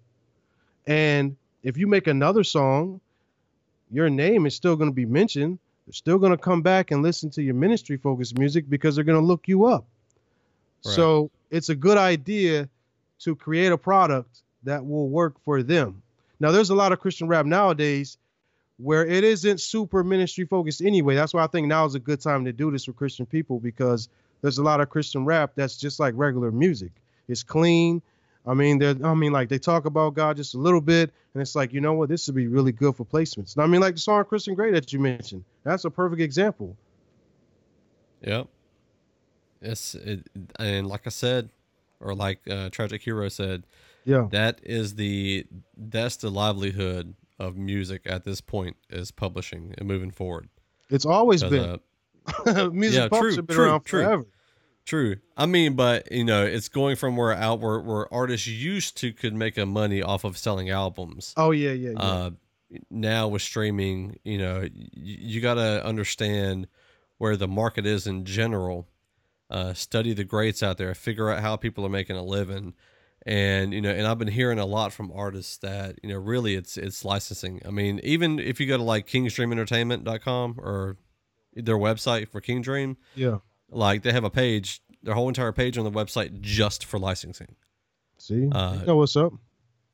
And 0.86 1.36
if 1.62 1.76
you 1.76 1.86
make 1.86 2.06
another 2.06 2.44
song, 2.44 3.00
your 3.90 4.08
name 4.10 4.46
is 4.46 4.54
still 4.54 4.76
going 4.76 4.90
to 4.90 4.94
be 4.94 5.06
mentioned. 5.06 5.58
They're 5.86 5.92
still 5.92 6.18
going 6.18 6.32
to 6.32 6.38
come 6.38 6.62
back 6.62 6.90
and 6.90 7.02
listen 7.02 7.30
to 7.30 7.42
your 7.42 7.54
ministry 7.54 7.96
focused 7.96 8.38
music 8.38 8.68
because 8.68 8.94
they're 8.94 9.04
going 9.04 9.20
to 9.20 9.26
look 9.26 9.48
you 9.48 9.66
up. 9.66 9.86
Right. 10.84 10.94
So 10.94 11.30
it's 11.50 11.68
a 11.68 11.74
good 11.74 11.96
idea 11.96 12.68
to 13.20 13.36
create 13.36 13.72
a 13.72 13.78
product 13.78 14.42
that 14.64 14.84
will 14.84 15.08
work 15.08 15.40
for 15.44 15.62
them. 15.62 16.02
Now, 16.38 16.50
there's 16.50 16.70
a 16.70 16.74
lot 16.74 16.92
of 16.92 17.00
Christian 17.00 17.28
rap 17.28 17.46
nowadays 17.46 18.18
where 18.78 19.06
it 19.06 19.24
isn't 19.24 19.60
super 19.60 20.04
ministry 20.04 20.44
focused 20.44 20.82
anyway. 20.82 21.14
That's 21.14 21.32
why 21.32 21.44
I 21.44 21.46
think 21.46 21.66
now 21.66 21.86
is 21.86 21.94
a 21.94 22.00
good 22.00 22.20
time 22.20 22.44
to 22.44 22.52
do 22.52 22.70
this 22.70 22.84
for 22.84 22.92
Christian 22.92 23.24
people 23.24 23.58
because 23.58 24.08
there's 24.46 24.58
a 24.58 24.62
lot 24.62 24.80
of 24.80 24.88
Christian 24.88 25.24
rap 25.24 25.50
that's 25.56 25.76
just 25.76 25.98
like 25.98 26.14
regular 26.16 26.52
music. 26.52 26.92
It's 27.26 27.42
clean. 27.42 28.00
I 28.46 28.54
mean, 28.54 28.78
they 28.78 28.90
I 29.02 29.12
mean, 29.14 29.32
like 29.32 29.48
they 29.48 29.58
talk 29.58 29.86
about 29.86 30.14
God 30.14 30.36
just 30.36 30.54
a 30.54 30.58
little 30.58 30.80
bit, 30.80 31.10
and 31.34 31.42
it's 31.42 31.56
like, 31.56 31.72
you 31.72 31.80
know 31.80 31.94
what, 31.94 32.08
this 32.08 32.28
would 32.28 32.36
be 32.36 32.46
really 32.46 32.70
good 32.70 32.94
for 32.94 33.04
placements. 33.04 33.56
And 33.56 33.64
I 33.64 33.66
mean, 33.66 33.80
like 33.80 33.94
the 33.94 34.00
song 34.00 34.24
Christian 34.24 34.54
Grey 34.54 34.70
that 34.70 34.92
you 34.92 35.00
mentioned, 35.00 35.44
that's 35.64 35.84
a 35.84 35.90
perfect 35.90 36.22
example. 36.22 36.76
Yep. 38.20 38.46
It's 39.62 39.96
it, 39.96 40.28
and 40.60 40.86
like 40.86 41.08
I 41.08 41.10
said, 41.10 41.50
or 41.98 42.14
like 42.14 42.38
uh, 42.48 42.70
Tragic 42.70 43.02
Hero 43.02 43.28
said, 43.28 43.64
Yeah, 44.04 44.28
that 44.30 44.60
is 44.62 44.94
the 44.94 45.44
that's 45.76 46.14
the 46.14 46.30
livelihood 46.30 47.16
of 47.40 47.56
music 47.56 48.02
at 48.06 48.22
this 48.22 48.40
point 48.40 48.76
is 48.90 49.10
publishing 49.10 49.74
and 49.76 49.88
moving 49.88 50.12
forward. 50.12 50.48
it's 50.88 51.04
always 51.04 51.42
been. 51.42 51.64
uh, 51.64 51.78
Music 52.72 53.10
Yeah, 53.12 53.18
true, 53.18 53.36
been 53.36 53.46
true, 53.46 53.64
around 53.64 53.84
true. 53.84 54.26
True. 54.86 55.16
I 55.36 55.46
mean, 55.46 55.74
but 55.74 56.10
you 56.12 56.24
know, 56.24 56.44
it's 56.46 56.68
going 56.68 56.94
from 56.96 57.16
where 57.16 57.32
out 57.32 57.60
where, 57.60 57.80
where 57.80 58.12
artists 58.14 58.46
used 58.46 58.96
to 58.98 59.12
could 59.12 59.34
make 59.34 59.58
a 59.58 59.66
money 59.66 60.00
off 60.00 60.22
of 60.24 60.38
selling 60.38 60.70
albums. 60.70 61.34
Oh 61.36 61.50
yeah, 61.50 61.72
yeah, 61.72 61.90
yeah. 61.90 61.98
Uh, 61.98 62.30
now 62.88 63.28
with 63.28 63.42
streaming, 63.42 64.18
you 64.24 64.38
know, 64.38 64.60
y- 64.60 64.68
you 64.94 65.40
got 65.40 65.54
to 65.54 65.84
understand 65.84 66.68
where 67.18 67.36
the 67.36 67.48
market 67.48 67.84
is 67.84 68.06
in 68.06 68.24
general. 68.24 68.88
Uh, 69.48 69.72
study 69.74 70.12
the 70.12 70.24
greats 70.24 70.62
out 70.62 70.76
there, 70.76 70.92
figure 70.94 71.30
out 71.30 71.40
how 71.40 71.54
people 71.56 71.84
are 71.86 71.88
making 71.88 72.16
a 72.16 72.22
living, 72.22 72.74
and 73.24 73.72
you 73.72 73.80
know, 73.80 73.90
and 73.90 74.04
I've 74.06 74.18
been 74.18 74.26
hearing 74.28 74.58
a 74.58 74.66
lot 74.66 74.92
from 74.92 75.12
artists 75.12 75.56
that 75.58 75.98
you 76.02 76.08
know, 76.08 76.18
really, 76.18 76.54
it's 76.56 76.76
it's 76.76 77.04
licensing. 77.04 77.60
I 77.64 77.70
mean, 77.70 78.00
even 78.02 78.38
if 78.40 78.60
you 78.60 78.66
go 78.66 78.76
to 78.76 78.82
like 78.82 79.06
KingDreamEntertainment.com 79.06 80.56
or 80.58 80.96
their 81.54 81.76
website 81.76 82.28
for 82.28 82.40
King 82.40 82.60
Dream, 82.62 82.96
yeah. 83.14 83.38
Like 83.70 84.02
they 84.02 84.12
have 84.12 84.24
a 84.24 84.30
page, 84.30 84.80
their 85.02 85.14
whole 85.14 85.28
entire 85.28 85.52
page 85.52 85.78
on 85.78 85.84
the 85.84 85.90
website 85.90 86.40
just 86.40 86.84
for 86.84 86.98
licensing. 86.98 87.54
See, 88.18 88.48
Uh, 88.50 88.78
you 88.80 88.86
know 88.86 88.96
what's 88.96 89.16
up? 89.16 89.32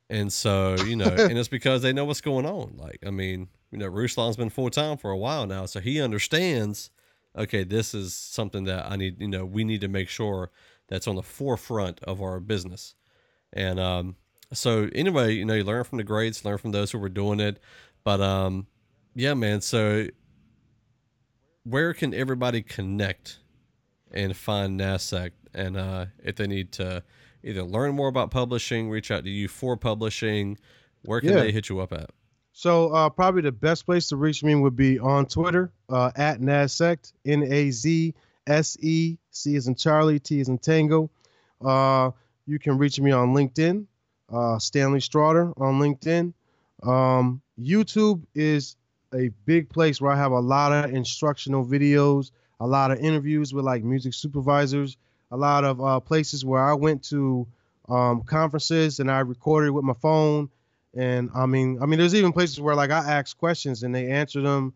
And 0.09 0.31
so, 0.31 0.75
you 0.85 0.95
know, 0.95 1.05
and 1.17 1.37
it's 1.37 1.47
because 1.47 1.81
they 1.81 1.93
know 1.93 2.05
what's 2.05 2.21
going 2.21 2.45
on. 2.45 2.75
Like, 2.77 2.99
I 3.05 3.09
mean, 3.09 3.49
you 3.71 3.77
know, 3.77 3.87
Ruslan's 3.87 4.37
been 4.37 4.49
full 4.49 4.69
time 4.69 4.97
for 4.97 5.11
a 5.11 5.17
while 5.17 5.47
now, 5.47 5.65
so 5.65 5.79
he 5.79 6.01
understands. 6.01 6.89
Okay, 7.35 7.63
this 7.63 7.95
is 7.95 8.13
something 8.13 8.65
that 8.65 8.91
I 8.91 8.95
need. 8.95 9.19
You 9.19 9.27
know, 9.27 9.45
we 9.45 9.63
need 9.63 9.81
to 9.81 9.87
make 9.87 10.07
sure 10.09 10.51
that's 10.87 11.07
on 11.07 11.15
the 11.15 11.23
forefront 11.23 11.99
of 12.03 12.21
our 12.21 12.39
business. 12.39 12.93
And 13.51 13.79
um, 13.79 14.15
so, 14.51 14.89
anyway, 14.93 15.33
you 15.33 15.45
know, 15.45 15.55
you 15.55 15.63
learn 15.63 15.83
from 15.83 15.97
the 15.97 16.03
greats, 16.03 16.45
learn 16.45 16.59
from 16.59 16.71
those 16.71 16.91
who 16.91 16.99
were 16.99 17.09
doing 17.09 17.39
it. 17.39 17.59
But 18.03 18.21
um, 18.21 18.67
yeah, 19.15 19.33
man. 19.33 19.61
So, 19.61 20.07
where 21.63 21.93
can 21.93 22.13
everybody 22.13 22.61
connect 22.61 23.39
and 24.13 24.35
find 24.35 24.77
Naz-Sect? 24.77 25.35
And 25.53 25.77
uh, 25.77 26.05
if 26.23 26.35
they 26.35 26.47
need 26.47 26.71
to 26.73 27.03
either 27.43 27.63
learn 27.63 27.95
more 27.95 28.07
about 28.07 28.31
publishing, 28.31 28.89
reach 28.89 29.11
out 29.11 29.23
to 29.23 29.29
you 29.29 29.47
for 29.47 29.75
publishing, 29.77 30.57
where 31.03 31.19
can 31.19 31.29
Yeah. 31.29 31.41
they 31.41 31.51
hit 31.51 31.69
you 31.69 31.79
up 31.79 31.93
at? 31.93 32.09
So 32.53 32.93
uh, 32.93 33.09
probably 33.09 33.41
the 33.41 33.51
best 33.51 33.85
place 33.85 34.07
to 34.09 34.15
reach 34.15 34.43
me 34.43 34.53
would 34.55 34.75
be 34.75 34.99
on 34.99 35.25
Twitter 35.25 35.71
uh, 35.89 36.11
at 36.15 36.39
Nazsect, 36.39 37.13
N 37.25 37.43
A 37.43 37.71
Z 37.71 38.13
S 38.45 38.77
E 38.81 39.17
C 39.31 39.55
is 39.55 39.67
in 39.67 39.75
Charlie, 39.75 40.19
T 40.19 40.39
is 40.39 40.49
in 40.49 40.57
Tango. 40.59 41.09
Uh, 41.63 42.11
you 42.45 42.59
can 42.59 42.77
reach 42.77 42.99
me 42.99 43.11
on 43.11 43.33
LinkedIn, 43.33 43.85
uh, 44.31 44.59
Stanley 44.59 44.99
Straughter 44.99 45.51
on 45.57 45.79
LinkedIn. 45.79 46.33
Um, 46.83 47.41
YouTube 47.59 48.23
is 48.35 48.75
a 49.13 49.29
big 49.45 49.69
place 49.69 50.01
where 50.01 50.11
I 50.11 50.17
have 50.17 50.31
a 50.31 50.39
lot 50.39 50.71
of 50.71 50.93
instructional 50.93 51.65
videos, 51.65 52.31
a 52.63 52.67
lot 52.67 52.91
of 52.91 52.99
interviews 52.99 53.53
with 53.53 53.65
like 53.65 53.83
music 53.83 54.13
supervisors, 54.13 54.95
a 55.31 55.37
lot 55.37 55.65
of 55.65 55.83
uh, 55.83 55.99
places 55.99 56.45
where 56.45 56.63
I 56.63 56.73
went 56.73 57.03
to 57.09 57.45
um, 57.89 58.23
conferences 58.23 58.99
and 58.99 59.11
I 59.11 59.19
recorded 59.19 59.71
with 59.71 59.83
my 59.83 59.93
phone 59.93 60.49
and 60.95 61.29
I 61.35 61.45
mean, 61.45 61.79
I 61.81 61.85
mean, 61.85 61.99
there's 61.99 62.15
even 62.15 62.31
places 62.31 62.61
where 62.61 62.75
like 62.75 62.91
I 62.91 62.99
ask 62.99 63.37
questions 63.37 63.83
and 63.83 63.93
they 63.93 64.11
answer 64.11 64.41
them, 64.41 64.73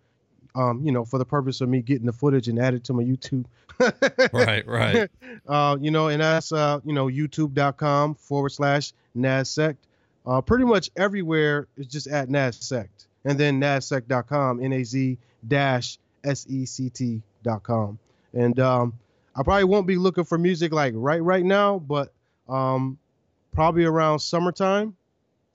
um, 0.56 0.82
you 0.84 0.92
know, 0.92 1.06
for 1.06 1.18
the 1.18 1.26
purpose 1.26 1.62
of 1.62 1.70
me 1.70 1.82
getting 1.82 2.08
the 2.08 2.14
footage 2.14 2.48
and 2.48 2.60
add 2.60 2.74
it 2.74 2.84
to 2.86 2.94
my 2.94 3.04
YouTube. 3.04 3.46
Right, 4.34 4.68
right. 4.68 5.10
Uh, 5.48 5.78
you 5.80 5.92
know, 5.92 6.10
and 6.10 6.22
that's 6.22 6.52
uh, 6.52 6.80
you 6.84 6.92
know, 6.92 7.06
YouTube.com 7.06 8.16
forward 8.16 8.50
slash 8.50 8.92
Nazsect. 9.16 9.78
Uh, 10.26 10.42
pretty 10.42 10.66
much 10.66 10.90
everywhere 10.98 11.68
is 11.78 11.88
just 11.88 12.08
at 12.08 12.28
Nazsect, 12.28 13.06
and 13.24 13.40
then 13.40 13.60
naz-sect.com, 13.60 14.62
N-A-Z 14.62 15.18
dash 15.48 16.00
S-E-C-T.com. 17.48 18.00
And 18.34 18.60
um, 18.60 18.94
I 19.36 19.44
probably 19.44 19.64
won't 19.64 19.88
be 19.88 19.98
looking 19.98 20.24
for 20.24 20.38
music 20.38 20.72
like 20.72 20.94
right 20.96 21.22
right 21.22 21.46
now, 21.46 21.80
but 21.80 22.14
um, 22.48 22.98
probably 23.54 23.86
around 23.86 24.20
summertime 24.20 24.96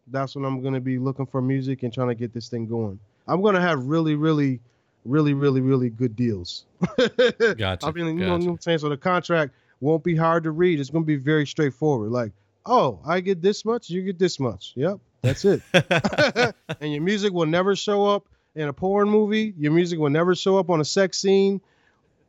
that's 0.08 0.34
when 0.34 0.44
I'm 0.44 0.62
gonna 0.62 0.80
be 0.80 0.98
looking 0.98 1.26
for 1.26 1.40
music 1.40 1.82
and 1.82 1.92
trying 1.92 2.08
to 2.08 2.14
get 2.14 2.32
this 2.32 2.48
thing 2.48 2.66
going. 2.66 2.98
I'm 3.26 3.42
gonna 3.42 3.60
have 3.60 3.84
really, 3.84 4.14
really, 4.14 4.60
really, 5.04 5.34
really, 5.34 5.60
really 5.60 5.90
good 5.90 6.16
deals. 6.16 6.64
Gotcha, 6.96 7.86
I 7.86 7.90
mean, 7.92 8.18
you 8.18 8.26
know, 8.26 8.36
what 8.36 8.46
I'm 8.46 8.60
saying? 8.60 8.78
So 8.78 8.88
the 8.88 8.96
contract 8.96 9.54
won't 9.80 10.04
be 10.04 10.16
hard 10.16 10.44
to 10.44 10.50
read. 10.50 10.80
It's 10.80 10.90
gonna 10.90 11.04
be 11.04 11.16
very 11.16 11.46
straightforward. 11.46 12.10
Like, 12.10 12.32
oh, 12.66 13.00
I 13.06 13.20
get 13.20 13.40
this 13.40 13.64
much, 13.64 13.90
you 13.90 14.02
get 14.02 14.18
this 14.18 14.40
much. 14.40 14.72
Yep, 14.74 14.98
that's 15.22 15.44
it. 15.44 15.62
and 15.72 16.92
your 16.92 17.02
music 17.02 17.32
will 17.32 17.46
never 17.46 17.76
show 17.76 18.06
up 18.06 18.26
in 18.54 18.68
a 18.68 18.72
porn 18.72 19.08
movie. 19.08 19.54
Your 19.56 19.72
music 19.72 19.98
will 19.98 20.10
never 20.10 20.34
show 20.34 20.58
up 20.58 20.70
on 20.70 20.80
a 20.80 20.84
sex 20.84 21.18
scene. 21.18 21.60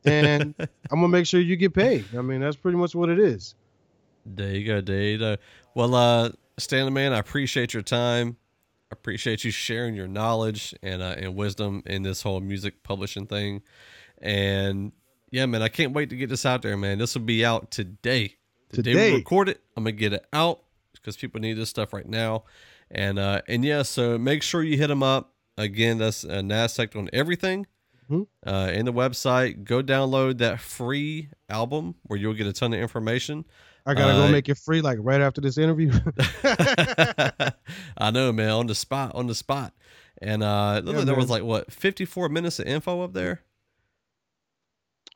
And 0.06 0.54
I'm 0.60 0.70
gonna 1.00 1.08
make 1.08 1.26
sure 1.26 1.40
you 1.40 1.56
get 1.56 1.74
paid. 1.74 2.06
I 2.18 2.22
mean, 2.22 2.42
that's 2.42 2.56
pretty 2.56 2.78
much 2.78 2.96
what 2.96 3.10
it 3.10 3.20
is. 3.20 3.56
There 4.26 4.52
you 4.52 4.66
go, 4.66 4.82
there 4.82 5.02
you 5.02 5.18
go. 5.18 5.38
Well, 5.76 5.96
uh, 5.96 6.30
Stanley, 6.58 6.92
man, 6.92 7.14
I 7.14 7.20
appreciate 7.20 7.74
your 7.74 7.84
time. 7.84 8.38
I 8.92 8.94
appreciate 8.94 9.44
you 9.44 9.52
sharing 9.52 9.96
your 9.96 10.08
knowledge 10.08 10.76
and 10.84 11.02
uh, 11.02 11.16
and 11.18 11.36
wisdom 11.36 11.84
in 11.86 12.04
this 12.04 12.22
whole 12.22 12.40
music 12.40 12.84
publishing 12.84 13.28
thing. 13.28 13.62
And 14.22 14.92
yeah, 15.32 15.46
man, 15.46 15.62
I 15.62 15.68
can't 15.68 15.94
wait 15.94 16.10
to 16.12 16.16
get 16.16 16.30
this 16.30 16.46
out 16.46 16.62
there, 16.62 16.78
man. 16.78 17.00
This 17.00 17.16
will 17.16 17.24
be 17.24 17.44
out 17.44 17.72
today. 17.72 18.36
The 18.70 18.82
day 18.82 18.94
Today. 18.94 19.12
we 19.12 19.18
record 19.18 19.50
it, 19.50 19.62
I'm 19.76 19.84
gonna 19.84 19.92
get 19.94 20.14
it 20.14 20.26
out 20.32 20.62
because 20.94 21.18
people 21.18 21.42
need 21.42 21.54
this 21.54 21.70
stuff 21.70 21.94
right 21.94 22.08
now. 22.08 22.44
And 22.90 23.20
uh, 23.20 23.42
and 23.48 23.66
yeah, 23.66 23.82
so 23.82 24.18
make 24.18 24.44
sure 24.44 24.64
you 24.64 24.78
hit 24.78 24.90
him 24.90 25.04
up. 25.04 25.34
Again, 25.58 26.00
that's 26.00 26.24
uh, 26.24 26.42
Nazsect 26.42 26.96
on 26.96 27.10
everything. 27.14 27.68
Mhm. 28.10 28.28
Uh, 28.46 28.72
in 28.74 28.86
the 28.86 28.94
website, 28.94 29.64
go 29.64 29.82
download 29.82 30.38
that 30.40 30.60
free 30.60 31.30
album 31.50 31.96
where 32.04 32.20
you'll 32.20 32.34
get 32.34 32.48
a 32.48 32.54
ton 32.54 32.74
of 32.74 32.80
information. 32.80 33.46
I 33.86 33.94
gotta 33.94 34.14
Uh, 34.14 34.28
go 34.28 34.32
make 34.32 34.48
it 34.50 34.58
free, 34.58 34.82
like 34.82 34.98
right 35.02 35.20
after 35.22 35.42
this 35.42 35.58
interview. 35.58 35.92
I 37.98 38.12
know, 38.12 38.32
man, 38.32 38.50
on 38.52 38.68
the 38.68 38.76
spot, 38.76 39.14
on 39.16 39.28
the 39.28 39.36
spot. 39.36 39.74
And 40.22 40.42
uh, 40.44 40.82
Yeah, 40.86 40.92
like 40.92 41.06
there 41.06 41.16
was 41.16 41.30
like 41.30 41.44
what 41.44 41.72
54 41.72 42.30
minutes 42.30 42.60
of 42.60 42.66
info 42.68 43.02
up 43.02 43.14
there. 43.14 43.42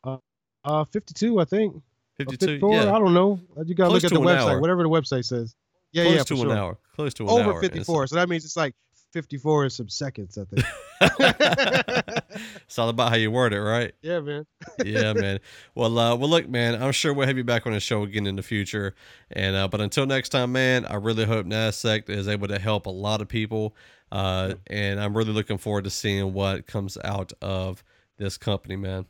uh, 0.03 0.83
52, 0.85 1.39
I 1.39 1.45
think. 1.45 1.81
52, 2.17 2.45
54? 2.45 2.73
yeah, 2.73 2.93
I 2.93 2.99
don't 2.99 3.13
know. 3.13 3.39
You 3.63 3.75
gotta 3.75 3.89
Close 3.91 4.03
look 4.03 4.11
at 4.11 4.15
the 4.19 4.25
website, 4.25 4.53
hour. 4.53 4.59
whatever 4.59 4.83
the 4.83 4.89
website 4.89 5.23
says. 5.25 5.55
Yeah, 5.93 6.03
close 6.03 6.15
yeah, 6.15 6.23
to 6.23 6.35
for 6.35 6.41
an 6.41 6.49
sure. 6.49 6.57
hour, 6.57 6.77
close 6.95 7.13
to 7.15 7.23
an 7.23 7.29
hour. 7.29 7.39
Over 7.39 7.53
hour. 7.53 7.61
54. 7.61 8.07
So 8.07 8.15
that 8.15 8.27
means 8.27 8.43
it's 8.43 8.57
like 8.57 8.75
54 9.13 9.63
and 9.63 9.71
some 9.71 9.89
seconds, 9.89 10.37
I 10.37 10.43
think. 10.45 10.65
it's 12.65 12.77
all 12.77 12.89
about 12.89 13.09
how 13.09 13.15
you 13.15 13.31
word 13.31 13.53
it, 13.53 13.61
right? 13.61 13.93
yeah, 14.01 14.19
man. 14.19 14.45
yeah, 14.83 15.13
man. 15.15 15.39
Well, 15.75 15.97
uh, 15.97 16.15
well, 16.15 16.29
look, 16.29 16.47
man. 16.49 16.81
I'm 16.81 16.91
sure 16.91 17.13
we'll 17.13 17.27
have 17.27 17.37
you 17.37 17.43
back 17.43 17.65
on 17.65 17.73
the 17.73 17.79
show 17.79 18.03
again 18.03 18.27
in 18.27 18.35
the 18.35 18.43
future. 18.43 18.95
And 19.31 19.55
uh, 19.55 19.67
but 19.67 19.81
until 19.81 20.05
next 20.05 20.29
time, 20.29 20.51
man. 20.51 20.85
I 20.85 20.95
really 20.95 21.25
hope 21.25 21.45
Naz-Sect 21.45 22.09
is 22.09 22.27
able 22.27 22.47
to 22.49 22.59
help 22.59 22.85
a 22.85 22.91
lot 22.91 23.21
of 23.21 23.27
people. 23.27 23.75
Uh, 24.11 24.53
and 24.67 24.99
I'm 24.99 25.15
really 25.15 25.33
looking 25.33 25.57
forward 25.57 25.83
to 25.83 25.89
seeing 25.89 26.33
what 26.33 26.67
comes 26.67 26.97
out 27.03 27.33
of 27.41 27.83
this 28.17 28.37
company, 28.37 28.75
man. 28.75 29.05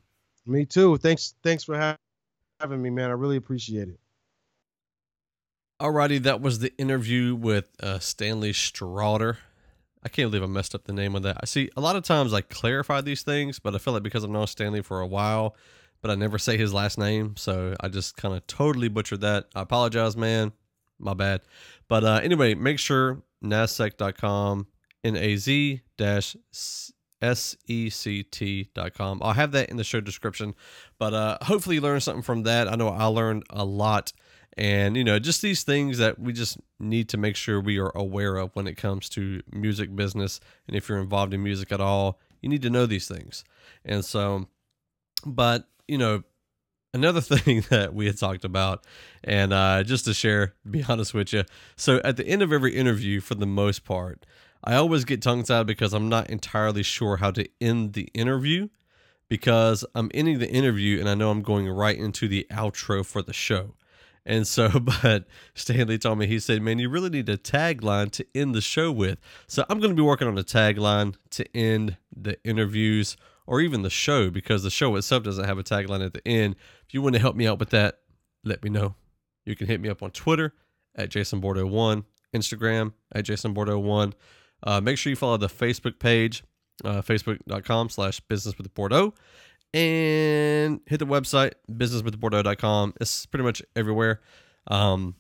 Me 0.46 0.66
too. 0.66 0.98
Thanks, 0.98 1.36
thanks 1.44 1.64
for 1.64 1.78
ha- 1.78 1.98
having 2.60 2.82
me, 2.82 2.90
man. 2.90 3.10
I 3.10 3.14
really 3.14 3.38
appreciate 3.38 3.90
it. 3.90 4.00
Alrighty, 5.80 6.24
that 6.24 6.42
was 6.42 6.60
the 6.60 6.76
interview 6.78 7.36
with 7.36 7.70
uh, 7.82 8.00
Stanley 8.00 8.52
Strauder. 8.52 9.38
I 10.08 10.10
can't 10.10 10.32
believe 10.32 10.42
I 10.42 10.48
messed 10.48 10.74
up 10.74 10.86
the 10.86 10.94
name 10.94 11.18
of 11.18 11.24
that. 11.24 11.36
I 11.42 11.46
see 11.46 11.70
a 11.76 11.82
lot 11.82 11.98
of 11.98 12.04
times 12.04 12.34
I 12.34 12.40
clarify 12.40 13.02
these 13.02 13.24
things, 13.24 13.60
but 13.60 13.76
I 13.76 13.78
feel 13.78 13.94
like 13.94 14.04
because 14.04 14.24
I've 14.24 14.30
known 14.30 14.48
Stanley 14.48 14.82
for 14.82 15.02
a 15.02 15.06
while, 15.06 15.54
but 16.02 16.10
I 16.10 16.16
never 16.16 16.38
say 16.38 16.56
his 16.56 16.74
last 16.74 16.98
name, 16.98 17.36
so 17.36 17.76
I 17.82 17.90
just 17.90 18.16
kind 18.16 18.34
of 18.34 18.48
totally 18.48 18.88
butchered 18.88 19.20
that. 19.20 19.48
I 19.54 19.64
apologize, 19.64 20.16
man. 20.16 20.54
My 20.98 21.14
bad. 21.14 21.42
But 21.90 22.06
uh, 22.06 22.22
anyway, 22.24 22.56
make 22.56 22.80
sure 22.80 23.22
naz-sect.com, 23.42 24.68
N-A-Z 25.04 25.82
dash 25.98 26.38
S-E-C-T.com. 27.22 29.20
I'll 29.22 29.34
have 29.34 29.52
that 29.52 29.70
in 29.70 29.76
the 29.76 29.84
show 29.84 30.00
description, 30.00 30.56
but 30.98 31.14
uh, 31.14 31.38
hopefully 31.42 31.76
you 31.76 31.82
learned 31.82 32.04
something 32.04 32.24
from 32.24 32.44
that. 32.44 32.70
I 32.70 32.76
know 32.76 32.88
I 32.88 33.08
learned 33.08 33.44
a 33.50 33.66
lot 33.66 34.14
and 34.58 34.98
you 34.98 35.04
know 35.04 35.20
just 35.20 35.42
these 35.42 35.64
things 35.64 35.98
that 36.00 36.20
we 36.20 36.34
just 36.34 36.58
need 36.80 37.08
to 37.10 37.18
make 37.18 37.36
sure 37.36 37.62
we 37.62 37.78
are 37.78 37.92
aware 37.96 38.38
of 38.38 38.52
when 38.56 38.68
it 38.68 38.76
comes 38.76 39.08
to 39.10 39.42
music 39.52 39.96
business. 39.96 40.40
And 40.68 40.76
if 40.76 40.90
you're 40.90 40.98
involved 41.00 41.34
in 41.34 41.44
music 41.44 41.72
at 41.72 41.80
all 41.82 42.20
you 42.42 42.50
need 42.50 42.62
to 42.62 42.70
know 42.70 42.86
these 42.86 43.08
things. 43.08 43.44
And 43.86 44.04
so 44.04 44.48
but 45.26 45.68
you 45.88 45.98
know 45.98 46.24
another 46.94 47.22
thing 47.36 47.64
that 47.70 47.94
we 47.94 48.08
had 48.08 48.18
talked 48.18 48.44
about 48.44 48.84
and 49.24 49.54
uh, 49.54 49.84
just 49.84 50.06
to 50.06 50.14
share 50.14 50.56
be 50.70 50.84
honest 50.90 51.14
with 51.14 51.32
you. 51.34 51.44
So 51.76 51.98
at 52.04 52.18
the 52.18 52.28
end 52.28 52.42
of 52.42 52.52
every 52.52 52.76
interview 52.76 53.22
for 53.22 53.36
the 53.36 53.48
most 53.48 53.84
part 53.84 54.26
i 54.64 54.76
always 54.76 55.06
get 55.06 55.22
tongue 55.22 55.44
tied 55.44 55.68
because 55.68 55.94
i'm 55.94 56.10
not 56.10 56.30
entirely 56.30 56.84
sure 56.84 57.18
how 57.18 57.32
to 57.32 57.48
end 57.62 57.94
the 57.94 58.10
interview 58.14 58.68
because 59.30 59.86
i'm 59.96 60.10
ending 60.14 60.40
the 60.40 60.50
interview 60.50 61.00
and 61.00 61.10
i 61.10 61.14
know 61.14 61.30
i'm 61.30 61.42
going 61.42 61.68
right 61.68 61.98
into 61.98 62.28
the 62.28 62.46
outro 62.52 63.06
for 63.06 63.22
the 63.22 63.34
show 63.34 63.76
and 64.28 64.46
so, 64.46 64.70
but 65.02 65.26
Stanley 65.56 65.98
told 65.98 66.20
me, 66.20 66.28
he 66.28 66.40
said, 66.40 66.62
man, 66.62 66.78
you 66.78 66.90
really 66.90 67.10
need 67.10 67.30
a 67.30 67.38
tagline 67.38 68.12
to 68.12 68.26
end 68.36 68.54
the 68.54 68.62
show 68.62 68.92
with. 68.92 69.18
So 69.48 69.66
I'm 69.70 69.80
going 69.80 69.92
to 69.92 69.96
be 69.96 70.06
working 70.06 70.28
on 70.28 70.38
a 70.38 70.44
tagline 70.44 71.16
to 71.32 71.58
end 71.58 71.98
the 72.16 72.38
interviews 72.44 73.18
or 73.48 73.62
even 73.62 73.82
the 73.82 73.90
show 73.90 74.30
because 74.30 74.62
the 74.62 74.70
show 74.70 74.96
itself 74.98 75.24
doesn't 75.24 75.46
have 75.46 75.58
a 75.58 75.64
tagline 75.64 76.06
at 76.06 76.14
the 76.14 76.28
end. 76.28 76.56
If 76.86 76.94
you 76.94 77.02
want 77.02 77.16
to 77.16 77.22
help 77.22 77.36
me 77.36 77.48
out 77.48 77.58
with 77.58 77.70
that, 77.70 78.00
let 78.44 78.62
me 78.64 78.70
know. 78.70 78.96
You 79.46 79.56
can 79.56 79.68
hit 79.68 79.80
me 79.80 79.88
up 79.88 80.04
on 80.04 80.12
Twitter 80.12 80.54
at 80.96 81.10
Jason 81.10 81.42
Bordeaux1, 81.42 82.04
Instagram 82.36 82.94
at 83.14 83.24
Jason 83.24 83.56
Bordeaux1. 83.56 84.12
Uh, 84.62 84.82
make 84.82 84.98
sure 84.98 85.10
you 85.10 85.16
follow 85.16 85.38
the 85.38 85.48
Facebook 85.48 86.00
page, 86.00 86.44
uh, 86.84 87.02
facebook.com 87.02 87.90
slash 87.90 88.20
business 88.20 88.58
with 88.58 88.74
Bordeaux 88.74 89.14
and 89.74 90.80
hit 90.86 91.00
the 91.00 91.06
website 91.06 91.54
businesswithbordeaux.com 91.72 92.94
it's 93.02 93.26
pretty 93.26 93.44
much 93.44 93.62
everywhere. 93.76 94.22
Um 94.68 95.16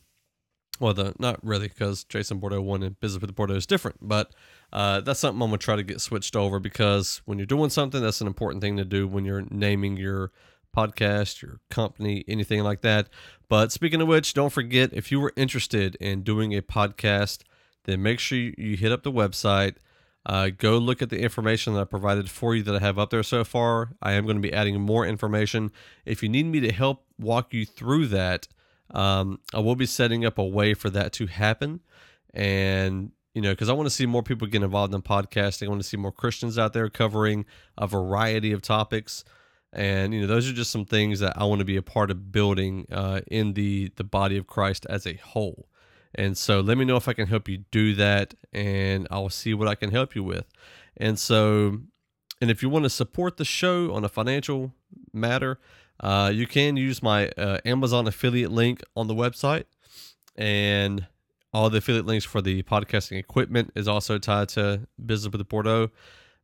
well 0.79 0.93
the 0.93 1.13
not 1.17 1.43
really 1.43 1.67
because 1.67 2.03
jason 2.03 2.37
bordeaux 2.37 2.61
one 2.61 2.83
and 2.83 2.99
business 2.99 3.19
with 3.19 3.35
bordeaux 3.35 3.55
is 3.55 3.65
different 3.65 3.97
but 3.99 4.31
uh, 4.71 4.99
that's 5.01 5.19
something 5.19 5.41
i'm 5.41 5.49
gonna 5.49 5.57
try 5.57 5.75
to 5.75 5.81
get 5.81 5.99
switched 5.99 6.35
over 6.35 6.59
because 6.59 7.21
when 7.25 7.39
you're 7.39 7.47
doing 7.47 7.69
something 7.69 8.01
that's 8.01 8.21
an 8.21 8.27
important 8.27 8.61
thing 8.61 8.77
to 8.77 8.85
do 8.85 9.07
when 9.07 9.25
you're 9.25 9.45
naming 9.49 9.97
your 9.97 10.31
podcast 10.77 11.41
your 11.41 11.59
company 11.69 12.23
anything 12.27 12.63
like 12.63 12.81
that. 12.81 13.09
But 13.49 13.71
speaking 13.71 14.01
of 14.01 14.07
which 14.07 14.33
don't 14.33 14.51
forget 14.51 14.91
if 14.93 15.11
you 15.11 15.19
were 15.19 15.33
interested 15.35 15.95
in 15.95 16.21
doing 16.21 16.55
a 16.55 16.61
podcast 16.61 17.41
then 17.85 18.03
make 18.03 18.19
sure 18.19 18.37
you 18.37 18.77
hit 18.77 18.91
up 18.91 19.03
the 19.03 19.11
website 19.11 19.75
uh, 20.27 20.49
go 20.49 20.77
look 20.77 21.01
at 21.01 21.09
the 21.09 21.19
information 21.19 21.73
that 21.73 21.79
I 21.79 21.85
provided 21.85 22.29
for 22.29 22.53
you 22.53 22.61
that 22.63 22.75
I 22.75 22.79
have 22.79 22.99
up 22.99 23.11
there 23.11 23.23
so 23.23 23.45
far. 23.45 23.93
I 24.01 24.11
am 24.11 24.25
going 24.25 24.35
to 24.35 24.41
be 24.41 24.51
adding 24.51 24.79
more 24.81 25.05
information. 25.05 25.71
If 26.05 26.21
you 26.21 26.27
need 26.27 26.47
me 26.47 26.59
to 26.59 26.71
help 26.71 27.05
walk 27.17 27.53
you 27.53 27.65
through 27.65 28.07
that, 28.07 28.49
um, 28.91 29.39
I 29.53 29.59
will 29.59 29.77
be 29.77 29.85
setting 29.85 30.25
up 30.25 30.37
a 30.37 30.43
way 30.43 30.73
for 30.73 30.89
that 30.89 31.13
to 31.13 31.27
happen. 31.27 31.79
And, 32.33 33.13
you 33.33 33.41
know, 33.41 33.51
because 33.51 33.69
I 33.69 33.73
want 33.73 33.87
to 33.87 33.95
see 33.95 34.05
more 34.05 34.21
people 34.21 34.47
get 34.47 34.63
involved 34.63 34.93
in 34.93 35.01
podcasting. 35.01 35.65
I 35.65 35.69
want 35.69 35.81
to 35.81 35.87
see 35.87 35.97
more 35.97 36.11
Christians 36.11 36.59
out 36.59 36.73
there 36.73 36.89
covering 36.89 37.45
a 37.77 37.87
variety 37.87 38.51
of 38.51 38.61
topics. 38.61 39.23
And, 39.71 40.13
you 40.13 40.21
know, 40.21 40.27
those 40.27 40.49
are 40.49 40.53
just 40.53 40.71
some 40.71 40.85
things 40.85 41.21
that 41.21 41.37
I 41.37 41.45
want 41.45 41.59
to 41.59 41.65
be 41.65 41.77
a 41.77 41.81
part 41.81 42.11
of 42.11 42.33
building 42.33 42.85
uh, 42.91 43.21
in 43.27 43.53
the, 43.53 43.93
the 43.95 44.03
body 44.03 44.35
of 44.35 44.45
Christ 44.45 44.85
as 44.89 45.07
a 45.07 45.13
whole. 45.13 45.69
And 46.17 46.37
so 46.37 46.61
let 46.61 46.77
me 46.77 46.85
know 46.85 46.97
if 46.97 47.07
I 47.07 47.13
can 47.13 47.27
help 47.27 47.47
you 47.47 47.59
do 47.69 47.93
that, 47.95 48.33
and 48.51 49.07
I'll 49.11 49.29
see 49.29 49.53
what 49.53 49.67
I 49.67 49.75
can 49.75 49.91
help 49.91 50.15
you 50.15 50.23
with. 50.23 50.45
And 50.97 51.19
so, 51.19 51.79
and 52.41 52.49
if 52.49 52.63
you 52.63 52.69
want 52.69 52.83
to 52.83 52.89
support 52.89 53.37
the 53.37 53.45
show 53.45 53.93
on 53.93 54.03
a 54.03 54.09
financial 54.09 54.73
matter, 55.13 55.59
uh, 55.99 56.31
you 56.33 56.47
can 56.47 56.75
use 56.75 57.03
my 57.03 57.29
uh, 57.29 57.59
Amazon 57.65 58.07
affiliate 58.07 58.51
link 58.51 58.81
on 58.95 59.07
the 59.07 59.13
website. 59.13 59.65
And 60.35 61.07
all 61.53 61.69
the 61.69 61.77
affiliate 61.77 62.05
links 62.05 62.25
for 62.25 62.41
the 62.41 62.63
podcasting 62.63 63.17
equipment 63.17 63.71
is 63.75 63.87
also 63.87 64.17
tied 64.17 64.49
to 64.49 64.87
Business 65.03 65.31
with 65.31 65.39
the 65.39 65.45
Bordeaux. 65.45 65.89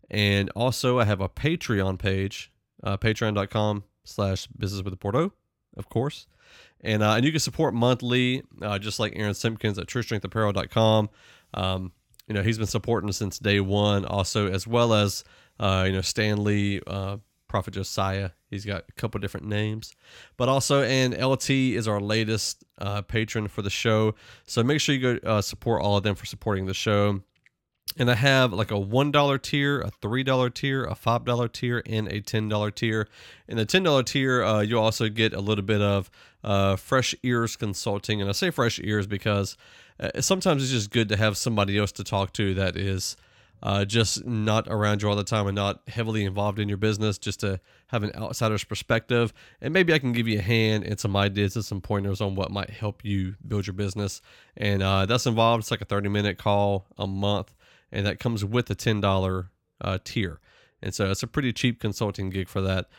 And 0.09 0.49
also, 0.51 0.99
I 0.99 1.05
have 1.05 1.21
a 1.21 1.29
Patreon 1.29 1.97
page, 1.97 2.51
uh, 2.83 2.97
patreon.com 2.97 3.83
slash 4.03 4.47
business 4.47 4.83
with 4.83 4.99
Bordeaux, 4.99 5.31
of 5.77 5.89
course. 5.89 6.27
And, 6.83 7.01
uh, 7.01 7.13
and 7.13 7.25
you 7.25 7.31
can 7.31 7.39
support 7.39 7.73
monthly, 7.73 8.43
uh, 8.61 8.77
just 8.77 8.99
like 8.99 9.13
Aaron 9.15 9.33
Simpkins 9.33 9.79
at 9.79 9.87
TrueStrengthApparel.com. 9.87 11.09
Um, 11.53 11.91
you 12.27 12.33
know, 12.33 12.43
he's 12.43 12.57
been 12.57 12.67
supporting 12.67 13.11
since 13.11 13.39
day 13.39 13.59
one, 13.59 14.05
also, 14.05 14.51
as 14.51 14.67
well 14.67 14.93
as, 14.93 15.23
uh, 15.59 15.83
you 15.87 15.93
know, 15.93 16.01
Stanley, 16.01 16.81
uh, 16.87 17.17
Prafit 17.49 17.71
Josiah. 17.71 18.31
He's 18.49 18.65
got 18.65 18.85
a 18.87 18.91
couple 18.93 19.19
different 19.19 19.47
names. 19.47 19.95
But 20.37 20.49
also, 20.49 20.83
and 20.83 21.13
LT 21.13 21.49
is 21.49 21.87
our 21.87 21.99
latest 21.99 22.63
uh, 22.79 23.01
patron 23.01 23.47
for 23.47 23.61
the 23.61 23.69
show. 23.69 24.15
So 24.45 24.63
make 24.63 24.79
sure 24.79 24.95
you 24.95 25.19
go 25.19 25.29
uh, 25.29 25.41
support 25.41 25.81
all 25.81 25.97
of 25.97 26.03
them 26.03 26.15
for 26.15 26.25
supporting 26.25 26.65
the 26.65 26.73
show. 26.73 27.21
And 27.97 28.09
I 28.09 28.15
have 28.15 28.53
like 28.53 28.71
a 28.71 28.75
$1 28.75 29.41
tier, 29.41 29.81
a 29.81 29.91
$3 29.91 30.53
tier, 30.53 30.83
a 30.83 30.95
$5 30.95 31.51
tier, 31.51 31.83
and 31.85 32.07
a 32.07 32.21
$10 32.21 32.75
tier. 32.75 33.07
In 33.47 33.57
the 33.57 33.65
$10 33.65 34.05
tier, 34.05 34.43
uh, 34.43 34.61
you'll 34.61 34.81
also 34.81 35.09
get 35.09 35.33
a 35.33 35.39
little 35.39 35.63
bit 35.63 35.81
of 35.81 36.09
uh, 36.43 36.75
fresh 36.75 37.13
ears 37.23 37.55
consulting. 37.55 38.19
And 38.19 38.29
I 38.29 38.33
say 38.33 38.49
fresh 38.49 38.79
ears 38.79 39.05
because 39.05 39.57
uh, 39.99 40.21
sometimes 40.21 40.63
it's 40.63 40.71
just 40.71 40.89
good 40.89 41.09
to 41.09 41.17
have 41.17 41.37
somebody 41.37 41.77
else 41.77 41.91
to 41.93 42.03
talk 42.03 42.33
to 42.33 42.55
that 42.55 42.75
is 42.75 43.15
uh, 43.61 43.85
just 43.85 44.25
not 44.25 44.67
around 44.67 45.01
you 45.01 45.09
all 45.09 45.15
the 45.15 45.23
time 45.23 45.47
and 45.47 45.55
not 45.55 45.81
heavily 45.87 46.25
involved 46.25 46.59
in 46.59 46.67
your 46.67 46.77
business, 46.77 47.17
just 47.17 47.39
to 47.41 47.59
have 47.87 48.03
an 48.03 48.11
outsider's 48.15 48.63
perspective. 48.63 49.31
And 49.61 49.71
maybe 49.71 49.93
I 49.93 49.99
can 49.99 50.11
give 50.13 50.27
you 50.27 50.39
a 50.39 50.41
hand 50.41 50.83
and 50.83 50.99
some 50.99 51.15
ideas 51.15 51.55
and 51.55 51.63
some 51.63 51.79
pointers 51.79 52.21
on 52.21 52.35
what 52.35 52.51
might 52.51 52.71
help 52.71 53.05
you 53.05 53.35
build 53.47 53.67
your 53.67 53.75
business. 53.75 54.19
And 54.57 54.81
uh, 54.81 55.05
that's 55.05 55.27
involved. 55.27 55.61
It's 55.61 55.71
like 55.71 55.81
a 55.81 55.85
30 55.85 56.09
minute 56.09 56.37
call 56.39 56.87
a 56.97 57.05
month 57.05 57.53
and 57.93 58.05
that 58.05 58.19
comes 58.19 58.43
with 58.43 58.69
a 58.69 58.75
$10 58.75 59.47
uh, 59.79 59.97
tier. 60.03 60.39
And 60.81 60.93
so 60.93 61.09
it's 61.11 61.23
a 61.23 61.27
pretty 61.27 61.53
cheap 61.53 61.79
consulting 61.79 62.29
gig 62.29 62.49
for 62.49 62.59
that. 62.61 62.89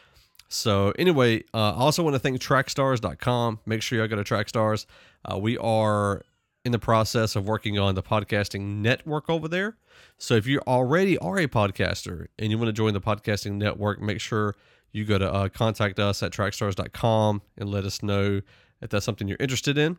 So 0.48 0.92
anyway, 0.98 1.42
uh, 1.52 1.72
I 1.72 1.80
also 1.80 2.02
want 2.02 2.14
to 2.14 2.20
thank 2.20 2.40
trackstars.com. 2.40 3.60
Make 3.66 3.82
sure 3.82 3.98
y'all 3.98 4.08
go 4.08 4.16
to 4.16 4.24
Trackstars. 4.24 4.86
Uh, 5.24 5.36
we 5.36 5.58
are 5.58 6.22
in 6.64 6.72
the 6.72 6.78
process 6.78 7.36
of 7.36 7.46
working 7.46 7.78
on 7.78 7.94
the 7.94 8.02
podcasting 8.02 8.76
network 8.76 9.28
over 9.28 9.48
there. 9.48 9.76
So 10.16 10.34
if 10.34 10.46
you 10.46 10.60
already 10.66 11.18
are 11.18 11.38
a 11.38 11.48
podcaster 11.48 12.28
and 12.38 12.50
you 12.50 12.56
want 12.56 12.68
to 12.68 12.72
join 12.72 12.94
the 12.94 13.00
podcasting 13.00 13.52
network, 13.52 14.00
make 14.00 14.20
sure 14.20 14.54
you 14.92 15.04
go 15.04 15.18
to 15.18 15.30
uh, 15.30 15.48
contact 15.48 15.98
us 15.98 16.22
at 16.22 16.32
trackstars.com 16.32 17.42
and 17.58 17.68
let 17.68 17.84
us 17.84 18.02
know 18.02 18.40
if 18.80 18.90
that's 18.90 19.04
something 19.04 19.28
you're 19.28 19.36
interested 19.40 19.76
in. 19.76 19.98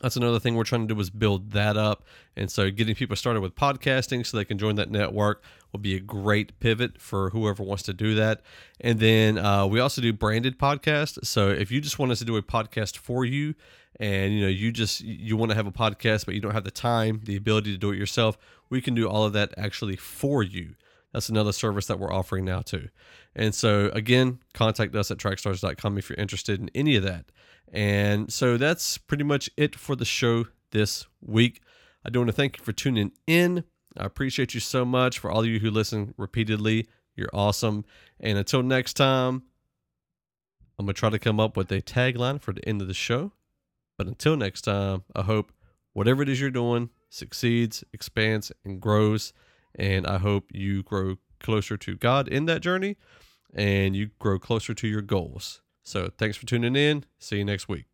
That's 0.00 0.16
another 0.16 0.38
thing 0.38 0.54
we're 0.54 0.64
trying 0.64 0.86
to 0.86 0.94
do 0.94 1.00
is 1.00 1.10
build 1.10 1.52
that 1.52 1.76
up. 1.76 2.04
And 2.36 2.50
so 2.50 2.70
getting 2.70 2.94
people 2.94 3.16
started 3.16 3.40
with 3.40 3.54
podcasting 3.54 4.24
so 4.24 4.36
they 4.36 4.44
can 4.44 4.58
join 4.58 4.76
that 4.76 4.90
network 4.90 5.42
will 5.72 5.80
be 5.80 5.96
a 5.96 6.00
great 6.00 6.58
pivot 6.60 7.00
for 7.00 7.30
whoever 7.30 7.62
wants 7.62 7.82
to 7.84 7.92
do 7.92 8.14
that. 8.14 8.42
And 8.80 9.00
then 9.00 9.38
uh, 9.38 9.66
we 9.66 9.80
also 9.80 10.00
do 10.00 10.12
branded 10.12 10.58
podcasts. 10.58 11.24
So 11.26 11.48
if 11.48 11.70
you 11.70 11.80
just 11.80 11.98
want 11.98 12.12
us 12.12 12.20
to 12.20 12.24
do 12.24 12.36
a 12.36 12.42
podcast 12.42 12.96
for 12.96 13.24
you 13.24 13.54
and 14.00 14.32
you 14.32 14.42
know 14.42 14.48
you 14.48 14.70
just 14.70 15.00
you 15.00 15.36
want 15.36 15.50
to 15.50 15.56
have 15.56 15.66
a 15.66 15.72
podcast 15.72 16.24
but 16.24 16.34
you 16.34 16.40
don't 16.40 16.52
have 16.52 16.64
the 16.64 16.70
time 16.70 17.20
the 17.24 17.36
ability 17.36 17.72
to 17.72 17.78
do 17.78 17.90
it 17.90 17.96
yourself 17.96 18.38
we 18.68 18.80
can 18.80 18.94
do 18.94 19.08
all 19.08 19.24
of 19.24 19.32
that 19.32 19.54
actually 19.56 19.96
for 19.96 20.42
you. 20.42 20.74
That's 21.12 21.30
another 21.30 21.52
service 21.52 21.86
that 21.86 21.98
we're 21.98 22.12
offering 22.12 22.44
now 22.44 22.60
too. 22.60 22.88
And 23.34 23.54
so 23.54 23.90
again 23.92 24.40
contact 24.52 24.94
us 24.94 25.10
at 25.10 25.18
trackstars.com 25.18 25.98
if 25.98 26.10
you're 26.10 26.18
interested 26.18 26.60
in 26.60 26.70
any 26.74 26.96
of 26.96 27.02
that 27.02 27.26
and 27.72 28.32
so 28.32 28.56
that's 28.56 28.98
pretty 28.98 29.24
much 29.24 29.50
it 29.56 29.76
for 29.76 29.96
the 29.96 30.04
show 30.04 30.46
this 30.70 31.06
week. 31.20 31.60
I 32.04 32.10
do 32.10 32.20
want 32.20 32.28
to 32.28 32.36
thank 32.36 32.58
you 32.58 32.64
for 32.64 32.72
tuning 32.72 33.12
in. 33.26 33.64
I 33.96 34.04
appreciate 34.04 34.54
you 34.54 34.60
so 34.60 34.84
much 34.84 35.18
for 35.18 35.30
all 35.30 35.40
of 35.40 35.46
you 35.46 35.58
who 35.58 35.70
listen 35.70 36.14
repeatedly. 36.16 36.86
You're 37.16 37.30
awesome. 37.32 37.84
And 38.20 38.38
until 38.38 38.62
next 38.62 38.94
time, 38.94 39.42
I'm 40.78 40.86
going 40.86 40.94
to 40.94 40.98
try 40.98 41.10
to 41.10 41.18
come 41.18 41.40
up 41.40 41.56
with 41.56 41.72
a 41.72 41.82
tagline 41.82 42.40
for 42.40 42.52
the 42.52 42.66
end 42.68 42.80
of 42.80 42.88
the 42.88 42.94
show. 42.94 43.32
But 43.96 44.06
until 44.06 44.36
next 44.36 44.62
time, 44.62 45.02
I 45.16 45.22
hope 45.22 45.52
whatever 45.92 46.22
it 46.22 46.28
is 46.28 46.40
you're 46.40 46.50
doing 46.50 46.90
succeeds, 47.10 47.82
expands, 47.92 48.52
and 48.64 48.80
grows. 48.80 49.32
And 49.74 50.06
I 50.06 50.18
hope 50.18 50.46
you 50.52 50.82
grow 50.82 51.16
closer 51.40 51.76
to 51.76 51.96
God 51.96 52.28
in 52.28 52.46
that 52.46 52.62
journey 52.62 52.96
and 53.54 53.96
you 53.96 54.10
grow 54.18 54.38
closer 54.38 54.74
to 54.74 54.88
your 54.88 55.02
goals. 55.02 55.62
So 55.88 56.10
thanks 56.18 56.36
for 56.36 56.44
tuning 56.44 56.76
in. 56.76 57.04
See 57.18 57.38
you 57.38 57.46
next 57.46 57.66
week. 57.66 57.86